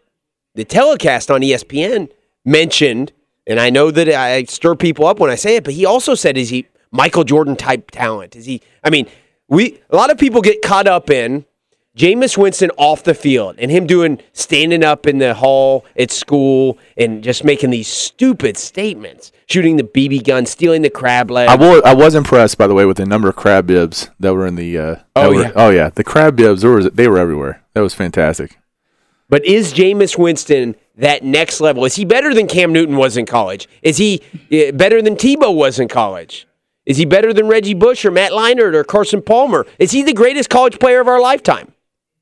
the 0.54 0.64
telecast 0.64 1.30
on 1.32 1.40
ESPN 1.42 2.10
mentioned, 2.44 3.12
and 3.48 3.58
I 3.58 3.70
know 3.70 3.90
that 3.90 4.08
I 4.08 4.44
stir 4.44 4.74
people 4.76 5.06
up 5.06 5.18
when 5.18 5.30
I 5.30 5.34
say 5.34 5.56
it, 5.56 5.64
but 5.64 5.74
he 5.74 5.84
also 5.86 6.14
said, 6.14 6.36
"Is 6.38 6.50
he 6.50 6.66
Michael 6.92 7.24
Jordan 7.24 7.56
type 7.56 7.90
talent? 7.90 8.36
Is 8.36 8.46
he? 8.46 8.60
I 8.84 8.90
mean, 8.90 9.06
we 9.48 9.80
a 9.90 9.96
lot 9.96 10.10
of 10.10 10.18
people 10.18 10.40
get 10.42 10.62
caught 10.62 10.86
up 10.86 11.10
in." 11.10 11.44
Jameis 11.96 12.38
Winston 12.38 12.70
off 12.76 13.02
the 13.02 13.12
field 13.14 13.56
and 13.58 13.72
him 13.72 13.84
doing 13.84 14.20
standing 14.32 14.84
up 14.84 15.04
in 15.04 15.18
the 15.18 15.34
hall 15.34 15.84
at 15.98 16.12
school 16.12 16.78
and 16.96 17.24
just 17.24 17.42
making 17.42 17.70
these 17.70 17.88
stupid 17.88 18.56
statements, 18.56 19.32
shooting 19.46 19.76
the 19.78 19.82
BB 19.82 20.22
gun, 20.24 20.46
stealing 20.46 20.82
the 20.82 20.90
crab 20.90 21.28
leg. 21.28 21.48
I 21.48 21.56
was 21.56 21.82
I 21.84 21.94
was 21.94 22.14
impressed 22.14 22.56
by 22.56 22.68
the 22.68 22.74
way 22.74 22.84
with 22.84 22.98
the 22.98 23.04
number 23.06 23.28
of 23.28 23.34
crab 23.34 23.66
bibs 23.66 24.10
that 24.20 24.32
were 24.32 24.46
in 24.46 24.54
the. 24.54 24.78
Uh, 24.78 24.96
Oh, 25.16 25.34
were- 25.34 25.42
yeah. 25.42 25.52
oh 25.56 25.70
yeah, 25.70 25.88
the 25.92 26.04
crab 26.04 26.36
bibs 26.36 26.62
there 26.62 26.70
was 26.70 26.88
they 26.90 27.08
were 27.08 27.18
everywhere. 27.18 27.64
That 27.74 27.80
was 27.80 27.94
fantastic. 27.94 28.56
But 29.28 29.44
is 29.44 29.74
Jameis 29.74 30.16
Winston 30.16 30.76
that 30.98 31.24
next 31.24 31.60
level? 31.60 31.84
Is 31.84 31.96
he 31.96 32.04
better 32.04 32.32
than 32.34 32.46
Cam 32.46 32.72
Newton 32.72 32.96
was 32.96 33.16
in 33.16 33.26
college? 33.26 33.68
Is 33.82 33.96
he 33.96 34.20
uh, 34.52 34.72
better 34.72 35.00
than 35.02 35.16
Tebow 35.16 35.54
was 35.54 35.78
in 35.80 35.88
college? 35.88 36.46
Is 36.86 36.96
he 36.96 37.04
better 37.04 37.32
than 37.32 37.48
Reggie 37.48 37.74
Bush 37.74 38.04
or 38.04 38.10
Matt 38.10 38.32
Leinart 38.32 38.74
or 38.74 38.84
Carson 38.84 39.20
Palmer? 39.22 39.66
Is 39.78 39.90
he 39.90 40.02
the 40.02 40.12
greatest 40.14 40.48
college 40.50 40.78
player 40.78 41.00
of 41.00 41.08
our 41.08 41.20
lifetime? 41.20 41.72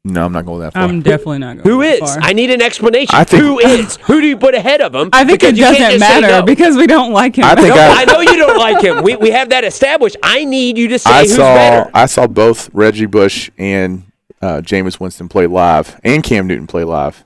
No, 0.05 0.24
I'm 0.24 0.33
not 0.33 0.47
going 0.47 0.61
that 0.61 0.72
far. 0.72 0.83
I'm 0.85 1.03
definitely 1.03 1.39
not 1.39 1.57
going. 1.57 1.68
Who 1.68 1.83
that 1.83 1.95
is? 1.95 2.14
far. 2.14 2.18
I 2.22 2.33
need 2.33 2.51
an 2.51 2.62
explanation. 2.62 3.12
I 3.14 3.24
think- 3.24 3.43
Who 3.43 3.59
is? 3.61 3.97
Who 4.07 4.20
do 4.20 4.27
you 4.29 4.37
put 4.37 4.55
ahead 4.55 4.81
of 4.81 4.95
him? 4.95 5.11
I 5.12 5.24
think 5.24 5.41
Because 5.41 5.55
it 5.55 5.59
you 5.59 5.64
can't 5.64 5.79
doesn't 5.79 5.99
just 5.99 6.01
matter 6.12 6.27
no. 6.29 6.43
because 6.45 6.77
we 6.77 6.87
don't 6.87 7.12
like 7.12 7.37
him. 7.37 7.45
I 7.45 7.57
think 7.57 7.68
No, 7.74 7.74
I- 7.81 8.03
I 8.03 8.05
know 8.05 8.20
you 8.20 8.37
don't 8.37 8.57
like 8.59 8.83
him. 8.85 9.03
We, 9.03 9.16
we 9.16 9.31
have 9.31 9.49
that 9.51 9.64
established. 9.64 10.16
I 10.22 10.45
need 10.45 10.79
you 10.79 10.87
to 10.89 10.99
say 11.01 11.11
I 11.11 11.22
who's 11.22 11.35
saw 11.35 11.55
better. 11.55 11.91
I 11.93 12.07
saw 12.07 12.27
both 12.29 12.70
Reggie 12.72 13.07
Bush 13.07 13.51
and 13.59 14.05
uh, 14.41 14.61
Jameis 14.61 15.01
Winston 15.01 15.29
play 15.29 15.47
live, 15.49 16.01
and 16.05 16.22
Cam 16.22 16.47
Newton 16.47 16.66
play 16.68 16.85
live, 16.85 17.24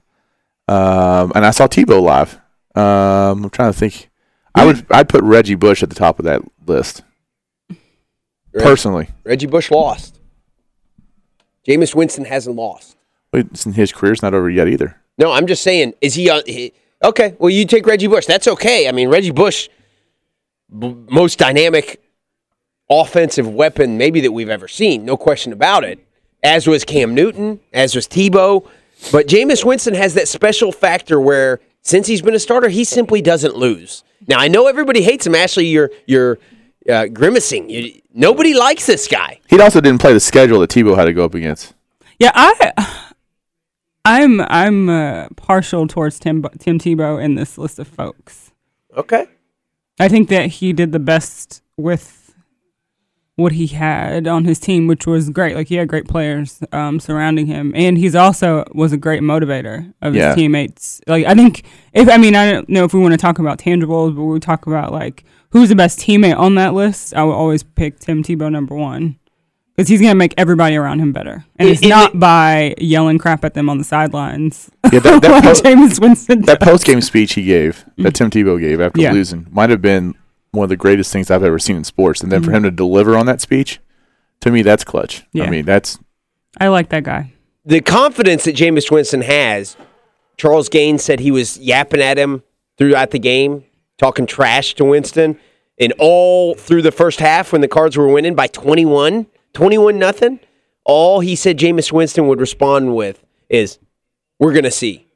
um, 0.70 1.32
and 1.34 1.44
I 1.44 1.50
saw 1.50 1.66
Tebow 1.66 2.00
live. 2.00 2.34
Um, 2.76 3.44
I'm 3.44 3.50
trying 3.50 3.72
to 3.72 3.78
think. 3.78 4.08
I 4.54 4.64
would 4.66 4.86
I'd 4.90 5.08
put 5.08 5.22
Reggie 5.22 5.54
Bush 5.54 5.82
at 5.82 5.88
the 5.88 5.94
top 5.94 6.18
of 6.18 6.24
that 6.24 6.42
list 6.66 7.02
personally. 8.52 9.08
Reggie 9.24 9.46
Bush 9.46 9.70
lost. 9.70 10.20
Jameis 11.66 11.94
Winston 11.94 12.24
hasn't 12.24 12.56
lost. 12.56 12.96
It's 13.32 13.66
in 13.66 13.74
his 13.74 13.92
career's 13.92 14.22
not 14.22 14.34
over 14.34 14.50
yet 14.50 14.68
either. 14.68 14.96
No, 15.18 15.32
I'm 15.32 15.46
just 15.46 15.62
saying, 15.62 15.94
is 16.00 16.14
he 16.14 16.30
on? 16.30 16.42
He, 16.46 16.72
okay, 17.04 17.36
well, 17.38 17.50
you 17.50 17.64
take 17.64 17.86
Reggie 17.86 18.06
Bush. 18.06 18.26
That's 18.26 18.48
okay. 18.48 18.88
I 18.88 18.92
mean, 18.92 19.08
Reggie 19.08 19.30
Bush, 19.30 19.68
b- 20.76 20.96
most 21.10 21.38
dynamic 21.38 22.02
offensive 22.88 23.46
weapon 23.48 23.98
maybe 23.98 24.20
that 24.20 24.32
we've 24.32 24.48
ever 24.48 24.66
seen, 24.66 25.04
no 25.04 25.16
question 25.16 25.52
about 25.52 25.84
it. 25.84 26.04
As 26.42 26.66
was 26.66 26.84
Cam 26.84 27.14
Newton, 27.14 27.60
as 27.72 27.94
was 27.94 28.08
Tebow. 28.08 28.66
But 29.12 29.26
Jameis 29.26 29.64
Winston 29.64 29.94
has 29.94 30.14
that 30.14 30.28
special 30.28 30.72
factor 30.72 31.20
where 31.20 31.60
since 31.82 32.06
he's 32.06 32.22
been 32.22 32.34
a 32.34 32.38
starter, 32.38 32.68
he 32.68 32.84
simply 32.84 33.22
doesn't 33.22 33.56
lose. 33.56 34.04
Now 34.28 34.38
I 34.38 34.48
know 34.48 34.66
everybody 34.66 35.02
hates 35.02 35.26
him. 35.26 35.34
Ashley, 35.34 35.66
you're 35.66 35.90
you're 36.06 36.38
uh, 36.88 37.06
grimacing. 37.06 37.70
You, 37.70 38.00
nobody 38.12 38.54
likes 38.54 38.86
this 38.86 39.08
guy. 39.08 39.40
He 39.48 39.60
also 39.60 39.80
didn't 39.80 40.00
play 40.00 40.12
the 40.12 40.20
schedule 40.20 40.60
that 40.60 40.70
Tebow 40.70 40.96
had 40.96 41.06
to 41.06 41.12
go 41.12 41.24
up 41.24 41.34
against. 41.34 41.74
Yeah, 42.18 42.32
I, 42.34 43.06
I'm 44.04 44.40
I'm 44.42 44.88
uh, 44.88 45.28
partial 45.36 45.86
towards 45.86 46.18
Tim 46.18 46.44
Tim 46.58 46.78
Tebow 46.78 47.22
in 47.22 47.34
this 47.34 47.58
list 47.58 47.78
of 47.78 47.88
folks. 47.88 48.52
Okay. 48.96 49.26
I 49.98 50.08
think 50.08 50.28
that 50.30 50.46
he 50.46 50.72
did 50.72 50.92
the 50.92 50.98
best 50.98 51.62
with 51.76 52.19
what 53.40 53.52
he 53.52 53.66
had 53.68 54.26
on 54.28 54.44
his 54.44 54.58
team, 54.58 54.86
which 54.86 55.06
was 55.06 55.30
great. 55.30 55.56
Like 55.56 55.68
he 55.68 55.74
had 55.76 55.88
great 55.88 56.06
players 56.06 56.60
um, 56.72 57.00
surrounding 57.00 57.46
him, 57.46 57.72
and 57.74 57.98
he's 57.98 58.14
also 58.14 58.64
was 58.72 58.92
a 58.92 58.96
great 58.96 59.22
motivator 59.22 59.92
of 60.02 60.14
Yeah. 60.14 60.28
his 60.28 60.36
teammates. 60.36 61.00
Like 61.06 61.26
I 61.26 61.34
think 61.34 61.64
if 61.92 62.08
I 62.08 62.16
mean 62.16 62.34
I 62.36 62.50
don't 62.52 62.68
know 62.68 62.84
if 62.84 62.94
we 62.94 63.00
want 63.00 63.12
to 63.12 63.18
talk 63.18 63.38
about 63.38 63.58
tangibles, 63.58 64.14
but 64.14 64.22
we 64.24 64.38
talk 64.40 64.66
about 64.66 64.92
like 64.92 65.24
who's 65.50 65.68
the 65.70 65.74
best 65.76 65.98
teammate 65.98 66.38
on 66.38 66.54
that 66.54 66.74
list. 66.74 67.14
I 67.14 67.24
would 67.24 67.32
always 67.34 67.62
pick 67.62 67.98
Tim 67.98 68.22
Tebow 68.22 68.50
number 68.50 68.74
one. 68.74 69.16
Because 69.76 69.88
he's 69.88 70.00
gonna 70.02 70.14
make 70.14 70.34
everybody 70.36 70.76
around 70.76 70.98
him 71.00 71.10
better, 71.12 71.42
and 71.56 71.68
I- 71.68 71.72
it's 71.72 71.80
is 71.80 71.88
not 71.88 72.12
it- 72.14 72.20
by 72.20 72.74
yelling 72.78 73.16
crap 73.16 73.44
at 73.46 73.54
them 73.54 73.70
on 73.70 73.78
the 73.78 73.84
sidelines. 73.84 74.68
Yeah, 74.92 74.98
that, 74.98 75.22
that, 75.22 75.30
like 75.30 75.42
po- 75.44 75.52
Jameis 75.52 75.98
Winston. 75.98 76.42
that 76.42 76.60
post 76.60 76.84
game 76.84 77.00
speech 77.00 77.32
he 77.32 77.44
gave, 77.44 77.86
that 77.96 78.14
Tim 78.14 78.28
Tebow 78.30 78.60
gave 78.60 78.78
after 78.80 79.00
Yeah. 79.00 79.12
losing, 79.12 79.46
might 79.50 79.70
have 79.70 79.80
been 79.80 80.14
one 80.52 80.64
of 80.64 80.68
the 80.68 80.76
greatest 80.76 81.12
things 81.12 81.30
I've 81.30 81.44
ever 81.44 81.58
seen 81.58 81.76
in 81.76 81.84
sports. 81.84 82.22
And 82.22 82.30
then 82.30 82.42
for 82.42 82.48
mm-hmm. 82.48 82.56
him 82.56 82.62
to 82.64 82.70
deliver 82.70 83.16
on 83.16 83.26
that 83.26 83.40
speech, 83.40 83.80
to 84.40 84.50
me, 84.50 84.62
that's 84.62 84.84
clutch. 84.84 85.24
Yeah. 85.32 85.44
I 85.44 85.50
mean, 85.50 85.64
that's 85.64 85.98
I 86.58 86.68
like 86.68 86.88
that 86.90 87.04
guy. 87.04 87.32
the 87.64 87.80
confidence 87.80 88.44
that 88.44 88.56
Jameis 88.56 88.90
Winston 88.90 89.22
has, 89.22 89.76
Charles 90.36 90.68
Gaines 90.68 91.04
said 91.04 91.20
he 91.20 91.30
was 91.30 91.58
yapping 91.58 92.00
at 92.00 92.18
him 92.18 92.42
throughout 92.78 93.10
the 93.10 93.18
game, 93.18 93.64
talking 93.98 94.26
trash 94.26 94.74
to 94.74 94.84
Winston, 94.84 95.38
and 95.78 95.92
all 95.98 96.54
through 96.54 96.82
the 96.82 96.92
first 96.92 97.20
half 97.20 97.52
when 97.52 97.60
the 97.60 97.68
Cards 97.68 97.96
were 97.96 98.08
winning 98.08 98.34
by 98.34 98.46
21, 98.46 99.26
21 99.52 99.98
nothing. 99.98 100.40
all 100.84 101.20
he 101.20 101.36
said 101.36 101.58
Jameis 101.58 101.92
Winston 101.92 102.26
would 102.26 102.40
respond 102.40 102.96
with 102.96 103.22
is, 103.48 103.78
"We're 104.38 104.52
gonna 104.54 104.70
see, 104.70 105.06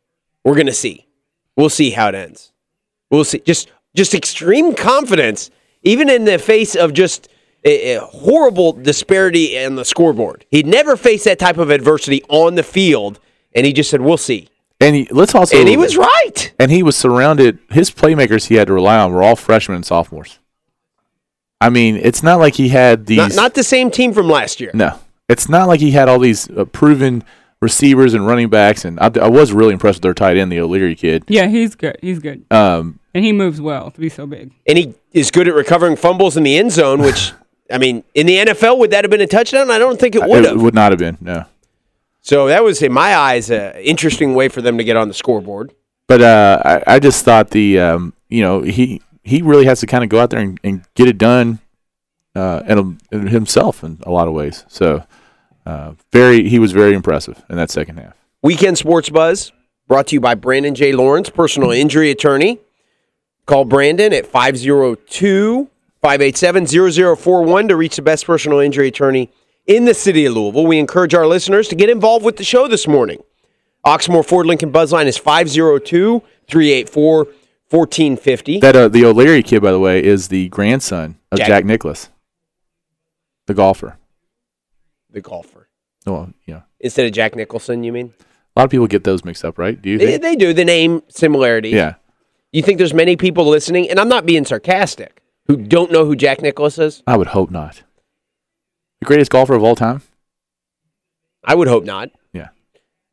we're 0.44 0.54
gonna 0.54 0.74
see, 0.74 1.08
we'll 1.56 1.70
see 1.70 1.90
how 1.90 2.08
it 2.08 2.14
ends, 2.14 2.52
we'll 3.10 3.24
see." 3.24 3.38
Just 3.40 3.72
just 3.94 4.14
extreme 4.14 4.74
confidence, 4.74 5.50
even 5.82 6.08
in 6.08 6.24
the 6.24 6.38
face 6.38 6.74
of 6.74 6.92
just 6.92 7.28
a, 7.64 7.94
a 7.96 8.00
horrible 8.00 8.72
disparity 8.72 9.56
in 9.56 9.76
the 9.76 9.84
scoreboard. 9.84 10.44
He'd 10.50 10.66
never 10.66 10.96
faced 10.96 11.24
that 11.24 11.38
type 11.38 11.58
of 11.58 11.70
adversity 11.70 12.22
on 12.28 12.54
the 12.56 12.62
field, 12.62 13.20
and 13.54 13.64
he 13.66 13.72
just 13.72 13.90
said, 13.90 14.00
"We'll 14.00 14.16
see." 14.16 14.48
And 14.80 14.96
he, 14.96 15.08
let's 15.10 15.34
also 15.34 15.56
And 15.56 15.68
he 15.68 15.76
was 15.76 15.96
right. 15.96 16.52
and 16.58 16.70
he 16.70 16.82
was 16.82 16.96
surrounded. 16.96 17.58
His 17.70 17.90
playmakers 17.90 18.48
he 18.48 18.56
had 18.56 18.66
to 18.66 18.72
rely 18.74 18.98
on 18.98 19.12
were 19.12 19.22
all 19.22 19.36
freshmen 19.36 19.76
and 19.76 19.86
sophomores. 19.86 20.40
I 21.60 21.70
mean, 21.70 21.96
it's 21.96 22.22
not 22.22 22.40
like 22.40 22.54
he 22.56 22.68
had 22.68 23.06
these. 23.06 23.16
Not, 23.18 23.34
not 23.34 23.54
the 23.54 23.64
same 23.64 23.90
team 23.90 24.12
from 24.12 24.28
last 24.28 24.60
year. 24.60 24.70
no, 24.74 24.98
it's 25.28 25.48
not 25.48 25.68
like 25.68 25.80
he 25.80 25.92
had 25.92 26.08
all 26.08 26.18
these 26.18 26.50
uh, 26.50 26.64
proven 26.66 27.22
receivers 27.62 28.12
and 28.12 28.26
running 28.26 28.50
backs. 28.50 28.84
And 28.84 28.98
I, 29.00 29.10
I 29.22 29.28
was 29.28 29.52
really 29.52 29.72
impressed 29.72 29.98
with 29.98 30.02
their 30.02 30.12
tight 30.14 30.36
end, 30.36 30.52
the 30.52 30.60
O'Leary 30.60 30.96
kid. 30.96 31.24
Yeah, 31.28 31.46
he's 31.46 31.74
good. 31.76 31.96
He's 32.02 32.18
good, 32.18 32.44
Um, 32.50 32.98
and 33.14 33.24
he 33.24 33.32
moves 33.32 33.60
well 33.60 33.90
to 33.90 34.00
be 34.00 34.08
so 34.08 34.26
big. 34.26 34.52
and 34.66 34.76
he 34.76 34.94
is 35.12 35.30
good 35.30 35.48
at 35.48 35.54
recovering 35.54 35.96
fumbles 35.96 36.36
in 36.36 36.42
the 36.42 36.58
end 36.58 36.72
zone, 36.72 37.00
which 37.00 37.32
I 37.70 37.78
mean, 37.78 38.04
in 38.14 38.26
the 38.26 38.36
NFL, 38.36 38.78
would 38.78 38.90
that 38.90 39.04
have 39.04 39.10
been 39.10 39.20
a 39.20 39.26
touchdown? 39.26 39.70
I 39.70 39.78
don't 39.78 39.98
think 39.98 40.14
it 40.14 40.22
would 40.22 40.44
have. 40.44 40.56
it 40.56 40.60
would 40.60 40.74
not 40.74 40.92
have 40.92 40.98
been 40.98 41.16
no. 41.20 41.44
So 42.20 42.46
that 42.46 42.64
was, 42.64 42.80
in 42.82 42.92
my 42.92 43.14
eyes, 43.14 43.50
an 43.50 43.76
interesting 43.76 44.34
way 44.34 44.48
for 44.48 44.62
them 44.62 44.78
to 44.78 44.84
get 44.84 44.96
on 44.96 45.08
the 45.08 45.14
scoreboard. 45.14 45.74
But 46.06 46.22
uh, 46.22 46.62
I, 46.86 46.94
I 46.94 46.98
just 46.98 47.24
thought 47.24 47.50
the 47.50 47.78
um, 47.78 48.14
you 48.28 48.42
know 48.42 48.62
he 48.62 49.00
he 49.22 49.42
really 49.42 49.64
has 49.64 49.80
to 49.80 49.86
kind 49.86 50.04
of 50.04 50.10
go 50.10 50.20
out 50.20 50.30
there 50.30 50.40
and, 50.40 50.58
and 50.62 50.84
get 50.94 51.08
it 51.08 51.16
done 51.18 51.60
uh, 52.34 52.62
and, 52.66 53.00
and 53.10 53.28
himself 53.30 53.82
in 53.82 53.98
a 54.02 54.10
lot 54.10 54.28
of 54.28 54.34
ways. 54.34 54.64
So 54.68 55.04
uh, 55.64 55.94
very 56.12 56.48
he 56.48 56.58
was 56.58 56.72
very 56.72 56.94
impressive 56.94 57.42
in 57.48 57.56
that 57.56 57.70
second 57.70 57.98
half. 57.98 58.14
Weekend 58.42 58.76
Sports 58.76 59.08
Buzz 59.08 59.52
brought 59.88 60.08
to 60.08 60.16
you 60.16 60.20
by 60.20 60.34
Brandon 60.34 60.74
J. 60.74 60.92
Lawrence, 60.92 61.30
personal 61.30 61.70
injury 61.70 62.10
attorney. 62.10 62.58
Call 63.46 63.64
Brandon 63.64 64.12
at 64.12 64.26
502 64.26 65.68
587 66.00 66.66
0041 67.16 67.68
to 67.68 67.76
reach 67.76 67.96
the 67.96 68.02
best 68.02 68.26
personal 68.26 68.58
injury 68.58 68.88
attorney 68.88 69.30
in 69.66 69.84
the 69.84 69.94
city 69.94 70.26
of 70.26 70.34
Louisville. 70.34 70.66
We 70.66 70.78
encourage 70.78 71.14
our 71.14 71.26
listeners 71.26 71.68
to 71.68 71.74
get 71.74 71.90
involved 71.90 72.24
with 72.24 72.36
the 72.36 72.44
show 72.44 72.68
this 72.68 72.86
morning. 72.86 73.22
Oxmoor 73.86 74.24
Ford 74.24 74.46
Lincoln 74.46 74.72
Buzzline 74.72 75.06
is 75.06 75.16
502 75.18 76.22
384 76.48 77.24
1450. 77.70 78.60
That 78.60 78.76
uh, 78.76 78.88
the 78.88 79.04
O'Leary 79.04 79.42
kid, 79.42 79.62
by 79.62 79.72
the 79.72 79.78
way, 79.80 80.02
is 80.02 80.28
the 80.28 80.48
grandson 80.48 81.18
of 81.32 81.38
Jack- 81.38 81.48
Jack, 81.48 81.64
Nicklaus, 81.64 82.08
the 83.46 83.54
golfer. 83.54 83.96
The 85.10 85.20
golfer. 85.20 85.68
Well, 86.06 86.32
yeah, 86.46 86.62
Instead 86.80 87.06
of 87.06 87.12
Jack 87.12 87.34
Nicholson, 87.34 87.82
you 87.84 87.92
mean? 87.92 88.12
a 88.56 88.60
lot 88.60 88.64
of 88.64 88.70
people 88.70 88.86
get 88.86 89.04
those 89.04 89.24
mixed 89.24 89.44
up, 89.44 89.58
right? 89.58 89.80
Do 89.80 89.90
you 89.90 89.98
They, 89.98 90.18
they 90.18 90.36
do, 90.36 90.52
the 90.52 90.64
name 90.64 91.02
similarity. 91.08 91.70
Yeah, 91.70 91.94
You 92.54 92.62
think 92.62 92.78
there's 92.78 92.94
many 92.94 93.16
people 93.16 93.46
listening, 93.48 93.90
and 93.90 93.98
I'm 93.98 94.08
not 94.08 94.24
being 94.26 94.44
sarcastic, 94.44 95.20
who 95.48 95.56
don't 95.56 95.90
know 95.90 96.04
who 96.06 96.14
Jack 96.14 96.40
Nicklaus 96.40 96.78
is? 96.78 97.02
I 97.04 97.16
would 97.16 97.26
hope 97.26 97.50
not. 97.50 97.82
The 99.00 99.06
greatest 99.06 99.32
golfer 99.32 99.54
of 99.54 99.62
all 99.64 99.74
time. 99.74 100.02
I 101.42 101.56
would 101.56 101.66
hope 101.66 101.82
not. 101.84 102.10
Yeah, 102.32 102.50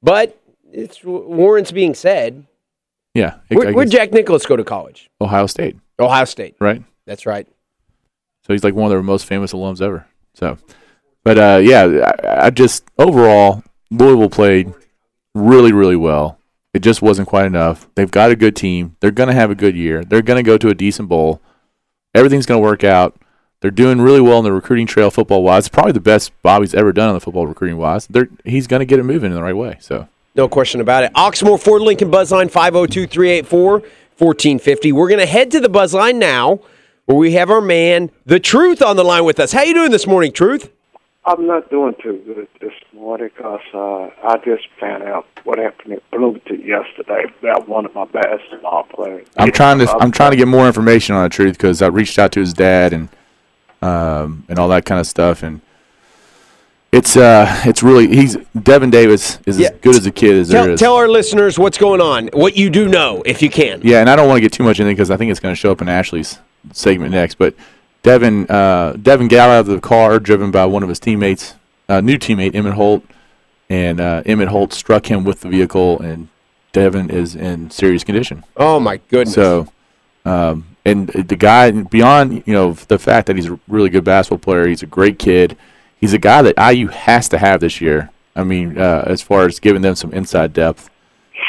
But 0.03 0.39
it's 0.71 1.03
warrants 1.03 1.71
being 1.71 1.95
said. 1.95 2.45
yeah. 3.15 3.37
I- 3.49 3.55
Where, 3.55 3.73
where'd 3.73 3.89
Jack 3.89 4.11
Nicklaus 4.13 4.45
go 4.45 4.55
to 4.55 4.63
college? 4.63 5.09
Ohio 5.19 5.47
State, 5.47 5.75
Ohio 5.99 6.25
State. 6.25 6.55
right? 6.59 6.83
That's 7.07 7.25
right. 7.25 7.47
So 8.45 8.53
he's 8.53 8.63
like 8.63 8.75
one 8.75 8.85
of 8.85 8.91
their 8.91 9.01
most 9.01 9.25
famous 9.25 9.53
alums 9.53 9.81
ever. 9.81 10.05
So, 10.35 10.59
but 11.23 11.37
uh, 11.39 11.59
yeah, 11.63 12.11
I, 12.23 12.45
I 12.45 12.49
just 12.51 12.83
overall 12.99 13.63
Louisville 13.89 14.29
played 14.29 14.71
really, 15.33 15.71
really 15.73 15.95
well. 15.95 16.37
It 16.73 16.79
just 16.79 17.01
wasn't 17.01 17.27
quite 17.27 17.45
enough. 17.45 17.87
They've 17.95 18.09
got 18.09 18.31
a 18.31 18.35
good 18.35 18.55
team. 18.55 18.95
They're 18.99 19.11
going 19.11 19.27
to 19.27 19.35
have 19.35 19.51
a 19.51 19.55
good 19.55 19.75
year. 19.75 20.03
They're 20.03 20.21
going 20.21 20.37
to 20.37 20.43
go 20.43 20.57
to 20.57 20.69
a 20.69 20.73
decent 20.73 21.09
bowl. 21.09 21.41
Everything's 22.15 22.45
going 22.45 22.61
to 22.61 22.65
work 22.65 22.83
out. 22.83 23.17
They're 23.59 23.71
doing 23.71 24.01
really 24.01 24.21
well 24.21 24.39
in 24.39 24.43
the 24.43 24.53
recruiting 24.53 24.87
trail 24.87 25.11
football 25.11 25.43
wise. 25.43 25.67
It's 25.67 25.69
Probably 25.69 25.91
the 25.91 25.99
best 25.99 26.31
Bobby's 26.41 26.73
ever 26.73 26.91
done 26.91 27.09
on 27.09 27.13
the 27.13 27.19
football 27.19 27.45
recruiting 27.45 27.77
wise. 27.77 28.07
They're, 28.07 28.27
he's 28.45 28.67
going 28.67 28.79
to 28.79 28.85
get 28.85 28.99
it 28.99 29.03
moving 29.03 29.31
in 29.31 29.35
the 29.35 29.43
right 29.43 29.55
way. 29.55 29.77
So 29.79 30.07
No 30.35 30.47
question 30.47 30.81
about 30.81 31.03
it. 31.03 31.13
Oxmoor 31.13 31.61
Ford 31.61 31.81
Lincoln 31.81 32.09
Buzzline 32.09 32.49
502 32.49 33.05
384 33.07 33.71
1450. 34.17 34.91
We're 34.91 35.09
going 35.09 35.19
to 35.19 35.25
head 35.25 35.51
to 35.51 35.59
the 35.59 35.69
Buzzline 35.69 36.15
now 36.15 36.61
where 37.05 37.17
we 37.17 37.33
have 37.33 37.49
our 37.49 37.61
man, 37.61 38.11
The 38.25 38.39
Truth, 38.39 38.81
on 38.81 38.95
the 38.95 39.03
line 39.03 39.25
with 39.25 39.39
us. 39.39 39.51
How 39.51 39.63
you 39.63 39.73
doing 39.73 39.91
this 39.91 40.07
morning, 40.07 40.31
Truth? 40.31 40.71
I'm 41.23 41.45
not 41.45 41.69
doing 41.69 41.93
too 42.01 42.19
good 42.25 42.47
this 42.59 42.73
morning 42.93 43.29
because 43.35 43.61
uh, 43.75 44.09
I 44.27 44.37
just 44.43 44.67
found 44.79 45.03
out 45.03 45.27
what 45.43 45.59
happened 45.59 45.93
at 45.93 46.11
Bloomington 46.11 46.61
yesterday 46.61 47.25
about 47.39 47.67
one 47.69 47.85
of 47.85 47.93
my 47.93 48.05
basketball 48.05 48.83
players. 48.85 49.27
I'm 49.37 49.51
trying 49.51 49.77
to 49.79 49.89
I'm 49.97 50.11
trying 50.11 50.31
to 50.31 50.37
get 50.37 50.47
more 50.47 50.65
information 50.65 51.13
on 51.15 51.21
the 51.23 51.29
truth 51.29 51.53
because 51.53 51.83
I 51.83 51.87
reached 51.87 52.17
out 52.17 52.31
to 52.33 52.39
his 52.39 52.53
dad 52.53 52.91
and 52.93 53.09
um, 53.83 54.45
and 54.49 54.57
all 54.57 54.67
that 54.69 54.85
kind 54.85 54.99
of 54.99 55.05
stuff 55.07 55.43
and 55.43 55.61
it's 56.91 57.15
uh 57.15 57.47
it's 57.65 57.81
really 57.83 58.07
he's 58.07 58.35
Devin 58.63 58.89
Davis 58.89 59.39
is 59.45 59.57
Yeah. 59.59 59.69
as 59.69 59.79
good 59.79 59.95
as 59.95 60.05
a 60.07 60.11
kid 60.11 60.35
as 60.35 60.49
there 60.49 60.63
Tell, 60.63 60.73
is. 60.73 60.79
tell 60.79 60.95
our 60.95 61.07
listeners 61.07 61.57
what's 61.59 61.77
going 61.77 62.01
on, 62.01 62.27
what 62.33 62.57
you 62.57 62.69
do 62.71 62.87
know, 62.87 63.21
if 63.27 63.41
you 63.43 63.49
can. 63.49 63.79
yeah, 63.83 64.01
and 64.01 64.09
I 64.09 64.15
don't 64.15 64.27
want 64.27 64.37
to 64.37 64.41
get 64.41 64.51
too 64.53 64.63
much 64.63 64.79
into 64.79 64.89
it 64.89 64.93
because 64.95 65.09
I 65.11 65.17
think 65.17 65.29
it's 65.31 65.39
going 65.39 65.53
to 65.53 65.59
show 65.59 65.71
up 65.71 65.81
in 65.81 65.87
Ashley's 65.87 66.39
segment 66.73 67.11
next. 67.11 67.35
But 67.35 67.55
Devin 68.03 68.47
uh, 68.49 68.93
Devin 68.93 69.27
got 69.27 69.49
out 69.49 69.59
of 69.61 69.65
the 69.67 69.79
car 69.79 70.19
driven 70.19 70.51
by 70.51 70.65
one 70.65 70.83
of 70.83 70.89
his 70.89 70.99
teammates, 70.99 71.55
uh, 71.87 72.01
new 72.01 72.17
teammate 72.17 72.55
Emmett 72.55 72.73
Holt, 72.73 73.03
and 73.69 73.99
uh, 73.99 74.23
Emmett 74.25 74.49
Holt 74.49 74.73
struck 74.73 75.09
him 75.09 75.23
with 75.23 75.41
the 75.41 75.49
vehicle, 75.49 75.99
and 76.01 76.27
Devin 76.73 77.09
is 77.09 77.35
in 77.35 77.69
serious 77.69 78.03
condition. 78.03 78.43
Oh, 78.57 78.79
my 78.79 78.97
goodness. 79.09 79.33
So, 79.33 79.67
um, 80.25 80.65
and 80.83 81.09
the 81.09 81.35
guy 81.35 81.69
beyond 81.71 82.43
you 82.45 82.53
know 82.53 82.73
the 82.73 82.97
fact 82.97 83.27
that 83.27 83.35
he's 83.35 83.47
a 83.47 83.59
really 83.67 83.89
good 83.89 84.03
basketball 84.03 84.39
player, 84.39 84.67
he's 84.67 84.81
a 84.81 84.87
great 84.87 85.19
kid. 85.19 85.55
He's 85.99 86.13
a 86.13 86.17
guy 86.17 86.41
that 86.41 86.73
IU 86.73 86.87
has 86.87 87.29
to 87.29 87.37
have 87.37 87.59
this 87.59 87.79
year. 87.79 88.09
I 88.35 88.43
mean, 88.43 88.77
uh, 88.79 89.03
as 89.05 89.21
far 89.21 89.45
as 89.45 89.59
giving 89.59 89.83
them 89.83 89.93
some 89.95 90.11
inside 90.11 90.53
depth, 90.53 90.89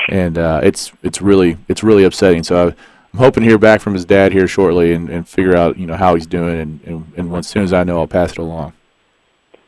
and 0.09 0.37
uh, 0.37 0.61
it's 0.63 0.93
it's 1.03 1.23
really 1.23 1.57
it's 1.69 1.83
really 1.83 2.05
upsetting. 2.05 2.43
So 2.43 2.69
I, 2.69 2.75
I'm 3.13 3.19
hoping 3.19 3.43
to 3.43 3.49
hear 3.49 3.59
back 3.59 3.81
from 3.81 3.93
his 3.93 4.07
dad 4.07 4.33
here 4.33 4.49
shortly 4.49 4.95
and, 4.95 5.11
and 5.11 5.29
figure 5.29 5.55
out 5.55 5.77
you 5.77 5.87
know 5.87 5.97
how 5.97 6.15
he's 6.15 6.27
doing, 6.27 6.61
and, 6.61 6.81
and, 6.85 7.13
and 7.17 7.35
as 7.37 7.47
soon 7.47 7.63
as 7.63 7.73
I 7.73 7.85
know, 7.85 7.99
I'll 7.99 8.07
pass 8.07 8.33
it 8.33 8.39
along. 8.39 8.73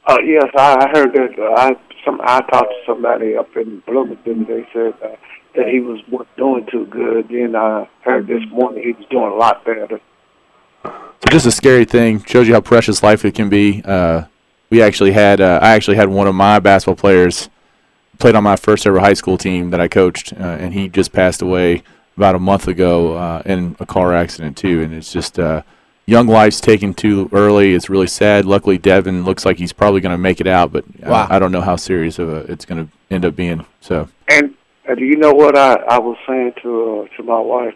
Uh, 0.07 0.19
yes, 0.25 0.51
I 0.57 0.87
I 0.87 0.89
heard 0.89 1.13
that. 1.13 1.39
Uh, 1.39 1.55
I 1.55 1.77
some 2.05 2.21
I 2.23 2.41
talked 2.41 2.71
to 2.71 2.81
somebody 2.87 3.37
up 3.37 3.55
in 3.57 3.81
Bloomington. 3.81 4.45
They 4.45 4.67
said 4.73 4.95
uh, 5.03 5.17
that 5.57 5.69
he 5.69 5.81
was 5.81 6.01
doing 6.37 6.67
too 6.71 6.87
good. 6.87 7.29
Then 7.29 7.55
I 7.55 7.89
heard 8.03 8.27
this 8.27 8.43
morning 8.51 8.83
he 8.83 8.93
was 8.93 9.07
doing 9.11 9.31
a 9.31 9.35
lot 9.35 9.65
better. 9.65 10.01
So 10.85 11.31
just 11.31 11.47
a 11.47 11.51
scary 11.51 11.85
thing. 11.85 12.23
Shows 12.25 12.49
you 12.49 12.55
how 12.55 12.61
precious 12.61 13.03
life 13.03 13.25
it 13.25 13.35
can 13.35 13.51
be. 13.51 13.83
Uh, 13.85 14.25
we 14.71 14.81
actually 14.81 15.13
had 15.13 15.43
uh, 15.43 15.59
I 15.61 15.71
actually 15.71 15.97
had 15.97 16.09
one 16.09 16.27
of 16.27 16.35
my 16.35 16.61
basketball 16.61 16.97
players 16.97 17.51
played 18.19 18.35
on 18.35 18.45
my 18.45 18.57
first 18.57 18.87
ever 18.87 19.01
high 19.01 19.15
school 19.15 19.37
team 19.37 19.71
that 19.71 19.81
I 19.81 19.89
coached, 19.89 20.33
uh, 20.33 20.37
and 20.43 20.73
he 20.73 20.89
just 20.89 21.13
passed 21.13 21.43
away 21.43 21.83
about 22.17 22.35
a 22.35 22.39
month 22.39 22.69
ago 22.69 23.17
uh, 23.17 23.43
in 23.45 23.77
a 23.81 23.87
car 23.87 24.15
accident 24.15 24.57
too. 24.57 24.83
And 24.83 24.95
it's 24.95 25.13
just 25.13 25.39
uh, 25.39 25.63
young 26.07 26.27
life's 26.27 26.61
taken 26.61 26.95
too 26.95 27.29
early. 27.33 27.75
It's 27.75 27.91
really 27.91 28.07
sad. 28.07 28.45
Luckily, 28.45 28.79
Devin 28.79 29.25
looks 29.25 29.45
like 29.45 29.59
he's 29.59 29.73
probably 29.73 30.01
going 30.01 30.13
to 30.13 30.19
make 30.19 30.41
it 30.41 30.47
out, 30.47 30.73
but 30.73 30.85
Wow. 31.01 31.27
I, 31.31 31.37
I 31.37 31.39
don't 31.39 31.53
know 31.53 31.61
how 31.61 31.77
serious 31.77 32.19
of 32.19 32.29
a, 32.29 32.51
it's 32.51 32.65
going 32.65 32.87
to 32.87 32.93
end 33.11 33.25
up 33.25 33.37
being. 33.37 33.67
So 33.81 34.09
And 34.29 34.55
uh, 34.89 34.95
do 34.95 35.05
you 35.05 35.17
know 35.17 35.33
what 35.33 35.57
I, 35.57 35.75
I 35.75 35.99
was 35.99 36.17
saying 36.29 36.53
to 36.63 37.09
uh, 37.13 37.17
to 37.17 37.23
my 37.23 37.41
wife? 37.41 37.75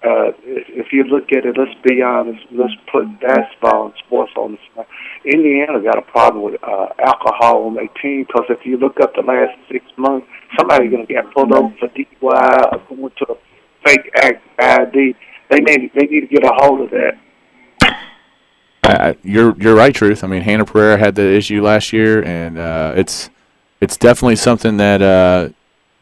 Uh, 0.00 0.30
if, 0.44 0.86
if 0.86 0.92
you 0.92 1.02
look 1.02 1.32
at 1.32 1.44
it, 1.44 1.56
let's 1.58 1.74
be 1.82 2.02
honest. 2.02 2.40
Let's 2.52 2.74
put 2.90 3.02
basketball 3.20 3.86
and 3.86 3.94
sports 4.06 4.30
on 4.36 4.52
the 4.52 4.58
side. 4.76 4.86
Indiana 5.24 5.80
got 5.82 5.98
a 5.98 6.02
problem 6.02 6.44
with 6.44 6.62
uh, 6.62 6.86
alcohol 7.04 7.66
on 7.66 7.74
their 7.74 7.88
team 8.00 8.24
because 8.24 8.46
if 8.48 8.64
you 8.64 8.76
look 8.76 9.00
up 9.00 9.14
the 9.16 9.22
last 9.22 9.58
six 9.70 9.84
months, 9.96 10.28
somebody's 10.56 10.92
going 10.92 11.04
to 11.04 11.12
get 11.12 11.24
pulled 11.34 11.52
over 11.52 11.74
for 11.80 11.88
DUI 11.88 12.72
or 12.72 12.96
going 12.96 13.12
to 13.18 13.32
a 13.32 13.36
fake 13.88 14.10
ID. 14.58 15.16
They 15.50 15.60
need 15.60 15.90
they 15.94 16.06
need 16.06 16.20
to 16.20 16.26
get 16.26 16.44
a 16.44 16.52
hold 16.54 16.80
of 16.82 16.90
that. 16.90 17.18
I, 18.82 19.08
I- 19.10 19.16
you're 19.22 19.56
you're 19.58 19.74
right, 19.74 19.94
truth. 19.94 20.22
I 20.24 20.26
mean, 20.26 20.42
Hannah 20.42 20.64
Pereira 20.64 20.98
had 20.98 21.14
the 21.14 21.26
issue 21.34 21.62
last 21.62 21.92
year, 21.92 22.22
and 22.24 22.58
uh, 22.58 22.92
it's 22.96 23.30
it's 23.80 23.96
definitely 23.96 24.36
something 24.36 24.76
that 24.78 25.00
uh, 25.02 25.48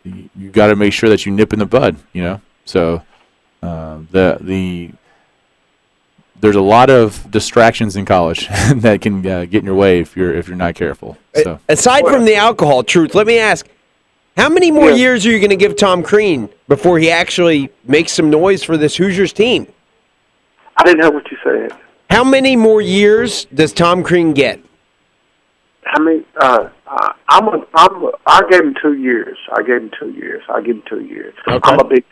you, 0.04 0.28
you 0.36 0.50
got 0.50 0.68
to 0.68 0.76
make 0.76 0.92
sure 0.92 1.08
that 1.08 1.26
you 1.26 1.32
nip 1.32 1.52
in 1.52 1.58
the 1.58 1.66
bud. 1.66 1.96
You 2.12 2.22
know, 2.22 2.40
so 2.64 3.02
uh, 3.62 4.00
the 4.10 4.38
the 4.40 4.90
there's 6.38 6.56
a 6.56 6.60
lot 6.60 6.90
of 6.90 7.30
distractions 7.30 7.96
in 7.96 8.04
college 8.04 8.48
that 8.74 9.00
can 9.00 9.26
uh, 9.26 9.44
get 9.46 9.60
in 9.60 9.64
your 9.64 9.74
way 9.74 10.00
if 10.00 10.16
you're 10.16 10.34
if 10.34 10.48
you're 10.48 10.56
not 10.56 10.74
careful. 10.74 11.16
So 11.34 11.60
Aside 11.68 12.04
from 12.04 12.24
the 12.24 12.34
alcohol, 12.34 12.82
Truth, 12.82 13.14
let 13.14 13.26
me 13.26 13.38
ask 13.38 13.66
how 14.36 14.48
many 14.48 14.70
more 14.70 14.90
Yeah. 14.90 14.96
years 14.96 15.26
are 15.26 15.30
you 15.30 15.38
going 15.38 15.50
to 15.50 15.56
give 15.56 15.76
Tom 15.76 16.02
Crean 16.02 16.48
before 16.68 16.98
he 16.98 17.10
actually 17.10 17.70
makes 17.84 18.12
some 18.12 18.30
noise 18.30 18.62
for 18.62 18.76
this 18.76 18.96
Hoosiers 18.96 19.32
team? 19.32 19.66
I 20.76 20.84
didn't 20.84 21.02
hear 21.02 21.10
what 21.12 21.30
you 21.30 21.38
said. 21.42 21.72
How 22.10 22.22
many 22.22 22.54
more 22.56 22.80
years 22.80 23.46
does 23.46 23.72
Tom 23.72 24.02
Crean 24.02 24.32
get? 24.32 24.60
How 25.84 26.02
many? 26.02 26.24
Uh, 26.36 26.68
I'm 27.28 27.48
a, 27.48 27.66
I'm 27.74 28.04
a, 28.04 28.10
I 28.26 28.42
gave 28.50 28.60
him 28.60 28.74
two 28.80 28.94
years. 28.94 29.38
I 29.52 29.62
gave 29.62 29.82
him 29.82 29.90
two 29.98 30.10
years. 30.10 30.42
I 30.48 30.60
give 30.60 30.76
him 30.76 30.82
two 30.88 31.00
years. 31.00 31.34
Okay. 31.48 31.58
I'm 31.64 31.78
a 31.80 31.84
big 31.84 32.04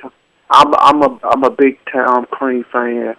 I'm 0.50 0.74
I'm 0.74 1.02
a 1.02 1.18
I'm 1.24 1.44
a 1.44 1.50
big 1.50 1.78
Tom 1.92 2.26
Crean 2.30 2.64
fan, 2.72 3.16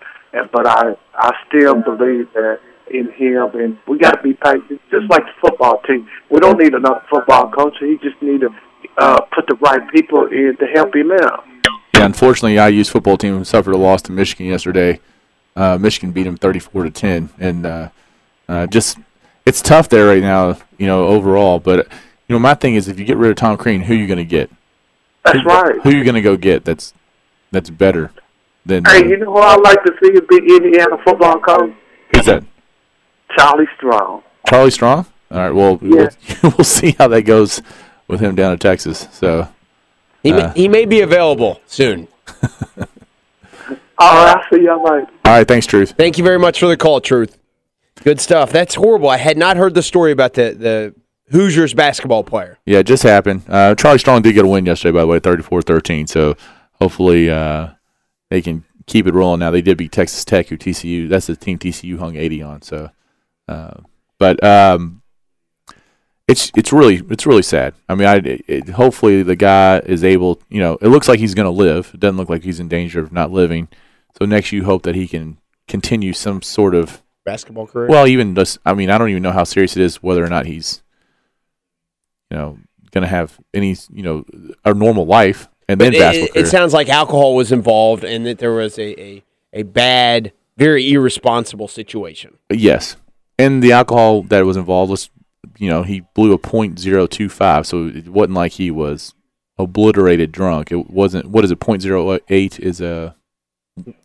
but 0.51 0.66
I 0.68 0.95
I 1.16 1.32
still 1.47 1.76
believe 1.82 2.32
that 2.34 2.60
in 2.91 3.12
him, 3.12 3.49
and 3.56 3.78
we 3.88 3.97
got 3.97 4.12
to 4.12 4.22
be 4.24 4.34
patient. 4.34 4.80
Just 4.91 5.10
like 5.10 5.24
the 5.26 5.34
football 5.41 5.82
team, 5.88 6.08
we 6.30 6.39
don't 6.39 6.58
need 6.58 6.74
another 6.74 7.03
football 7.10 7.49
coach. 7.51 7.76
He 7.80 7.97
just 8.01 8.22
need 8.22 8.41
to 8.41 8.49
uh, 8.98 9.22
put 9.34 9.48
the 9.48 9.56
right 9.56 9.82
people 9.91 10.26
in 10.28 10.56
to 10.60 10.66
help 10.68 10.96
him 10.96 11.12
out. 11.12 11.46
Yeah, 11.93 12.06
unfortunately, 12.06 12.58
IU's 12.58 12.89
football 12.89 13.18
team 13.18 13.43
suffered 13.46 13.74
a 13.74 13.78
loss 13.78 14.02
to 14.04 14.12
Michigan 14.12 14.48
yesterday. 14.48 15.00
Uh, 15.56 15.78
Michigan 15.78 16.12
beat 16.12 16.24
them 16.24 16.36
34 16.38 16.84
to 16.84 16.91
10, 16.91 17.30
and 17.39 17.66
uh, 17.66 17.89
uh, 18.50 18.68
just 18.68 18.98
it's 19.46 19.62
tough 19.62 19.88
there 19.89 20.08
right 20.08 20.22
now, 20.22 20.58
you 20.78 20.88
know, 20.88 21.08
overall. 21.08 21.60
But 21.60 21.88
you 22.28 22.34
know, 22.36 22.39
my 22.39 22.54
thing 22.54 22.76
is, 22.76 22.88
if 22.89 23.00
you 23.00 23.06
get 23.06 23.18
rid 23.18 23.30
of 23.32 23.38
Tom 23.38 23.56
Crean, 23.58 23.82
who 23.82 23.93
are 23.93 23.98
you 23.98 24.08
going 24.08 24.18
to 24.18 24.26
get? 24.26 24.50
That's 25.24 25.43
right. 25.46 25.76
Who 25.82 25.89
are 25.89 25.93
you 25.93 26.04
going 26.04 26.16
to 26.16 26.22
go 26.22 26.36
get? 26.36 26.66
That's 26.66 26.93
that's 27.52 27.70
better 27.70 28.12
than 28.66 28.84
Hey, 28.86 29.08
you 29.08 29.18
know 29.18 29.32
what 29.32 29.43
I'd 29.43 29.62
like 29.64 29.82
to 29.84 29.93
see 30.04 30.18
a 30.18 30.22
big 30.22 30.43
Indiana 30.52 30.98
football 31.04 31.39
coach? 31.39 31.72
who's 32.14 32.26
that? 32.26 32.43
Charlie 33.38 33.68
Strong. 33.78 34.24
Charlie 34.48 34.72
Strong. 34.72 35.06
All 35.32 35.38
right, 35.38 35.52
well, 35.52 35.80
Yeah. 35.82 36.10
we'll 36.43 36.54
we'll 36.58 36.64
see 36.66 36.91
how 36.98 37.08
that 37.08 37.22
goes 37.24 37.62
with 38.08 38.20
him 38.20 38.36
down 38.36 38.53
in 38.53 38.60
Texas. 38.60 39.08
So 39.12 39.47
He, 40.24 40.32
Uh. 40.34 40.47
may, 40.47 40.53
he 40.62 40.68
may 40.68 40.86
be 40.86 41.01
available 41.01 41.60
soon. 41.68 42.08
All 43.97 44.26
right, 44.26 44.43
see 44.51 44.62
y'all 44.64 44.84
later. 44.84 45.08
all 45.24 45.32
right, 45.32 45.47
thanks, 45.47 45.66
Truth. 45.66 45.93
Thank 45.97 46.18
you 46.18 46.24
very 46.24 46.38
much 46.39 46.60
for 46.60 46.68
the 46.68 46.76
call, 46.76 46.99
Truth. 46.99 47.38
Good 48.03 48.20
stuff. 48.20 48.51
That's 48.51 48.76
horrible. 48.76 49.08
I 49.10 49.16
had 49.18 49.38
not 49.38 49.56
heard 49.56 49.74
the 49.74 49.82
story 49.82 50.12
about 50.12 50.34
the, 50.34 50.51
the 50.53 50.95
Hoosiers 51.32 51.74
basketball 51.74 52.24
player. 52.24 52.60
Yeah, 52.66 52.80
it 52.80 52.88
just 52.88 53.03
happened. 53.03 53.43
Uh, 53.47 53.74
Charlie 53.76 53.99
Strong 53.99 54.24
did 54.24 54.34
get 54.34 54.43
a 54.43 54.47
win 54.47 54.66
yesterday, 54.66 54.91
by 54.91 55.01
the 55.01 55.08
way, 55.08 55.20
34-13. 55.22 56.10
So 56.10 56.36
hopefully 56.74 57.30
uh, 57.30 57.70
they 58.30 58.41
can 58.41 58.66
keep 58.86 59.08
it 59.08 59.14
rolling. 59.14 59.39
Now 59.39 59.49
they 59.51 59.62
did 59.62 59.78
beat 59.78 59.93
Texas 59.93 60.26
Tech, 60.26 60.47
who 60.49 60.58
TCU. 60.58 61.08
That's 61.08 61.28
the 61.28 61.38
team 61.38 61.58
TCU 61.58 61.97
hung 61.97 62.18
80 62.18 62.41
on. 62.43 62.62
So, 62.64 62.89
uh, 63.47 63.76
but 64.20 64.43
um, 64.43 65.01
it's 66.28 66.52
it's 66.56 66.74
really 66.74 67.02
it's 67.10 67.26
really 67.26 67.44
sad. 67.44 67.74
I 67.88 67.96
mean, 67.96 68.08
I 68.08 68.16
it, 68.48 68.70
hopefully 68.70 69.24
the 69.24 69.36
guy 69.36 69.80
is 69.80 70.04
able. 70.04 70.42
You 70.50 70.60
know, 70.60 70.78
it 70.82 70.88
looks 70.88 71.08
like 71.08 71.20
he's 71.20 71.34
going 71.36 71.46
to 71.46 71.52
live. 71.52 71.92
It 71.94 72.00
doesn't 72.00 72.18
look 72.18 72.30
like 72.30 72.44
he's 72.44 72.60
in 72.60 72.68
danger 72.68 73.00
of 73.00 73.12
not 73.12 73.32
living. 73.32 73.68
So 74.20 74.26
next, 74.26 74.52
you 74.52 74.64
hope 74.64 74.84
that 74.84 74.96
he 74.96 75.08
can 75.08 75.38
continue 75.68 76.14
some 76.14 76.42
sort 76.42 76.74
of 76.74 77.04
Basketball 77.26 77.68
career. 77.68 77.88
well, 77.90 78.08
even 78.08 78.34
just, 78.36 78.60
I 78.66 78.74
mean, 78.74 78.90
I 78.90 78.98
don't 78.98 79.10
even 79.10 79.24
know 79.24 79.32
how 79.32 79.44
serious 79.44 79.76
it 79.76 79.82
is 79.82 80.02
whether 80.02 80.24
or 80.24 80.30
not 80.30 80.46
he's, 80.46 80.82
you 82.32 82.38
know, 82.38 82.60
going 82.92 83.02
to 83.02 83.08
have 83.08 83.40
any, 83.54 83.76
you 83.92 84.04
know, 84.04 84.26
a 84.64 84.74
normal 84.74 85.06
life 85.06 85.48
and 85.68 85.82
then 85.82 85.92
But 85.92 86.00
basketball 86.00 86.28
it, 86.28 86.34
career. 86.34 86.46
it 86.46 86.48
sounds 86.48 86.74
like 86.74 86.88
alcohol 86.90 87.36
was 87.36 87.52
involved 87.52 88.04
and 88.04 88.26
that 88.26 88.38
there 88.38 88.54
was 88.54 88.78
a, 88.80 89.02
a, 89.02 89.24
a 89.54 89.64
bad, 89.64 90.32
very 90.58 90.92
irresponsible 90.92 91.68
situation. 91.68 92.38
yes, 92.52 92.96
and 93.38 93.62
the 93.62 93.74
alcohol 93.74 94.22
that 94.24 94.46
was 94.46 94.56
involved 94.56 94.92
was, 94.92 95.10
you 95.58 95.70
know, 95.70 95.84
he 95.84 96.01
blew 96.14 96.34
a 96.34 96.38
point 96.38 96.80
zero 96.80 97.08
two 97.08 97.30
five, 97.30 97.66
so 97.68 97.88
it 97.88 98.08
wasn't 98.10 98.34
like 98.36 98.53
he 98.53 98.72
was 98.72 99.14
obliterated 99.58 100.32
drunk. 100.32 100.72
It 100.72 100.89
wasn't. 100.89 101.28
What 101.28 101.43
is 101.45 101.51
it? 101.51 101.60
Point 101.60 101.82
zero 101.82 102.20
eight 102.30 102.60
is 102.60 102.82
a 102.82 103.16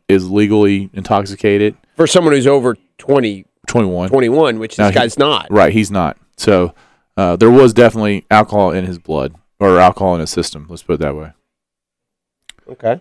is 0.09 0.31
legally 0.31 0.91
intoxicated. 0.93 1.77
For 1.97 2.07
someone 2.07 2.33
who's 2.35 2.47
over 2.47 2.77
20, 2.99 3.47
Twenty 3.69 3.89
one. 3.89 4.09
21, 4.09 4.59
which 4.59 4.77
Now 4.79 4.87
this 4.87 4.95
he- 4.95 4.99
guy's 5.01 5.19
not. 5.19 5.47
Right, 5.51 5.73
he's 5.73 5.91
not. 5.91 6.17
So 6.37 6.75
uh, 7.17 7.37
there 7.37 7.51
was 7.51 7.73
definitely 7.73 8.27
alcohol 8.31 8.73
in 8.73 8.85
his 8.87 8.99
blood 8.99 9.35
or 9.61 9.79
alcohol 9.79 10.15
in 10.15 10.21
his 10.21 10.31
system. 10.31 10.67
Let's 10.69 10.83
put 10.83 10.95
it 10.95 11.01
that 11.01 11.15
way. 11.15 11.33
Okay. 12.69 13.01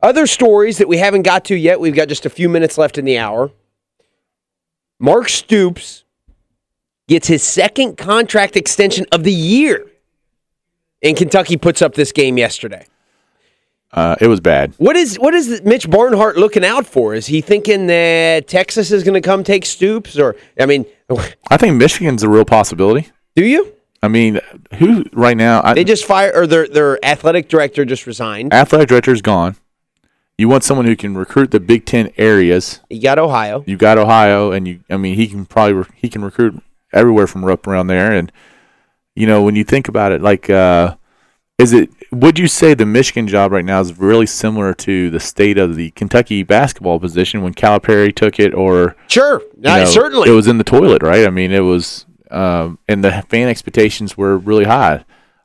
Other 0.00 0.26
stories 0.26 0.78
that 0.78 0.88
we 0.88 0.96
haven't 0.98 1.22
got 1.22 1.44
to 1.46 1.54
yet, 1.56 1.78
we've 1.80 1.94
got 1.94 2.08
just 2.08 2.24
a 2.26 2.30
few 2.30 2.48
minutes 2.48 2.78
left 2.78 2.96
in 2.98 3.04
the 3.04 3.18
hour. 3.18 3.50
Mark 4.98 5.28
Stoops 5.28 6.01
gets 7.08 7.28
his 7.28 7.42
second 7.42 7.96
contract 7.96 8.56
extension 8.56 9.06
of 9.12 9.24
the 9.24 9.32
year. 9.32 9.86
And 11.02 11.16
Kentucky 11.16 11.56
puts 11.56 11.82
up 11.82 11.94
this 11.94 12.12
game 12.12 12.38
yesterday. 12.38 12.86
Uh, 13.92 14.16
it 14.20 14.26
was 14.28 14.40
bad. 14.40 14.72
What 14.78 14.96
is 14.96 15.16
what 15.16 15.34
is 15.34 15.60
Mitch 15.64 15.90
Barnhart 15.90 16.36
looking 16.38 16.64
out 16.64 16.86
for? 16.86 17.12
Is 17.14 17.26
he 17.26 17.40
thinking 17.42 17.88
that 17.88 18.48
Texas 18.48 18.90
is 18.90 19.02
going 19.04 19.14
to 19.14 19.20
come 19.20 19.44
take 19.44 19.66
Stoops, 19.66 20.18
or 20.18 20.34
I 20.58 20.64
mean, 20.64 20.86
I 21.50 21.56
think 21.58 21.76
Michigan's 21.76 22.22
a 22.22 22.28
real 22.28 22.46
possibility. 22.46 23.08
do 23.36 23.44
you? 23.44 23.74
I 24.02 24.08
mean, 24.08 24.40
who 24.78 25.04
right 25.12 25.36
now? 25.36 25.60
I, 25.62 25.74
They 25.74 25.84
just 25.84 26.06
fire 26.06 26.32
or 26.34 26.46
their 26.46 26.66
their 26.66 27.04
athletic 27.04 27.48
director 27.48 27.84
just 27.84 28.06
resigned. 28.06 28.54
athletic 28.54 28.88
director's 28.88 29.20
gone. 29.20 29.56
You 30.38 30.48
want 30.48 30.64
someone 30.64 30.86
who 30.86 30.96
can 30.96 31.14
recruit 31.14 31.50
the 31.50 31.60
Big 31.60 31.84
Ten 31.84 32.10
areas. 32.16 32.80
You 32.88 33.02
got 33.02 33.18
Ohio. 33.18 33.62
You 33.66 33.76
got 33.76 33.98
Ohio, 33.98 34.52
and 34.52 34.66
you. 34.66 34.80
I 34.88 34.96
mean, 34.96 35.16
he 35.16 35.26
can 35.28 35.44
probably 35.44 35.84
he 35.96 36.08
can 36.08 36.24
recruit 36.24 36.62
everywhere 36.92 37.26
from 37.26 37.44
up 37.44 37.66
around 37.66 37.86
there. 37.88 38.12
And 38.12 38.30
you 39.14 39.26
know, 39.26 39.42
when 39.42 39.56
you 39.56 39.64
think 39.64 39.88
about 39.88 40.12
it, 40.12 40.22
like, 40.22 40.48
uh, 40.48 40.96
is 41.58 41.72
it? 41.72 41.90
Would 42.10 42.38
you 42.38 42.48
say 42.48 42.74
the 42.74 42.86
Michigan 42.86 43.28
job 43.28 43.52
right 43.52 43.64
now 43.64 43.80
is 43.80 43.98
really 43.98 44.26
similar 44.26 44.74
to 44.74 45.10
the 45.10 45.20
state 45.20 45.58
of 45.58 45.76
the 45.76 45.90
Kentucky 45.92 46.42
basketball 46.42 46.98
position 46.98 47.42
when 47.42 47.54
Calipari 47.54 48.14
took 48.14 48.40
it, 48.40 48.54
or 48.54 48.96
Sure, 49.08 49.42
know, 49.56 49.84
certainly. 49.84 50.28
it 50.30 50.32
was 50.32 50.46
in 50.46 50.58
the 50.58 50.64
toilet, 50.64 51.02
right? 51.02 51.26
I 51.26 51.30
mean, 51.30 51.52
it 51.52 51.60
was, 51.60 52.06
um, 52.30 52.78
and 52.88 53.04
the 53.04 53.22
fan 53.28 53.48
expectations 53.48 54.16
were 54.16 54.36
really 54.36 54.64
high. 54.64 55.04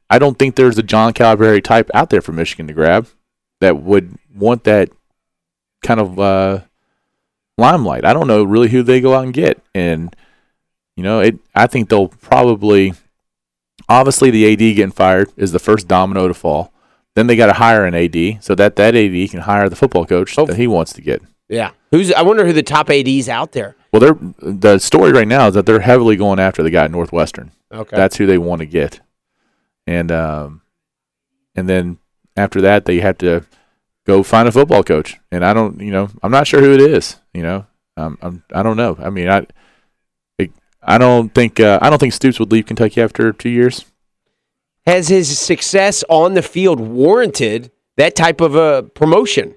I 0.10 0.20
don't 0.20 0.40
think 0.40 0.56
there's 0.56 0.78
a 0.78 0.84
John 0.84 1.14
Calipari 1.14 1.64
type 1.64 1.92
out 1.94 2.10
there 2.10 2.22
for 2.22 2.32
Michigan 2.32 2.68
to 2.68 2.74
grab 2.74 3.08
that 3.60 3.78
would 3.78 4.18
want 4.34 4.64
that 4.64 4.90
kind 5.84 6.00
of 6.00 6.18
uh, 6.20 6.62
limelight. 7.58 8.06
I 8.06 8.14
don't 8.14 8.28
know 8.28 8.44
really 8.44 8.70
who 8.70 8.84
they 8.84 9.02
go 9.02 9.14
out 9.14 9.26
and 9.26 9.34
get, 9.34 9.62
and 9.76 10.16
you 10.98 11.04
know, 11.04 11.22
it. 11.22 11.40
I 11.56 11.68
think 11.68 11.88
they'll 11.88 12.10
probably, 12.10 12.94
obviously, 13.88 14.30
the 14.32 14.52
AD 14.52 14.60
getting 14.60 14.92
fired 14.92 15.32
is 15.38 15.54
the 15.54 15.60
first 15.60 15.88
domino 15.88 16.28
to 16.28 16.34
fall. 16.34 16.74
Then 17.16 17.28
they 17.28 17.36
got 17.38 17.46
to 17.48 17.54
hire 17.54 17.86
an 17.86 17.96
AD 17.96 18.44
so 18.44 18.54
that 18.56 18.76
that 18.76 18.96
AD 18.96 19.30
can 19.30 19.40
hire 19.42 19.70
the 19.70 19.76
football 19.76 20.06
coach 20.06 20.36
that 20.36 20.58
he 20.58 20.68
wants 20.68 20.92
to 20.94 21.02
get. 21.02 21.22
yeah. 21.48 21.72
Who's? 21.92 22.12
I 22.12 22.22
wonder 22.22 22.46
who 22.46 22.52
the 22.52 22.64
top 22.64 22.90
ads 22.90 23.30
out 23.30 23.54
there. 23.54 23.76
Well, 23.94 24.02
they're 24.02 24.18
the 24.42 24.78
story 24.80 25.14
right 25.14 25.28
now 25.28 25.48
is 25.48 25.54
that 25.54 25.66
they're 25.66 25.80
heavily 25.80 26.18
going 26.18 26.38
after 26.40 26.62
the 26.62 26.70
guy 26.70 26.84
at 26.84 26.92
Northwestern. 26.92 27.52
Okay. 27.72 27.96
That's 27.96 28.18
who 28.18 28.26
they 28.26 28.38
want 28.38 28.60
to 28.60 28.66
get, 28.66 29.00
and 29.88 30.12
um, 30.12 30.62
and 31.56 31.70
then 31.70 31.98
after 32.36 32.60
that 32.62 32.86
they 32.86 33.00
have 33.00 33.18
to 33.20 33.46
go 34.06 34.22
find 34.22 34.48
a 34.48 34.52
football 34.52 34.84
coach. 34.84 35.18
And 35.32 35.46
I 35.46 35.54
don't, 35.54 35.80
you 35.80 35.92
know, 35.92 36.10
I'm 36.22 36.32
not 36.32 36.46
sure 36.48 36.60
who 36.60 36.74
it 36.74 36.82
is. 36.82 37.16
You 37.34 37.44
know, 37.44 37.66
um, 37.96 38.18
I'm 38.22 38.44
I 38.54 38.62
don't 38.64 38.78
know. 38.78 38.98
I 39.00 39.10
mean, 39.10 39.30
I 39.30 39.48
I 40.88 40.98
don't 40.98 41.34
think 41.34 41.60
uh, 41.60 41.80
I 41.82 41.90
don't 41.90 42.00
think 42.00 42.14
Stoops 42.14 42.40
would 42.40 42.52
leave 42.52 42.66
Kentucky 42.66 43.02
after 43.02 43.34
two 43.34 43.50
years. 43.50 43.86
Has 44.86 45.10
his 45.10 45.38
success 45.38 46.04
on 46.08 46.34
the 46.34 46.42
field 46.42 46.80
warranted 46.80 47.72
that 47.98 48.16
type 48.16 48.40
of 48.40 48.56
a 48.56 48.84
promotion 48.84 49.54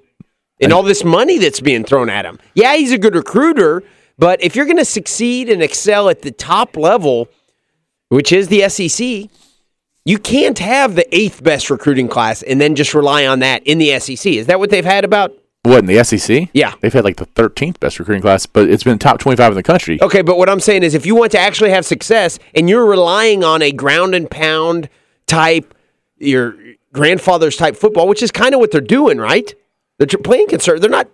and 0.61 0.73
all 0.73 0.83
this 0.83 1.05
money 1.05 1.39
that's 1.39 1.61
being 1.61 1.85
thrown 1.85 2.11
at 2.11 2.25
him? 2.25 2.41
Yeah, 2.55 2.75
he's 2.75 2.91
a 2.91 2.99
good 2.99 3.15
recruiter, 3.15 3.85
but 4.19 4.43
if 4.43 4.57
you're 4.57 4.65
going 4.65 4.77
to 4.79 4.85
succeed 4.85 5.49
and 5.49 5.63
excel 5.63 6.09
at 6.09 6.23
the 6.23 6.33
top 6.33 6.77
level, 6.77 7.29
which 8.09 8.33
is 8.33 8.49
the 8.49 8.69
SEC, 8.69 9.31
you 10.05 10.19
can't 10.19 10.59
have 10.59 10.97
the 10.97 11.17
eighth 11.17 11.45
best 11.45 11.71
recruiting 11.71 12.09
class 12.09 12.43
and 12.43 12.61
then 12.61 12.75
just 12.75 12.93
rely 12.93 13.25
on 13.27 13.39
that 13.39 13.65
in 13.65 13.79
the 13.79 14.01
SEC. 14.01 14.33
Is 14.33 14.47
that 14.47 14.59
what 14.59 14.71
they've 14.71 14.85
had 14.85 15.05
about? 15.05 15.33
What 15.63 15.81
in 15.81 15.87
the 15.87 16.03
SEC? 16.03 16.49
Yeah. 16.55 16.73
they've 16.81 16.93
had 16.93 17.05
like 17.05 17.17
the 17.17 17.27
13th 17.27 17.81
best 17.81 17.99
recruiting 17.99 18.23
class, 18.23 18.47
but 18.47 18.71
it's 18.71 18.83
been 18.83 18.99
top 18.99 19.19
25 19.19 19.53
in 19.53 19.57
the 19.57 19.63
country. 19.63 20.01
Okay, 20.01 20.23
but 20.23 20.39
what 20.39 20.49
I'm 20.49 20.61
saying 20.61 20.83
is 20.85 20.95
if 20.95 21.05
you 21.05 21.15
want 21.15 21.33
to 21.33 21.39
actually 21.39 21.71
have 21.71 21.85
success 21.85 22.39
and 22.55 22.69
you're 22.69 22.87
relying 22.87 23.45
on 23.45 23.61
a 23.61 23.71
ground 23.71 24.15
and 24.15 24.31
pound 24.31 24.89
type, 25.27 25.75
your 26.17 26.57
grandfather's 26.95 27.57
type 27.57 27.77
football, 27.77 28.09
which 28.09 28.23
is 28.23 28.31
kind 28.31 28.55
of 28.55 28.61
what 28.61 28.71
they're 28.71 28.81
doing, 28.81 29.19
right? 29.19 29.53
They're 29.99 30.07
playing 30.07 30.49
concern. 30.49 30.81
They're 30.81 30.89
not. 30.89 31.09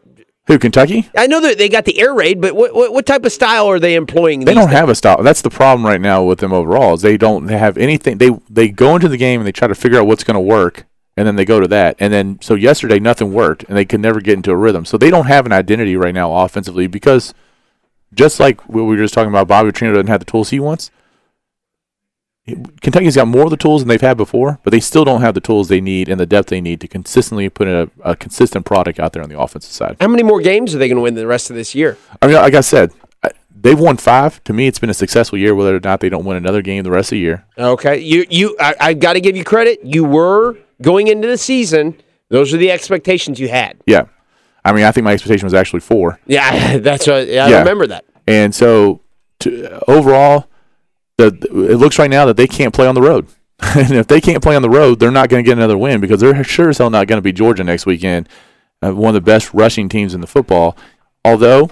Who 0.46 0.60
Kentucky? 0.60 1.10
I 1.16 1.26
know 1.26 1.40
that 1.40 1.58
they 1.58 1.68
got 1.68 1.86
the 1.86 1.98
air 1.98 2.14
raid, 2.14 2.40
but 2.40 2.54
what, 2.54 2.72
what, 2.72 2.92
what 2.92 3.04
type 3.04 3.24
of 3.24 3.32
style 3.32 3.66
are 3.66 3.80
they 3.80 3.96
employing? 3.96 4.44
They 4.44 4.54
don't 4.54 4.68
days? 4.68 4.76
have 4.78 4.88
a 4.88 4.94
style. 4.94 5.20
That's 5.24 5.42
the 5.42 5.50
problem 5.50 5.84
right 5.84 6.00
now 6.00 6.22
with 6.22 6.38
them 6.38 6.52
overall. 6.52 6.94
Is 6.94 7.02
they 7.02 7.16
don't 7.16 7.48
have 7.48 7.76
anything. 7.76 8.18
They 8.18 8.30
they 8.48 8.68
go 8.68 8.94
into 8.94 9.08
the 9.08 9.16
game 9.16 9.40
and 9.40 9.46
they 9.46 9.50
try 9.50 9.66
to 9.66 9.74
figure 9.74 9.98
out 9.98 10.06
what's 10.06 10.22
going 10.22 10.36
to 10.36 10.40
work, 10.40 10.86
and 11.16 11.26
then 11.26 11.36
they 11.36 11.44
go 11.44 11.60
to 11.60 11.68
that. 11.68 11.96
And 11.98 12.12
then 12.12 12.38
so 12.40 12.54
yesterday 12.54 12.98
nothing 12.98 13.32
worked, 13.32 13.64
and 13.64 13.76
they 13.76 13.84
could 13.84 14.00
never 14.00 14.20
get 14.20 14.34
into 14.34 14.50
a 14.50 14.56
rhythm. 14.56 14.84
So 14.84 14.98
they 14.98 15.10
don't 15.10 15.26
have 15.26 15.46
an 15.46 15.52
identity 15.52 15.96
right 15.96 16.14
now 16.14 16.34
offensively 16.34 16.86
because 16.86 17.34
just 18.14 18.38
like 18.38 18.60
what 18.68 18.82
we 18.82 18.96
were 18.96 19.02
just 19.02 19.14
talking 19.14 19.30
about, 19.30 19.48
Bobby 19.48 19.70
Trino 19.70 19.92
doesn't 19.92 20.08
have 20.08 20.20
the 20.20 20.30
tools 20.30 20.50
he 20.50 20.60
wants. 20.60 20.90
Kentucky's 22.80 23.16
got 23.16 23.26
more 23.26 23.44
of 23.44 23.50
the 23.50 23.56
tools 23.56 23.80
than 23.80 23.88
they've 23.88 24.00
had 24.00 24.16
before, 24.16 24.60
but 24.62 24.70
they 24.70 24.78
still 24.78 25.04
don't 25.04 25.20
have 25.20 25.34
the 25.34 25.40
tools 25.40 25.66
they 25.66 25.80
need 25.80 26.08
and 26.08 26.20
the 26.20 26.26
depth 26.26 26.48
they 26.48 26.60
need 26.60 26.80
to 26.80 26.86
consistently 26.86 27.48
put 27.48 27.66
a, 27.66 27.90
a 28.04 28.14
consistent 28.14 28.64
product 28.64 29.00
out 29.00 29.12
there 29.12 29.22
on 29.22 29.28
the 29.28 29.38
offensive 29.38 29.72
side. 29.72 29.96
How 30.00 30.06
many 30.06 30.22
more 30.22 30.40
games 30.40 30.72
are 30.72 30.78
they 30.78 30.86
going 30.86 30.96
to 30.96 31.02
win 31.02 31.14
the 31.14 31.26
rest 31.26 31.50
of 31.50 31.56
this 31.56 31.74
year? 31.74 31.98
I 32.22 32.28
mean, 32.28 32.36
like 32.36 32.54
I 32.54 32.60
said, 32.60 32.92
they've 33.50 33.78
won 33.78 33.96
five. 33.96 34.42
To 34.44 34.52
me, 34.52 34.68
it's 34.68 34.78
been 34.78 34.90
a 34.90 34.94
successful 34.94 35.38
year. 35.38 35.56
Whether 35.56 35.74
or 35.74 35.80
not 35.80 35.98
they 35.98 36.08
don't 36.08 36.24
win 36.24 36.36
another 36.36 36.62
game 36.62 36.84
the 36.84 36.90
rest 36.92 37.08
of 37.08 37.16
the 37.16 37.20
year, 37.20 37.44
Okay, 37.58 37.98
you 37.98 38.24
you 38.30 38.56
I, 38.60 38.74
I 38.80 38.94
got 38.94 39.14
to 39.14 39.20
give 39.20 39.36
you 39.36 39.42
credit. 39.42 39.80
You 39.82 40.04
were 40.04 40.56
going 40.82 41.08
into 41.08 41.28
the 41.28 41.38
season. 41.38 42.00
Those 42.28 42.52
are 42.52 42.56
the 42.56 42.70
expectations 42.70 43.38
you 43.38 43.48
had. 43.48 43.78
yeah. 43.86 44.06
I 44.64 44.72
mean, 44.72 44.82
I 44.82 44.90
think 44.90 45.04
my 45.04 45.12
expectation 45.12 45.46
was 45.46 45.54
actually 45.54 45.78
four. 45.78 46.18
Yeah, 46.26 46.78
that's 46.78 47.06
what, 47.06 47.18
I 47.18 47.22
Yeah. 47.22 47.58
remember 47.60 47.86
that. 47.86 48.04
And 48.26 48.52
so, 48.52 49.00
to, 49.40 49.80
overall, 49.88 50.48
the, 51.18 51.26
it 51.70 51.76
looks 51.76 52.00
right 52.00 52.10
now 52.10 52.26
that 52.26 52.36
they 52.36 52.48
can't 52.48 52.74
play 52.74 52.88
on 52.88 52.96
the 52.96 53.00
road. 53.00 53.28
and 53.62 53.92
if 53.92 54.08
they 54.08 54.20
can't 54.20 54.42
play 54.42 54.56
on 54.56 54.62
the 54.62 54.68
road, 54.68 54.98
they're 54.98 55.12
not 55.12 55.28
going 55.28 55.42
to 55.44 55.48
get 55.48 55.56
another 55.56 55.78
win 55.78 56.00
because 56.00 56.20
they're 56.20 56.42
sure 56.42 56.68
as 56.70 56.78
hell 56.78 56.90
not 56.90 57.06
going 57.06 57.18
to 57.18 57.22
be 57.22 57.32
Georgia 57.32 57.62
next 57.62 57.86
weekend. 57.86 58.28
Uh, 58.82 58.92
one 58.92 59.10
of 59.10 59.14
the 59.14 59.20
best 59.20 59.54
rushing 59.54 59.88
teams 59.88 60.14
in 60.14 60.20
the 60.20 60.26
football. 60.26 60.76
Although 61.24 61.70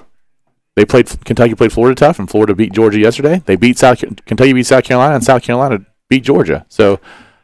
they 0.77 0.85
played 0.85 1.09
Kentucky 1.25 1.55
played 1.57 1.73
Florida 1.73 1.95
tough, 1.97 2.19
and 2.21 2.31
Florida 2.31 2.55
beat 2.55 2.73
Georgia 2.73 2.99
yesterday. 3.01 3.43
They 3.45 3.57
beat 3.57 3.77
South 3.77 3.99
Kentucky 4.25 4.53
beat 4.53 4.67
South 4.67 4.85
Carolina, 4.85 5.17
and 5.17 5.25
South 5.25 5.43
Carolina 5.43 5.81
beat 6.09 6.23
Georgia. 6.23 6.65
So 6.69 7.01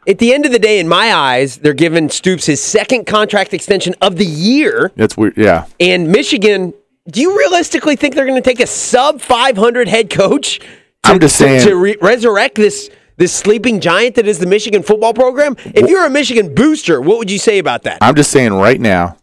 At 0.07 0.19
the 0.19 0.33
end 0.33 0.47
of 0.47 0.53
the 0.53 0.59
day, 0.59 0.79
in 0.81 0.89
my 0.89 1.13
eyes, 1.13 1.59
they're 1.59 1.75
giving 1.75 2.09
Stoops 2.09 2.47
his 2.47 2.61
second 2.63 3.07
contract 3.07 3.53
extension 3.55 3.95
of 4.01 4.17
the 4.17 4.25
year. 4.25 4.93
that's 4.97 5.17
weird. 5.17 5.37
Yeah, 5.37 5.67
And 5.79 6.09
Michigan, 6.11 6.73
do 7.11 7.21
you 7.21 7.37
realistically 7.39 7.97
think 7.97 8.15
they're 8.15 8.27
going 8.27 8.43
to 8.43 8.49
take 8.49 8.61
a 8.61 8.67
sub 8.67 9.21
500 9.21 9.89
head 9.89 10.09
coach 10.11 10.59
to, 10.59 10.67
I'm 11.05 11.21
just 11.21 11.37
to- 11.39 11.45
saying- 11.45 11.67
to 11.69 11.75
re- 11.77 11.97
resurrect 12.01 12.55
this 12.57 12.91
this 13.17 13.35
sleeping 13.35 13.81
giant 13.81 14.15
that 14.15 14.27
is 14.27 14.39
the 14.39 14.47
Michigan 14.47 14.83
football 14.83 15.13
program? 15.13 15.55
If 15.67 15.91
you're 15.91 16.07
a 16.07 16.11
Michigan 16.11 16.55
booster, 16.55 17.03
what 17.03 17.19
would 17.19 17.31
you 17.31 17.39
say 17.39 17.59
about 17.59 17.83
that? 17.83 17.99
I'm 18.01 18.15
just 18.15 18.31
saying 18.31 18.55
right 18.55 18.81
now, 18.81 19.19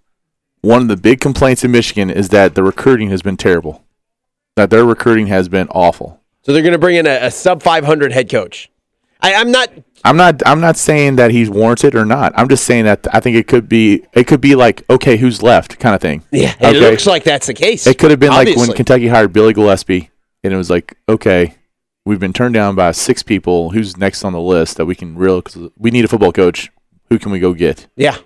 one 0.61 0.83
of 0.83 0.87
the 0.87 0.95
big 0.97 1.19
complaints 1.19 1.63
in 1.63 1.71
Michigan 1.71 2.11
is 2.11 2.29
that 2.29 2.53
the 2.53 2.61
recruiting 2.61 3.09
has 3.09 3.23
been 3.23 3.37
terrible. 3.37 3.83
That 4.55 4.69
their 4.69 4.85
recruiting 4.85 5.25
has 5.27 5.49
been 5.49 5.67
awful. 5.69 6.21
So 6.43 6.53
they're 6.53 6.61
going 6.61 6.73
to 6.73 6.77
bring 6.79 6.95
in 6.97 7.07
a, 7.07 7.25
a 7.25 7.31
sub 7.31 7.63
500 7.63 8.11
head 8.11 8.29
coach. 8.29 8.69
I, 9.21 9.33
I'm 9.35 9.51
not. 9.51 9.69
I'm 10.03 10.15
not. 10.17 10.41
I'm 10.45 10.61
not 10.61 10.77
saying 10.77 11.15
that 11.15 11.31
he's 11.31 11.49
warranted 11.49 11.95
or 11.95 12.05
not. 12.05 12.33
I'm 12.35 12.47
just 12.47 12.63
saying 12.65 12.85
that 12.85 13.07
I 13.13 13.19
think 13.19 13.35
it 13.35 13.47
could 13.47 13.67
be. 13.67 14.05
It 14.13 14.27
could 14.27 14.41
be 14.41 14.55
like, 14.55 14.83
okay, 14.89 15.17
who's 15.17 15.41
left, 15.41 15.79
kind 15.79 15.95
of 15.95 16.01
thing. 16.01 16.23
Yeah, 16.31 16.53
it 16.59 16.67
Okay. 16.67 16.79
looks 16.79 17.07
like 17.07 17.23
that's 17.23 17.47
the 17.47 17.53
case. 17.53 17.87
It 17.87 17.97
could 17.97 18.11
have 18.11 18.19
been 18.19 18.29
like 18.31 18.55
when 18.55 18.71
Kentucky 18.73 19.07
hired 19.07 19.33
Billy 19.33 19.53
Gillispie, 19.53 20.09
and 20.43 20.53
it 20.53 20.57
was 20.57 20.69
like, 20.69 20.97
okay, 21.09 21.55
we've 22.05 22.19
been 22.19 22.33
turned 22.33 22.53
down 22.53 22.75
by 22.75 22.91
six 22.91 23.23
people. 23.23 23.71
Who's 23.71 23.97
next 23.97 24.23
on 24.23 24.33
the 24.33 24.41
list 24.41 24.77
that 24.77 24.85
we 24.85 24.93
can 24.95 25.17
real? 25.17 25.41
Cause 25.41 25.69
we 25.77 25.89
need 25.89 26.05
a 26.05 26.07
football 26.07 26.31
coach. 26.31 26.69
Who 27.09 27.17
can 27.17 27.31
we 27.31 27.39
go 27.39 27.53
get? 27.53 27.87
Yeah. 27.95 28.17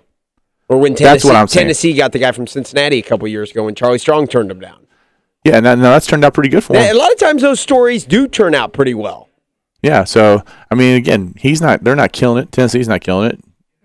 Or 0.68 0.78
when 0.78 0.94
Tennessee, 0.94 1.04
That's 1.04 1.24
what 1.24 1.36
I'm 1.36 1.48
saying. 1.48 1.64
Tennessee 1.66 1.92
got 1.94 2.12
the 2.12 2.18
guy 2.18 2.32
from 2.32 2.46
Cincinnati 2.46 2.98
a 2.98 3.02
couple 3.02 3.28
years 3.28 3.50
ago 3.50 3.64
when 3.64 3.74
Charlie 3.74 3.98
Strong 3.98 4.26
turned 4.28 4.50
him 4.50 4.58
down. 4.60 4.86
Yeah, 5.44 5.56
and 5.56 5.66
that, 5.66 5.76
no, 5.78 5.84
that's 5.84 6.06
turned 6.06 6.24
out 6.24 6.34
pretty 6.34 6.48
good 6.50 6.64
for 6.64 6.76
him. 6.76 6.82
a 6.94 6.98
lot 6.98 7.12
of 7.12 7.18
times 7.18 7.42
those 7.42 7.60
stories 7.60 8.04
do 8.04 8.28
turn 8.28 8.54
out 8.54 8.72
pretty 8.72 8.94
well. 8.94 9.28
Yeah, 9.82 10.04
so 10.04 10.42
I 10.70 10.74
mean, 10.74 10.96
again, 10.96 11.34
he's 11.36 11.60
not. 11.60 11.82
They're 11.82 11.96
not 11.96 12.12
killing 12.12 12.42
it. 12.42 12.52
Tennessee's 12.52 12.88
not 12.88 13.00
killing 13.00 13.30
it 13.30 13.40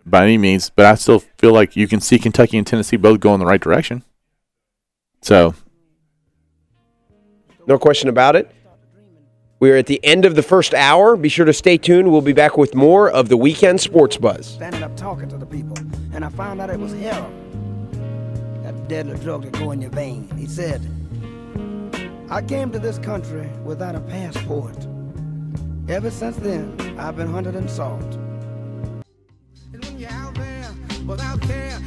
by 0.06 0.24
any 0.24 0.38
means, 0.38 0.70
but 0.70 0.86
I 0.86 0.96
still 0.96 1.20
feel 1.20 1.54
like 1.54 1.76
you 1.76 1.88
can 1.88 2.00
see 2.00 2.20
Kentucky 2.20 2.58
and 2.58 2.66
Tennessee 2.66 2.98
both 2.98 3.20
go 3.20 3.34
in 3.34 3.40
the 3.40 3.46
right 3.46 3.60
direction. 3.60 4.04
So 5.22 5.56
No 7.66 7.78
question 7.78 8.10
about 8.10 8.36
it. 8.36 8.52
We're 9.60 9.78
at 9.78 9.88
the 9.88 10.00
end 10.04 10.24
of 10.26 10.36
the 10.36 10.44
first 10.44 10.76
hour. 10.76 11.16
Be 11.18 11.30
sure 11.30 11.46
to 11.46 11.54
stay 11.54 11.80
tuned. 11.80 12.12
We'll 12.12 12.22
be 12.22 12.32
back 12.32 12.58
with 12.58 12.76
more 12.76 13.10
of 13.10 13.28
the 13.28 13.38
weekend 13.38 13.82
sports 13.82 14.16
buzz. 14.16 14.46
standing 14.46 14.84
up 14.84 14.96
talking 14.96 15.28
to 15.30 15.38
the 15.38 15.48
people, 15.48 15.76
and 16.14 16.24
I 16.24 16.30
found 16.30 16.62
out 16.62 16.70
it 16.70 16.80
was 16.80 16.94
heroin, 16.94 18.62
that 18.64 18.88
deadly 18.88 19.18
drug 19.18 19.44
that 19.44 19.54
go 19.54 19.72
in 19.72 19.82
your 19.82 19.90
vein. 19.90 20.30
He 20.38 20.46
said, 20.46 20.80
I 22.30 22.44
came 22.44 22.72
to 22.72 22.78
this 22.78 23.00
country 23.00 23.50
without 23.64 23.96
a 23.96 24.00
passport. 24.02 24.76
Ever 25.90 26.12
since 26.12 26.36
then, 26.36 26.76
I've 27.00 27.16
been 27.16 27.32
hunted 27.32 27.56
and 27.56 27.70
sought. 27.70 28.02
And 29.72 29.86
when 29.86 29.98
you're 29.98 30.10
out 30.10 30.36
there 30.36 30.70
without 31.06 31.42
care, 31.42 31.80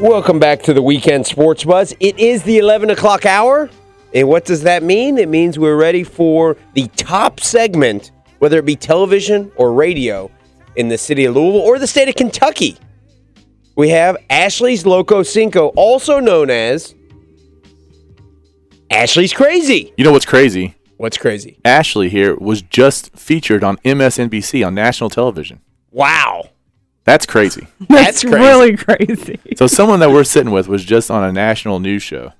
Welcome 0.00 0.38
back 0.38 0.62
to 0.64 0.74
the 0.74 0.82
weekend 0.82 1.26
sports 1.26 1.64
buzz. 1.64 1.94
It 2.00 2.18
is 2.18 2.42
the 2.42 2.58
11 2.58 2.90
o'clock 2.90 3.24
hour. 3.24 3.70
And 4.12 4.28
what 4.28 4.44
does 4.44 4.62
that 4.64 4.82
mean? 4.82 5.16
It 5.16 5.28
means 5.30 5.58
we're 5.58 5.76
ready 5.76 6.04
for 6.04 6.58
the 6.74 6.86
top 6.96 7.40
segment, 7.40 8.10
whether 8.38 8.58
it 8.58 8.66
be 8.66 8.76
television 8.76 9.50
or 9.56 9.72
radio, 9.72 10.30
in 10.76 10.88
the 10.88 10.98
city 10.98 11.24
of 11.24 11.34
Louisville 11.34 11.62
or 11.62 11.78
the 11.78 11.86
state 11.86 12.10
of 12.10 12.14
Kentucky. 12.14 12.76
We 13.74 13.88
have 13.88 14.18
Ashley's 14.28 14.84
Loco 14.84 15.22
Cinco, 15.22 15.68
also 15.68 16.20
known 16.20 16.50
as 16.50 16.94
Ashley's 18.90 19.32
Crazy. 19.32 19.94
you 19.96 20.04
know 20.04 20.12
what's 20.12 20.26
crazy? 20.26 20.74
What's 20.98 21.16
crazy? 21.16 21.58
Ashley 21.64 22.10
here 22.10 22.36
was 22.36 22.60
just 22.60 23.16
featured 23.16 23.64
on 23.64 23.78
MSNBC 23.78 24.66
on 24.66 24.74
national 24.74 25.08
television. 25.08 25.60
Wow. 25.90 26.50
That's 27.06 27.24
crazy. 27.24 27.66
That's 27.88 28.22
crazy. 28.22 28.36
really 28.36 28.76
crazy. 28.76 29.38
so 29.56 29.66
someone 29.66 30.00
that 30.00 30.10
we're 30.10 30.24
sitting 30.24 30.52
with 30.52 30.68
was 30.68 30.84
just 30.84 31.10
on 31.10 31.24
a 31.24 31.32
national 31.32 31.80
news 31.80 32.02
show, 32.02 32.32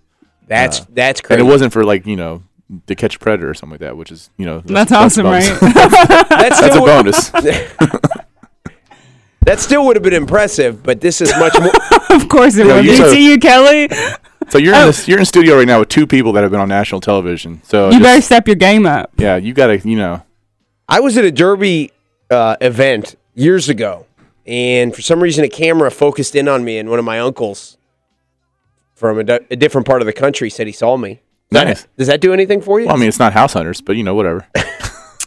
That's 0.48 0.80
that's 0.86 1.20
crazy. 1.22 1.40
and 1.40 1.48
it 1.48 1.50
wasn't 1.50 1.72
for 1.72 1.82
like 1.84 2.04
you 2.06 2.16
know 2.16 2.42
to 2.88 2.94
catch 2.96 3.14
a 3.16 3.18
predator 3.20 3.48
or 3.48 3.54
something 3.54 3.74
like 3.74 3.80
that, 3.80 3.96
which 3.96 4.10
is 4.12 4.28
you 4.36 4.44
know 4.44 4.60
That's 4.64 4.90
a 4.92 4.96
awesome, 4.96 5.22
bonus. 5.24 5.50
right? 5.62 5.74
That's 6.28 6.60
That's 6.60 6.76
a 6.76 6.80
bonus. 6.80 7.30
that 9.42 9.60
still 9.60 9.86
would 9.86 9.96
have 9.96 10.02
been 10.02 10.12
impressive, 10.14 10.82
but 10.82 11.00
this 11.00 11.20
is 11.20 11.32
much 11.38 11.54
more. 11.60 11.72
of 12.10 12.28
course 12.28 12.56
it 12.56 12.66
Yo, 12.66 12.76
will. 12.76 12.84
you 12.84 12.92
You 12.92 12.96
so- 12.96 13.10
see 13.12 13.30
you, 13.30 13.38
Kelly. 13.38 13.88
So 14.48 14.58
you're 14.58 14.74
in 14.74 14.80
Oh. 14.82 14.86
this, 14.86 15.08
you're 15.08 15.18
in 15.18 15.24
studio 15.24 15.56
right 15.56 15.66
now 15.66 15.80
with 15.80 15.88
two 15.88 16.06
people 16.06 16.32
that 16.34 16.42
have 16.42 16.52
been 16.52 16.60
on 16.60 16.68
national 16.68 17.00
television. 17.00 17.60
So 17.64 17.86
You 17.86 17.92
just- 17.94 18.02
better 18.02 18.20
step 18.22 18.46
your 18.46 18.56
game 18.56 18.86
up. 18.86 19.10
yeah, 19.16 19.36
you 19.36 19.52
got 19.54 19.68
to 19.68 19.88
you 19.88 19.96
know 19.96 20.22
I 20.88 21.00
was 21.00 21.16
at 21.18 21.24
a 21.24 21.32
Derby 21.32 21.90
uh, 22.30 22.56
event 22.60 23.16
years 23.34 23.68
ago, 23.68 24.05
and 24.47 24.94
for 24.94 25.03
some 25.03 25.22
reason, 25.22 25.44
a 25.44 25.49
camera 25.49 25.90
focused 25.90 26.34
in 26.34 26.49
on 26.49 26.64
me, 26.64 26.78
and 26.78 26.88
one 26.88 26.99
of 26.99 27.05
my 27.05 27.18
uncles 27.20 27.76
from 28.94 29.18
a, 29.18 29.24
di- 29.24 29.40
a 29.51 29.57
different 29.57 29.86
part 29.86 30.03
of 30.03 30.07
the 30.07 30.12
country 30.12 30.51
said 30.51 30.66
he 30.66 30.72
saw 30.72 30.97
me. 30.97 31.20
Does 31.51 31.64
Nice. 31.64 31.82
That, 31.82 31.97
does 31.97 32.07
that 32.09 32.20
do 32.20 32.32
anything 32.32 32.61
for 32.61 32.80
you? 32.80 32.86
Well, 32.86 32.97
I 32.97 32.99
mean, 32.99 33.09
it's 33.09 33.18
not 33.18 33.32
House 33.32 33.53
Hunters, 33.53 33.80
but 33.80 33.97
you 33.97 34.03
know, 34.03 34.14
whatever. 34.14 34.47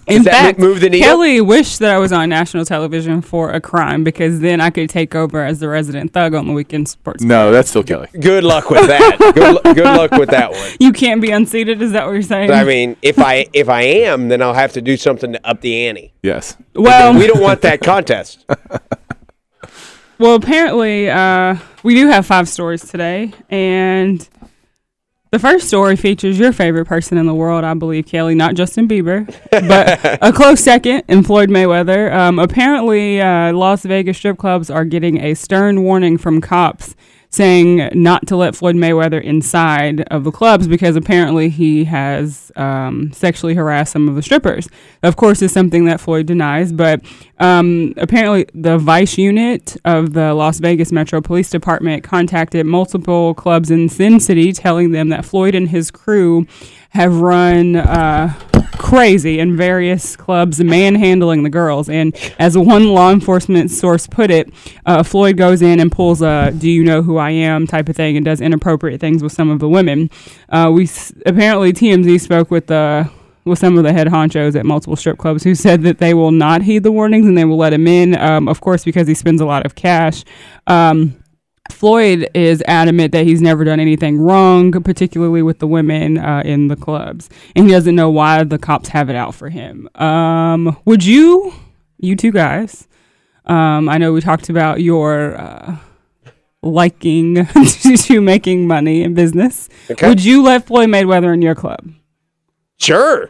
In 0.08 0.24
that 0.24 0.32
fact, 0.34 0.60
move 0.60 0.82
the 0.82 0.90
needle? 0.90 1.08
Kelly 1.08 1.40
wished 1.40 1.78
that 1.80 1.94
I 1.94 2.00
was 2.00 2.12
on 2.12 2.30
national 2.30 2.66
television 2.66 3.22
for 3.22 3.52
a 3.52 3.62
crime 3.62 4.04
because 4.04 4.40
then 4.40 4.60
I 4.60 4.72
could 4.72 4.90
take 4.90 5.14
over 5.14 5.46
as 5.46 5.60
the 5.60 5.68
resident 5.68 6.14
thug 6.14 6.34
on 6.34 6.48
the 6.48 6.54
weekend 6.54 6.90
sports. 6.90 7.24
no, 7.24 7.52
that's 7.52 7.70
still 7.70 7.84
Kelly. 7.84 8.08
good 8.20 8.44
luck 8.44 8.72
with 8.72 8.88
that. 8.88 9.18
good, 9.36 9.64
lu- 9.64 9.74
good 9.76 9.84
luck 9.84 10.12
with 10.12 10.30
that 10.32 10.52
one. 10.52 10.72
You 10.80 10.94
can't 10.94 11.22
be 11.22 11.30
unseated. 11.30 11.80
Is 11.84 11.92
that 11.92 12.08
what 12.08 12.14
you're 12.14 12.24
saying? 12.24 12.50
I 12.50 12.64
mean, 12.64 12.98
if 13.04 13.20
I 13.20 13.46
if 13.54 13.70
I 13.70 13.84
am, 13.84 14.30
then 14.30 14.42
I'll 14.42 14.56
have 14.56 14.74
to 14.74 14.82
do 14.82 14.98
something 14.98 15.34
to 15.34 15.48
up 15.48 15.62
the 15.62 15.88
ante. 15.88 16.12
Yes. 16.24 16.58
well, 16.74 17.14
we 17.14 17.28
don't 17.28 17.42
want 17.42 17.62
that 17.62 17.82
contest. 17.82 18.46
Well, 20.20 20.36
apparently, 20.36 21.10
uh, 21.10 21.56
we 21.82 21.96
do 21.96 22.08
have 22.10 22.26
five 22.26 22.50
stories 22.50 22.82
today, 22.82 23.32
and 23.50 24.28
the 25.32 25.40
first 25.40 25.70
story 25.70 25.96
features 25.96 26.38
your 26.38 26.52
favorite 26.52 26.88
person 26.88 27.18
in 27.18 27.26
the 27.26 27.34
world, 27.34 27.64
I 27.64 27.74
believe, 27.74 28.06
Kelly, 28.06 28.36
not 28.36 28.56
Justin 28.56 28.86
Bieber, 28.86 29.26
but 29.50 30.20
a 30.22 30.34
close 30.34 30.60
second 30.60 31.04
in 31.08 31.24
Floyd 31.24 31.48
Mayweather. 31.48 32.12
Um, 32.14 32.38
apparently, 32.38 33.22
uh, 33.22 33.54
Las 33.54 33.84
Vegas 33.84 34.18
strip 34.18 34.38
clubs 34.38 34.70
are 34.70 34.84
getting 34.84 35.22
a 35.22 35.36
stern 35.36 35.84
warning 35.84 36.18
from 36.18 36.42
cops 36.42 36.98
saying 37.32 37.90
not 37.94 38.26
to 38.28 38.36
let 38.36 38.56
Floyd 38.56 38.76
Mayweather 38.76 39.22
inside 39.22 40.02
of 40.10 40.24
the 40.24 40.32
clubs 40.32 40.68
because 40.68 40.96
apparently 40.96 41.50
he 41.50 41.84
has 41.86 42.52
um, 42.56 43.12
sexually 43.14 43.54
harassed 43.54 43.94
some 43.94 44.10
of 44.10 44.16
the 44.16 44.24
strippers. 44.24 44.68
Of 45.04 45.16
course, 45.16 45.42
it's 45.42 45.54
something 45.54 45.86
that 45.86 46.02
Floyd 46.02 46.26
denies, 46.26 46.72
but 46.72 47.02
um, 47.38 47.94
apparently 47.98 48.48
the 48.56 48.80
Vice 48.80 49.18
unit 49.18 49.78
of 49.86 50.14
the 50.14 50.34
Las 50.34 50.60
Vegas 50.60 50.92
Metro 50.92 51.22
Police 51.22 51.52
Department 51.52 52.04
contacted 52.04 52.66
multiple 52.66 53.36
clubs 53.36 53.70
in 53.70 53.90
Sin 53.90 54.20
City, 54.20 54.52
telling 54.52 54.92
them 54.92 55.10
that 55.10 55.24
Floyd 55.24 55.54
and 55.54 55.70
his 55.70 55.92
crew 55.92 56.48
have 56.90 57.20
run 57.22 57.76
uh, 57.76 58.34
crazy 58.78 59.40
in 59.40 59.56
various 59.56 60.16
clubs, 60.16 60.60
manhandling 60.64 61.44
the 61.44 61.50
girls. 61.50 61.90
And 61.90 62.16
as 62.40 62.58
one 62.58 62.88
law 62.90 63.12
enforcement 63.12 63.72
source 63.72 64.08
put 64.08 64.32
it, 64.32 64.52
uh, 64.86 65.04
Floyd 65.04 65.38
goes 65.38 65.62
in 65.62 65.80
and 65.80 65.92
pulls 65.92 66.22
a 66.22 66.52
"Do 66.58 66.70
you 66.70 66.84
know 66.84 67.02
who 67.02 67.18
I 67.18 67.32
am?" 67.32 67.68
type 67.68 67.90
of 67.90 67.96
thing 67.96 68.16
and 68.18 68.26
does 68.26 68.42
inappropriate 68.42 69.00
things 69.00 69.22
with 69.22 69.32
some 69.32 69.50
of 69.50 69.60
the 69.60 69.70
women. 69.70 70.10
Uh, 70.50 70.72
we 70.74 70.84
s- 70.84 71.14
apparently 71.26 71.74
TMZ 71.74 72.20
spoke 72.22 72.50
with 72.50 72.68
the 72.68 73.10
with 73.46 73.60
some 73.60 73.78
of 73.78 73.84
the 73.84 73.94
head 73.94 74.08
honchos 74.08 74.56
at 74.56 74.66
multiple 74.66 74.96
strip 74.96 75.18
clubs 75.18 75.44
who 75.44 75.56
said 75.56 75.82
that 75.84 75.98
they 75.98 76.14
will 76.14 76.32
not 76.32 76.62
heed 76.62 76.84
the 76.84 76.92
warnings 76.92 77.26
and 77.26 77.38
they 77.38 77.46
will 77.46 77.58
let 77.58 77.74
him 77.74 77.88
in. 77.88 78.16
Um, 78.18 78.48
of 78.48 78.62
course, 78.62 78.84
because 78.84 79.08
he 79.08 79.14
spends 79.16 79.42
a 79.42 79.46
lot 79.46 79.66
of 79.66 79.76
cash. 79.76 80.24
Um, 80.68 81.16
Floyd 81.72 82.30
is 82.34 82.64
adamant 82.68 83.12
that 83.14 83.26
he's 83.26 83.42
never 83.42 83.64
done 83.64 83.80
anything 83.80 84.20
wrong, 84.20 84.72
particularly 84.72 85.42
with 85.42 85.60
the 85.60 85.68
women 85.68 86.18
uh, 86.18 86.42
in 86.46 86.68
the 86.68 86.76
clubs, 86.76 87.30
and 87.56 87.66
he 87.66 87.72
doesn't 87.72 87.96
know 87.96 88.10
why 88.10 88.44
the 88.44 88.58
cops 88.58 88.90
have 88.90 89.10
it 89.10 89.16
out 89.16 89.34
for 89.36 89.50
him. 89.50 89.90
Um, 89.96 90.78
would 90.86 91.06
you, 91.06 91.54
you 91.98 92.16
two 92.16 92.32
guys? 92.32 92.88
Um, 93.46 93.90
I 93.90 93.98
know 93.98 94.14
we 94.14 94.22
talked 94.22 94.50
about 94.50 94.82
your 94.82 95.36
uh, 95.36 95.78
liking 96.62 97.46
to 98.04 98.22
making 98.22 98.68
money 98.68 99.04
in 99.04 99.14
business. 99.14 99.70
Okay. 99.90 100.08
Would 100.08 100.24
you 100.24 100.44
let 100.44 100.68
Floyd 100.68 100.90
Mayweather 100.90 101.34
in 101.34 101.42
your 101.42 101.56
club? 101.56 101.92
Sure. 102.78 103.30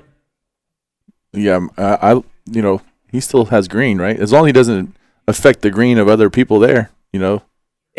Yeah, 1.32 1.56
um, 1.56 1.72
uh, 1.78 1.98
I 2.02 2.12
you 2.52 2.62
know 2.62 2.82
he 3.12 3.20
still 3.20 3.46
has 3.46 3.68
green, 3.68 4.00
right? 4.00 4.20
As 4.20 4.32
long 4.32 4.46
as 4.46 4.48
he 4.48 4.54
doesn't 4.54 4.96
affect 5.28 5.62
the 5.62 5.70
green 5.70 5.98
of 5.98 6.08
other 6.08 6.30
people 6.30 6.60
there, 6.60 6.92
you 7.14 7.20
know. 7.20 7.44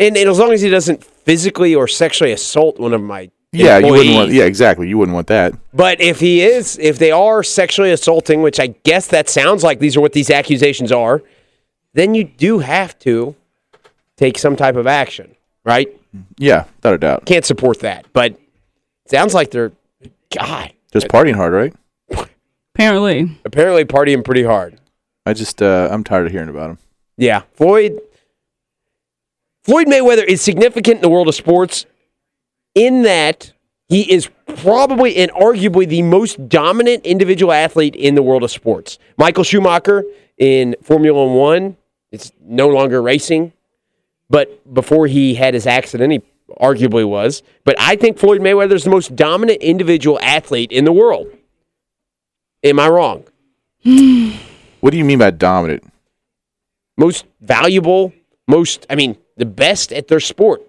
And, 0.01 0.17
and 0.17 0.29
as 0.29 0.39
long 0.39 0.51
as 0.51 0.61
he 0.61 0.69
doesn't 0.69 1.03
physically 1.03 1.75
or 1.75 1.87
sexually 1.87 2.31
assault 2.31 2.79
one 2.79 2.93
of 2.93 3.01
my 3.01 3.29
Yeah, 3.51 3.77
you 3.77 3.91
wouldn't 3.91 4.15
want. 4.15 4.31
Yeah, 4.31 4.45
exactly. 4.45 4.89
You 4.89 4.97
wouldn't 4.97 5.13
want 5.13 5.27
that. 5.27 5.53
But 5.73 6.01
if 6.01 6.19
he 6.19 6.41
is, 6.41 6.77
if 6.79 6.97
they 6.97 7.11
are 7.11 7.43
sexually 7.43 7.91
assaulting, 7.91 8.41
which 8.41 8.59
I 8.59 8.67
guess 8.83 9.07
that 9.07 9.29
sounds 9.29 9.63
like 9.63 9.79
these 9.79 9.95
are 9.95 10.01
what 10.01 10.13
these 10.13 10.29
accusations 10.29 10.91
are, 10.91 11.21
then 11.93 12.15
you 12.15 12.23
do 12.23 12.59
have 12.59 12.97
to 12.99 13.35
take 14.17 14.37
some 14.37 14.55
type 14.55 14.75
of 14.75 14.87
action, 14.87 15.35
right? 15.63 15.89
Yeah, 16.37 16.65
without 16.77 16.93
a 16.93 16.97
doubt. 16.97 17.25
Can't 17.25 17.45
support 17.45 17.79
that, 17.81 18.05
but 18.13 18.37
sounds 19.07 19.33
like 19.33 19.51
they're, 19.51 19.71
God, 20.35 20.73
Just 20.91 21.07
partying 21.07 21.35
hard, 21.35 21.53
right? 21.53 21.73
Apparently, 22.73 23.37
apparently 23.45 23.85
partying 23.85 24.23
pretty 24.23 24.43
hard. 24.43 24.79
I 25.25 25.33
just 25.33 25.61
uh, 25.61 25.89
I'm 25.91 26.03
tired 26.03 26.25
of 26.25 26.31
hearing 26.31 26.49
about 26.49 26.71
him. 26.71 26.77
Yeah, 27.17 27.43
Floyd. 27.53 27.99
Floyd 29.63 29.87
Mayweather 29.87 30.25
is 30.25 30.41
significant 30.41 30.97
in 30.97 31.01
the 31.01 31.09
world 31.09 31.27
of 31.27 31.35
sports 31.35 31.85
in 32.73 33.03
that 33.03 33.53
he 33.87 34.11
is 34.11 34.29
probably 34.47 35.17
and 35.17 35.31
arguably 35.31 35.87
the 35.87 36.01
most 36.01 36.49
dominant 36.49 37.05
individual 37.05 37.51
athlete 37.51 37.95
in 37.95 38.15
the 38.15 38.23
world 38.23 38.43
of 38.43 38.51
sports. 38.51 38.97
Michael 39.17 39.43
Schumacher 39.43 40.03
in 40.37 40.75
Formula 40.81 41.25
One 41.25 41.77
is 42.11 42.31
no 42.41 42.69
longer 42.69 43.01
racing, 43.01 43.53
but 44.29 44.73
before 44.73 45.07
he 45.07 45.35
had 45.35 45.53
his 45.53 45.67
accident, 45.67 46.11
he 46.13 46.21
arguably 46.59 47.07
was. 47.07 47.43
But 47.63 47.75
I 47.79 47.95
think 47.95 48.17
Floyd 48.17 48.41
Mayweather 48.41 48.73
is 48.73 48.85
the 48.85 48.89
most 48.89 49.15
dominant 49.15 49.61
individual 49.61 50.19
athlete 50.21 50.71
in 50.71 50.85
the 50.85 50.91
world. 50.91 51.27
Am 52.63 52.79
I 52.79 52.87
wrong? 52.89 53.25
What 54.79 54.91
do 54.91 54.97
you 54.97 55.05
mean 55.05 55.19
by 55.19 55.31
dominant? 55.31 55.83
most 57.01 57.25
valuable, 57.41 58.13
most 58.47 58.85
I 58.89 58.95
mean, 58.95 59.17
the 59.41 59.45
best 59.47 59.91
at 59.91 60.07
their 60.07 60.19
sport. 60.19 60.61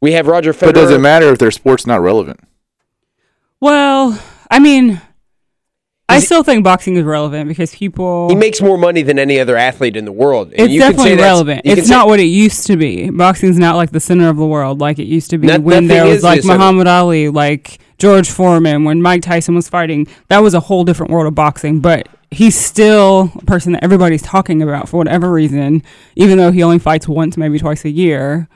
We 0.00 0.12
have 0.12 0.26
Roger 0.26 0.54
Federer. 0.54 0.66
But 0.72 0.74
does 0.76 0.90
it 0.90 0.98
matter 0.98 1.30
if 1.30 1.38
their 1.38 1.50
sport's 1.50 1.86
not 1.86 2.00
relevant? 2.00 2.40
well, 3.60 4.18
I 4.50 4.58
mean, 4.58 5.00
I 6.08 6.16
Is 6.16 6.22
it- 6.22 6.26
still 6.26 6.42
think 6.42 6.64
boxing 6.64 6.96
is 6.96 7.04
relevant 7.04 7.48
because 7.48 7.74
people. 7.74 8.28
He 8.30 8.34
makes 8.34 8.60
more 8.62 8.78
money 8.78 9.02
than 9.02 9.18
any 9.18 9.38
other 9.38 9.56
athlete 9.56 9.94
in 9.96 10.06
the 10.06 10.12
world. 10.12 10.52
And 10.52 10.62
It's 10.62 10.72
you 10.72 10.80
can 10.80 10.92
say 10.92 10.96
definitely 10.96 11.22
relevant. 11.22 11.60
you 11.66 11.72
can 11.72 11.78
It's 11.80 11.88
say- 11.88 11.94
not 11.94 12.06
what 12.08 12.18
it 12.18 12.24
used 12.24 12.66
to 12.68 12.76
be. 12.78 13.10
Boxing's 13.10 13.58
not 13.58 13.76
like 13.76 13.90
the 13.92 14.00
center 14.00 14.28
of 14.30 14.36
the 14.38 14.46
world 14.46 14.80
like 14.80 14.98
it 14.98 15.06
used 15.06 15.30
to 15.30 15.38
be 15.38 15.46
That- 15.48 15.62
when 15.62 15.86
there 15.86 16.06
was 16.06 16.22
like 16.24 16.38
the 16.40 16.46
center. 16.48 16.58
Muhammad 16.58 16.86
Ali, 16.88 17.28
like 17.28 17.78
George 17.98 18.30
Foreman, 18.30 18.84
when 18.84 19.02
Mike 19.02 19.22
Tyson 19.22 19.54
was 19.54 19.68
fighting. 19.68 20.06
That 20.28 20.42
was 20.42 20.54
a 20.54 20.60
whole 20.60 20.82
different 20.84 21.12
world 21.12 21.26
of 21.28 21.34
boxing. 21.34 21.78
But 21.80 22.08
he's 22.30 22.58
still 22.58 23.32
a 23.36 23.44
person 23.44 23.72
that 23.72 23.84
everybody's 23.84 24.22
talking 24.22 24.62
about 24.62 24.88
for 24.88 24.98
whatever 24.98 25.30
reason, 25.30 25.82
even 26.16 26.38
though 26.38 26.52
he 26.52 26.62
only 26.62 26.78
fights 26.78 27.08
once, 27.08 27.36
maybe 27.36 27.58
twice 27.58 27.84
a 27.84 27.90
year. 27.90 28.48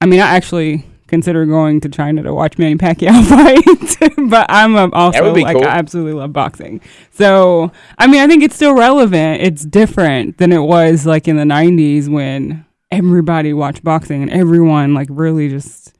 I 0.00 0.06
mean, 0.06 0.20
I 0.20 0.26
actually 0.26 0.84
consider 1.06 1.46
going 1.46 1.80
to 1.80 1.88
China 1.88 2.22
to 2.22 2.34
watch 2.34 2.58
Manny 2.58 2.76
Pacquiao 2.76 3.24
fight, 3.28 4.28
but 4.30 4.46
I'm 4.48 4.74
a, 4.74 4.90
also 4.90 5.32
like 5.34 5.56
cool. 5.56 5.64
I 5.64 5.68
absolutely 5.68 6.14
love 6.14 6.32
boxing. 6.32 6.80
So 7.10 7.70
I 7.98 8.06
mean, 8.06 8.20
I 8.20 8.26
think 8.26 8.42
it's 8.42 8.56
still 8.56 8.74
relevant. 8.74 9.42
It's 9.42 9.64
different 9.64 10.38
than 10.38 10.52
it 10.52 10.58
was 10.62 11.06
like 11.06 11.28
in 11.28 11.36
the 11.36 11.44
'90s 11.44 12.08
when 12.08 12.64
everybody 12.90 13.52
watched 13.52 13.82
boxing 13.82 14.22
and 14.22 14.30
everyone 14.30 14.94
like 14.94 15.08
really 15.10 15.48
just 15.48 15.95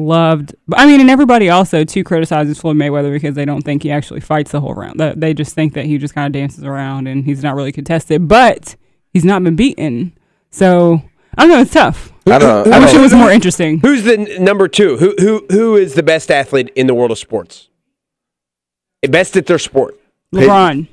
loved. 0.00 0.54
But 0.66 0.80
I 0.80 0.86
mean, 0.86 1.00
and 1.00 1.10
everybody 1.10 1.48
also 1.50 1.84
too 1.84 2.02
criticizes 2.04 2.58
Floyd 2.58 2.76
Mayweather 2.76 3.12
because 3.12 3.34
they 3.34 3.44
don't 3.44 3.62
think 3.62 3.82
he 3.82 3.90
actually 3.90 4.20
fights 4.20 4.50
the 4.52 4.60
whole 4.60 4.74
round. 4.74 4.98
They- 4.98 5.14
They 5.16 5.34
just 5.34 5.54
think 5.54 5.74
that 5.74 5.84
he 5.86 5.98
just 5.98 6.14
kind 6.14 6.26
of 6.26 6.32
dances 6.40 6.64
around 6.64 7.06
and 7.06 7.24
he's 7.24 7.42
not 7.42 7.54
really 7.54 7.72
contested. 7.72 8.26
But 8.28 8.76
he's 9.12 9.24
not 9.24 9.42
been 9.44 9.56
beaten, 9.56 10.12
so 10.50 11.02
I 11.36 11.42
don't 11.46 11.50
know. 11.50 11.60
It's 11.60 11.72
tough. 11.72 12.12
I 12.26 12.38
don't 12.38 12.66
know. 12.66 12.72
I 12.72 12.76
I 12.76 12.80
wish 12.80 12.94
it 12.94 13.00
was 13.00 13.12
more 13.14 13.30
interesting. 13.30 13.80
Who's 13.80 14.04
the 14.04 14.18
n- 14.18 14.44
number 14.44 14.68
two? 14.68 14.96
Who 14.98 15.14
who 15.18 15.46
who 15.50 15.76
is 15.76 15.94
the 15.94 16.02
best 16.02 16.30
athlete 16.30 16.70
in 16.76 16.86
the 16.86 16.94
world 16.94 17.10
of 17.10 17.18
sports? 17.18 17.68
Best 19.08 19.36
at 19.36 19.46
their 19.46 19.58
sport. 19.58 19.98
LeBron. 20.34 20.86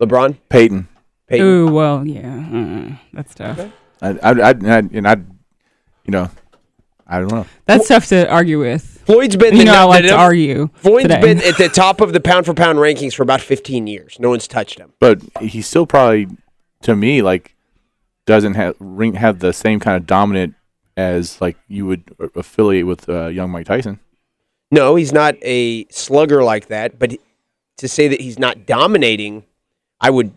LeBron, 0.00 0.36
Peyton. 0.48 0.88
Peyton. 1.28 1.46
Ooh, 1.46 1.72
well, 1.72 2.06
yeah, 2.06 2.46
uh, 2.52 2.96
that's 3.12 3.34
tough. 3.34 3.60
I, 4.02 4.08
I, 4.08 4.30
I, 4.30 4.48
I, 4.50 4.78
and 4.78 5.06
I, 5.06 5.16
you 6.04 6.10
know, 6.10 6.30
I 7.10 7.18
don't 7.18 7.30
know. 7.32 7.46
That's 7.66 7.88
tough 7.88 8.06
to 8.08 8.30
argue 8.30 8.60
with. 8.60 8.82
Floyd's 9.04 9.36
been 9.36 9.54
You 9.54 9.60
the 9.60 9.64
know, 9.66 9.72
I 9.72 9.80
num- 9.80 9.88
like 9.88 10.04
to 10.04 10.14
argue. 10.16 10.68
Floyd's 10.74 11.08
today. 11.08 11.20
been 11.20 11.38
at 11.42 11.58
the 11.58 11.68
top 11.74 12.00
of 12.00 12.12
the 12.12 12.20
pound 12.20 12.46
for 12.46 12.54
pound 12.54 12.78
rankings 12.78 13.14
for 13.14 13.22
about 13.24 13.40
15 13.40 13.86
years. 13.88 14.16
No 14.20 14.30
one's 14.30 14.46
touched 14.46 14.78
him. 14.78 14.92
But 15.00 15.20
he 15.40 15.60
still 15.60 15.86
probably, 15.86 16.28
to 16.82 16.94
me, 16.94 17.20
like, 17.20 17.54
doesn't 18.26 18.54
have 18.54 18.76
ring 18.78 19.14
have 19.14 19.40
the 19.40 19.52
same 19.52 19.80
kind 19.80 19.96
of 19.96 20.06
dominant 20.06 20.54
as 20.96 21.40
like 21.40 21.56
you 21.66 21.84
would 21.86 22.04
affiliate 22.36 22.86
with 22.86 23.08
uh, 23.08 23.26
young 23.26 23.50
Mike 23.50 23.66
Tyson. 23.66 23.98
No, 24.70 24.94
he's 24.94 25.12
not 25.12 25.34
a 25.42 25.86
slugger 25.86 26.44
like 26.44 26.68
that. 26.68 26.98
But 26.98 27.16
to 27.78 27.88
say 27.88 28.06
that 28.06 28.20
he's 28.20 28.38
not 28.38 28.66
dominating, 28.66 29.44
I 30.00 30.10
would 30.10 30.32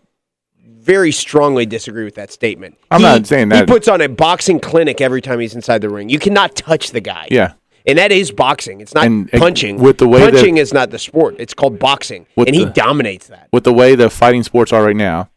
very 0.84 1.10
strongly 1.12 1.66
disagree 1.66 2.04
with 2.04 2.14
that 2.16 2.30
statement. 2.30 2.76
I'm 2.90 3.00
He- 3.00 3.06
not 3.06 3.26
saying 3.26 3.48
that. 3.48 3.60
He 3.60 3.72
puts 3.74 3.88
on 3.88 4.00
a 4.00 4.08
boxing 4.08 4.60
clinic 4.60 5.00
every 5.00 5.20
time 5.22 5.40
he's 5.40 5.54
inside 5.54 5.80
the 5.80 5.88
ring. 5.88 6.08
You 6.08 6.18
cannot 6.18 6.54
touch 6.54 6.90
the 6.90 7.00
guy. 7.00 7.26
Yeah, 7.30 7.52
And 7.86 7.98
that 7.98 8.12
is 8.12 8.30
boxing. 8.30 8.80
It's 8.80 8.94
not 8.94 9.04
And, 9.06 9.30
punching. 9.30 9.78
with 9.78 9.98
the 9.98 10.06
way 10.08 10.20
punching 10.30 10.56
is 10.58 10.72
not 10.72 10.90
the 10.90 10.98
sport. 10.98 11.36
It's 11.38 11.54
called 11.54 11.78
boxing, 11.78 12.26
and 12.36 12.54
he 12.54 12.64
the- 12.64 12.70
dominates 12.70 13.26
that. 13.28 13.48
with 13.52 13.64
the 13.64 13.72
way 13.72 13.94
the 13.94 14.10
fighting 14.10 14.42
sports 14.42 14.72
are 14.72 14.82
right 14.84 14.96
now, 14.96 15.28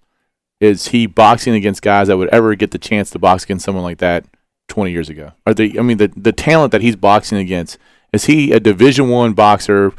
is 0.59 0.87
he 0.89 1.05
boxing 1.05 1.53
against 1.53 1.81
guys 1.81 2.07
that 2.07 2.17
would 2.17 2.29
ever 2.29 2.55
get 2.55 2.71
the 2.71 2.77
chance 2.79 3.09
to 3.11 3.19
box 3.19 3.43
against 3.43 3.63
someone 3.65 3.83
like 3.83 3.99
that 3.99 4.25
20 4.67 4.91
years 4.91 5.07
ago? 5.09 5.31
Are 5.45 5.53
they? 5.53 5.75
I 5.77 5.81
mean, 5.81 5.97
the 5.97 6.11
the 6.17 6.31
talent 6.33 6.71
that 6.71 6.81
he's 6.81 6.95
boxing 6.95 7.37
against 7.37 7.77
is 8.13 8.25
he 8.25 8.51
a 8.51 8.59
Division 8.59 9.09
One 9.09 9.33
boxer 9.33 9.93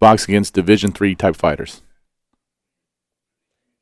box 0.00 0.24
against 0.24 0.54
Division 0.54 0.92
Three 0.92 1.14
type 1.14 1.36
fighters? 1.36 1.82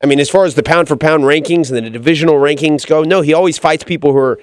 I 0.03 0.05
mean, 0.05 0.19
as 0.19 0.29
far 0.29 0.43
as 0.45 0.55
the 0.55 0.63
pound 0.63 0.89
for 0.89 0.97
pound 0.97 1.23
rankings 1.23 1.71
and 1.71 1.85
the 1.85 1.89
divisional 1.89 2.35
rankings 2.35 2.85
go, 2.85 3.03
no, 3.03 3.21
he 3.21 3.33
always 3.33 3.57
fights 3.57 3.85
people 3.85 4.11
who 4.11 4.17
are 4.17 4.39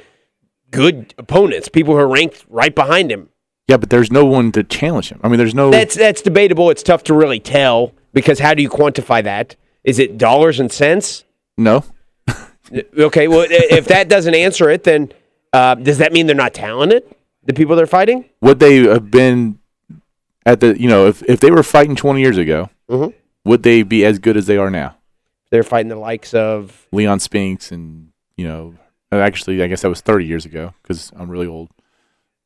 good 0.71 1.13
opponents, 1.19 1.69
people 1.69 1.93
who 1.95 2.01
are 2.01 2.09
ranked 2.09 2.47
right 2.49 2.75
behind 2.75 3.13
him. 3.13 3.29
Yeah, 3.69 3.77
but 3.77 3.91
there's 3.91 4.11
no 4.11 4.25
one 4.25 4.53
to 4.53 4.65
challenge 4.65 5.11
him. 5.11 5.21
I 5.23 5.29
mean, 5.29 5.37
there's 5.39 5.55
no. 5.55 5.71
That's 5.71 5.95
that's 5.95 6.23
debatable. 6.23 6.71
It's 6.71 6.83
tough 6.83 7.05
to 7.05 7.15
really 7.15 7.39
tell 7.39 7.93
because 8.13 8.39
how 8.41 8.55
do 8.55 8.63
you 8.63 8.71
quantify 8.71 9.23
that? 9.23 9.55
Is 9.85 9.99
it 9.99 10.19
dollars 10.19 10.59
and 10.59 10.73
cents? 10.73 11.25
no. 11.57 11.85
Okay, 12.97 13.27
well, 13.27 13.45
if 13.51 13.87
that 13.89 14.09
doesn't 14.09 14.35
answer 14.37 14.71
it, 14.71 14.85
then 14.85 15.11
uh, 15.53 15.75
does 15.75 15.99
that 15.99 16.13
mean 16.13 16.29
they're 16.29 16.37
not 16.37 16.55
talented? 16.55 17.03
The 17.45 17.53
people 17.53 17.75
they're 17.75 17.85
fighting? 17.89 18.27
Would 18.43 18.61
they 18.61 18.77
have 18.85 19.11
been 19.11 19.59
at 20.47 20.61
the? 20.61 20.81
You 20.81 20.89
know, 20.89 21.07
if 21.09 21.21
if 21.25 21.41
they 21.41 21.51
were 21.51 21.65
fighting 21.65 21.97
20 21.97 22.21
years 22.21 22.39
ago, 22.39 22.71
Mhm. 22.89 23.13
would 23.45 23.65
they 23.65 23.83
be 23.83 24.05
as 24.05 24.21
good 24.21 24.37
as 24.37 24.47
they 24.47 24.57
are 24.57 24.71
now? 24.71 24.95
They're 25.51 25.63
fighting 25.63 25.89
the 25.89 25.97
likes 25.97 26.33
of 26.35 26.87
Leon 26.93 27.21
Spinks 27.21 27.73
and 27.73 28.09
you 28.37 28.47
know, 28.47 28.75
uh, 29.13 29.17
actually, 29.17 29.63
I 29.63 29.67
guess 29.67 29.83
that 29.83 29.89
was 29.89 30.01
30 30.01 30.25
years 30.25 30.47
ago 30.47 30.73
because 30.83 31.13
I'm 31.17 31.31
really 31.31 31.47
old. 31.47 31.69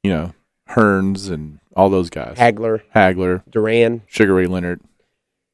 You 0.03 0.11
know, 0.11 0.35
Hearns 0.71 1.31
and 1.31 1.61
all 1.77 1.89
those 1.89 2.11
guys. 2.11 2.37
Hagler, 2.37 2.83
Hagler, 2.95 3.43
Duran. 3.51 4.03
Sugar 4.07 4.35
Ray 4.35 4.47
Leonard. 4.47 4.81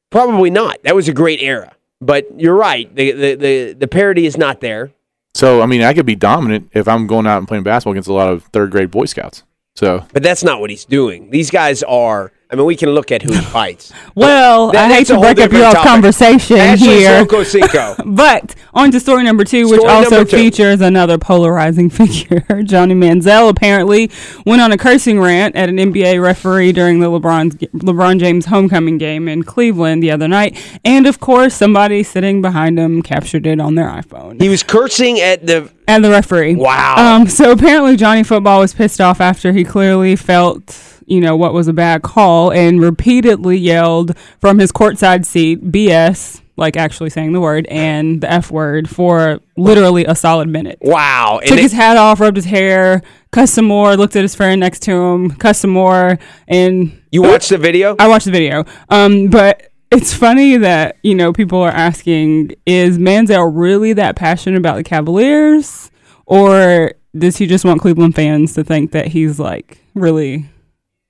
Probably 0.09 0.49
not. 0.49 0.81
That 0.83 0.95
was 0.95 1.07
a 1.07 1.13
great 1.13 1.41
era. 1.41 1.73
But 2.01 2.39
you're 2.39 2.55
right. 2.55 2.93
The 2.93 3.11
the 3.11 3.35
the, 3.35 3.73
the 3.73 3.87
parity 3.87 4.25
is 4.25 4.37
not 4.37 4.59
there. 4.61 4.91
So 5.35 5.61
I 5.61 5.65
mean, 5.65 5.83
I 5.83 5.93
could 5.93 6.05
be 6.05 6.15
dominant 6.15 6.69
if 6.73 6.87
I'm 6.87 7.07
going 7.07 7.27
out 7.27 7.37
and 7.37 7.47
playing 7.47 7.63
basketball 7.63 7.93
against 7.93 8.09
a 8.09 8.13
lot 8.13 8.29
of 8.31 8.43
third 8.45 8.71
grade 8.71 8.91
Boy 8.91 9.05
Scouts. 9.05 9.43
So 9.75 10.05
But 10.11 10.23
that's 10.23 10.43
not 10.43 10.59
what 10.59 10.69
he's 10.69 10.85
doing. 10.85 11.29
These 11.29 11.51
guys 11.51 11.83
are. 11.83 12.31
I 12.51 12.55
mean, 12.55 12.65
we 12.65 12.75
can 12.75 12.89
look 12.89 13.11
at 13.13 13.21
who 13.21 13.31
he 13.31 13.39
fights. 13.57 13.93
Well, 14.13 14.71
That- 14.71 14.91
I 14.91 14.93
hate 14.93 15.07
to 15.07 15.17
break 15.19 15.39
up 15.39 15.51
your 15.53 15.61
topic. 15.71 15.81
conversation 15.89 16.57
Ashley 16.57 16.87
here. 16.99 17.25
But 18.05 18.55
on 18.73 18.91
to 18.91 18.99
story 18.99 19.23
number 19.23 19.43
two, 19.45 19.69
which 19.69 19.81
also 19.85 20.23
two. 20.25 20.35
features 20.37 20.81
another 20.81 21.17
polarizing 21.17 21.89
figure. 21.99 22.41
Johnny 22.63 22.93
Manziel 22.93 23.49
apparently 23.49 24.11
went 24.45 24.61
on 24.61 24.71
a 24.71 24.77
cursing 24.77 25.19
rant 25.19 25.55
at 25.55 25.69
an 25.69 25.77
NBA 25.77 26.21
referee 26.21 26.73
during 26.73 26.99
the 26.99 27.07
LeBron 27.07 27.51
LeBron 27.71 28.19
James 28.19 28.47
homecoming 28.47 28.97
game 28.97 29.27
in 29.29 29.43
Cleveland 29.43 30.03
the 30.03 30.11
other 30.11 30.27
night, 30.27 30.57
and 30.83 31.07
of 31.07 31.19
course, 31.19 31.53
somebody 31.55 32.03
sitting 32.03 32.41
behind 32.41 32.77
him 32.77 33.01
captured 33.01 33.47
it 33.47 33.59
on 33.61 33.75
their 33.75 33.87
iPhone. 33.87 34.41
He 34.41 34.49
was 34.49 34.63
cursing 34.63 35.19
at 35.19 35.45
the. 35.47 35.69
And 35.91 36.05
the 36.05 36.09
referee. 36.09 36.55
Wow. 36.55 36.95
Um, 36.97 37.27
so 37.27 37.51
apparently 37.51 37.95
Johnny 37.95 38.23
Football 38.23 38.59
was 38.59 38.73
pissed 38.73 39.01
off 39.01 39.19
after 39.19 39.51
he 39.51 39.63
clearly 39.63 40.15
felt, 40.15 40.81
you 41.05 41.19
know, 41.19 41.35
what 41.35 41.53
was 41.53 41.67
a 41.67 41.73
bad 41.73 42.01
call 42.01 42.51
and 42.51 42.81
repeatedly 42.81 43.57
yelled 43.57 44.17
from 44.39 44.59
his 44.59 44.71
courtside 44.71 45.25
seat, 45.25 45.63
BS, 45.63 46.41
like 46.55 46.77
actually 46.77 47.09
saying 47.09 47.33
the 47.33 47.41
word, 47.41 47.65
and 47.67 48.21
the 48.21 48.31
F 48.31 48.51
word 48.51 48.89
for 48.89 49.39
literally 49.57 50.05
a 50.05 50.15
solid 50.15 50.47
minute. 50.47 50.77
Wow. 50.81 51.41
Took 51.43 51.59
his 51.59 51.73
hat 51.73 51.97
off, 51.97 52.19
rubbed 52.19 52.37
his 52.37 52.45
hair, 52.45 53.01
cussed 53.31 53.55
some 53.55 53.65
more, 53.65 53.97
looked 53.97 54.15
at 54.15 54.21
his 54.21 54.35
friend 54.35 54.59
next 54.59 54.79
to 54.83 54.91
him, 54.91 55.31
cussed 55.31 55.61
some 55.61 55.71
more, 55.71 56.17
and 56.47 57.01
you 57.11 57.21
watched 57.21 57.49
the 57.49 57.57
video? 57.57 57.95
I 57.99 58.07
watched 58.07 58.25
the 58.25 58.31
video. 58.31 58.63
Um, 58.89 59.27
but 59.27 59.70
it's 59.91 60.13
funny 60.13 60.57
that 60.57 60.97
you 61.03 61.15
know 61.15 61.33
people 61.33 61.59
are 61.61 61.69
asking: 61.71 62.53
Is 62.65 62.97
Manziel 62.97 63.51
really 63.53 63.93
that 63.93 64.15
passionate 64.15 64.57
about 64.57 64.75
the 64.77 64.83
Cavaliers, 64.83 65.91
or 66.25 66.93
does 67.17 67.37
he 67.37 67.45
just 67.47 67.65
want 67.65 67.81
Cleveland 67.81 68.15
fans 68.15 68.53
to 68.53 68.63
think 68.63 68.91
that 68.91 69.07
he's 69.07 69.39
like 69.39 69.79
really 69.93 70.49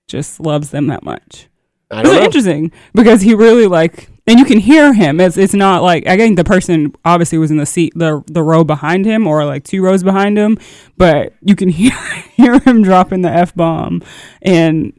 just 0.07 0.39
loves 0.39 0.71
them 0.71 0.88
that 0.88 1.03
much? 1.03 1.47
I 1.91 2.03
don't 2.03 2.15
know. 2.15 2.23
interesting 2.23 2.71
because 2.93 3.21
he 3.21 3.36
really 3.36 3.67
like, 3.67 4.07
and 4.25 4.39
you 4.39 4.45
can 4.45 4.59
hear 4.59 4.93
him. 4.93 5.19
It's 5.19 5.36
it's 5.38 5.53
not 5.53 5.84
like 5.84 6.07
I 6.07 6.15
think 6.17 6.38
the 6.38 6.45
person 6.45 6.93
obviously 7.03 7.38
was 7.38 7.51
in 7.51 7.57
the 7.57 7.65
seat, 7.65 7.91
the 7.95 8.23
the 8.27 8.41
row 8.41 8.63
behind 8.63 9.05
him, 9.05 9.27
or 9.27 9.43
like 9.45 9.65
two 9.65 9.84
rows 9.84 10.01
behind 10.01 10.38
him, 10.38 10.57
but 10.97 11.34
you 11.41 11.55
can 11.55 11.67
hear 11.82 11.91
hear 12.36 12.59
him 12.59 12.82
dropping 12.82 13.21
the 13.23 13.29
f 13.32 13.53
bomb, 13.53 14.01
and 14.41 14.93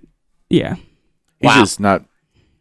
yeah. 0.51 0.75
He's 1.41 1.49
Wow. 1.49 1.61
just 1.61 1.81
not 1.81 2.05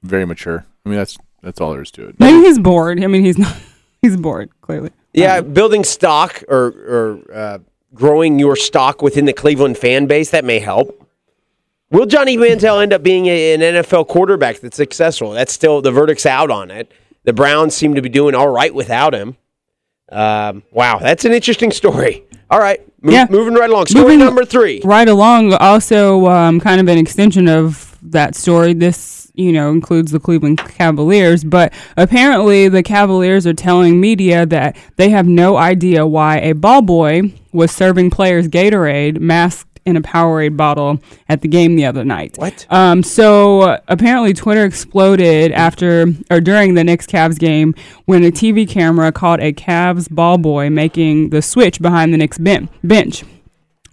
very 0.02 0.26
mature. 0.26 0.66
I 0.86 0.90
mean, 0.90 0.98
that's 0.98 1.18
that's 1.42 1.60
all 1.62 1.72
there 1.74 1.82
is 1.82 1.92
to 1.92 2.08
it. 2.10 2.20
Maybe 2.20 2.46
he's 2.46 2.60
bored. 2.60 3.04
I 3.04 3.08
mean, 3.08 3.24
he's 3.24 3.38
not. 3.38 3.56
He's 4.04 4.18
bored, 4.18 4.50
clearly. 4.62 4.90
Yeah, 5.14 5.42
building 5.42 5.84
stock 5.84 6.44
or, 6.48 6.58
or 6.88 7.20
uh, 7.32 7.60
growing 7.94 8.40
your 8.40 8.56
stock 8.56 9.04
within 9.04 9.26
the 9.26 9.34
Cleveland 9.34 9.78
fan 9.78 10.08
base, 10.08 10.32
that 10.32 10.44
may 10.44 10.58
help. 10.58 11.08
Will 11.92 12.08
Johnny 12.08 12.36
Manziel 12.36 12.82
end 12.82 12.94
up 12.94 13.04
being 13.04 13.28
a, 13.28 13.54
an 13.54 13.60
NFL 13.62 14.08
quarterback 14.08 14.60
that's 14.60 14.76
successful? 14.76 15.34
That's 15.34 15.54
still, 15.54 15.84
the 15.84 15.92
verdict's 15.92 16.26
out 16.26 16.50
on 16.50 16.72
it. 16.72 16.92
The 17.26 17.32
Browns 17.34 17.76
seem 17.76 17.94
to 17.94 18.02
be 18.02 18.10
doing 18.10 18.34
all 18.34 18.48
right 18.48 18.74
without 18.74 19.14
him. 19.14 19.38
Um, 20.12 20.64
wow, 20.72 20.98
that's 20.98 21.24
an 21.26 21.32
interesting 21.32 21.70
story. 21.70 22.24
All 22.50 22.60
right, 22.60 22.82
move, 23.04 23.14
Yeah. 23.14 23.28
moving 23.30 23.54
right 23.54 23.70
along. 23.70 23.86
Story 23.86 24.04
Moving 24.04 24.20
number 24.20 24.46
three. 24.46 24.82
Right 24.84 25.08
along, 25.08 25.54
also 25.54 26.26
um, 26.26 26.60
kind 26.60 26.82
of 26.82 26.88
an 26.88 26.98
extension 26.98 27.48
of 27.48 27.96
that 28.02 28.34
story. 28.36 28.74
This, 28.74 29.21
you 29.34 29.52
know, 29.52 29.72
includes 29.72 30.12
the 30.12 30.20
Cleveland 30.20 30.60
Cavaliers, 30.60 31.44
but 31.44 31.74
apparently 31.98 32.68
the 32.68 32.84
Cavaliers 32.84 33.48
are 33.48 33.54
telling 33.54 34.00
media 34.00 34.46
that 34.46 34.76
they 34.98 35.10
have 35.10 35.28
no 35.28 35.58
idea 35.58 36.06
why 36.06 36.38
a 36.40 36.54
ball 36.54 36.82
boy 36.82 37.34
was 37.52 37.72
serving 37.72 38.10
players 38.10 38.48
Gatorade 38.48 39.20
masked 39.20 39.72
in 39.86 39.98
a 39.98 40.02
Powerade 40.02 40.56
bottle 40.56 41.00
at 41.28 41.42
the 41.42 41.48
game 41.48 41.76
the 41.76 41.86
other 41.86 42.04
night. 42.04 42.38
What? 42.38 42.66
Um, 42.70 43.04
so 43.04 43.62
uh, 43.62 43.80
apparently 43.88 44.34
Twitter 44.34 44.64
exploded 44.64 45.52
after 45.52 46.08
or 46.30 46.40
during 46.40 46.76
the 46.76 46.84
Knicks 46.84 47.08
Cavs 47.08 47.40
game 47.40 47.74
when 48.06 48.24
a 48.24 48.32
TV 48.32 48.70
camera 48.70 49.12
caught 49.12 49.42
a 49.42 49.54
Cavs 49.54 50.10
ball 50.10 50.38
boy 50.38 50.70
making 50.70 51.30
the 51.30 51.42
switch 51.42 51.82
behind 51.82 52.14
the 52.14 52.18
Knicks 52.18 52.38
ben- 52.38 52.70
bench. 52.84 53.24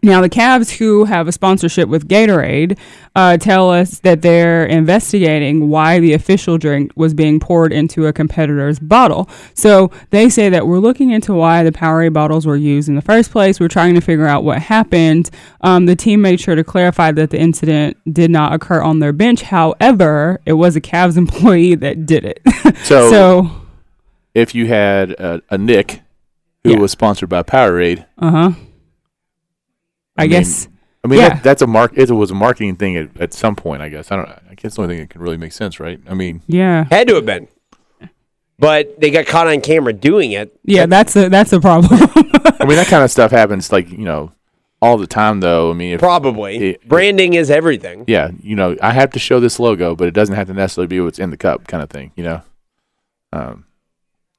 Now, 0.01 0.21
the 0.21 0.31
Cavs, 0.31 0.71
who 0.79 1.07
have 1.07 1.27
a 1.27 1.33
sponsorship 1.33 1.89
with 1.89 2.07
Gatorade, 2.07 2.79
uh, 3.17 3.37
tell 3.37 3.69
us 3.69 3.99
that 4.01 4.23
they're 4.23 4.65
investigating 4.65 5.71
why 5.71 5.99
the 5.99 6.13
official 6.13 6.57
drink 6.57 6.93
was 6.95 7.15
being 7.15 7.41
poured 7.41 7.73
into 7.73 8.07
a 8.07 8.13
competitor's 8.13 8.79
bottle. 8.79 9.29
So 9.55 9.91
they 10.11 10.29
say 10.29 10.51
that 10.51 10.69
we're 10.69 10.79
looking 10.79 11.11
into 11.11 11.35
why 11.35 11.65
the 11.65 11.73
Powerade 11.73 12.13
bottles 12.13 12.47
were 12.47 12.55
used 12.57 12.89
in 12.89 12.95
the 12.95 13.03
first 13.03 13.33
place. 13.33 13.59
We're 13.59 13.67
trying 13.67 13.97
to 13.97 14.01
figure 14.01 14.27
out 14.27 14.45
what 14.45 14.63
happened. 14.63 15.31
Um, 15.63 15.87
the 15.87 15.97
team 15.97 16.23
made 16.23 16.39
sure 16.39 16.55
to 16.55 16.63
clarify 16.63 17.11
that 17.13 17.31
the 17.31 17.41
incident 17.41 17.97
did 18.13 18.31
not 18.31 18.53
occur 18.53 18.81
on 18.81 19.01
their 19.01 19.13
bench. 19.13 19.43
However, 19.43 20.41
it 20.47 20.53
was 20.53 20.77
a 20.77 20.81
Cavs 20.81 21.17
employee 21.19 21.75
that 21.75 22.07
did 22.07 22.25
it. 22.25 22.41
So, 22.85 23.11
so 23.11 23.51
if 24.33 24.55
you 24.55 24.67
had 24.69 25.11
a, 25.13 25.43
a 25.51 25.59
Nick 25.59 26.03
who 26.63 26.71
Yeah. 26.71 26.79
was 26.79 26.93
sponsored 26.93 27.29
by 27.29 27.43
Powerade, 27.43 28.05
uh 28.19 28.31
huh. 28.31 28.51
I, 30.19 30.23
mean, 30.23 30.31
guess. 30.31 30.69
I 31.05 31.09
mean 31.09 31.21
Yeah. 31.21 31.29
that, 31.31 31.43
that's 31.43 31.63
a 31.63 31.67
mark. 31.67 31.93
It 31.97 32.11
was 32.11 32.31
a 32.31 32.35
marketing 32.35 32.77
thing 32.77 32.97
at, 32.97 33.09
at 33.21 33.33
some 33.33 33.57
point. 33.57 33.83
I 33.83 33.89
guess 33.89 34.11
I 34.13 34.17
don't. 34.17 34.29
I 34.29 34.55
guess 34.57 34.75
the 34.77 34.83
only 34.83 34.95
thing 34.97 35.03
that 35.05 35.11
can 35.11 35.21
really 35.23 35.37
make 35.37 35.53
sense, 35.53 35.79
right? 35.81 36.01
I 36.09 36.15
mean, 36.15 36.43
Yeah. 36.47 36.85
Had 36.91 37.09
to 37.09 37.15
have 37.15 37.27
been. 37.27 37.49
But 38.59 39.01
they 39.01 39.11
got 39.11 39.27
caught 39.27 39.47
on 39.47 39.61
camera 39.61 39.93
doing 39.93 40.33
it. 40.33 40.59
Yeah, 40.65 40.87
that's 40.87 41.15
a 41.15 41.29
that's 41.29 41.53
a 41.53 41.61
problem. 41.61 41.93
I 42.03 42.65
mean 42.67 42.77
that 42.77 42.89
kind 42.89 43.05
of 43.05 43.11
stuff 43.11 43.31
happens 43.31 43.71
like 43.71 43.89
you 43.89 43.99
know 43.99 44.33
all 44.83 44.99
the 44.99 45.07
time 45.07 45.39
though. 45.41 45.71
I 45.71 45.75
mean, 45.75 45.95
if, 45.95 46.01
Probably. 46.01 46.71
It- 46.71 46.89
Branding 46.89 47.35
is 47.35 47.51
everything. 47.53 48.05
yeah, 48.09 48.31
you 48.43 48.57
know, 48.57 48.77
I 48.83 48.93
have 48.93 49.11
to 49.13 49.21
show 49.21 49.39
this 49.39 49.61
logo, 49.61 49.95
but 49.95 50.09
it 50.09 50.15
doesn't 50.15 50.35
have 50.35 50.49
to 50.49 50.55
necessarily 50.55 50.89
be 50.89 51.01
what's 51.01 51.21
in 51.21 51.31
the 51.31 51.37
cup, 51.37 51.69
kind 51.69 51.83
of 51.85 51.91
thing. 51.91 52.11
You 52.17 52.25
know, 52.25 52.43
um, 53.33 53.65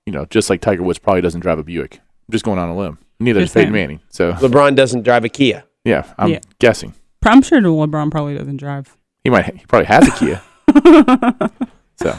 you 0.06 0.12
know, 0.12 0.26
just 0.26 0.50
like 0.50 0.60
Tiger 0.60 0.84
Woods 0.84 1.00
probably 1.00 1.22
doesn't 1.22 1.40
drive 1.42 1.60
a 1.60 1.64
Buick. 1.64 1.96
I'm 1.96 2.32
just 2.32 2.44
going 2.44 2.60
on 2.60 2.68
a 2.68 2.76
limb. 2.78 2.98
Neither 3.22 3.42
Just 3.42 3.54
does 3.54 3.62
Peyton. 3.62 3.74
Manning. 3.74 4.00
So 4.10 4.34
LeBron 4.34 4.76
doesn't 4.76 5.04
drive 5.04 5.24
a 5.26 5.30
Kia. 5.30 5.64
Yeah, 5.86 6.14
I'm 6.18 6.30
Yeah. 6.32 6.40
guessing 6.60 6.94
I'm 7.24 7.42
sure 7.42 7.60
LeBron 7.62 8.12
probably 8.12 8.36
doesn't 8.38 8.58
drive. 8.58 8.96
he 9.24 9.30
might. 9.30 9.46
He 9.58 9.66
probably 9.66 9.86
has 9.86 10.08
a 10.08 10.12
Kia. 10.12 10.42
so 11.98 12.18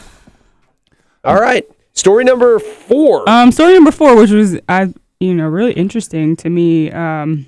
All 1.25 1.41
right. 1.41 1.67
Story 1.95 2.25
number 2.25 2.59
four. 2.59 3.29
Um, 3.29 3.51
story 3.53 3.75
number 3.75 3.91
four, 3.91 4.17
which 4.17 4.31
was 4.31 4.59
I, 4.69 4.93
you 5.19 5.35
know, 5.35 5.49
really 5.49 5.73
interesting 5.73 6.37
to 6.37 6.49
me. 6.51 6.91
Um, 6.91 7.47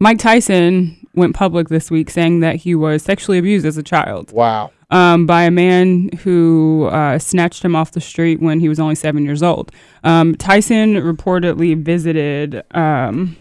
Mike 0.00 0.18
Tyson 0.18 0.96
went 1.14 1.34
public 1.34 1.68
this 1.68 1.90
week 1.90 2.10
saying 2.10 2.40
that 2.40 2.56
he 2.56 2.74
was 2.74 3.02
sexually 3.02 3.38
abused 3.38 3.66
as 3.66 3.76
a 3.76 3.82
child 3.82 4.30
wow. 4.32 4.70
um, 4.90 5.26
by 5.26 5.42
a 5.42 5.50
man 5.50 6.10
who 6.22 6.88
uh, 6.92 7.18
snatched 7.18 7.64
him 7.64 7.74
off 7.74 7.92
the 7.92 8.00
street 8.00 8.40
when 8.40 8.60
he 8.60 8.68
was 8.68 8.78
only 8.78 8.94
seven 8.94 9.24
years 9.24 9.42
old. 9.42 9.72
Um, 10.04 10.34
Tyson 10.36 10.94
reportedly 10.94 11.76
visited 11.76 12.62
um, 12.76 13.36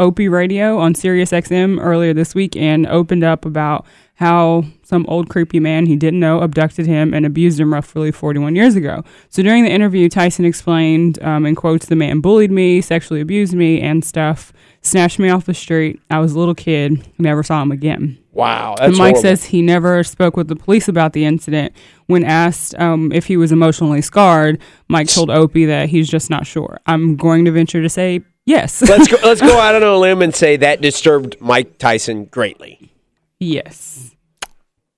Opie 0.00 0.28
Radio 0.28 0.78
on 0.78 0.94
Sirius 0.94 1.32
XM 1.32 1.78
earlier 1.82 2.14
this 2.14 2.32
week 2.32 2.56
and 2.56 2.86
opened 2.86 3.24
up 3.24 3.44
about 3.44 3.84
how 4.14 4.64
some 4.84 5.04
old 5.08 5.28
creepy 5.28 5.58
man 5.58 5.86
he 5.86 5.96
didn't 5.96 6.20
know 6.20 6.40
abducted 6.40 6.86
him 6.86 7.12
and 7.12 7.26
abused 7.26 7.58
him 7.58 7.72
roughly 7.72 8.12
41 8.12 8.54
years 8.54 8.76
ago. 8.76 9.02
So 9.28 9.42
during 9.42 9.64
the 9.64 9.70
interview, 9.70 10.08
Tyson 10.08 10.44
explained, 10.44 11.20
um, 11.22 11.44
in 11.44 11.56
quotes, 11.56 11.86
the 11.86 11.96
man 11.96 12.20
bullied 12.20 12.52
me, 12.52 12.80
sexually 12.80 13.20
abused 13.20 13.54
me, 13.54 13.80
and 13.80 14.04
stuff, 14.04 14.52
snatched 14.82 15.18
me 15.18 15.30
off 15.30 15.46
the 15.46 15.54
street. 15.54 16.00
I 16.10 16.20
was 16.20 16.32
a 16.32 16.38
little 16.38 16.54
kid, 16.54 17.06
never 17.18 17.42
saw 17.42 17.62
him 17.62 17.72
again. 17.72 18.18
Wow. 18.32 18.76
And 18.80 18.92
Mike 18.92 19.16
horrible. 19.16 19.20
says 19.20 19.44
he 19.46 19.62
never 19.62 20.04
spoke 20.04 20.36
with 20.36 20.46
the 20.46 20.54
police 20.54 20.86
about 20.86 21.12
the 21.12 21.24
incident. 21.24 21.72
When 22.06 22.22
asked 22.22 22.78
um, 22.78 23.10
if 23.10 23.26
he 23.26 23.36
was 23.36 23.50
emotionally 23.50 24.00
scarred, 24.00 24.60
Mike 24.86 25.08
told 25.08 25.28
Opie 25.28 25.66
that 25.66 25.88
he's 25.88 26.08
just 26.08 26.30
not 26.30 26.46
sure. 26.46 26.78
I'm 26.86 27.16
going 27.16 27.44
to 27.46 27.50
venture 27.50 27.82
to 27.82 27.88
say 27.88 28.22
yes. 28.48 28.82
let's 28.88 29.08
go. 29.08 29.16
Let's 29.22 29.40
go 29.40 29.58
out 29.58 29.74
on 29.74 29.82
a 29.82 29.96
limb 29.96 30.22
and 30.22 30.34
say 30.34 30.56
that 30.56 30.80
disturbed 30.80 31.40
Mike 31.40 31.78
Tyson 31.78 32.24
greatly. 32.24 32.92
yes. 33.38 34.14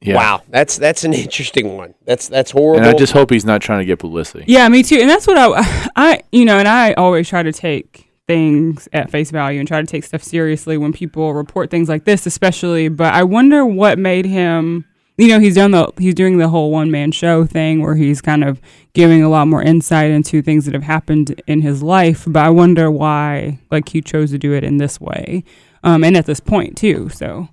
yeah. 0.01 0.15
Wow, 0.15 0.43
that's 0.49 0.79
that's 0.79 1.05
an 1.05 1.13
interesting 1.13 1.77
one. 1.77 1.95
That's 2.05 2.29
that's 2.29 2.51
horrible. 2.51 2.87
And 2.87 2.95
I 2.95 2.99
just 2.99 3.13
hope 3.13 3.31
he's 3.31 3.45
not 3.45 3.61
trying 3.61 3.81
to 3.81 3.85
get 3.85 3.99
publicity. 3.99 4.45
Yeah, 4.47 4.69
me 4.69 4.83
too. 4.83 4.97
And 4.97 5.11
that's 5.11 5.27
what 5.27 5.37
I, 5.37 5.91
I, 5.97 6.23
you 6.33 6.45
know, 6.45 6.59
and 6.59 6.69
I 6.69 6.95
always 6.95 7.29
try 7.29 7.43
to 7.43 7.53
take 7.53 8.11
things 8.27 8.89
at 8.93 9.11
face 9.11 9.33
value 9.33 9.59
and 9.59 9.67
try 9.67 9.81
to 9.81 9.87
take 9.87 10.05
stuff 10.05 10.23
seriously 10.23 10.79
when 10.79 10.93
people 10.93 11.35
report 11.35 11.69
things 11.69 11.89
like 11.89 12.05
this, 12.05 12.27
especially. 12.27 12.89
But 12.89 13.13
I 13.13 13.25
wonder 13.25 13.67
what 13.67 13.99
made 13.99 14.25
him. 14.25 14.85
You 15.21 15.29
know, 15.29 15.39
he's 15.39 15.57
done 15.57 15.73
the 15.73 15.93
he's 15.99 16.15
doing 16.15 16.39
the 16.39 16.49
whole 16.49 16.71
one 16.71 16.91
man 16.91 17.13
show 17.13 17.45
thing 17.45 17.83
where 17.83 17.95
he's 17.95 18.23
kind 18.23 18.43
of 18.43 18.59
giving 18.95 19.23
a 19.23 19.29
lot 19.29 19.49
more 19.49 19.63
insight 19.63 20.11
into 20.11 20.41
things 20.41 20.65
that 20.65 20.73
have 20.73 20.83
happened 20.83 21.43
in 21.47 21.61
his 21.61 21.83
life. 21.83 22.25
But 22.27 22.43
I 22.47 22.49
wonder 22.49 22.91
why, 22.91 23.59
like, 23.71 23.91
he 23.91 24.01
chose 24.01 24.31
to 24.31 24.39
do 24.39 24.55
it 24.55 24.65
in 24.65 24.79
this 24.79 24.99
way, 24.99 25.45
um, 25.85 26.05
and 26.05 26.17
at 26.17 26.25
this 26.25 26.41
point 26.41 26.79
too. 26.79 27.11
So 27.11 27.51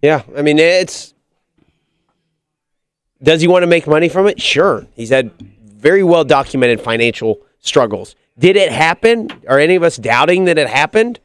yeah, 0.00 0.22
I 0.36 0.42
mean 0.42 0.60
it's. 0.60 1.12
Does 3.20 3.40
he 3.40 3.48
want 3.48 3.64
to 3.64 3.66
make 3.66 3.88
money 3.88 4.08
from 4.08 4.28
it? 4.28 4.40
Sure. 4.40 4.86
He's 4.94 5.10
had 5.10 5.32
very 5.40 6.04
well 6.04 6.22
documented 6.22 6.80
financial 6.80 7.40
struggles. 7.58 8.14
Did 8.38 8.54
it 8.54 8.70
happen? 8.70 9.28
Are 9.48 9.58
any 9.58 9.74
of 9.74 9.82
us 9.82 9.96
doubting 9.96 10.44
that 10.44 10.56
it 10.56 10.68
happened? 10.68 11.18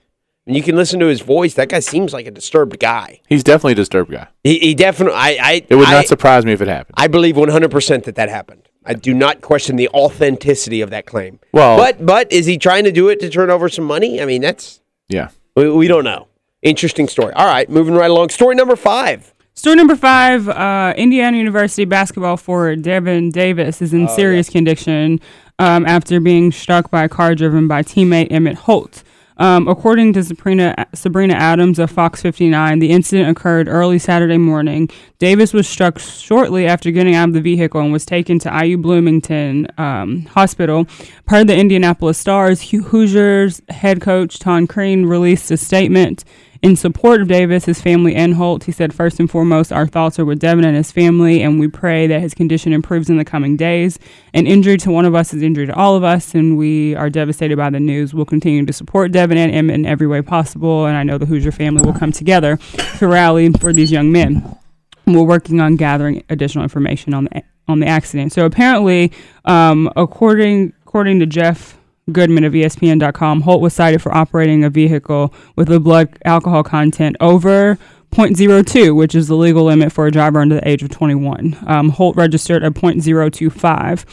And 0.46 0.56
you 0.58 0.64
can 0.64 0.76
listen 0.76 1.00
to 1.00 1.06
his 1.08 1.22
voice. 1.22 1.54
That 1.54 1.70
guy 1.70 1.80
seems 1.80 2.12
like 2.12 2.26
a 2.26 2.32
disturbed 2.32 2.78
guy. 2.80 3.22
He's 3.28 3.44
definitely 3.44 3.74
a 3.74 3.76
disturbed 3.76 4.12
guy. 4.12 4.28
He, 4.44 4.60
he 4.60 4.76
definitely. 4.76 5.18
I. 5.18 5.38
I 5.42 5.66
It 5.70 5.76
would 5.76 5.88
I, 5.88 5.94
not 5.94 6.08
surprise 6.08 6.46
me 6.46 6.52
if 6.52 6.62
it 6.62 6.68
happened. 6.68 6.96
I 6.98 7.08
believe 7.08 7.36
100% 7.36 8.04
that 8.04 8.16
that 8.16 8.30
happened. 8.30 8.68
I 8.86 8.94
do 8.94 9.14
not 9.14 9.42
question 9.42 9.78
the 9.78 9.88
authenticity 9.90 10.82
of 10.82 10.90
that 10.90 11.06
claim. 11.06 11.40
Well- 11.54 11.78
but 11.78 12.06
but 12.06 12.32
is 12.32 12.46
he 12.46 12.58
trying 12.58 12.84
to 12.84 12.92
do 12.92 13.08
it 13.10 13.20
to 13.22 13.30
turn 13.30 13.50
over 13.50 13.70
some 13.70 13.86
money? 13.86 14.22
I 14.22 14.26
mean, 14.26 14.42
that's 14.42 14.82
yeah. 15.08 15.30
we, 15.56 15.70
we 15.70 15.88
don't 15.88 16.04
know. 16.04 16.28
Interesting 16.62 17.08
story. 17.08 17.34
All 17.34 17.46
right, 17.46 17.70
moving 17.70 17.94
right 17.94 18.10
along. 18.10 18.30
Story 18.30 18.56
number 18.56 18.76
five. 18.76 19.34
Story 19.54 19.76
number 19.76 19.96
five 19.96 20.50
uh, 20.50 20.94
Indiana 20.98 21.38
University 21.38 21.86
basketball 21.86 22.38
forward 22.38 22.82
Devin 22.82 23.30
Davis 23.30 23.82
is 23.82 23.94
in 23.94 24.08
serious 24.10 24.50
condition 24.50 25.20
um, 25.60 25.86
after 25.86 26.20
being 26.20 26.52
struck 26.52 26.90
by 26.90 27.04
a 27.04 27.10
car 27.10 27.36
driven 27.36 27.68
by 27.68 27.84
teammate 27.84 28.32
Emmett 28.32 28.56
Holt. 28.56 29.04
Um, 29.44 29.68
according 29.68 30.14
to 30.14 30.24
Sabrina, 30.24 30.74
Sabrina 30.94 31.34
Adams 31.34 31.78
of 31.78 31.92
Fox 31.92 32.22
59, 32.22 32.80
the 32.80 32.92
incident 32.92 33.30
occurred 33.30 33.68
early 33.68 34.00
Saturday 34.00 34.38
morning. 34.38 34.90
Davis 35.20 35.52
was 35.52 35.68
struck 35.68 36.00
shortly 36.00 36.66
after 36.66 36.92
getting 36.92 37.14
out 37.14 37.28
of 37.28 37.34
the 37.34 37.42
vehicle 37.42 37.82
and 37.82 37.92
was 37.92 38.06
taken 38.06 38.40
to 38.40 38.66
IU 38.66 38.78
Bloomington 38.78 39.68
um, 39.78 40.24
Hospital. 40.28 40.88
Per 41.26 41.44
the 41.44 41.58
Indianapolis 41.58 42.18
Stars, 42.18 42.72
Hoosiers 42.72 43.62
head 43.68 44.00
coach 44.00 44.40
Tom 44.40 44.66
Crean 44.66 45.08
released 45.08 45.52
a 45.52 45.58
statement 45.58 46.24
in 46.64 46.78
support 46.78 47.22
of 47.22 47.28
Davis, 47.28 47.66
his 47.66 47.82
family, 47.82 48.16
and 48.16 48.36
Holt, 48.36 48.64
he 48.64 48.72
said, 48.72 48.94
First 48.94 49.20
and 49.20 49.30
foremost, 49.30 49.74
our 49.74 49.86
thoughts 49.86 50.18
are 50.18 50.24
with 50.24 50.40
Devin 50.40 50.64
and 50.64 50.78
his 50.78 50.94
family, 50.94 51.42
and 51.42 51.60
we 51.60 51.68
pray 51.68 52.08
that 52.08 52.22
his 52.22 52.34
condition 52.34 52.72
improves 52.72 53.10
in 53.10 53.18
the 53.18 53.26
coming 53.26 53.58
days. 53.58 54.00
An 54.34 54.48
injury 54.48 54.78
to 54.78 54.90
one 54.90 55.04
of 55.04 55.14
us 55.14 55.34
is 55.34 55.42
injury 55.42 55.68
to 55.68 55.76
all 55.76 55.98
of 55.98 56.06
us, 56.06 56.34
and 56.34 56.58
we 56.58 56.96
are 56.96 57.10
devastated 57.10 57.58
by 57.58 57.70
the 57.70 57.82
news. 57.82 58.14
We'll 58.14 58.24
continue 58.24 58.66
to 58.66 58.72
support 58.72 59.12
Devin 59.12 59.38
and 59.38 59.54
Emmett 59.54 59.76
in 59.76 59.86
every 59.86 60.08
way 60.08 60.22
possible, 60.22 60.86
and 60.86 60.96
I 60.96 61.04
know 61.04 61.18
the 61.18 61.26
Hoosier 61.26 61.52
family 61.52 61.86
will 61.86 62.00
come 62.00 62.14
together 62.14 62.58
to 62.98 63.08
rally 63.08 63.52
for 63.52 63.74
these 63.74 63.92
young 63.92 64.10
men. 64.14 64.58
We're 65.06 65.24
working 65.24 65.60
on 65.60 65.76
gathering 65.76 66.24
additional 66.30 66.64
information 66.64 67.14
on 67.14 67.26
the 67.26 67.44
on 67.68 67.80
the 67.80 67.88
accident. 67.88 68.32
So 68.32 68.46
apparently, 68.46 69.12
um, 69.44 69.92
according 69.98 70.72
according 70.86 71.20
to 71.20 71.26
Jeff 71.26 71.78
Goodman 72.12 72.44
of 72.44 72.54
ESPN.com, 72.54 73.42
Holt 73.42 73.62
was 73.62 73.74
cited 73.74 74.02
for 74.02 74.14
operating 74.14 74.64
a 74.64 74.70
vehicle 74.70 75.34
with 75.56 75.72
a 75.72 75.80
blood 75.80 76.18
alcohol 76.26 76.64
content 76.64 77.16
over 77.20 77.78
0.02, 78.12 78.96
which 78.96 79.16
is 79.16 79.28
the 79.28 79.36
legal 79.36 79.66
limit 79.66 79.92
for 79.92 80.06
a 80.06 80.12
driver 80.12 80.40
under 80.40 80.56
the 80.56 80.68
age 80.68 80.84
of 80.84 80.90
21. 80.90 81.58
Um, 81.66 81.90
Holt 81.90 82.16
registered 82.16 82.64
a 82.64 82.70
0.025. 82.70 84.06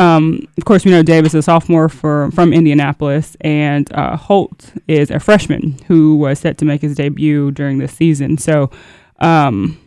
Um, 0.00 0.46
of 0.56 0.64
course, 0.64 0.84
we 0.84 0.92
know 0.92 1.02
Davis 1.02 1.34
is 1.34 1.40
a 1.40 1.42
sophomore 1.42 1.88
for, 1.88 2.30
from 2.30 2.52
Indianapolis, 2.52 3.36
and 3.40 3.92
uh, 3.92 4.16
Holt 4.16 4.72
is 4.86 5.10
a 5.10 5.18
freshman 5.18 5.76
who 5.88 6.16
was 6.16 6.38
set 6.38 6.58
to 6.58 6.64
make 6.64 6.82
his 6.82 6.94
debut 6.94 7.50
during 7.50 7.78
this 7.78 7.92
season. 7.92 8.38
So, 8.38 8.70
um, 9.18 9.80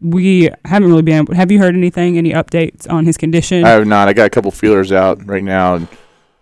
we 0.00 0.50
haven't 0.64 0.88
really 0.88 1.02
been 1.02 1.18
able. 1.22 1.34
Have 1.34 1.50
you 1.50 1.58
heard 1.58 1.74
anything? 1.74 2.16
Any 2.18 2.32
updates 2.32 2.90
on 2.90 3.04
his 3.06 3.16
condition? 3.16 3.64
I 3.64 3.70
have 3.70 3.86
not. 3.86 4.08
I 4.08 4.12
got 4.12 4.26
a 4.26 4.30
couple 4.30 4.50
feelers 4.50 4.92
out 4.92 5.26
right 5.26 5.44
now, 5.44 5.74
and 5.76 5.88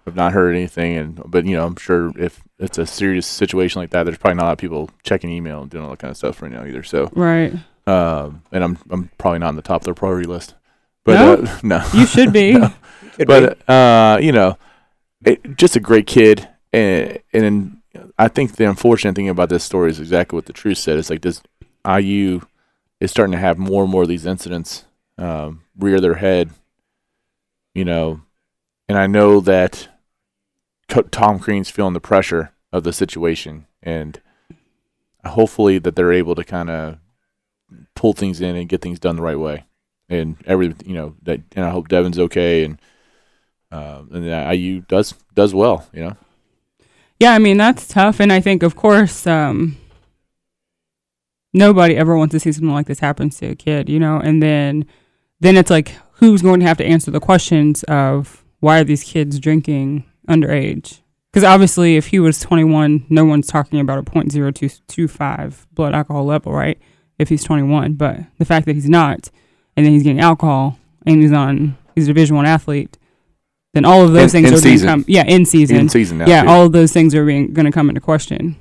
I've 0.06 0.16
not 0.16 0.32
heard 0.32 0.54
anything. 0.54 0.96
And 0.96 1.22
but 1.26 1.44
you 1.46 1.56
know, 1.56 1.66
I'm 1.66 1.76
sure 1.76 2.12
if 2.18 2.42
it's 2.58 2.78
a 2.78 2.86
serious 2.86 3.26
situation 3.26 3.80
like 3.80 3.90
that, 3.90 4.04
there's 4.04 4.18
probably 4.18 4.36
not 4.36 4.42
a 4.44 4.46
lot 4.46 4.52
of 4.52 4.58
people 4.58 4.90
checking 5.02 5.30
email 5.30 5.62
and 5.62 5.70
doing 5.70 5.84
all 5.84 5.90
that 5.90 5.98
kind 5.98 6.10
of 6.10 6.16
stuff 6.16 6.42
right 6.42 6.50
now 6.52 6.64
either. 6.64 6.82
So, 6.82 7.10
right. 7.14 7.52
um, 7.86 8.42
and 8.52 8.62
I'm 8.64 8.78
I'm 8.90 9.10
probably 9.18 9.38
not 9.40 9.48
on 9.48 9.56
the 9.56 9.62
top 9.62 9.82
of 9.82 9.84
their 9.84 9.94
priority 9.94 10.26
list. 10.28 10.54
But 11.04 11.14
No? 11.14 11.32
uh, 11.44 11.58
no, 11.62 11.82
You 11.94 12.06
should 12.06 12.32
be. 12.32 12.52
No. 12.58 12.72
Could 13.16 13.18
be. 13.18 13.24
but 13.24 13.68
uh, 13.68 14.18
you 14.20 14.32
know, 14.32 14.56
it, 15.24 15.56
just 15.56 15.76
a 15.76 15.80
great 15.80 16.06
kid, 16.06 16.48
and 16.72 17.18
and 17.32 17.76
I 18.18 18.28
think 18.28 18.56
the 18.56 18.68
unfortunate 18.68 19.14
thing 19.16 19.28
about 19.28 19.48
this 19.48 19.64
story 19.64 19.90
is 19.90 19.98
exactly 20.00 20.36
what 20.36 20.46
the 20.46 20.52
truth 20.52 20.78
said. 20.78 20.98
It's 20.98 21.10
like 21.10 21.22
this 21.22 21.42
IU 21.86 22.40
is 23.00 23.10
starting 23.10 23.32
to 23.32 23.38
have 23.38 23.58
more 23.58 23.82
and 23.82 23.90
more 23.90 24.02
of 24.02 24.08
these 24.08 24.26
incidents 24.26 24.84
um, 25.18 25.62
rear 25.78 26.00
their 26.00 26.14
head, 26.14 26.50
you 27.74 27.84
know, 27.84 28.22
and 28.88 28.98
I 28.98 29.06
know 29.06 29.40
that 29.40 29.88
Tom 31.10 31.38
Crean's 31.38 31.70
feeling 31.70 31.94
the 31.94 32.00
pressure 32.00 32.52
of 32.72 32.84
the 32.84 32.92
situation, 32.92 33.66
and 33.82 34.20
hopefully 35.24 35.78
that 35.78 35.96
they're 35.96 36.12
able 36.12 36.34
to 36.34 36.44
kind 36.44 36.70
of 36.70 36.98
pull 37.94 38.12
things 38.12 38.40
in 38.40 38.56
and 38.56 38.68
get 38.68 38.80
things 38.82 38.98
done 38.98 39.16
the 39.16 39.22
right 39.22 39.38
way, 39.38 39.64
and 40.08 40.36
every 40.46 40.74
you 40.84 40.94
know 40.94 41.14
that, 41.22 41.40
and 41.54 41.64
I 41.64 41.70
hope 41.70 41.88
Devin's 41.88 42.18
okay, 42.18 42.64
and 42.64 42.80
uh, 43.70 44.02
and 44.10 44.26
that 44.26 44.52
IU 44.54 44.80
does 44.82 45.14
does 45.34 45.54
well, 45.54 45.86
you 45.92 46.00
know. 46.00 46.16
Yeah, 47.20 47.32
I 47.32 47.38
mean 47.38 47.58
that's 47.58 47.86
tough, 47.86 48.18
and 48.18 48.32
I 48.32 48.40
think, 48.40 48.62
of 48.62 48.74
course, 48.74 49.26
um, 49.26 49.76
nobody 51.52 51.96
ever 51.96 52.16
wants 52.16 52.32
to 52.32 52.40
see 52.40 52.52
something 52.52 52.72
like 52.72 52.86
this 52.86 53.00
happen 53.00 53.30
to 53.30 53.46
a 53.46 53.54
kid, 53.54 53.88
you 53.88 53.98
know. 53.98 54.18
And 54.18 54.42
then, 54.42 54.86
then 55.40 55.56
it's 55.56 55.70
like, 55.70 55.94
who's 56.14 56.42
going 56.42 56.60
to 56.60 56.66
have 56.66 56.76
to 56.78 56.84
answer 56.84 57.10
the 57.10 57.20
questions 57.20 57.82
of 57.84 58.44
why 58.60 58.78
are 58.80 58.84
these 58.84 59.02
kids 59.04 59.38
drinking 59.38 60.04
underage? 60.28 61.00
Because 61.32 61.44
obviously, 61.44 61.96
if 61.96 62.08
he 62.08 62.18
was 62.18 62.40
21, 62.40 63.06
no 63.08 63.24
one's 63.24 63.46
talking 63.46 63.78
about 63.80 63.98
a 63.98 64.02
.0225 64.02 65.66
blood 65.72 65.94
alcohol 65.94 66.24
level, 66.24 66.52
right? 66.52 66.78
If 67.18 67.28
he's 67.28 67.44
21, 67.44 67.94
but 67.94 68.18
the 68.38 68.44
fact 68.44 68.66
that 68.66 68.74
he's 68.74 68.88
not, 68.88 69.30
and 69.76 69.84
then 69.86 69.92
he's 69.92 70.02
getting 70.02 70.20
alcohol, 70.20 70.78
and 71.06 71.20
he's 71.22 71.32
on, 71.32 71.76
he's 71.94 72.04
a 72.04 72.08
Division 72.08 72.36
One 72.36 72.46
athlete, 72.46 72.96
then 73.74 73.84
all 73.84 74.02
of 74.04 74.12
those 74.12 74.34
In- 74.34 74.42
things 74.42 74.48
in 74.48 74.54
are 74.54 74.56
season. 74.60 74.86
being 74.86 74.98
come, 74.98 75.04
yeah, 75.06 75.24
in 75.24 75.44
season, 75.44 75.76
In 75.76 75.88
season 75.88 76.18
now, 76.18 76.26
yeah, 76.26 76.42
too. 76.42 76.48
all 76.48 76.66
of 76.66 76.72
those 76.72 76.92
things 76.92 77.14
are 77.14 77.24
being 77.24 77.52
going 77.52 77.66
to 77.66 77.72
come 77.72 77.88
into 77.88 78.00
question. 78.00 78.56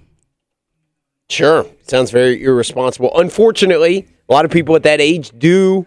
Sure. 1.30 1.66
Sounds 1.88 2.12
very 2.12 2.44
irresponsible. 2.44 3.12
Unfortunately, 3.16 4.08
a 4.28 4.34
lot 4.34 4.46
of 4.46 4.52
people 4.52 4.76
at 4.76 4.84
that 4.84 5.00
age 5.02 5.32
do 5.38 5.86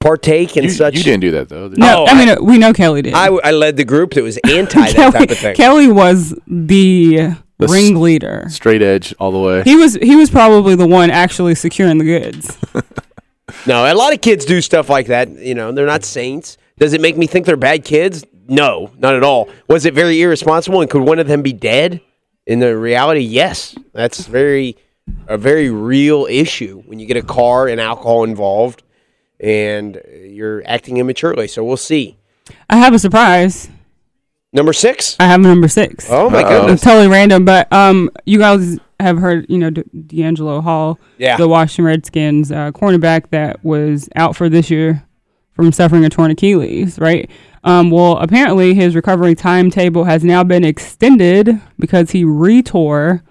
partake 0.00 0.56
in 0.56 0.64
You, 0.64 0.70
such. 0.70 0.94
you 0.94 1.02
didn't 1.02 1.20
do 1.20 1.30
that 1.32 1.48
though. 1.48 1.68
did 1.68 1.78
you? 1.78 1.84
No, 1.84 2.04
Oh, 2.04 2.06
I 2.06 2.24
mean 2.24 2.44
we 2.44 2.58
know 2.58 2.72
Kelly 2.72 3.02
did. 3.02 3.14
I, 3.14 3.26
I 3.28 3.50
led 3.50 3.76
the 3.76 3.84
group 3.84 4.12
that 4.14 4.22
was 4.22 4.36
anti 4.48 4.80
that 4.80 4.94
Kelly, 4.94 5.12
type 5.12 5.30
of 5.30 5.38
thing. 5.38 5.56
Kelly 5.56 5.88
was 5.88 6.38
the, 6.46 7.16
The 7.58 7.64
s- 7.64 7.70
ringleader. 7.72 8.46
straight 8.48 8.82
edge 8.82 9.14
all 9.18 9.32
the 9.32 9.38
way. 9.40 9.62
He 9.64 9.74
was 9.74 9.94
he 9.94 10.14
was 10.16 10.30
probably 10.30 10.74
the 10.76 10.86
one 10.86 11.10
actually 11.10 11.54
securing 11.54 11.98
the 11.98 12.04
goods. 12.04 12.56
No, 13.66 13.90
a 13.90 13.94
lot 13.94 14.12
of 14.12 14.20
kids 14.20 14.44
do 14.44 14.60
stuff 14.60 14.88
like 14.90 15.06
that. 15.06 15.30
You 15.30 15.54
know, 15.54 15.72
they're 15.72 15.86
not 15.86 16.04
saints. 16.04 16.58
Does 16.78 16.92
it 16.92 17.00
make 17.00 17.16
me 17.16 17.26
think 17.26 17.44
they're 17.46 17.56
bad 17.56 17.82
kids? 17.84 18.24
No, 18.46 18.90
not 18.98 19.14
at 19.14 19.22
all. 19.24 19.48
Was 19.68 19.84
it 19.86 19.94
very 19.94 20.20
irresponsible 20.22 20.80
and 20.82 20.88
could 20.88 21.02
one 21.02 21.18
of 21.18 21.26
them 21.26 21.40
be 21.42 21.52
dead? 21.54 22.00
In 22.48 22.58
the 22.60 22.76
reality, 22.76 23.20
yes. 23.20 23.76
That's 23.92 24.26
very 24.26 24.76
a 25.28 25.38
very 25.38 25.70
real 25.70 26.26
issue 26.28 26.82
when 26.86 26.98
you 26.98 27.06
get 27.06 27.16
a 27.16 27.22
car 27.22 27.68
and 27.68 27.80
alcohol 27.80 28.24
involved 28.24 28.82
and 29.40 30.00
you're 30.24 30.62
acting 30.66 30.96
immaturely. 30.96 31.46
So 31.48 31.62
we'll 31.64 31.76
see. 31.76 32.18
I 32.68 32.76
have 32.78 32.92
a 32.94 32.98
surprise. 32.98 33.68
Number 34.52 34.72
six. 34.72 35.16
I 35.20 35.26
have 35.26 35.40
number 35.40 35.68
six. 35.68 36.06
Oh 36.10 36.30
my 36.30 36.42
Uh-oh. 36.42 36.72
It's 36.72 36.82
totally 36.82 37.06
random, 37.08 37.44
but 37.44 37.70
um, 37.72 38.10
you 38.24 38.38
guys 38.38 38.78
have 38.98 39.18
heard, 39.18 39.46
you 39.48 39.58
know, 39.58 39.70
D- 39.70 39.84
D'Angelo 40.06 40.60
Hall, 40.62 40.98
Yeah. 41.18 41.36
the 41.36 41.46
Washington 41.48 41.84
Redskins 41.84 42.50
uh, 42.50 42.72
cornerback 42.72 43.28
that 43.30 43.62
was 43.62 44.08
out 44.16 44.34
for 44.36 44.48
this 44.48 44.70
year 44.70 45.04
from 45.52 45.70
suffering 45.72 46.04
a 46.04 46.08
torn 46.08 46.30
Achilles, 46.30 46.98
right? 46.98 47.30
Um, 47.64 47.90
well, 47.90 48.16
apparently 48.18 48.74
his 48.74 48.94
recovery 48.94 49.34
timetable 49.34 50.04
has 50.04 50.22
now 50.24 50.44
been 50.44 50.64
extended 50.64 51.60
because 51.78 52.10
he 52.12 52.24
retore 52.24 53.22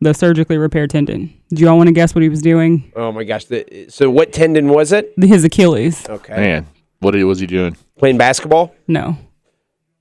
the 0.00 0.12
surgically 0.14 0.56
repaired 0.58 0.90
tendon. 0.90 1.32
Do 1.50 1.60
you 1.62 1.68
all 1.68 1.76
want 1.76 1.88
to 1.88 1.92
guess 1.92 2.14
what 2.14 2.22
he 2.22 2.28
was 2.28 2.42
doing? 2.42 2.92
Oh 2.96 3.12
my 3.12 3.24
gosh. 3.24 3.44
The, 3.46 3.86
so 3.88 4.10
what 4.10 4.32
tendon 4.32 4.68
was 4.68 4.92
it? 4.92 5.12
His 5.16 5.44
Achilles. 5.44 6.08
Okay. 6.08 6.34
Man, 6.36 6.66
what 7.00 7.14
was 7.14 7.38
he 7.40 7.46
doing? 7.46 7.76
Playing 7.98 8.18
basketball? 8.18 8.74
No, 8.88 9.16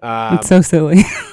Uh, 0.01 0.37
it's 0.39 0.47
so 0.49 0.61
silly. 0.61 1.03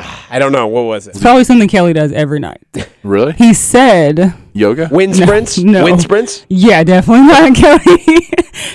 I 0.30 0.38
don't 0.38 0.52
know. 0.52 0.66
What 0.66 0.82
was 0.82 1.06
it? 1.06 1.10
it's 1.10 1.20
probably 1.22 1.44
something 1.44 1.68
Kelly 1.68 1.92
does 1.92 2.12
every 2.12 2.38
night. 2.40 2.62
Really? 3.02 3.32
He 3.32 3.54
said 3.54 4.34
Yoga? 4.52 4.88
Wind 4.90 5.18
No, 5.18 5.26
sprints? 5.26 5.58
no. 5.62 5.84
Wind 5.84 6.00
sprints? 6.02 6.44
Yeah, 6.48 6.82
definitely 6.84 7.26
not 7.26 7.54
Kelly. 7.56 8.28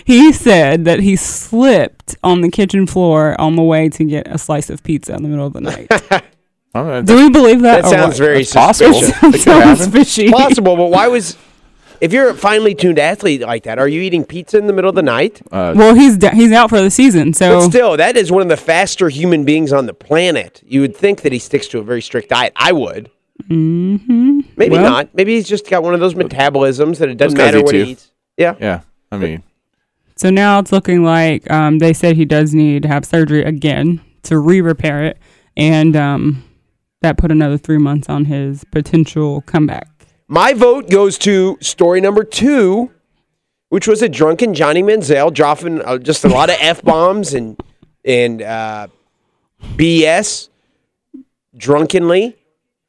he 0.06 0.32
said 0.34 0.86
that 0.86 1.00
he 1.00 1.16
slipped 1.16 2.16
on 2.24 2.42
the 2.42 2.50
kitchen 2.50 2.88
floor 2.88 3.40
on 3.40 3.56
the 3.56 3.64
way 3.64 3.90
to 3.90 4.04
get 4.04 4.28
a 4.28 4.38
slice 4.38 4.70
of 4.70 4.84
pizza 4.84 5.14
in 5.16 5.24
the 5.24 5.30
middle 5.30 5.48
of 5.48 5.54
the 5.54 5.62
night. 5.62 5.88
All 6.76 6.84
right, 6.84 7.06
Do 7.06 7.16
we 7.16 7.30
believe 7.30 7.62
that? 7.62 7.84
That 7.84 7.90
sounds 7.90 8.20
what? 8.20 8.26
very 8.26 8.40
That's 8.40 8.54
possible. 8.54 8.94
suspicious. 8.94 9.24
It 9.24 9.36
It 9.36 9.42
sounds 9.42 9.88
fishy. 9.88 10.30
possible, 10.30 10.76
but 10.76 10.88
why 10.92 11.08
was 11.08 11.38
if 12.06 12.14
you're 12.14 12.30
a 12.30 12.34
finely 12.36 12.74
tuned 12.76 13.00
athlete 13.00 13.42
like 13.42 13.64
that, 13.64 13.80
are 13.80 13.88
you 13.88 14.02
eating 14.02 14.24
pizza 14.24 14.58
in 14.58 14.68
the 14.68 14.74
middle 14.74 14.90
of 14.90 14.96
the 14.96 15.02
night? 15.04 15.42
Uh, 15.52 15.74
Well, 15.76 15.96
he's 15.96 16.18
da- 16.18 16.32
he's 16.32 16.52
out 16.52 16.70
for 16.70 16.80
the 16.80 16.90
season, 16.92 17.34
so 17.34 17.60
But 17.60 17.70
still, 17.70 17.98
that 17.98 18.16
is 18.16 18.32
one 18.32 18.42
of 18.44 18.48
the 18.48 18.58
faster 18.58 19.10
human 19.10 19.44
beings 19.44 19.74
on 19.74 19.86
the 19.88 19.94
planet. 19.94 20.62
You 20.66 20.82
would 20.82 20.96
think 20.96 21.22
that 21.24 21.32
he 21.32 21.40
sticks 21.40 21.68
to 21.70 21.80
a 21.80 21.84
very 21.84 22.02
strict 22.02 22.30
diet. 22.30 22.54
I 22.56 22.72
would. 22.72 23.10
Mm-hmm. 23.50 24.42
Maybe 24.56 24.74
Well- 24.74 24.84
not. 24.84 25.14
Maybe 25.14 25.36
he's 25.36 25.48
just 25.48 25.70
got 25.70 25.84
one 25.84 25.94
of 25.94 26.00
those 26.00 26.14
metabolisms 26.14 26.98
that 27.00 27.10
it 27.10 27.18
doesn't 27.18 27.38
matter 27.38 27.62
what 27.62 27.72
too. 27.72 27.84
he 27.84 27.92
eats. 27.92 28.12
Yeah. 28.38 28.56
yeah. 28.60 28.82
I 29.12 29.18
mean, 29.18 29.44
so 30.16 30.30
now 30.30 30.60
it's 30.60 30.72
looking 30.72 31.04
like 31.04 31.50
um, 31.52 31.80
they 31.80 31.94
said 31.94 32.16
he 32.16 32.26
does 32.26 32.54
need 32.54 32.84
to 32.84 32.88
have 32.90 33.06
surgery 33.06 33.44
again 33.44 34.02
to 34.24 34.40
re-repair 34.40 35.06
it, 35.06 35.18
and 35.56 35.96
um, 35.96 36.44
that 37.02 37.18
put 37.18 37.32
another 37.32 37.58
three 37.58 37.78
months 37.78 38.10
on 38.10 38.26
his 38.26 38.64
potential 38.66 39.42
comeback. 39.42 39.88
My 40.28 40.54
vote 40.54 40.90
goes 40.90 41.18
to 41.20 41.58
story 41.62 42.02
number 42.02 42.24
two, 42.24 42.92
which 43.70 43.88
was 43.88 44.02
a 44.02 44.10
drunken 44.10 44.54
Johnny 44.54 44.82
Manziel 44.82 45.32
dropping 45.34 45.82
uh, 45.82 45.98
just 46.00 46.26
a 46.26 46.30
lot 46.30 46.50
of 46.50 46.58
f 46.60 46.82
bombs 46.82 47.34
and 47.34 47.60
and 48.04 48.42
uh, 48.42 48.88
BS 49.76 50.50
drunkenly 51.56 52.36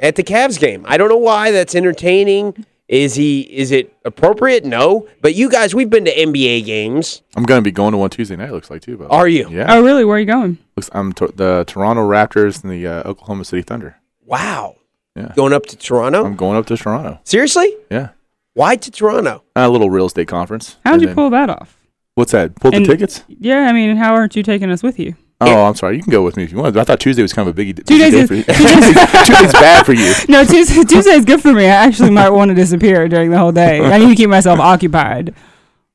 at 0.00 0.16
the 0.16 0.22
Cavs 0.22 0.58
game. 0.58 0.84
I 0.88 0.96
don't 0.96 1.08
know 1.08 1.16
why 1.16 1.50
that's 1.50 1.74
entertaining. 1.74 2.64
Is 2.88 3.16
he? 3.16 3.40
Is 3.40 3.72
it 3.72 3.94
appropriate? 4.04 4.64
No. 4.64 5.08
But 5.20 5.34
you 5.34 5.50
guys, 5.50 5.74
we've 5.74 5.90
been 5.90 6.04
to 6.04 6.14
NBA 6.14 6.64
games. 6.64 7.22
I'm 7.36 7.42
going 7.42 7.58
to 7.58 7.62
be 7.62 7.72
going 7.72 7.92
to 7.92 7.98
one 7.98 8.10
Tuesday 8.10 8.36
night. 8.36 8.52
Looks 8.52 8.70
like 8.70 8.80
too. 8.82 8.96
But 8.96 9.10
Are 9.10 9.26
you? 9.26 9.50
Yeah. 9.50 9.74
Oh, 9.74 9.82
really? 9.82 10.04
Where 10.04 10.16
are 10.16 10.20
you 10.20 10.26
going? 10.26 10.58
Looks, 10.76 10.88
I'm 10.92 11.12
to, 11.14 11.26
the 11.34 11.64
Toronto 11.66 12.08
Raptors 12.08 12.62
and 12.62 12.72
the 12.72 12.86
uh, 12.86 13.08
Oklahoma 13.08 13.44
City 13.44 13.62
Thunder. 13.62 13.96
Wow. 14.24 14.76
Yeah. 15.16 15.32
Going 15.34 15.52
up 15.52 15.66
to 15.66 15.76
Toronto? 15.76 16.24
I'm 16.24 16.36
going 16.36 16.56
up 16.58 16.66
to 16.66 16.76
Toronto. 16.76 17.18
Seriously? 17.24 17.74
Yeah. 17.90 18.10
Why 18.54 18.76
to 18.76 18.90
Toronto? 18.90 19.42
Uh, 19.56 19.60
a 19.60 19.68
little 19.70 19.90
real 19.90 20.06
estate 20.06 20.28
conference. 20.28 20.76
How'd 20.84 21.00
you 21.00 21.06
then- 21.08 21.14
pull 21.16 21.30
that 21.30 21.48
off? 21.50 21.76
What's 22.14 22.32
that? 22.32 22.54
Pulled 22.56 22.72
the 22.74 22.78
And- 22.78 22.86
tickets? 22.86 23.22
Yeah, 23.28 23.60
I 23.68 23.72
mean, 23.72 23.96
how 23.96 24.14
aren't 24.14 24.34
you 24.36 24.42
taking 24.42 24.70
us 24.70 24.82
with 24.82 24.98
you? 24.98 25.14
Oh, 25.38 25.64
I'm 25.66 25.74
sorry. 25.74 25.96
You 25.96 26.02
can 26.02 26.10
go 26.12 26.22
with 26.22 26.38
me 26.38 26.44
if 26.44 26.52
you 26.52 26.56
want. 26.56 26.74
I 26.78 26.84
thought 26.84 26.98
Tuesday 26.98 27.20
was 27.20 27.34
kind 27.34 27.46
of 27.46 27.58
a 27.58 27.62
biggie. 27.62 27.76
Two 27.76 27.98
busy 27.98 27.98
days 27.98 28.12
day 28.12 28.20
is- 28.20 28.28
for 28.28 28.34
you. 28.34 28.42
two 28.44 28.52
days- 28.52 28.94
Tuesday's 29.26 29.52
bad 29.52 29.84
for 29.84 29.92
you. 29.92 30.14
No, 30.30 30.44
Tuesday, 30.44 30.82
Tuesday's 30.88 31.26
good 31.26 31.42
for 31.42 31.52
me. 31.52 31.64
I 31.66 31.68
actually 31.68 32.10
might 32.10 32.30
want 32.30 32.48
to 32.50 32.54
disappear 32.54 33.06
during 33.08 33.30
the 33.30 33.36
whole 33.38 33.52
day. 33.52 33.80
I 33.84 33.98
need 33.98 34.08
to 34.08 34.14
keep 34.14 34.30
myself 34.30 34.58
occupied. 34.60 35.34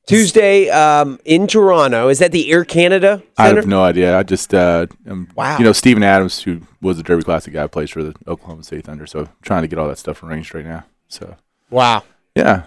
Tuesday 0.08 0.70
um, 0.70 1.20
in 1.26 1.48
Toronto. 1.48 2.10
Is 2.10 2.20
that 2.20 2.32
the 2.32 2.52
Air 2.52 2.66
Canada 2.66 3.22
I 3.38 3.48
have 3.50 3.68
no 3.68 3.84
idea. 3.84 4.18
I 4.18 4.24
just, 4.24 4.54
uh, 4.54 4.88
um, 5.08 5.28
Wow. 5.36 5.58
You 5.58 5.64
know, 5.66 5.72
Steven 5.74 6.04
Adams, 6.04 6.42
who 6.42 6.62
was 6.82 7.00
a 7.00 7.04
Derby 7.04 7.24
Classic 7.24 7.54
guy, 7.54 7.68
plays 7.68 7.90
for 7.92 8.04
the 8.04 8.14
Oklahoma 8.28 8.64
City 8.64 8.82
Thunder. 8.82 9.06
So 9.06 9.30
trying 9.42 9.62
to 9.62 9.68
get 9.68 9.80
all 9.80 9.88
that 9.88 9.98
stuff 9.98 10.24
arranged 10.24 10.54
right 10.56 10.66
now. 10.66 10.86
So 11.08 11.36
Wow. 11.70 12.04
yeah. 12.36 12.64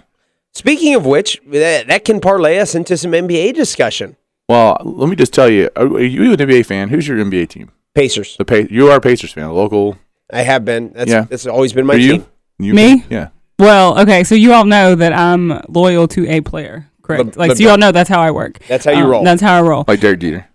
Speaking 0.53 0.95
of 0.95 1.05
which, 1.05 1.41
that, 1.49 1.89
that 1.89 2.05
can 2.05 2.21
parlay 2.21 2.59
us 2.59 2.75
into 2.77 2.97
some 2.97 3.11
NBA 3.11 3.55
discussion. 3.55 4.17
Well, 4.49 4.79
let 4.85 5.09
me 5.09 5.17
just 5.17 5.33
tell 5.35 5.49
you: 5.51 5.69
Are, 5.75 5.87
are 5.87 6.01
you 6.03 6.31
an 6.33 6.39
NBA 6.39 6.65
fan? 6.67 6.91
Who's 6.91 7.09
your 7.09 7.17
NBA 7.19 7.49
team? 7.49 7.73
Pacers. 7.95 8.37
The 8.37 8.45
pa- 8.45 8.69
you 8.71 8.89
are 8.91 8.99
a 8.99 9.01
Pacers 9.01 9.33
fan, 9.33 9.45
a 9.47 9.53
local. 9.53 9.97
I 10.33 10.43
have 10.43 10.65
been. 10.65 10.93
That's, 10.93 11.11
Yeah. 11.11 11.23
that's 11.23 11.47
always 11.47 11.73
been 11.73 11.87
my 11.87 11.95
are 11.95 11.99
you? 11.99 12.13
team. 12.13 12.27
You 12.59 12.75
Me? 12.75 13.05
Yeah. 13.11 13.29
Well, 13.59 13.99
okay, 14.01 14.23
so 14.23 14.35
you 14.37 14.53
all 14.53 14.65
know 14.65 14.95
that 14.95 15.13
I'm 15.13 15.61
loyal 15.69 16.07
to 16.09 16.29
a 16.29 16.41
player, 16.41 16.89
correct? 17.05 17.37
Le- 17.37 17.39
like, 17.41 17.53
so 17.57 17.63
you 17.63 17.71
all 17.71 17.79
know 17.79 17.93
that's 17.93 18.09
how 18.09 18.21
I 18.21 18.33
work. 18.33 18.59
That's 18.67 18.85
how 18.85 18.91
you 18.91 19.05
Um, 19.05 19.11
roll. 19.11 19.25
That's 19.25 19.41
how 19.41 19.57
I 19.57 19.63
roll. 19.63 19.85
Like 19.87 20.01
Derek 20.01 20.19
Jeter. 20.21 20.47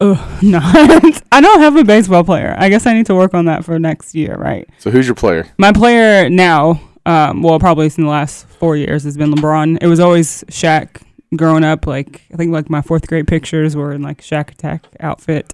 Ugh, 0.00 0.16
no, 0.42 0.60
I 1.32 1.40
don't 1.40 1.60
have 1.60 1.76
a 1.76 1.84
baseball 1.84 2.22
player. 2.24 2.54
I 2.56 2.68
guess 2.68 2.86
I 2.86 2.94
need 2.94 3.06
to 3.06 3.14
work 3.14 3.34
on 3.34 3.44
that 3.46 3.64
for 3.64 3.78
next 3.78 4.14
year, 4.14 4.36
right? 4.36 4.66
So 4.78 4.90
who's 4.90 5.06
your 5.06 5.16
player? 5.16 5.46
My 5.58 5.72
player 5.72 6.30
now, 6.30 6.80
um, 7.04 7.42
well, 7.42 7.58
probably 7.58 7.86
in 7.86 8.04
the 8.04 8.08
last 8.08 8.46
four 8.46 8.76
years, 8.76 9.02
has 9.04 9.16
been 9.16 9.32
LeBron. 9.34 9.78
It 9.82 9.88
was 9.88 9.98
always 9.98 10.44
Shaq 10.44 11.02
growing 11.36 11.64
up. 11.64 11.86
Like 11.86 12.22
I 12.32 12.36
think 12.36 12.52
like 12.52 12.70
my 12.70 12.80
fourth 12.80 13.08
grade 13.08 13.26
pictures 13.26 13.74
were 13.74 13.92
in 13.92 14.00
like 14.02 14.22
Shaq 14.22 14.52
Attack 14.52 14.84
outfit. 15.00 15.52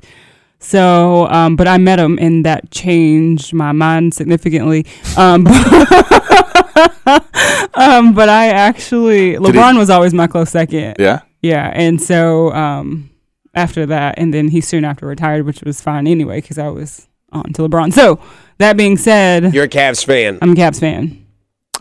So, 0.59 1.27
um, 1.29 1.57
but 1.57 1.67
I 1.69 1.77
met 1.79 1.99
him, 1.99 2.19
and 2.21 2.45
that 2.47 2.71
changed 2.71 3.53
my 3.53 3.73
mind 3.73 4.15
significantly. 4.15 4.87
Um, 5.17 5.47
um, 7.75 8.13
but 8.15 8.29
I 8.29 8.49
actually 8.49 9.31
he- 9.33 9.37
LeBron 9.37 9.79
was 9.79 9.91
always 9.91 10.15
my 10.15 10.27
close 10.27 10.51
second. 10.51 10.97
Yeah. 10.99 11.21
Yeah, 11.43 11.71
and 11.75 12.01
so 12.01 12.53
um, 12.53 13.11
after 13.55 13.85
that, 13.87 14.15
and 14.19 14.33
then 14.33 14.49
he 14.49 14.61
soon 14.63 14.85
after 14.85 15.07
retired, 15.07 15.45
which 15.45 15.63
was 15.63 15.81
fine 15.81 16.07
anyway 16.07 16.41
because 16.41 16.59
I 16.59 16.69
was 16.69 17.07
on 17.33 17.53
to 17.53 17.63
LeBron. 17.63 17.93
So 17.93 18.19
that 18.59 18.77
being 18.79 18.97
said, 18.97 19.53
You're 19.53 19.65
a 19.65 19.69
Cavs 19.69 20.05
fan. 20.05 20.39
I'm 20.41 20.53
a 20.53 20.55
Cavs 20.55 20.81
fan. 20.81 21.27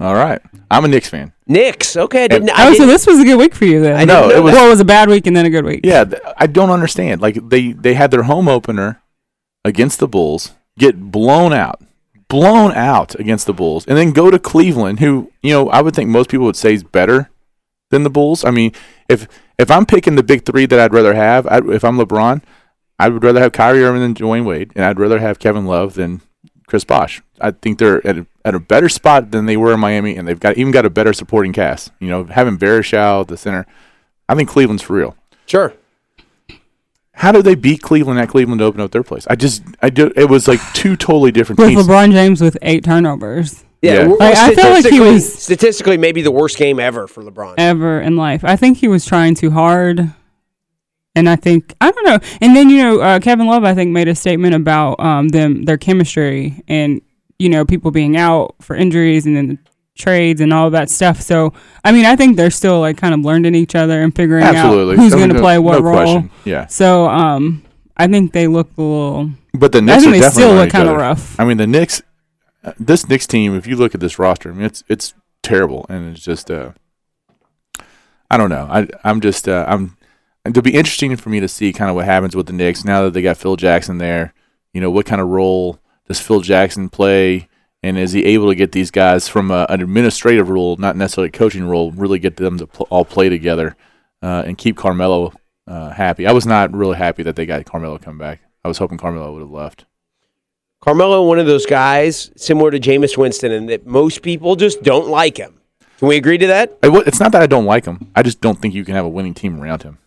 All 0.02 0.16
right. 0.16 0.42
I'm 0.70 0.84
a 0.86 0.88
Knicks 0.90 1.08
fan. 1.08 1.32
Knicks. 1.48 1.96
Okay. 1.96 2.26
I 2.26 2.28
didn't, 2.28 2.50
I 2.50 2.64
Oh, 2.68 2.72
so 2.74 2.80
didn't- 2.80 2.88
this 2.90 3.06
was 3.08 3.20
a 3.20 3.24
good 3.24 3.38
week 3.38 3.54
for 3.56 3.64
you 3.66 3.80
then? 3.80 3.96
I 3.96 4.04
No, 4.06 4.28
know 4.28 4.36
it 4.36 4.44
was- 4.44 4.54
well, 4.54 4.66
it 4.68 4.70
was 4.70 4.80
a 4.82 4.86
bad 4.86 5.08
week 5.08 5.28
and 5.28 5.36
then 5.36 5.46
a 5.46 5.50
good 5.50 5.64
week. 5.66 5.82
Yeah, 5.84 6.04
th- 6.04 6.22
I 6.36 6.48
don't 6.48 6.72
understand. 6.72 7.22
Like 7.22 7.38
they 7.50 7.72
they 7.74 7.94
had 7.94 8.12
their 8.12 8.24
home 8.24 8.48
opener 8.50 9.02
against 9.64 10.00
the 10.00 10.08
Bulls, 10.10 10.52
get 10.78 11.00
blown 11.12 11.54
out, 11.54 11.80
blown 12.34 12.72
out 12.72 13.14
against 13.20 13.46
the 13.46 13.54
Bulls, 13.54 13.86
and 13.86 13.96
then 13.96 14.12
go 14.12 14.32
to 14.32 14.40
Cleveland, 14.40 15.00
who 15.00 15.32
you 15.44 15.52
know 15.52 15.70
I 15.70 15.82
would 15.82 15.96
think 15.96 16.10
most 16.10 16.32
people 16.32 16.48
would 16.48 16.56
say 16.56 16.74
is 16.74 16.84
better 16.84 17.30
than 17.92 18.02
the 18.02 18.10
Bulls. 18.10 18.44
I 18.44 18.50
mean, 18.50 18.72
if 19.08 19.28
if 19.60 19.70
I'm 19.70 19.86
picking 19.86 20.16
the 20.16 20.24
big 20.24 20.44
three 20.44 20.66
that 20.66 20.80
I'd 20.80 20.96
rather 20.96 21.14
have, 21.14 21.46
i 21.46 21.58
if 21.58 21.84
I'm 21.84 21.96
LeBron, 21.96 22.42
I 22.98 23.10
would 23.10 23.24
rather 23.24 23.40
have 23.40 23.52
Kyrie 23.52 23.84
Irving 23.84 24.02
than 24.02 24.16
Dwyane 24.16 24.46
Wade, 24.46 24.72
and 24.76 24.84
I'd 24.84 25.00
rather 25.00 25.20
have 25.20 25.38
Kevin 25.38 25.68
Love 25.68 25.94
than 25.94 26.22
Chris 26.66 26.84
Bosh. 26.84 27.22
I 27.40 27.52
think 27.52 27.78
they're 27.78 28.06
at 28.08 28.18
a, 28.18 28.26
at 28.44 28.56
a 28.56 28.60
better 28.60 28.90
spot 28.90 29.30
than 29.30 29.46
they 29.46 29.56
were 29.56 29.76
in 29.76 29.80
Miami, 29.80 30.18
and 30.18 30.28
they've 30.28 30.40
got 30.40 30.58
even 30.58 30.72
got 30.72 30.88
a 30.88 30.90
better 30.90 31.14
supporting 31.14 31.54
cast. 31.54 31.92
You 32.00 32.10
know, 32.10 32.24
having 32.24 32.58
Varejao 32.58 33.28
the 33.28 33.38
center, 33.38 33.68
I 34.28 34.34
think 34.34 34.50
Cleveland's 34.50 34.82
for 34.82 34.94
real. 34.94 35.16
Sure. 35.46 35.72
How 37.14 37.32
did 37.32 37.46
they 37.46 37.56
beat 37.56 37.82
Cleveland 37.82 38.20
at 38.20 38.30
Cleveland 38.30 38.60
to 38.60 38.66
open 38.66 38.82
up 38.82 38.92
their 38.92 39.04
place? 39.04 39.26
I 39.30 39.36
just, 39.36 39.64
I 39.82 39.90
do. 39.90 40.12
It 40.16 40.30
was 40.30 40.48
like 40.48 40.60
two 40.74 40.96
totally 40.96 41.32
different 41.32 41.60
With 41.60 41.70
teams. 41.70 41.88
LeBron 41.88 42.12
James 42.12 42.42
with 42.42 42.58
eight 42.64 42.84
turnovers 42.84 43.64
Yeah. 43.82 43.94
Yeah. 43.94 44.08
well, 44.08 44.18
Like, 44.20 44.36
I 44.38 44.56
feel 44.56 44.64
like 44.66 44.76
he 44.78 44.82
statistically- 44.82 45.00
was- 45.14 45.34
statistically 45.44 45.98
maybe 45.98 46.22
the 46.22 46.32
worst 46.32 46.58
game 46.58 46.80
ever 46.80 47.08
for 47.08 47.24
LeBron. 47.24 47.56
ever 47.60 48.02
in 48.02 48.18
life. 48.18 48.44
I 48.44 48.56
think 48.56 48.78
he 48.80 48.88
was 48.88 49.06
trying 49.06 49.36
too 49.36 49.52
hard. 49.52 50.10
And 51.16 51.30
I 51.30 51.36
think 51.36 51.76
I 51.80 51.92
don't 51.92 52.06
know. 52.06 52.18
And 52.42 52.56
then 52.56 52.72
you 52.72 52.82
know, 52.82 53.00
uh, 53.00 53.20
Kevin 53.20 53.46
Love 53.46 53.64
I 53.64 53.76
think 53.76 53.92
made 53.92 54.08
a 54.08 54.16
statement 54.16 54.56
about 54.56 55.00
um, 55.00 55.28
them 55.30 55.62
their 55.66 55.78
chemistry 55.78 56.64
and 56.68 57.02
you 57.38 57.50
know 57.50 57.64
people 57.66 57.92
being 57.92 58.18
out 58.18 58.56
for 58.62 58.76
injuries 58.76 59.28
and 59.28 59.36
then 59.38 59.48
the 59.50 59.58
trades 59.96 60.42
and 60.42 60.52
all 60.54 60.70
that 60.72 60.90
stuff. 60.90 61.22
So 61.22 61.54
I 61.84 61.92
mean, 61.92 62.06
I 62.06 62.16
think 62.16 62.38
they're 62.38 62.52
still 62.52 62.80
like 62.80 62.98
kind 62.98 63.14
of 63.14 63.22
learning 63.22 63.56
each 63.56 63.76
other 63.76 64.02
and 64.02 64.16
figuring 64.16 64.44
Absolutely, 64.44 64.96
out 64.96 65.00
who's 65.00 65.14
I 65.14 65.18
going 65.18 65.30
to 65.30 65.36
no- 65.36 65.42
play 65.42 65.60
what 65.60 65.74
no 65.80 65.82
role. 65.82 65.94
question. 65.96 66.32
Yeah, 66.46 66.66
So 66.68 67.08
um, 67.10 67.64
I 67.98 68.08
think 68.08 68.34
they 68.34 68.48
look 68.48 68.70
a 68.78 68.82
little. 68.82 69.30
but 69.54 69.72
the 69.72 69.78
I 69.80 69.82
Knicks 69.82 70.04
think 70.04 70.08
are 70.08 70.12
they 70.12 70.20
definitely 70.20 70.44
still 70.44 70.56
look 70.56 70.70
kind 70.72 70.90
of 70.90 70.98
rough. 70.98 71.40
I 71.40 71.46
mean, 71.46 71.58
the 71.58 71.68
Knicks, 71.68 72.02
uh, 72.64 72.74
this 72.80 73.08
Knicks 73.08 73.28
team. 73.28 73.56
If 73.56 73.68
you 73.68 73.76
look 73.76 73.94
at 73.94 74.02
this 74.02 74.18
roster, 74.18 74.50
I 74.50 74.54
mean, 74.54 74.66
it's 74.66 74.84
it's 74.90 75.14
terrible, 75.44 75.86
and 75.90 76.16
it's 76.16 76.24
just, 76.24 76.50
uh, 76.50 76.72
I 78.32 78.38
don't 78.38 78.50
know. 78.50 78.68
I 78.70 78.88
I'm 79.04 79.22
just, 79.22 79.48
uh, 79.48 79.66
I'm. 79.68 79.98
It'll 80.46 80.62
be 80.62 80.74
interesting 80.74 81.16
for 81.16 81.30
me 81.30 81.40
to 81.40 81.48
see 81.48 81.72
kind 81.72 81.90
of 81.90 81.96
what 81.96 82.04
happens 82.06 82.36
with 82.36 82.48
the 82.48 82.54
Knicks 82.54 82.84
now 82.84 83.04
that 83.04 83.14
they 83.14 83.22
got 83.22 83.38
Phil 83.38 83.56
Jackson 83.56 83.98
there. 83.98 84.34
You 84.74 84.82
know, 84.82 84.92
what 84.92 85.06
kind 85.06 85.22
of 85.22 85.28
role 85.30 85.80
does 86.08 86.20
Phil 86.20 86.42
Jackson 86.42 86.90
play? 86.90 87.48
And 87.84 87.98
is 87.98 88.14
he 88.14 88.24
able 88.26 88.48
to 88.48 88.56
get 88.56 88.72
these 88.72 88.92
guys 88.92 89.28
from 89.28 89.52
a, 89.52 89.66
an 89.70 89.82
administrative 89.82 90.50
role, 90.50 90.78
not 90.78 90.96
necessarily 90.96 91.28
a 91.28 91.32
coaching 91.32 91.66
role, 91.66 91.92
really 91.92 92.18
get 92.18 92.38
them 92.38 92.58
to 92.58 92.66
pl- 92.66 92.88
all 92.90 93.04
play 93.04 93.28
together 93.28 93.76
uh, 94.22 94.44
and 94.46 94.58
keep 94.58 94.78
Carmelo 94.78 95.34
uh, 95.68 95.90
happy? 95.90 96.26
I 96.26 96.32
was 96.32 96.46
not 96.46 96.74
really 96.74 96.98
happy 96.98 97.24
that 97.24 97.36
they 97.36 97.46
got 97.46 97.66
Carmelo 97.66 97.98
come 97.98 98.18
back. 98.18 98.40
I 98.64 98.70
was 98.70 98.78
hoping 98.78 98.98
Carmelo 98.98 99.34
would 99.34 99.42
have 99.42 99.52
left. 99.52 99.86
Carmelo, 100.80 101.28
one 101.28 101.40
of 101.40 101.46
those 101.46 101.66
guys 101.66 102.32
similar 102.38 102.72
to 102.72 102.80
Jameis 102.80 103.18
Winston, 103.18 103.52
and 103.52 103.70
that 103.70 103.86
most 103.86 104.22
people 104.22 104.56
just 104.56 104.82
don't 104.84 105.10
like 105.10 105.38
him. 105.38 105.60
Can 105.98 106.08
we 106.08 106.18
agree 106.18 106.38
to 106.38 106.48
that? 106.48 106.78
It's 106.84 107.20
not 107.20 107.32
that 107.34 107.42
I 107.42 107.48
don't 107.48 107.66
like 107.66 107.86
him. 107.86 108.12
I 108.16 108.24
just 108.24 108.42
don't 108.42 108.60
think 108.62 108.74
you 108.74 108.84
can 108.84 108.96
have 108.96 109.06
a 109.06 109.10
winning 109.10 109.34
team 109.34 109.62
around 109.62 109.84
him. 109.84 109.98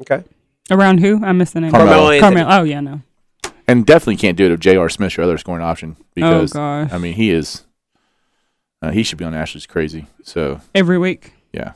Okay. 0.00 0.24
Around 0.70 0.98
who? 0.98 1.24
I 1.24 1.32
missed 1.32 1.54
the 1.54 1.60
name. 1.60 1.70
Carmelo 1.70 2.10
Anthony. 2.10 2.20
Carmelo. 2.20 2.60
Oh 2.60 2.64
yeah, 2.64 2.80
no. 2.80 3.02
And 3.68 3.84
definitely 3.86 4.16
can't 4.16 4.36
do 4.36 4.46
it 4.46 4.52
if 4.52 4.60
J.R. 4.60 4.88
Smith 4.88 5.18
or 5.18 5.22
other 5.22 5.38
scoring 5.38 5.62
option 5.62 5.96
because 6.14 6.52
oh 6.52 6.58
gosh. 6.58 6.92
I 6.92 6.98
mean 6.98 7.12
he 7.14 7.30
is 7.30 7.64
uh, 8.82 8.90
he 8.90 9.02
should 9.02 9.18
be 9.18 9.24
on 9.24 9.34
Ashley's 9.34 9.66
crazy. 9.66 10.06
So 10.22 10.60
Every 10.74 10.98
week. 10.98 11.32
yeah, 11.52 11.72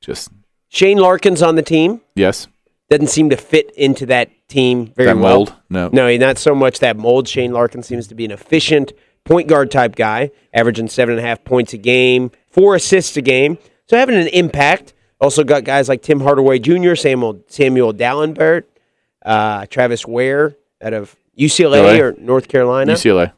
just 0.00 0.30
Shane 0.68 0.98
Larkin's 0.98 1.42
on 1.42 1.56
the 1.56 1.62
team. 1.62 2.00
yes, 2.14 2.46
Doesn't 2.90 3.08
seem 3.08 3.30
to 3.30 3.36
fit 3.36 3.70
into 3.76 4.06
that 4.06 4.30
team 4.48 4.86
very 4.94 5.06
that 5.08 5.16
well. 5.16 5.36
mold. 5.36 5.54
No, 5.68 5.88
No, 5.92 6.16
not 6.16 6.38
so 6.38 6.54
much 6.54 6.78
that 6.80 6.96
mold. 6.96 7.26
Shane 7.28 7.52
Larkin 7.52 7.82
seems 7.82 8.06
to 8.08 8.14
be 8.14 8.24
an 8.24 8.30
efficient 8.30 8.92
point 9.24 9.48
guard 9.48 9.70
type 9.70 9.96
guy, 9.96 10.30
averaging 10.54 10.88
seven 10.88 11.16
and 11.16 11.24
a 11.24 11.28
half 11.28 11.42
points 11.44 11.72
a 11.72 11.78
game, 11.78 12.30
four 12.50 12.74
assists 12.74 13.16
a 13.16 13.22
game. 13.22 13.58
So 13.86 13.96
having 13.96 14.16
an 14.16 14.28
impact. 14.28 14.94
Also 15.20 15.42
got 15.42 15.64
guys 15.64 15.88
like 15.88 16.00
Tim 16.02 16.20
Hardaway 16.20 16.60
Jr., 16.60 16.94
Samuel 16.94 17.42
Samuel 17.48 17.92
Dalembert, 17.92 18.64
uh, 19.26 19.66
Travis 19.66 20.06
Wear 20.06 20.54
out 20.82 20.92
of 20.92 21.14
UCLA 21.38 21.82
LA? 21.98 22.04
or 22.04 22.12
North 22.18 22.48
Carolina. 22.48 22.92
UCLA. 22.92 23.32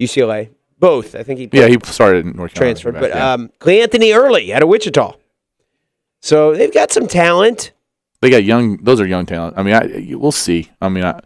UCLA. 0.00 0.50
Both. 0.78 1.14
I 1.14 1.22
think 1.22 1.40
he 1.40 1.48
Yeah, 1.52 1.66
he 1.66 1.76
started 1.84 2.24
in 2.26 2.36
North 2.36 2.54
Carolina. 2.54 2.74
transferred. 2.80 2.92
back 2.94 3.02
But 3.02 3.12
then. 3.12 3.22
um, 3.22 3.50
Cleanthony 3.58 4.12
Early 4.16 4.52
out 4.54 4.62
of 4.62 4.68
Wichita. 4.68 5.14
So 6.20 6.54
they've 6.54 6.72
got 6.72 6.92
some 6.92 7.06
talent. 7.06 7.72
they 8.20 8.30
got 8.30 8.44
young. 8.44 8.76
Those 8.82 9.00
are 9.00 9.06
young 9.06 9.26
talent. 9.26 9.54
I 9.56 9.62
mean, 9.62 9.74
I, 9.74 10.14
we'll 10.16 10.32
see. 10.32 10.70
I 10.80 10.88
mean, 10.88 11.04
I, 11.04 11.20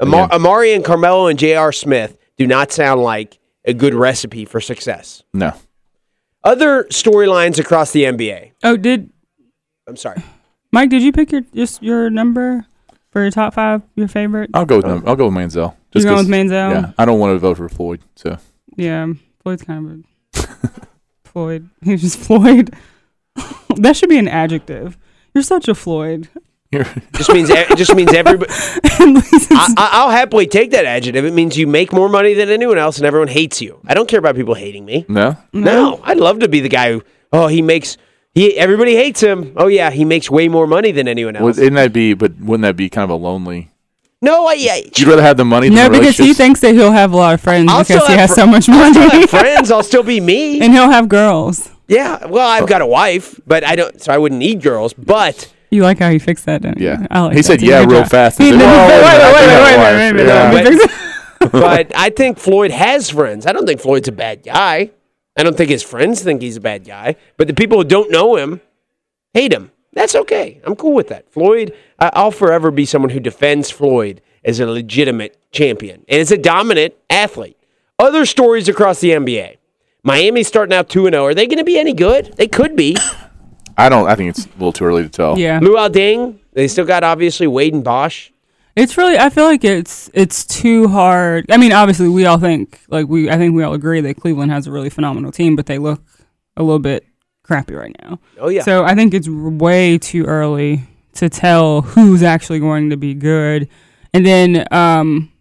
Amar- 0.00 0.28
Amar'e 0.28 0.74
and 0.74 0.84
Carmelo 0.84 1.26
and 1.26 1.38
J.R. 1.38 1.72
Smith 1.72 2.16
do 2.36 2.46
not 2.46 2.70
sound 2.72 3.02
like 3.02 3.38
a 3.64 3.74
good 3.74 3.94
recipe 3.94 4.44
for 4.44 4.60
success. 4.60 5.22
no. 5.32 5.52
Other 6.44 6.84
storylines 6.84 7.58
across 7.58 7.90
the 7.90 8.04
NBA. 8.04 8.52
Oh, 8.62 8.76
did 8.76 9.10
I'm 9.88 9.96
sorry. 9.96 10.22
Mike? 10.70 10.88
Did 10.88 11.02
you 11.02 11.10
pick 11.12 11.32
your 11.32 11.40
just 11.52 11.82
your 11.82 12.08
number? 12.10 12.64
For 13.10 13.22
your 13.22 13.30
top 13.30 13.54
five? 13.54 13.82
Your 13.94 14.08
favorite? 14.08 14.50
I'll 14.54 14.66
go 14.66 14.76
with 14.76 14.86
them. 14.86 15.02
I'll 15.06 15.16
go 15.16 15.26
with 15.26 15.34
Manziel. 15.34 15.74
You're 15.94 16.04
going 16.04 16.16
'cause- 16.16 16.26
with 16.26 16.34
Manziel? 16.34 16.70
Yeah, 16.72 16.92
I 16.98 17.04
don't 17.04 17.18
want 17.18 17.34
to 17.34 17.38
vote 17.38 17.56
for 17.56 17.68
Floyd. 17.68 18.00
So 18.16 18.38
Yeah, 18.76 19.06
Floyd's 19.42 19.62
kind 19.62 20.04
of 20.34 20.44
a 20.44 20.48
Floyd. 21.24 21.68
He's 21.82 22.02
just 22.02 22.18
Floyd. 22.18 22.74
that 23.76 23.96
should 23.96 24.08
be 24.08 24.18
an 24.18 24.28
adjective. 24.28 24.98
You're 25.34 25.42
such 25.44 25.68
a 25.68 25.74
Floyd. 25.74 26.28
Just 27.14 27.32
means 27.32 27.48
it 27.48 27.78
just 27.78 27.94
means 27.94 28.12
everybody. 28.12 28.50
I, 28.52 29.22
it's- 29.32 29.48
I- 29.50 29.88
I'll 29.92 30.10
happily 30.10 30.46
take 30.46 30.72
that 30.72 30.84
adjective. 30.84 31.24
It 31.24 31.32
means 31.32 31.56
you 31.56 31.66
make 31.66 31.94
more 31.94 32.10
money 32.10 32.34
than 32.34 32.50
anyone 32.50 32.76
else, 32.76 32.98
and 32.98 33.06
everyone 33.06 33.28
hates 33.28 33.62
you. 33.62 33.80
I 33.86 33.94
don't 33.94 34.06
care 34.06 34.18
about 34.18 34.34
people 34.36 34.52
hating 34.52 34.84
me. 34.84 35.06
no, 35.08 35.34
No, 35.54 35.98
I'd 36.04 36.18
love 36.18 36.40
to 36.40 36.48
be 36.48 36.60
the 36.60 36.68
guy 36.68 36.92
who. 36.92 37.02
Oh, 37.32 37.46
he 37.46 37.62
makes. 37.62 37.96
He 38.38 38.56
everybody 38.56 38.94
hates 38.94 39.20
him. 39.20 39.52
Oh 39.56 39.66
yeah, 39.66 39.90
he 39.90 40.04
makes 40.04 40.30
way 40.30 40.48
more 40.48 40.66
money 40.66 40.92
than 40.92 41.08
anyone 41.08 41.34
else. 41.36 41.44
Would- 41.44 41.58
isn't 41.58 41.74
that 41.74 41.92
be? 41.92 42.14
But 42.14 42.38
wouldn't 42.38 42.62
that 42.62 42.76
be 42.76 42.88
kind 42.88 43.04
of 43.04 43.10
a 43.10 43.14
lonely? 43.28 43.70
no, 44.20 44.46
I, 44.46 44.52
yeah. 44.54 44.76
You'd 44.76 45.08
rather 45.08 45.22
have 45.22 45.36
the 45.36 45.44
money. 45.44 45.68
no, 45.70 45.76
than 45.84 45.92
the 45.92 45.98
because 45.98 46.16
he 46.16 46.34
thinks 46.34 46.60
that 46.60 46.74
he'll 46.74 46.92
have 46.92 47.12
a 47.12 47.16
lot 47.16 47.34
of 47.34 47.40
friends 47.40 47.70
I'll 47.70 47.82
because 47.84 48.06
he 48.06 48.14
has 48.14 48.30
fr- 48.30 48.40
so 48.40 48.46
much 48.46 48.68
I'll 48.68 48.90
still 48.92 49.06
money, 49.08 49.20
have 49.22 49.30
friends. 49.30 49.70
I'll 49.70 49.82
still 49.82 50.02
be 50.02 50.20
me. 50.20 50.60
and 50.60 50.72
he'll 50.72 50.90
have 50.90 51.08
girls. 51.08 51.70
Yeah. 51.88 52.26
Well, 52.26 52.46
I've 52.48 52.68
got 52.68 52.80
a 52.82 52.86
wife, 52.86 53.40
but 53.46 53.64
I 53.64 53.74
don't. 53.76 54.00
So 54.02 54.12
I 54.12 54.18
wouldn't 54.18 54.38
need 54.40 54.60
girls. 54.62 54.92
But 54.92 55.52
You 55.70 55.82
like 55.82 55.98
how 55.98 56.10
he 56.10 56.18
fixed 56.18 56.46
that, 56.46 56.62
don't 56.62 56.78
you? 56.78 56.86
Yeah. 56.88 57.06
I 57.10 57.20
like 57.22 57.36
He 57.36 57.42
said 57.42 57.60
yeah 57.62 57.80
real 57.80 58.02
job. 58.02 58.10
fast. 58.10 58.38
He 58.38 58.50
and 58.50 58.58
did- 58.58 58.64
said, 58.64 58.88
wait, 58.88 59.02
"Well, 59.02 59.04
wait, 59.04 59.20
I 59.22 59.32
wait, 59.32 59.38
think 59.38 59.50
I 59.50 59.62
wait, 59.62 59.70
have 59.70 59.78
a 59.78 59.84
wait, 59.84 59.88
wife." 59.88 59.96
wait, 59.96 60.12
wait, 60.16 60.26
Yeah. 60.26 60.54
wait, 60.54 60.64
wait, 60.64 61.52
wait. 61.52 61.52
but 61.52 61.92
I 61.96 62.10
think 62.10 62.38
Floyd 62.38 62.70
has 62.72 63.10
friends. 63.10 63.46
I 63.46 63.52
don't 63.52 63.66
think 63.66 63.80
Floyd's 63.80 64.08
a 64.08 64.12
bad 64.12 64.42
guy. 64.42 64.90
I 65.38 65.42
don't 65.44 65.56
think 65.56 65.70
his 65.70 65.82
friends 65.82 66.22
think 66.22 66.42
he's 66.42 66.56
a 66.56 66.60
bad 66.60 66.84
guy. 66.84 67.16
But 67.36 67.46
the 67.46 67.54
people 67.54 67.78
who 67.78 67.84
don't 67.84 68.10
know 68.10 68.36
him 68.36 68.60
hate 69.32 69.52
him. 69.52 69.70
That's 69.92 70.14
okay. 70.14 70.60
I'm 70.64 70.76
cool 70.76 70.92
with 70.94 71.08
that. 71.08 71.30
Floyd, 71.32 71.74
I- 71.98 72.10
I'll 72.12 72.30
forever 72.30 72.70
be 72.70 72.84
someone 72.84 73.10
who 73.10 73.20
defends 73.20 73.70
Floyd 73.70 74.20
as 74.44 74.60
a 74.60 74.66
legitimate 74.66 75.36
champion 75.50 76.04
and 76.08 76.20
as 76.20 76.30
a 76.30 76.36
dominant 76.36 76.94
athlete. 77.08 77.56
Other 77.98 78.26
stories 78.26 78.68
across 78.68 79.00
the 79.00 79.10
NBA. 79.10 79.56
Miami's 80.04 80.46
starting 80.46 80.72
out 80.76 80.88
2 80.88 81.04
0. 81.10 81.24
Are 81.24 81.34
they 81.34 81.46
going 81.46 81.58
to 81.58 81.64
be 81.64 81.78
any 81.78 81.92
good? 81.92 82.34
They 82.36 82.46
could 82.48 82.76
be. 82.76 82.96
I 83.76 83.88
don't. 83.88 84.08
I 84.08 84.14
think 84.14 84.30
it's 84.30 84.46
a 84.46 84.48
little 84.50 84.72
too 84.72 84.84
early 84.84 85.02
to 85.04 85.08
tell. 85.08 85.38
Yeah, 85.38 85.60
Luol 85.60 85.88
Deng, 85.90 86.38
they 86.52 86.66
still 86.68 86.84
got 86.84 87.04
obviously 87.04 87.46
Wade 87.46 87.74
and 87.74 87.82
Bosh. 87.84 88.32
It's 88.78 88.96
really. 88.96 89.18
I 89.18 89.28
feel 89.28 89.44
like 89.44 89.64
it's 89.64 90.08
it's 90.14 90.44
too 90.46 90.88
hard. 90.88 91.46
I 91.50 91.56
mean, 91.56 91.72
obviously, 91.72 92.08
we 92.08 92.26
all 92.26 92.38
think 92.38 92.80
like 92.88 93.08
we. 93.08 93.28
I 93.28 93.36
think 93.36 93.54
we 93.54 93.62
all 93.62 93.74
agree 93.74 94.00
that 94.00 94.16
Cleveland 94.16 94.52
has 94.52 94.66
a 94.66 94.70
really 94.70 94.88
phenomenal 94.90 95.32
team, 95.32 95.56
but 95.56 95.66
they 95.66 95.78
look 95.78 96.02
a 96.56 96.62
little 96.62 96.78
bit 96.78 97.04
crappy 97.42 97.74
right 97.74 97.94
now. 98.02 98.20
Oh, 98.38 98.48
yeah. 98.48 98.62
So 98.62 98.84
I 98.84 98.94
think 98.94 99.14
it's 99.14 99.26
r- 99.26 99.34
way 99.34 99.98
too 99.98 100.24
early 100.24 100.82
to 101.14 101.28
tell 101.28 101.82
who's 101.82 102.22
actually 102.22 102.60
going 102.60 102.90
to 102.90 102.96
be 102.96 103.14
good. 103.14 103.68
And 104.14 104.24
then, 104.24 104.66
um, 104.70 105.32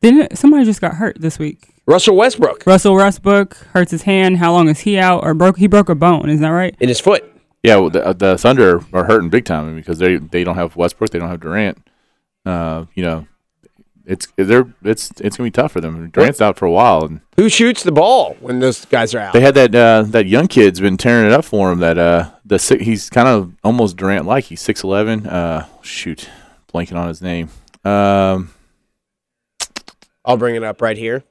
didn't 0.00 0.38
somebody 0.38 0.64
just 0.64 0.80
got 0.80 0.94
hurt 0.94 1.20
this 1.20 1.38
week? 1.38 1.70
Russell 1.86 2.16
Westbrook 2.16 2.64
Russell 2.64 2.94
Westbrook 2.94 3.56
hurts 3.72 3.90
his 3.90 4.02
hand. 4.02 4.38
How 4.38 4.52
long 4.52 4.68
is 4.68 4.80
he 4.80 4.98
out? 4.98 5.24
Or 5.24 5.34
broke? 5.34 5.58
He 5.58 5.66
broke 5.66 5.88
a 5.88 5.94
bone. 5.94 6.30
Is 6.30 6.40
that 6.40 6.48
right? 6.48 6.74
in 6.78 6.88
his 6.88 7.00
foot. 7.00 7.24
Yeah, 7.62 7.76
well, 7.76 7.90
the, 7.90 8.12
the 8.12 8.36
Thunder 8.36 8.82
are 8.92 9.04
hurting 9.04 9.30
big 9.30 9.46
time 9.46 9.74
because 9.74 9.98
they 9.98 10.16
they 10.16 10.44
don't 10.44 10.56
have 10.56 10.76
Westbrook, 10.76 11.10
they 11.10 11.18
don't 11.18 11.28
have 11.28 11.40
Durant. 11.40 11.78
Uh, 12.44 12.84
you 12.94 13.02
know, 13.02 13.26
it's 14.06 14.28
they're 14.36 14.66
it's 14.82 15.10
it's 15.20 15.36
gonna 15.36 15.46
be 15.46 15.50
tough 15.50 15.72
for 15.72 15.80
them. 15.80 16.10
Durant's 16.10 16.40
out 16.40 16.58
for 16.58 16.66
a 16.66 16.70
while, 16.70 17.04
and 17.04 17.20
Who 17.36 17.48
shoots 17.48 17.82
the 17.82 17.92
ball 17.92 18.36
when 18.40 18.60
those 18.60 18.84
guys 18.84 19.14
are 19.14 19.18
out? 19.20 19.32
they 19.32 19.40
had 19.40 19.54
that 19.54 19.74
uh, 19.74 20.02
that 20.08 20.26
young 20.26 20.46
kid's 20.46 20.78
been 20.80 20.96
tearing 20.96 21.26
it 21.26 21.32
up 21.32 21.44
for 21.44 21.72
him. 21.72 21.80
That 21.80 21.96
uh, 21.98 22.30
the 22.44 22.58
he's 22.80 23.08
kind 23.08 23.28
of 23.28 23.52
almost 23.64 23.96
Durant 23.96 24.26
like. 24.26 24.44
He's 24.44 24.60
six 24.60 24.82
eleven. 24.84 25.26
Uh, 25.26 25.66
shoot, 25.82 26.28
blanking 26.72 26.96
on 26.96 27.08
his 27.08 27.22
name. 27.22 27.48
Um, 27.84 28.50
I'll 30.24 30.36
bring 30.36 30.54
it 30.54 30.62
up 30.62 30.80
right 30.82 30.96
here. 30.96 31.24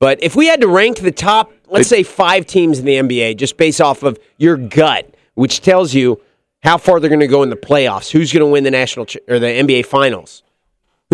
But 0.00 0.22
if 0.22 0.36
we 0.36 0.46
had 0.46 0.60
to 0.60 0.68
rank 0.68 0.98
the 0.98 1.12
top, 1.12 1.52
let's 1.68 1.88
say 1.88 2.02
five 2.02 2.46
teams 2.46 2.78
in 2.78 2.84
the 2.84 2.96
NBA, 2.96 3.36
just 3.36 3.56
based 3.56 3.80
off 3.80 4.02
of 4.02 4.18
your 4.38 4.56
gut, 4.56 5.14
which 5.34 5.60
tells 5.60 5.94
you 5.94 6.20
how 6.62 6.76
far 6.78 7.00
they're 7.00 7.08
going 7.08 7.20
to 7.20 7.26
go 7.26 7.42
in 7.42 7.48
the 7.50 7.56
playoffs, 7.56 8.10
who's 8.10 8.32
going 8.32 8.40
to 8.40 8.46
win 8.46 8.64
the 8.64 8.70
national 8.70 9.06
ch- 9.06 9.18
or 9.28 9.38
the 9.38 9.46
NBA 9.46 9.86
Finals, 9.86 10.42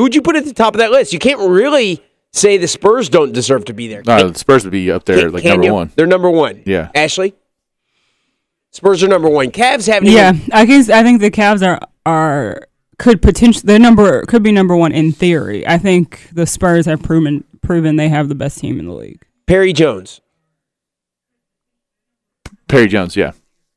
who 0.00 0.04
would 0.04 0.14
you 0.14 0.22
put 0.22 0.34
at 0.34 0.46
the 0.46 0.54
top 0.54 0.72
of 0.74 0.78
that 0.78 0.90
list? 0.90 1.12
You 1.12 1.18
can't 1.18 1.38
really 1.50 2.02
say 2.32 2.56
the 2.56 2.66
Spurs 2.66 3.10
don't 3.10 3.32
deserve 3.32 3.66
to 3.66 3.74
be 3.74 3.86
there. 3.86 4.00
no, 4.06 4.30
the 4.30 4.38
Spurs 4.38 4.64
would 4.64 4.70
be 4.70 4.90
up 4.90 5.04
there 5.04 5.18
can- 5.24 5.32
like 5.32 5.42
can 5.42 5.50
number 5.50 5.66
you? 5.66 5.74
one. 5.74 5.92
They're 5.94 6.06
number 6.06 6.30
one. 6.30 6.62
Yeah. 6.64 6.88
Ashley, 6.94 7.34
Spurs 8.70 9.02
are 9.02 9.08
number 9.08 9.28
one. 9.28 9.50
Cavs 9.50 9.86
haven't. 9.92 10.08
Yeah, 10.10 10.32
even- 10.32 10.48
I 10.54 10.64
guess 10.64 10.88
I 10.88 11.02
think 11.02 11.20
the 11.20 11.30
Cavs 11.30 11.62
are 11.62 11.78
are 12.06 12.62
could 12.98 13.20
potentially 13.20 13.70
the 13.70 13.78
number 13.78 14.22
could 14.24 14.42
be 14.42 14.52
number 14.52 14.74
one 14.74 14.92
in 14.92 15.12
theory. 15.12 15.66
I 15.66 15.76
think 15.76 16.30
the 16.32 16.46
Spurs 16.46 16.86
have 16.86 17.02
proven 17.02 17.44
proven 17.60 17.96
they 17.96 18.08
have 18.08 18.30
the 18.30 18.34
best 18.34 18.58
team 18.58 18.80
in 18.80 18.86
the 18.86 18.94
league. 18.94 19.22
Perry 19.46 19.74
Jones. 19.74 20.22
Perry 22.68 22.86
Jones, 22.88 23.16
yeah, 23.16 23.32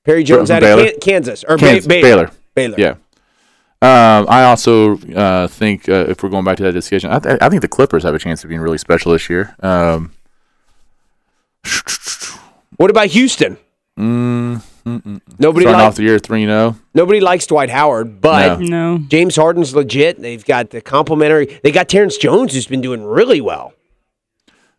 Perry 0.06 0.24
Jones 0.24 0.48
From 0.48 0.56
out 0.58 0.64
of 0.64 0.78
Baylor? 0.78 0.92
Kan- 0.92 1.00
Kansas 1.02 1.44
or 1.44 1.58
Ba- 1.58 1.66
Kansas, 1.66 1.88
Baylor. 1.88 2.02
Baylor. 2.02 2.32
Baylor. 2.56 2.76
yeah. 2.78 2.94
Um, 3.84 4.28
I 4.30 4.46
also 4.46 4.98
uh, 5.14 5.48
think 5.48 5.90
uh, 5.90 6.06
if 6.08 6.24
we're 6.24 6.30
going 6.30 6.46
back 6.46 6.56
to 6.58 6.64
that 6.64 6.72
discussion, 6.72 7.12
I, 7.12 7.20
th- 7.20 7.38
I 7.42 7.50
think 7.50 7.62
the 7.62 7.68
Clippers 7.68 8.04
have 8.04 8.16
a 8.16 8.20
chance 8.20 8.42
of 8.44 8.48
being 8.50 8.62
really 8.62 8.78
special 8.78 9.12
this 9.12 9.30
year. 9.30 9.56
Um, 9.60 10.12
What 12.78 12.90
about 12.90 13.08
Houston? 13.08 13.58
mm, 14.00 14.56
mm, 14.86 15.02
mm. 15.04 15.22
Nobody 15.38 15.66
starting 15.66 15.80
likes 15.80 15.88
off 15.92 15.96
the 15.98 16.04
year 16.04 16.18
three 16.18 16.46
zero. 16.46 16.76
nobody 16.94 17.20
likes 17.20 17.46
Dwight 17.46 17.70
Howard, 17.70 18.22
but 18.22 18.62
No. 18.62 18.96
No, 18.98 19.04
James 19.08 19.36
Harden's 19.36 19.76
legit. 19.76 20.20
They've 20.20 20.44
got 20.44 20.70
the 20.72 20.82
complimentary. 20.82 21.60
They 21.64 21.72
got 21.72 21.90
Terrence 21.90 22.18
Jones, 22.18 22.54
who's 22.54 22.66
been 22.68 22.82
doing 22.82 23.04
really 23.04 23.42
well. 23.42 23.74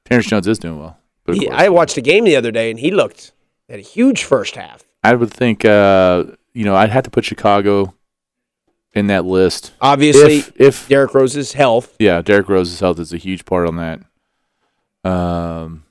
Terrence 0.05 0.27
Jones 0.27 0.49
is 0.49 0.59
doing 0.59 0.79
well. 0.81 0.99
But 1.25 1.37
He, 1.37 1.49
I 1.49 1.69
watched 1.69 1.95
the 1.95 2.03
game 2.03 2.25
the 2.25 2.37
other 2.37 2.51
day, 2.51 2.71
and 2.71 2.79
he 2.81 2.91
looked 2.91 3.33
at 3.69 3.79
a 3.79 3.83
huge 3.83 4.25
first 4.25 4.57
half. 4.57 4.83
I 5.03 5.15
would 5.15 5.31
think 5.31 5.65
uh, 5.65 6.25
you 6.55 6.65
know 6.65 6.75
I'd 6.75 6.91
have 6.91 7.05
to 7.05 7.11
put 7.11 7.25
Chicago 7.25 7.95
in 8.95 9.07
that 9.09 9.25
list. 9.25 9.73
Obviously, 9.81 10.37
If 10.39 10.61
if 10.61 10.89
Derrick 10.89 11.15
Rose's 11.15 11.53
health. 11.53 11.97
yeah, 11.99 12.23
Derrick 12.23 12.49
Rose's 12.49 12.81
health 12.81 12.99
is 12.99 13.13
a 13.13 13.17
huge 13.19 13.45
part 13.45 13.67
on 13.69 13.77
that. 13.77 14.01
Um, 15.09 15.85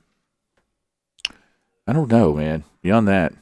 I 1.86 1.92
don't 1.92 2.10
know, 2.10 2.32
man. 2.34 2.64
Beyond 2.82 3.08
that, 3.08 3.32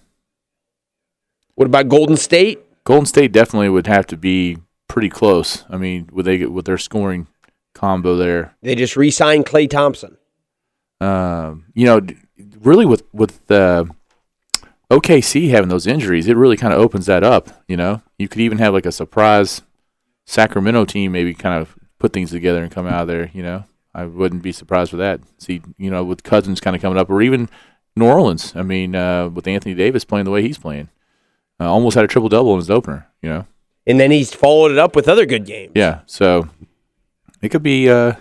What 1.55 1.67
about 1.67 1.89
Golden 1.89 2.17
State? 2.17 2.61
Golden 2.85 3.07
State 3.07 3.33
definitely 3.33 3.69
would 3.69 3.87
have 3.87 4.07
to 4.09 4.17
be 4.17 4.59
pretty 4.89 5.09
close. 5.09 5.65
I 5.71 5.77
mean, 5.77 6.09
would 6.13 6.25
they 6.25 6.39
get 6.39 6.53
with 6.53 6.65
their 6.65 6.79
scoring 6.79 7.27
combo 7.75 8.17
there? 8.17 8.55
They 8.63 8.75
just 8.75 8.97
re-signed 8.97 9.47
Klay 9.47 9.69
Thompson. 9.71 10.17
Um, 11.01 11.67
you 11.75 11.87
know, 11.87 12.01
really 12.61 12.87
with 12.87 13.03
with 13.13 13.51
uh, 13.51 13.85
OKC 15.01 15.51
having 15.51 15.69
those 15.69 15.87
injuries, 15.87 16.29
it 16.29 16.37
really 16.37 16.57
kind 16.57 16.73
of 16.75 16.81
opens 16.81 17.07
that 17.07 17.25
up. 17.25 17.49
You 17.69 17.77
know, 17.77 18.03
you 18.19 18.29
could 18.29 18.41
even 18.41 18.59
have 18.59 18.73
like 18.75 18.87
a 18.87 18.93
surprise 18.93 19.63
Sacramento 20.27 20.85
team, 20.85 21.13
maybe 21.13 21.35
kind 21.35 21.61
of 21.61 21.77
put 21.99 22.13
things 22.13 22.31
together 22.31 22.63
and 22.63 22.71
come 22.71 22.87
out 22.87 23.03
of 23.03 23.09
there. 23.09 23.31
You 23.33 23.43
know, 23.43 23.65
I 23.95 24.05
wouldn't 24.05 24.43
be 24.43 24.53
surprised 24.53 24.93
with 24.93 25.01
that. 25.01 25.21
See, 25.39 25.63
you 25.79 25.91
know, 25.91 26.05
with 26.05 26.23
Cousins 26.23 26.61
kind 26.61 26.77
of 26.77 26.83
coming 26.83 26.99
up, 26.99 27.11
or 27.11 27.23
even 27.23 27.49
New 27.97 28.07
Orleans. 28.07 28.55
I 28.55 28.63
mean, 28.63 28.95
uh, 28.95 29.29
with 29.29 29.47
Anthony 29.49 29.75
Davis 29.75 30.05
playing 30.05 30.25
the 30.25 30.31
way 30.31 30.43
he's 30.43 30.59
playing, 30.59 30.89
uh, 31.61 31.71
almost 31.71 31.95
had 31.95 32.05
a 32.05 32.09
triple 32.09 32.29
double 32.29 32.53
in 32.53 32.59
his 32.59 32.71
opener. 32.71 33.09
You 33.23 33.29
know, 33.31 33.47
And 33.87 33.99
then 33.99 34.11
he's 34.11 34.35
followed 34.35 34.73
it 34.73 34.79
up 34.79 34.95
with 34.97 35.09
other 35.09 35.27
good 35.27 35.47
games. 35.47 35.73
yeah. 35.75 36.01
So 36.07 36.49
it 37.41 37.49
could 37.51 37.63
be, 37.63 37.89
uh, 37.89 38.15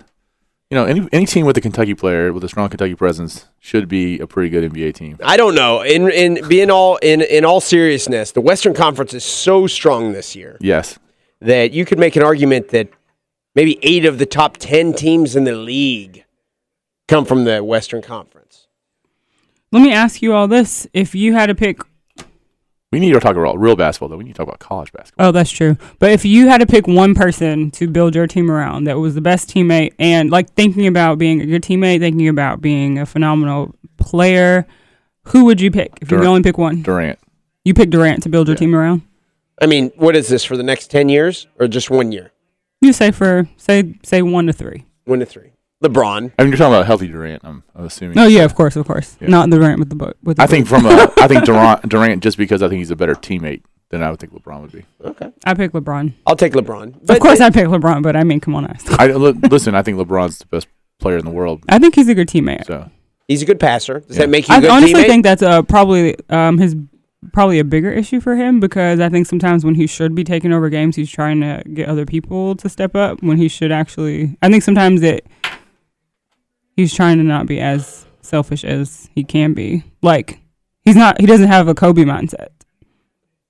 you 0.72 0.78
know, 0.78 0.86
any 0.86 1.06
any 1.12 1.26
team 1.26 1.44
with 1.44 1.54
a 1.58 1.60
Kentucky 1.60 1.92
player 1.94 2.32
with 2.32 2.42
a 2.44 2.48
strong 2.48 2.70
Kentucky 2.70 2.94
presence 2.94 3.46
should 3.60 3.88
be 3.88 4.18
a 4.20 4.26
pretty 4.26 4.48
good 4.48 4.72
NBA 4.72 4.94
team. 4.94 5.18
I 5.22 5.36
don't 5.36 5.54
know. 5.54 5.82
In 5.82 6.10
in 6.10 6.48
being 6.48 6.70
all 6.70 6.96
in 7.02 7.20
in 7.20 7.44
all 7.44 7.60
seriousness, 7.60 8.32
the 8.32 8.40
Western 8.40 8.72
Conference 8.72 9.12
is 9.12 9.22
so 9.22 9.66
strong 9.66 10.12
this 10.12 10.34
year 10.34 10.56
Yes. 10.62 10.98
that 11.42 11.72
you 11.72 11.84
could 11.84 11.98
make 11.98 12.16
an 12.16 12.22
argument 12.22 12.68
that 12.70 12.88
maybe 13.54 13.78
eight 13.82 14.06
of 14.06 14.18
the 14.18 14.24
top 14.24 14.56
ten 14.56 14.94
teams 14.94 15.36
in 15.36 15.44
the 15.44 15.54
league 15.54 16.24
come 17.06 17.26
from 17.26 17.44
the 17.44 17.62
Western 17.62 18.00
Conference. 18.00 18.66
let 19.72 19.82
me 19.82 19.92
ask 19.92 20.22
you 20.22 20.32
all 20.32 20.48
this: 20.48 20.86
If 20.94 21.14
you 21.14 21.34
had 21.34 21.48
to 21.48 21.54
pick, 21.54 21.80
We 22.92 23.00
need 23.00 23.12
to 23.12 23.20
talk 23.20 23.36
about 23.36 23.58
real 23.58 23.74
basketball, 23.74 24.10
though. 24.10 24.18
We 24.18 24.24
need 24.24 24.32
to 24.34 24.36
talk 24.38 24.46
about 24.48 24.58
college 24.60 24.92
basketball. 24.92 25.28
oh, 25.28 25.32
that's 25.32 25.50
true. 25.50 25.76
But 25.98 26.12
if 26.12 26.24
you 26.24 26.48
had 26.48 26.58
to 26.58 26.66
pick 26.66 26.86
one 26.86 27.14
person 27.14 27.70
to 27.72 27.88
build 27.88 28.14
your 28.14 28.26
team 28.26 28.50
around 28.50 28.84
that 28.84 28.98
was 28.98 29.14
the 29.14 29.20
best 29.22 29.48
teammate, 29.48 29.94
and 29.98 30.30
like 30.30 30.52
thinking 30.54 30.86
about 30.86 31.16
being 31.18 31.40
a 31.40 31.46
good 31.46 31.62
teammate, 31.62 32.00
thinking 32.00 32.28
about 32.28 32.60
being 32.60 32.98
a 32.98 33.06
phenomenal 33.06 33.74
player, 33.96 34.66
who 35.28 35.46
would 35.46 35.60
you 35.60 35.70
pick 35.70 35.92
if 36.02 36.10
you 36.10 36.18
could 36.18 36.26
only 36.26 36.42
pick 36.42 36.58
one? 36.58 36.82
Durant. 36.82 37.18
You 37.64 37.72
pick 37.74 37.90
Durant 37.90 38.22
to 38.24 38.28
build 38.28 38.48
your 38.48 38.54
Yeah. 38.56 38.58
team 38.58 38.74
around. 38.74 39.02
I 39.60 39.66
mean, 39.66 39.90
what 39.96 40.14
is 40.16 40.28
this 40.28 40.44
for 40.44 40.56
the 40.56 40.62
next 40.62 40.90
ten 40.90 41.08
years 41.08 41.46
or 41.58 41.68
just 41.68 41.88
one 41.90 42.12
year? 42.12 42.32
You 42.80 42.92
say 42.92 43.10
for 43.12 43.48
say 43.56 43.94
say 44.02 44.20
one 44.20 44.46
to 44.48 44.52
three. 44.52 44.84
One 45.04 45.20
to 45.20 45.26
three. 45.26 45.51
LeBron. 45.82 46.32
I 46.38 46.42
mean, 46.42 46.50
you're 46.52 46.56
talking 46.58 46.72
about 46.74 46.86
healthy 46.86 47.08
Durant. 47.08 47.42
I'm, 47.44 47.62
I'm 47.74 47.84
assuming. 47.86 48.14
No, 48.14 48.26
yeah, 48.26 48.44
of 48.44 48.54
course, 48.54 48.76
of 48.76 48.86
course. 48.86 49.16
Yeah. 49.20 49.28
Not 49.28 49.50
Durant 49.50 49.78
with 49.78 49.88
the 49.90 49.96
book. 49.96 50.16
With 50.22 50.36
the 50.36 50.42
I 50.42 50.46
think 50.46 50.66
from 50.66 50.86
a, 50.86 51.12
I 51.18 51.26
think 51.28 51.44
Durant, 51.46 51.88
Durant 51.88 52.22
just 52.22 52.38
because 52.38 52.62
I 52.62 52.68
think 52.68 52.78
he's 52.78 52.90
a 52.90 52.96
better 52.96 53.14
teammate 53.14 53.62
than 53.90 54.02
I 54.02 54.10
would 54.10 54.20
think 54.20 54.32
LeBron 54.32 54.62
would 54.62 54.72
be. 54.72 54.84
Okay. 55.04 55.30
I 55.44 55.54
pick 55.54 55.72
LeBron. 55.72 56.14
I'll 56.26 56.36
take 56.36 56.52
LeBron. 56.54 57.10
of 57.10 57.20
course, 57.20 57.40
I 57.40 57.50
pick 57.50 57.66
LeBron, 57.66 58.02
but 58.02 58.16
I 58.16 58.24
mean, 58.24 58.40
come 58.40 58.54
on, 58.54 58.66
I, 58.66 58.76
I 58.98 59.06
li- 59.08 59.32
listen. 59.50 59.74
I 59.74 59.82
think 59.82 59.98
LeBron's 59.98 60.38
the 60.38 60.46
best 60.46 60.66
player 60.98 61.18
in 61.18 61.24
the 61.24 61.30
world. 61.30 61.62
I 61.68 61.78
think 61.78 61.94
he's 61.96 62.08
a 62.08 62.14
good 62.14 62.28
teammate. 62.28 62.64
So 62.66 62.88
he's 63.28 63.42
a 63.42 63.44
good 63.44 63.60
passer. 63.60 64.00
Does 64.00 64.16
Yeah. 64.16 64.22
that 64.22 64.28
make 64.30 64.48
you 64.48 64.54
a 64.54 64.58
I 64.58 64.60
good 64.60 64.70
honestly 64.70 65.02
teammate? 65.02 65.06
think 65.08 65.24
that's 65.24 65.42
uh, 65.42 65.62
probably 65.62 66.16
um, 66.30 66.58
his 66.58 66.74
probably 67.32 67.58
a 67.60 67.64
bigger 67.64 67.90
issue 67.92 68.18
for 68.20 68.34
him 68.34 68.58
because 68.60 68.98
I 68.98 69.08
think 69.08 69.26
sometimes 69.28 69.64
when 69.64 69.74
he 69.76 69.86
should 69.86 70.14
be 70.14 70.24
taking 70.24 70.52
over 70.52 70.68
games, 70.68 70.96
he's 70.96 71.10
trying 71.10 71.40
to 71.40 71.62
get 71.72 71.88
other 71.88 72.04
people 72.04 72.56
to 72.56 72.68
step 72.68 72.96
up 72.96 73.22
when 73.22 73.36
he 73.36 73.46
should 73.48 73.70
actually. 73.72 74.36
I 74.42 74.48
think 74.50 74.62
sometimes 74.64 75.02
that 75.02 75.22
he's 76.76 76.94
trying 76.94 77.18
to 77.18 77.24
not 77.24 77.46
be 77.46 77.60
as 77.60 78.04
selfish 78.20 78.64
as 78.64 79.08
he 79.14 79.24
can 79.24 79.52
be. 79.54 79.84
Like 80.02 80.38
he's 80.84 80.96
not. 80.96 81.20
He 81.20 81.26
doesn't 81.26 81.48
have 81.48 81.68
a 81.68 81.74
Kobe 81.74 82.02
mindset. 82.04 82.48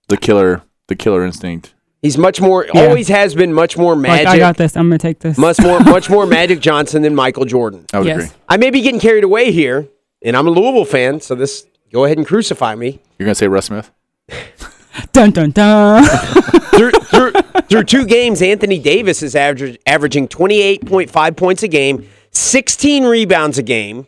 the 0.09 0.17
killer, 0.17 0.63
the 0.89 0.97
killer 0.97 1.25
instinct. 1.25 1.75
He's 2.03 2.19
much 2.19 2.41
more. 2.41 2.67
Yeah. 2.75 2.89
Always 2.89 3.07
has 3.09 3.35
been 3.35 3.53
much 3.53 3.79
more 3.79 3.95
magic. 3.95 4.27
Like 4.27 4.35
I 4.35 4.39
got 4.39 4.57
this. 4.57 4.77
I'm 4.77 4.89
gonna 4.89 4.99
take 4.99 5.21
this. 5.21 5.39
much 5.39 5.61
more, 5.61 5.79
much 5.85 6.11
more 6.11 6.27
Magic 6.27 6.61
Johnson 6.61 7.03
than 7.03 7.15
Michael 7.15 7.45
Jordan. 7.45 7.87
I 7.93 7.99
would 7.99 8.07
Yes. 8.09 8.25
agree. 8.25 8.37
I 8.49 8.57
may 8.57 8.71
be 8.71 8.81
getting 8.81 8.99
carried 9.01 9.23
away 9.25 9.53
here, 9.53 9.87
and 10.23 10.37
I'm 10.37 10.49
a 10.49 10.51
Louisville 10.51 10.85
fan, 10.85 11.21
so 11.21 11.35
this 11.37 11.65
go 11.93 12.05
ahead 12.05 12.19
and 12.19 12.27
crucify 12.27 12.75
me. 12.75 13.01
You're 13.19 13.27
gonna 13.27 13.37
say 13.37 13.47
Russ 13.47 13.67
Smith? 13.67 13.91
dun 15.13 15.31
dun 15.31 15.51
dun. 15.53 16.05
through, 16.75 16.91
through, 16.91 17.33
through 17.69 17.85
two 17.85 18.05
games, 18.07 18.43
Anthony 18.43 18.79
Davis 18.81 19.23
is 19.23 19.37
average, 19.37 19.79
averaging 19.87 20.27
28.5 20.27 21.37
points 21.37 21.63
a 21.63 21.69
game, 21.69 22.09
16 22.33 23.05
rebounds 23.05 23.59
a 23.59 23.63
game, 23.63 24.07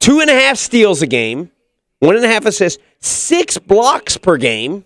two 0.00 0.20
and 0.20 0.30
a 0.30 0.34
half 0.34 0.56
steals 0.58 1.02
a 1.02 1.06
game, 1.06 1.50
one 2.00 2.16
and 2.16 2.24
a 2.24 2.28
half 2.28 2.44
assists, 2.46 2.82
six 3.00 3.58
blocks 3.58 4.16
per 4.16 4.36
game. 4.36 4.84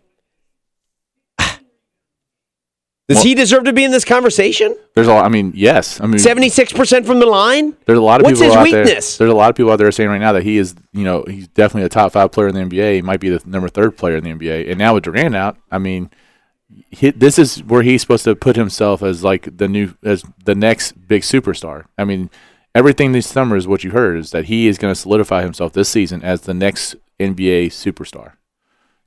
Does 1.38 3.16
Well- 3.16 3.22
he 3.24 3.34
deserve 3.34 3.64
to 3.64 3.72
be 3.72 3.82
in 3.82 3.90
this 3.90 4.04
conversation? 4.04 4.76
There's 4.94 5.08
a 5.08 5.12
lot. 5.14 5.24
I 5.24 5.28
mean, 5.28 5.52
yes. 5.56 6.00
I 6.00 6.06
mean, 6.06 6.18
76% 6.18 7.04
from 7.06 7.18
the 7.18 7.26
line? 7.26 7.76
There's 7.86 7.98
a 7.98 8.02
lot 8.02 8.20
of 8.20 8.24
What's 8.24 8.38
people 8.38 8.48
his 8.52 8.56
out 8.56 8.62
weakness? 8.64 9.16
there. 9.18 9.26
There's 9.26 9.34
a 9.34 9.36
lot 9.36 9.50
of 9.50 9.56
people 9.56 9.72
out 9.72 9.76
there 9.76 9.90
saying 9.90 10.08
right 10.10 10.20
now 10.20 10.32
that 10.32 10.44
he 10.44 10.56
is, 10.58 10.74
you 10.92 11.02
know, 11.04 11.24
he's 11.26 11.48
definitely 11.48 11.86
a 11.86 11.88
top 11.88 12.12
five 12.12 12.30
player 12.30 12.48
in 12.48 12.54
the 12.54 12.60
NBA. 12.60 12.94
He 12.96 13.02
might 13.02 13.18
be 13.20 13.30
the 13.30 13.42
number 13.46 13.68
third 13.68 13.96
player 13.96 14.16
in 14.16 14.24
the 14.24 14.30
NBA. 14.30 14.68
And 14.70 14.78
now 14.78 14.94
with 14.94 15.04
Durant 15.04 15.34
out, 15.34 15.56
I 15.72 15.78
mean, 15.78 16.10
he, 16.90 17.10
this 17.10 17.36
is 17.36 17.64
where 17.64 17.82
he's 17.82 18.00
supposed 18.02 18.22
to 18.24 18.36
put 18.36 18.54
himself 18.54 19.02
as 19.02 19.24
like 19.24 19.56
the 19.56 19.66
new, 19.66 19.94
as 20.04 20.22
the 20.44 20.54
next 20.54 20.92
big 21.08 21.22
superstar. 21.22 21.86
I 21.98 22.04
mean, 22.04 22.30
everything 22.74 23.12
this 23.12 23.26
summer 23.26 23.56
is 23.56 23.66
what 23.66 23.84
you 23.84 23.90
heard 23.90 24.18
is 24.18 24.30
that 24.30 24.46
he 24.46 24.66
is 24.68 24.78
going 24.78 24.92
to 24.92 25.00
solidify 25.00 25.42
himself 25.42 25.72
this 25.72 25.88
season 25.88 26.22
as 26.22 26.42
the 26.42 26.54
next 26.54 26.96
NBA 27.18 27.66
superstar. 27.66 28.32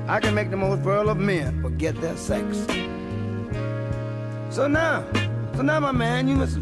I 0.08 0.20
can 0.20 0.34
make 0.34 0.50
the 0.50 0.58
most 0.58 0.80
virile 0.82 1.10
of 1.10 1.18
men 1.18 1.62
forget 1.62 2.00
their 2.02 2.18
sex. 2.18 2.58
So 4.50 4.68
now, 4.68 5.06
so 5.58 5.64
now 5.64 5.80
my 5.80 5.92
man, 5.92 6.28
you 6.28 6.36
must 6.36 6.60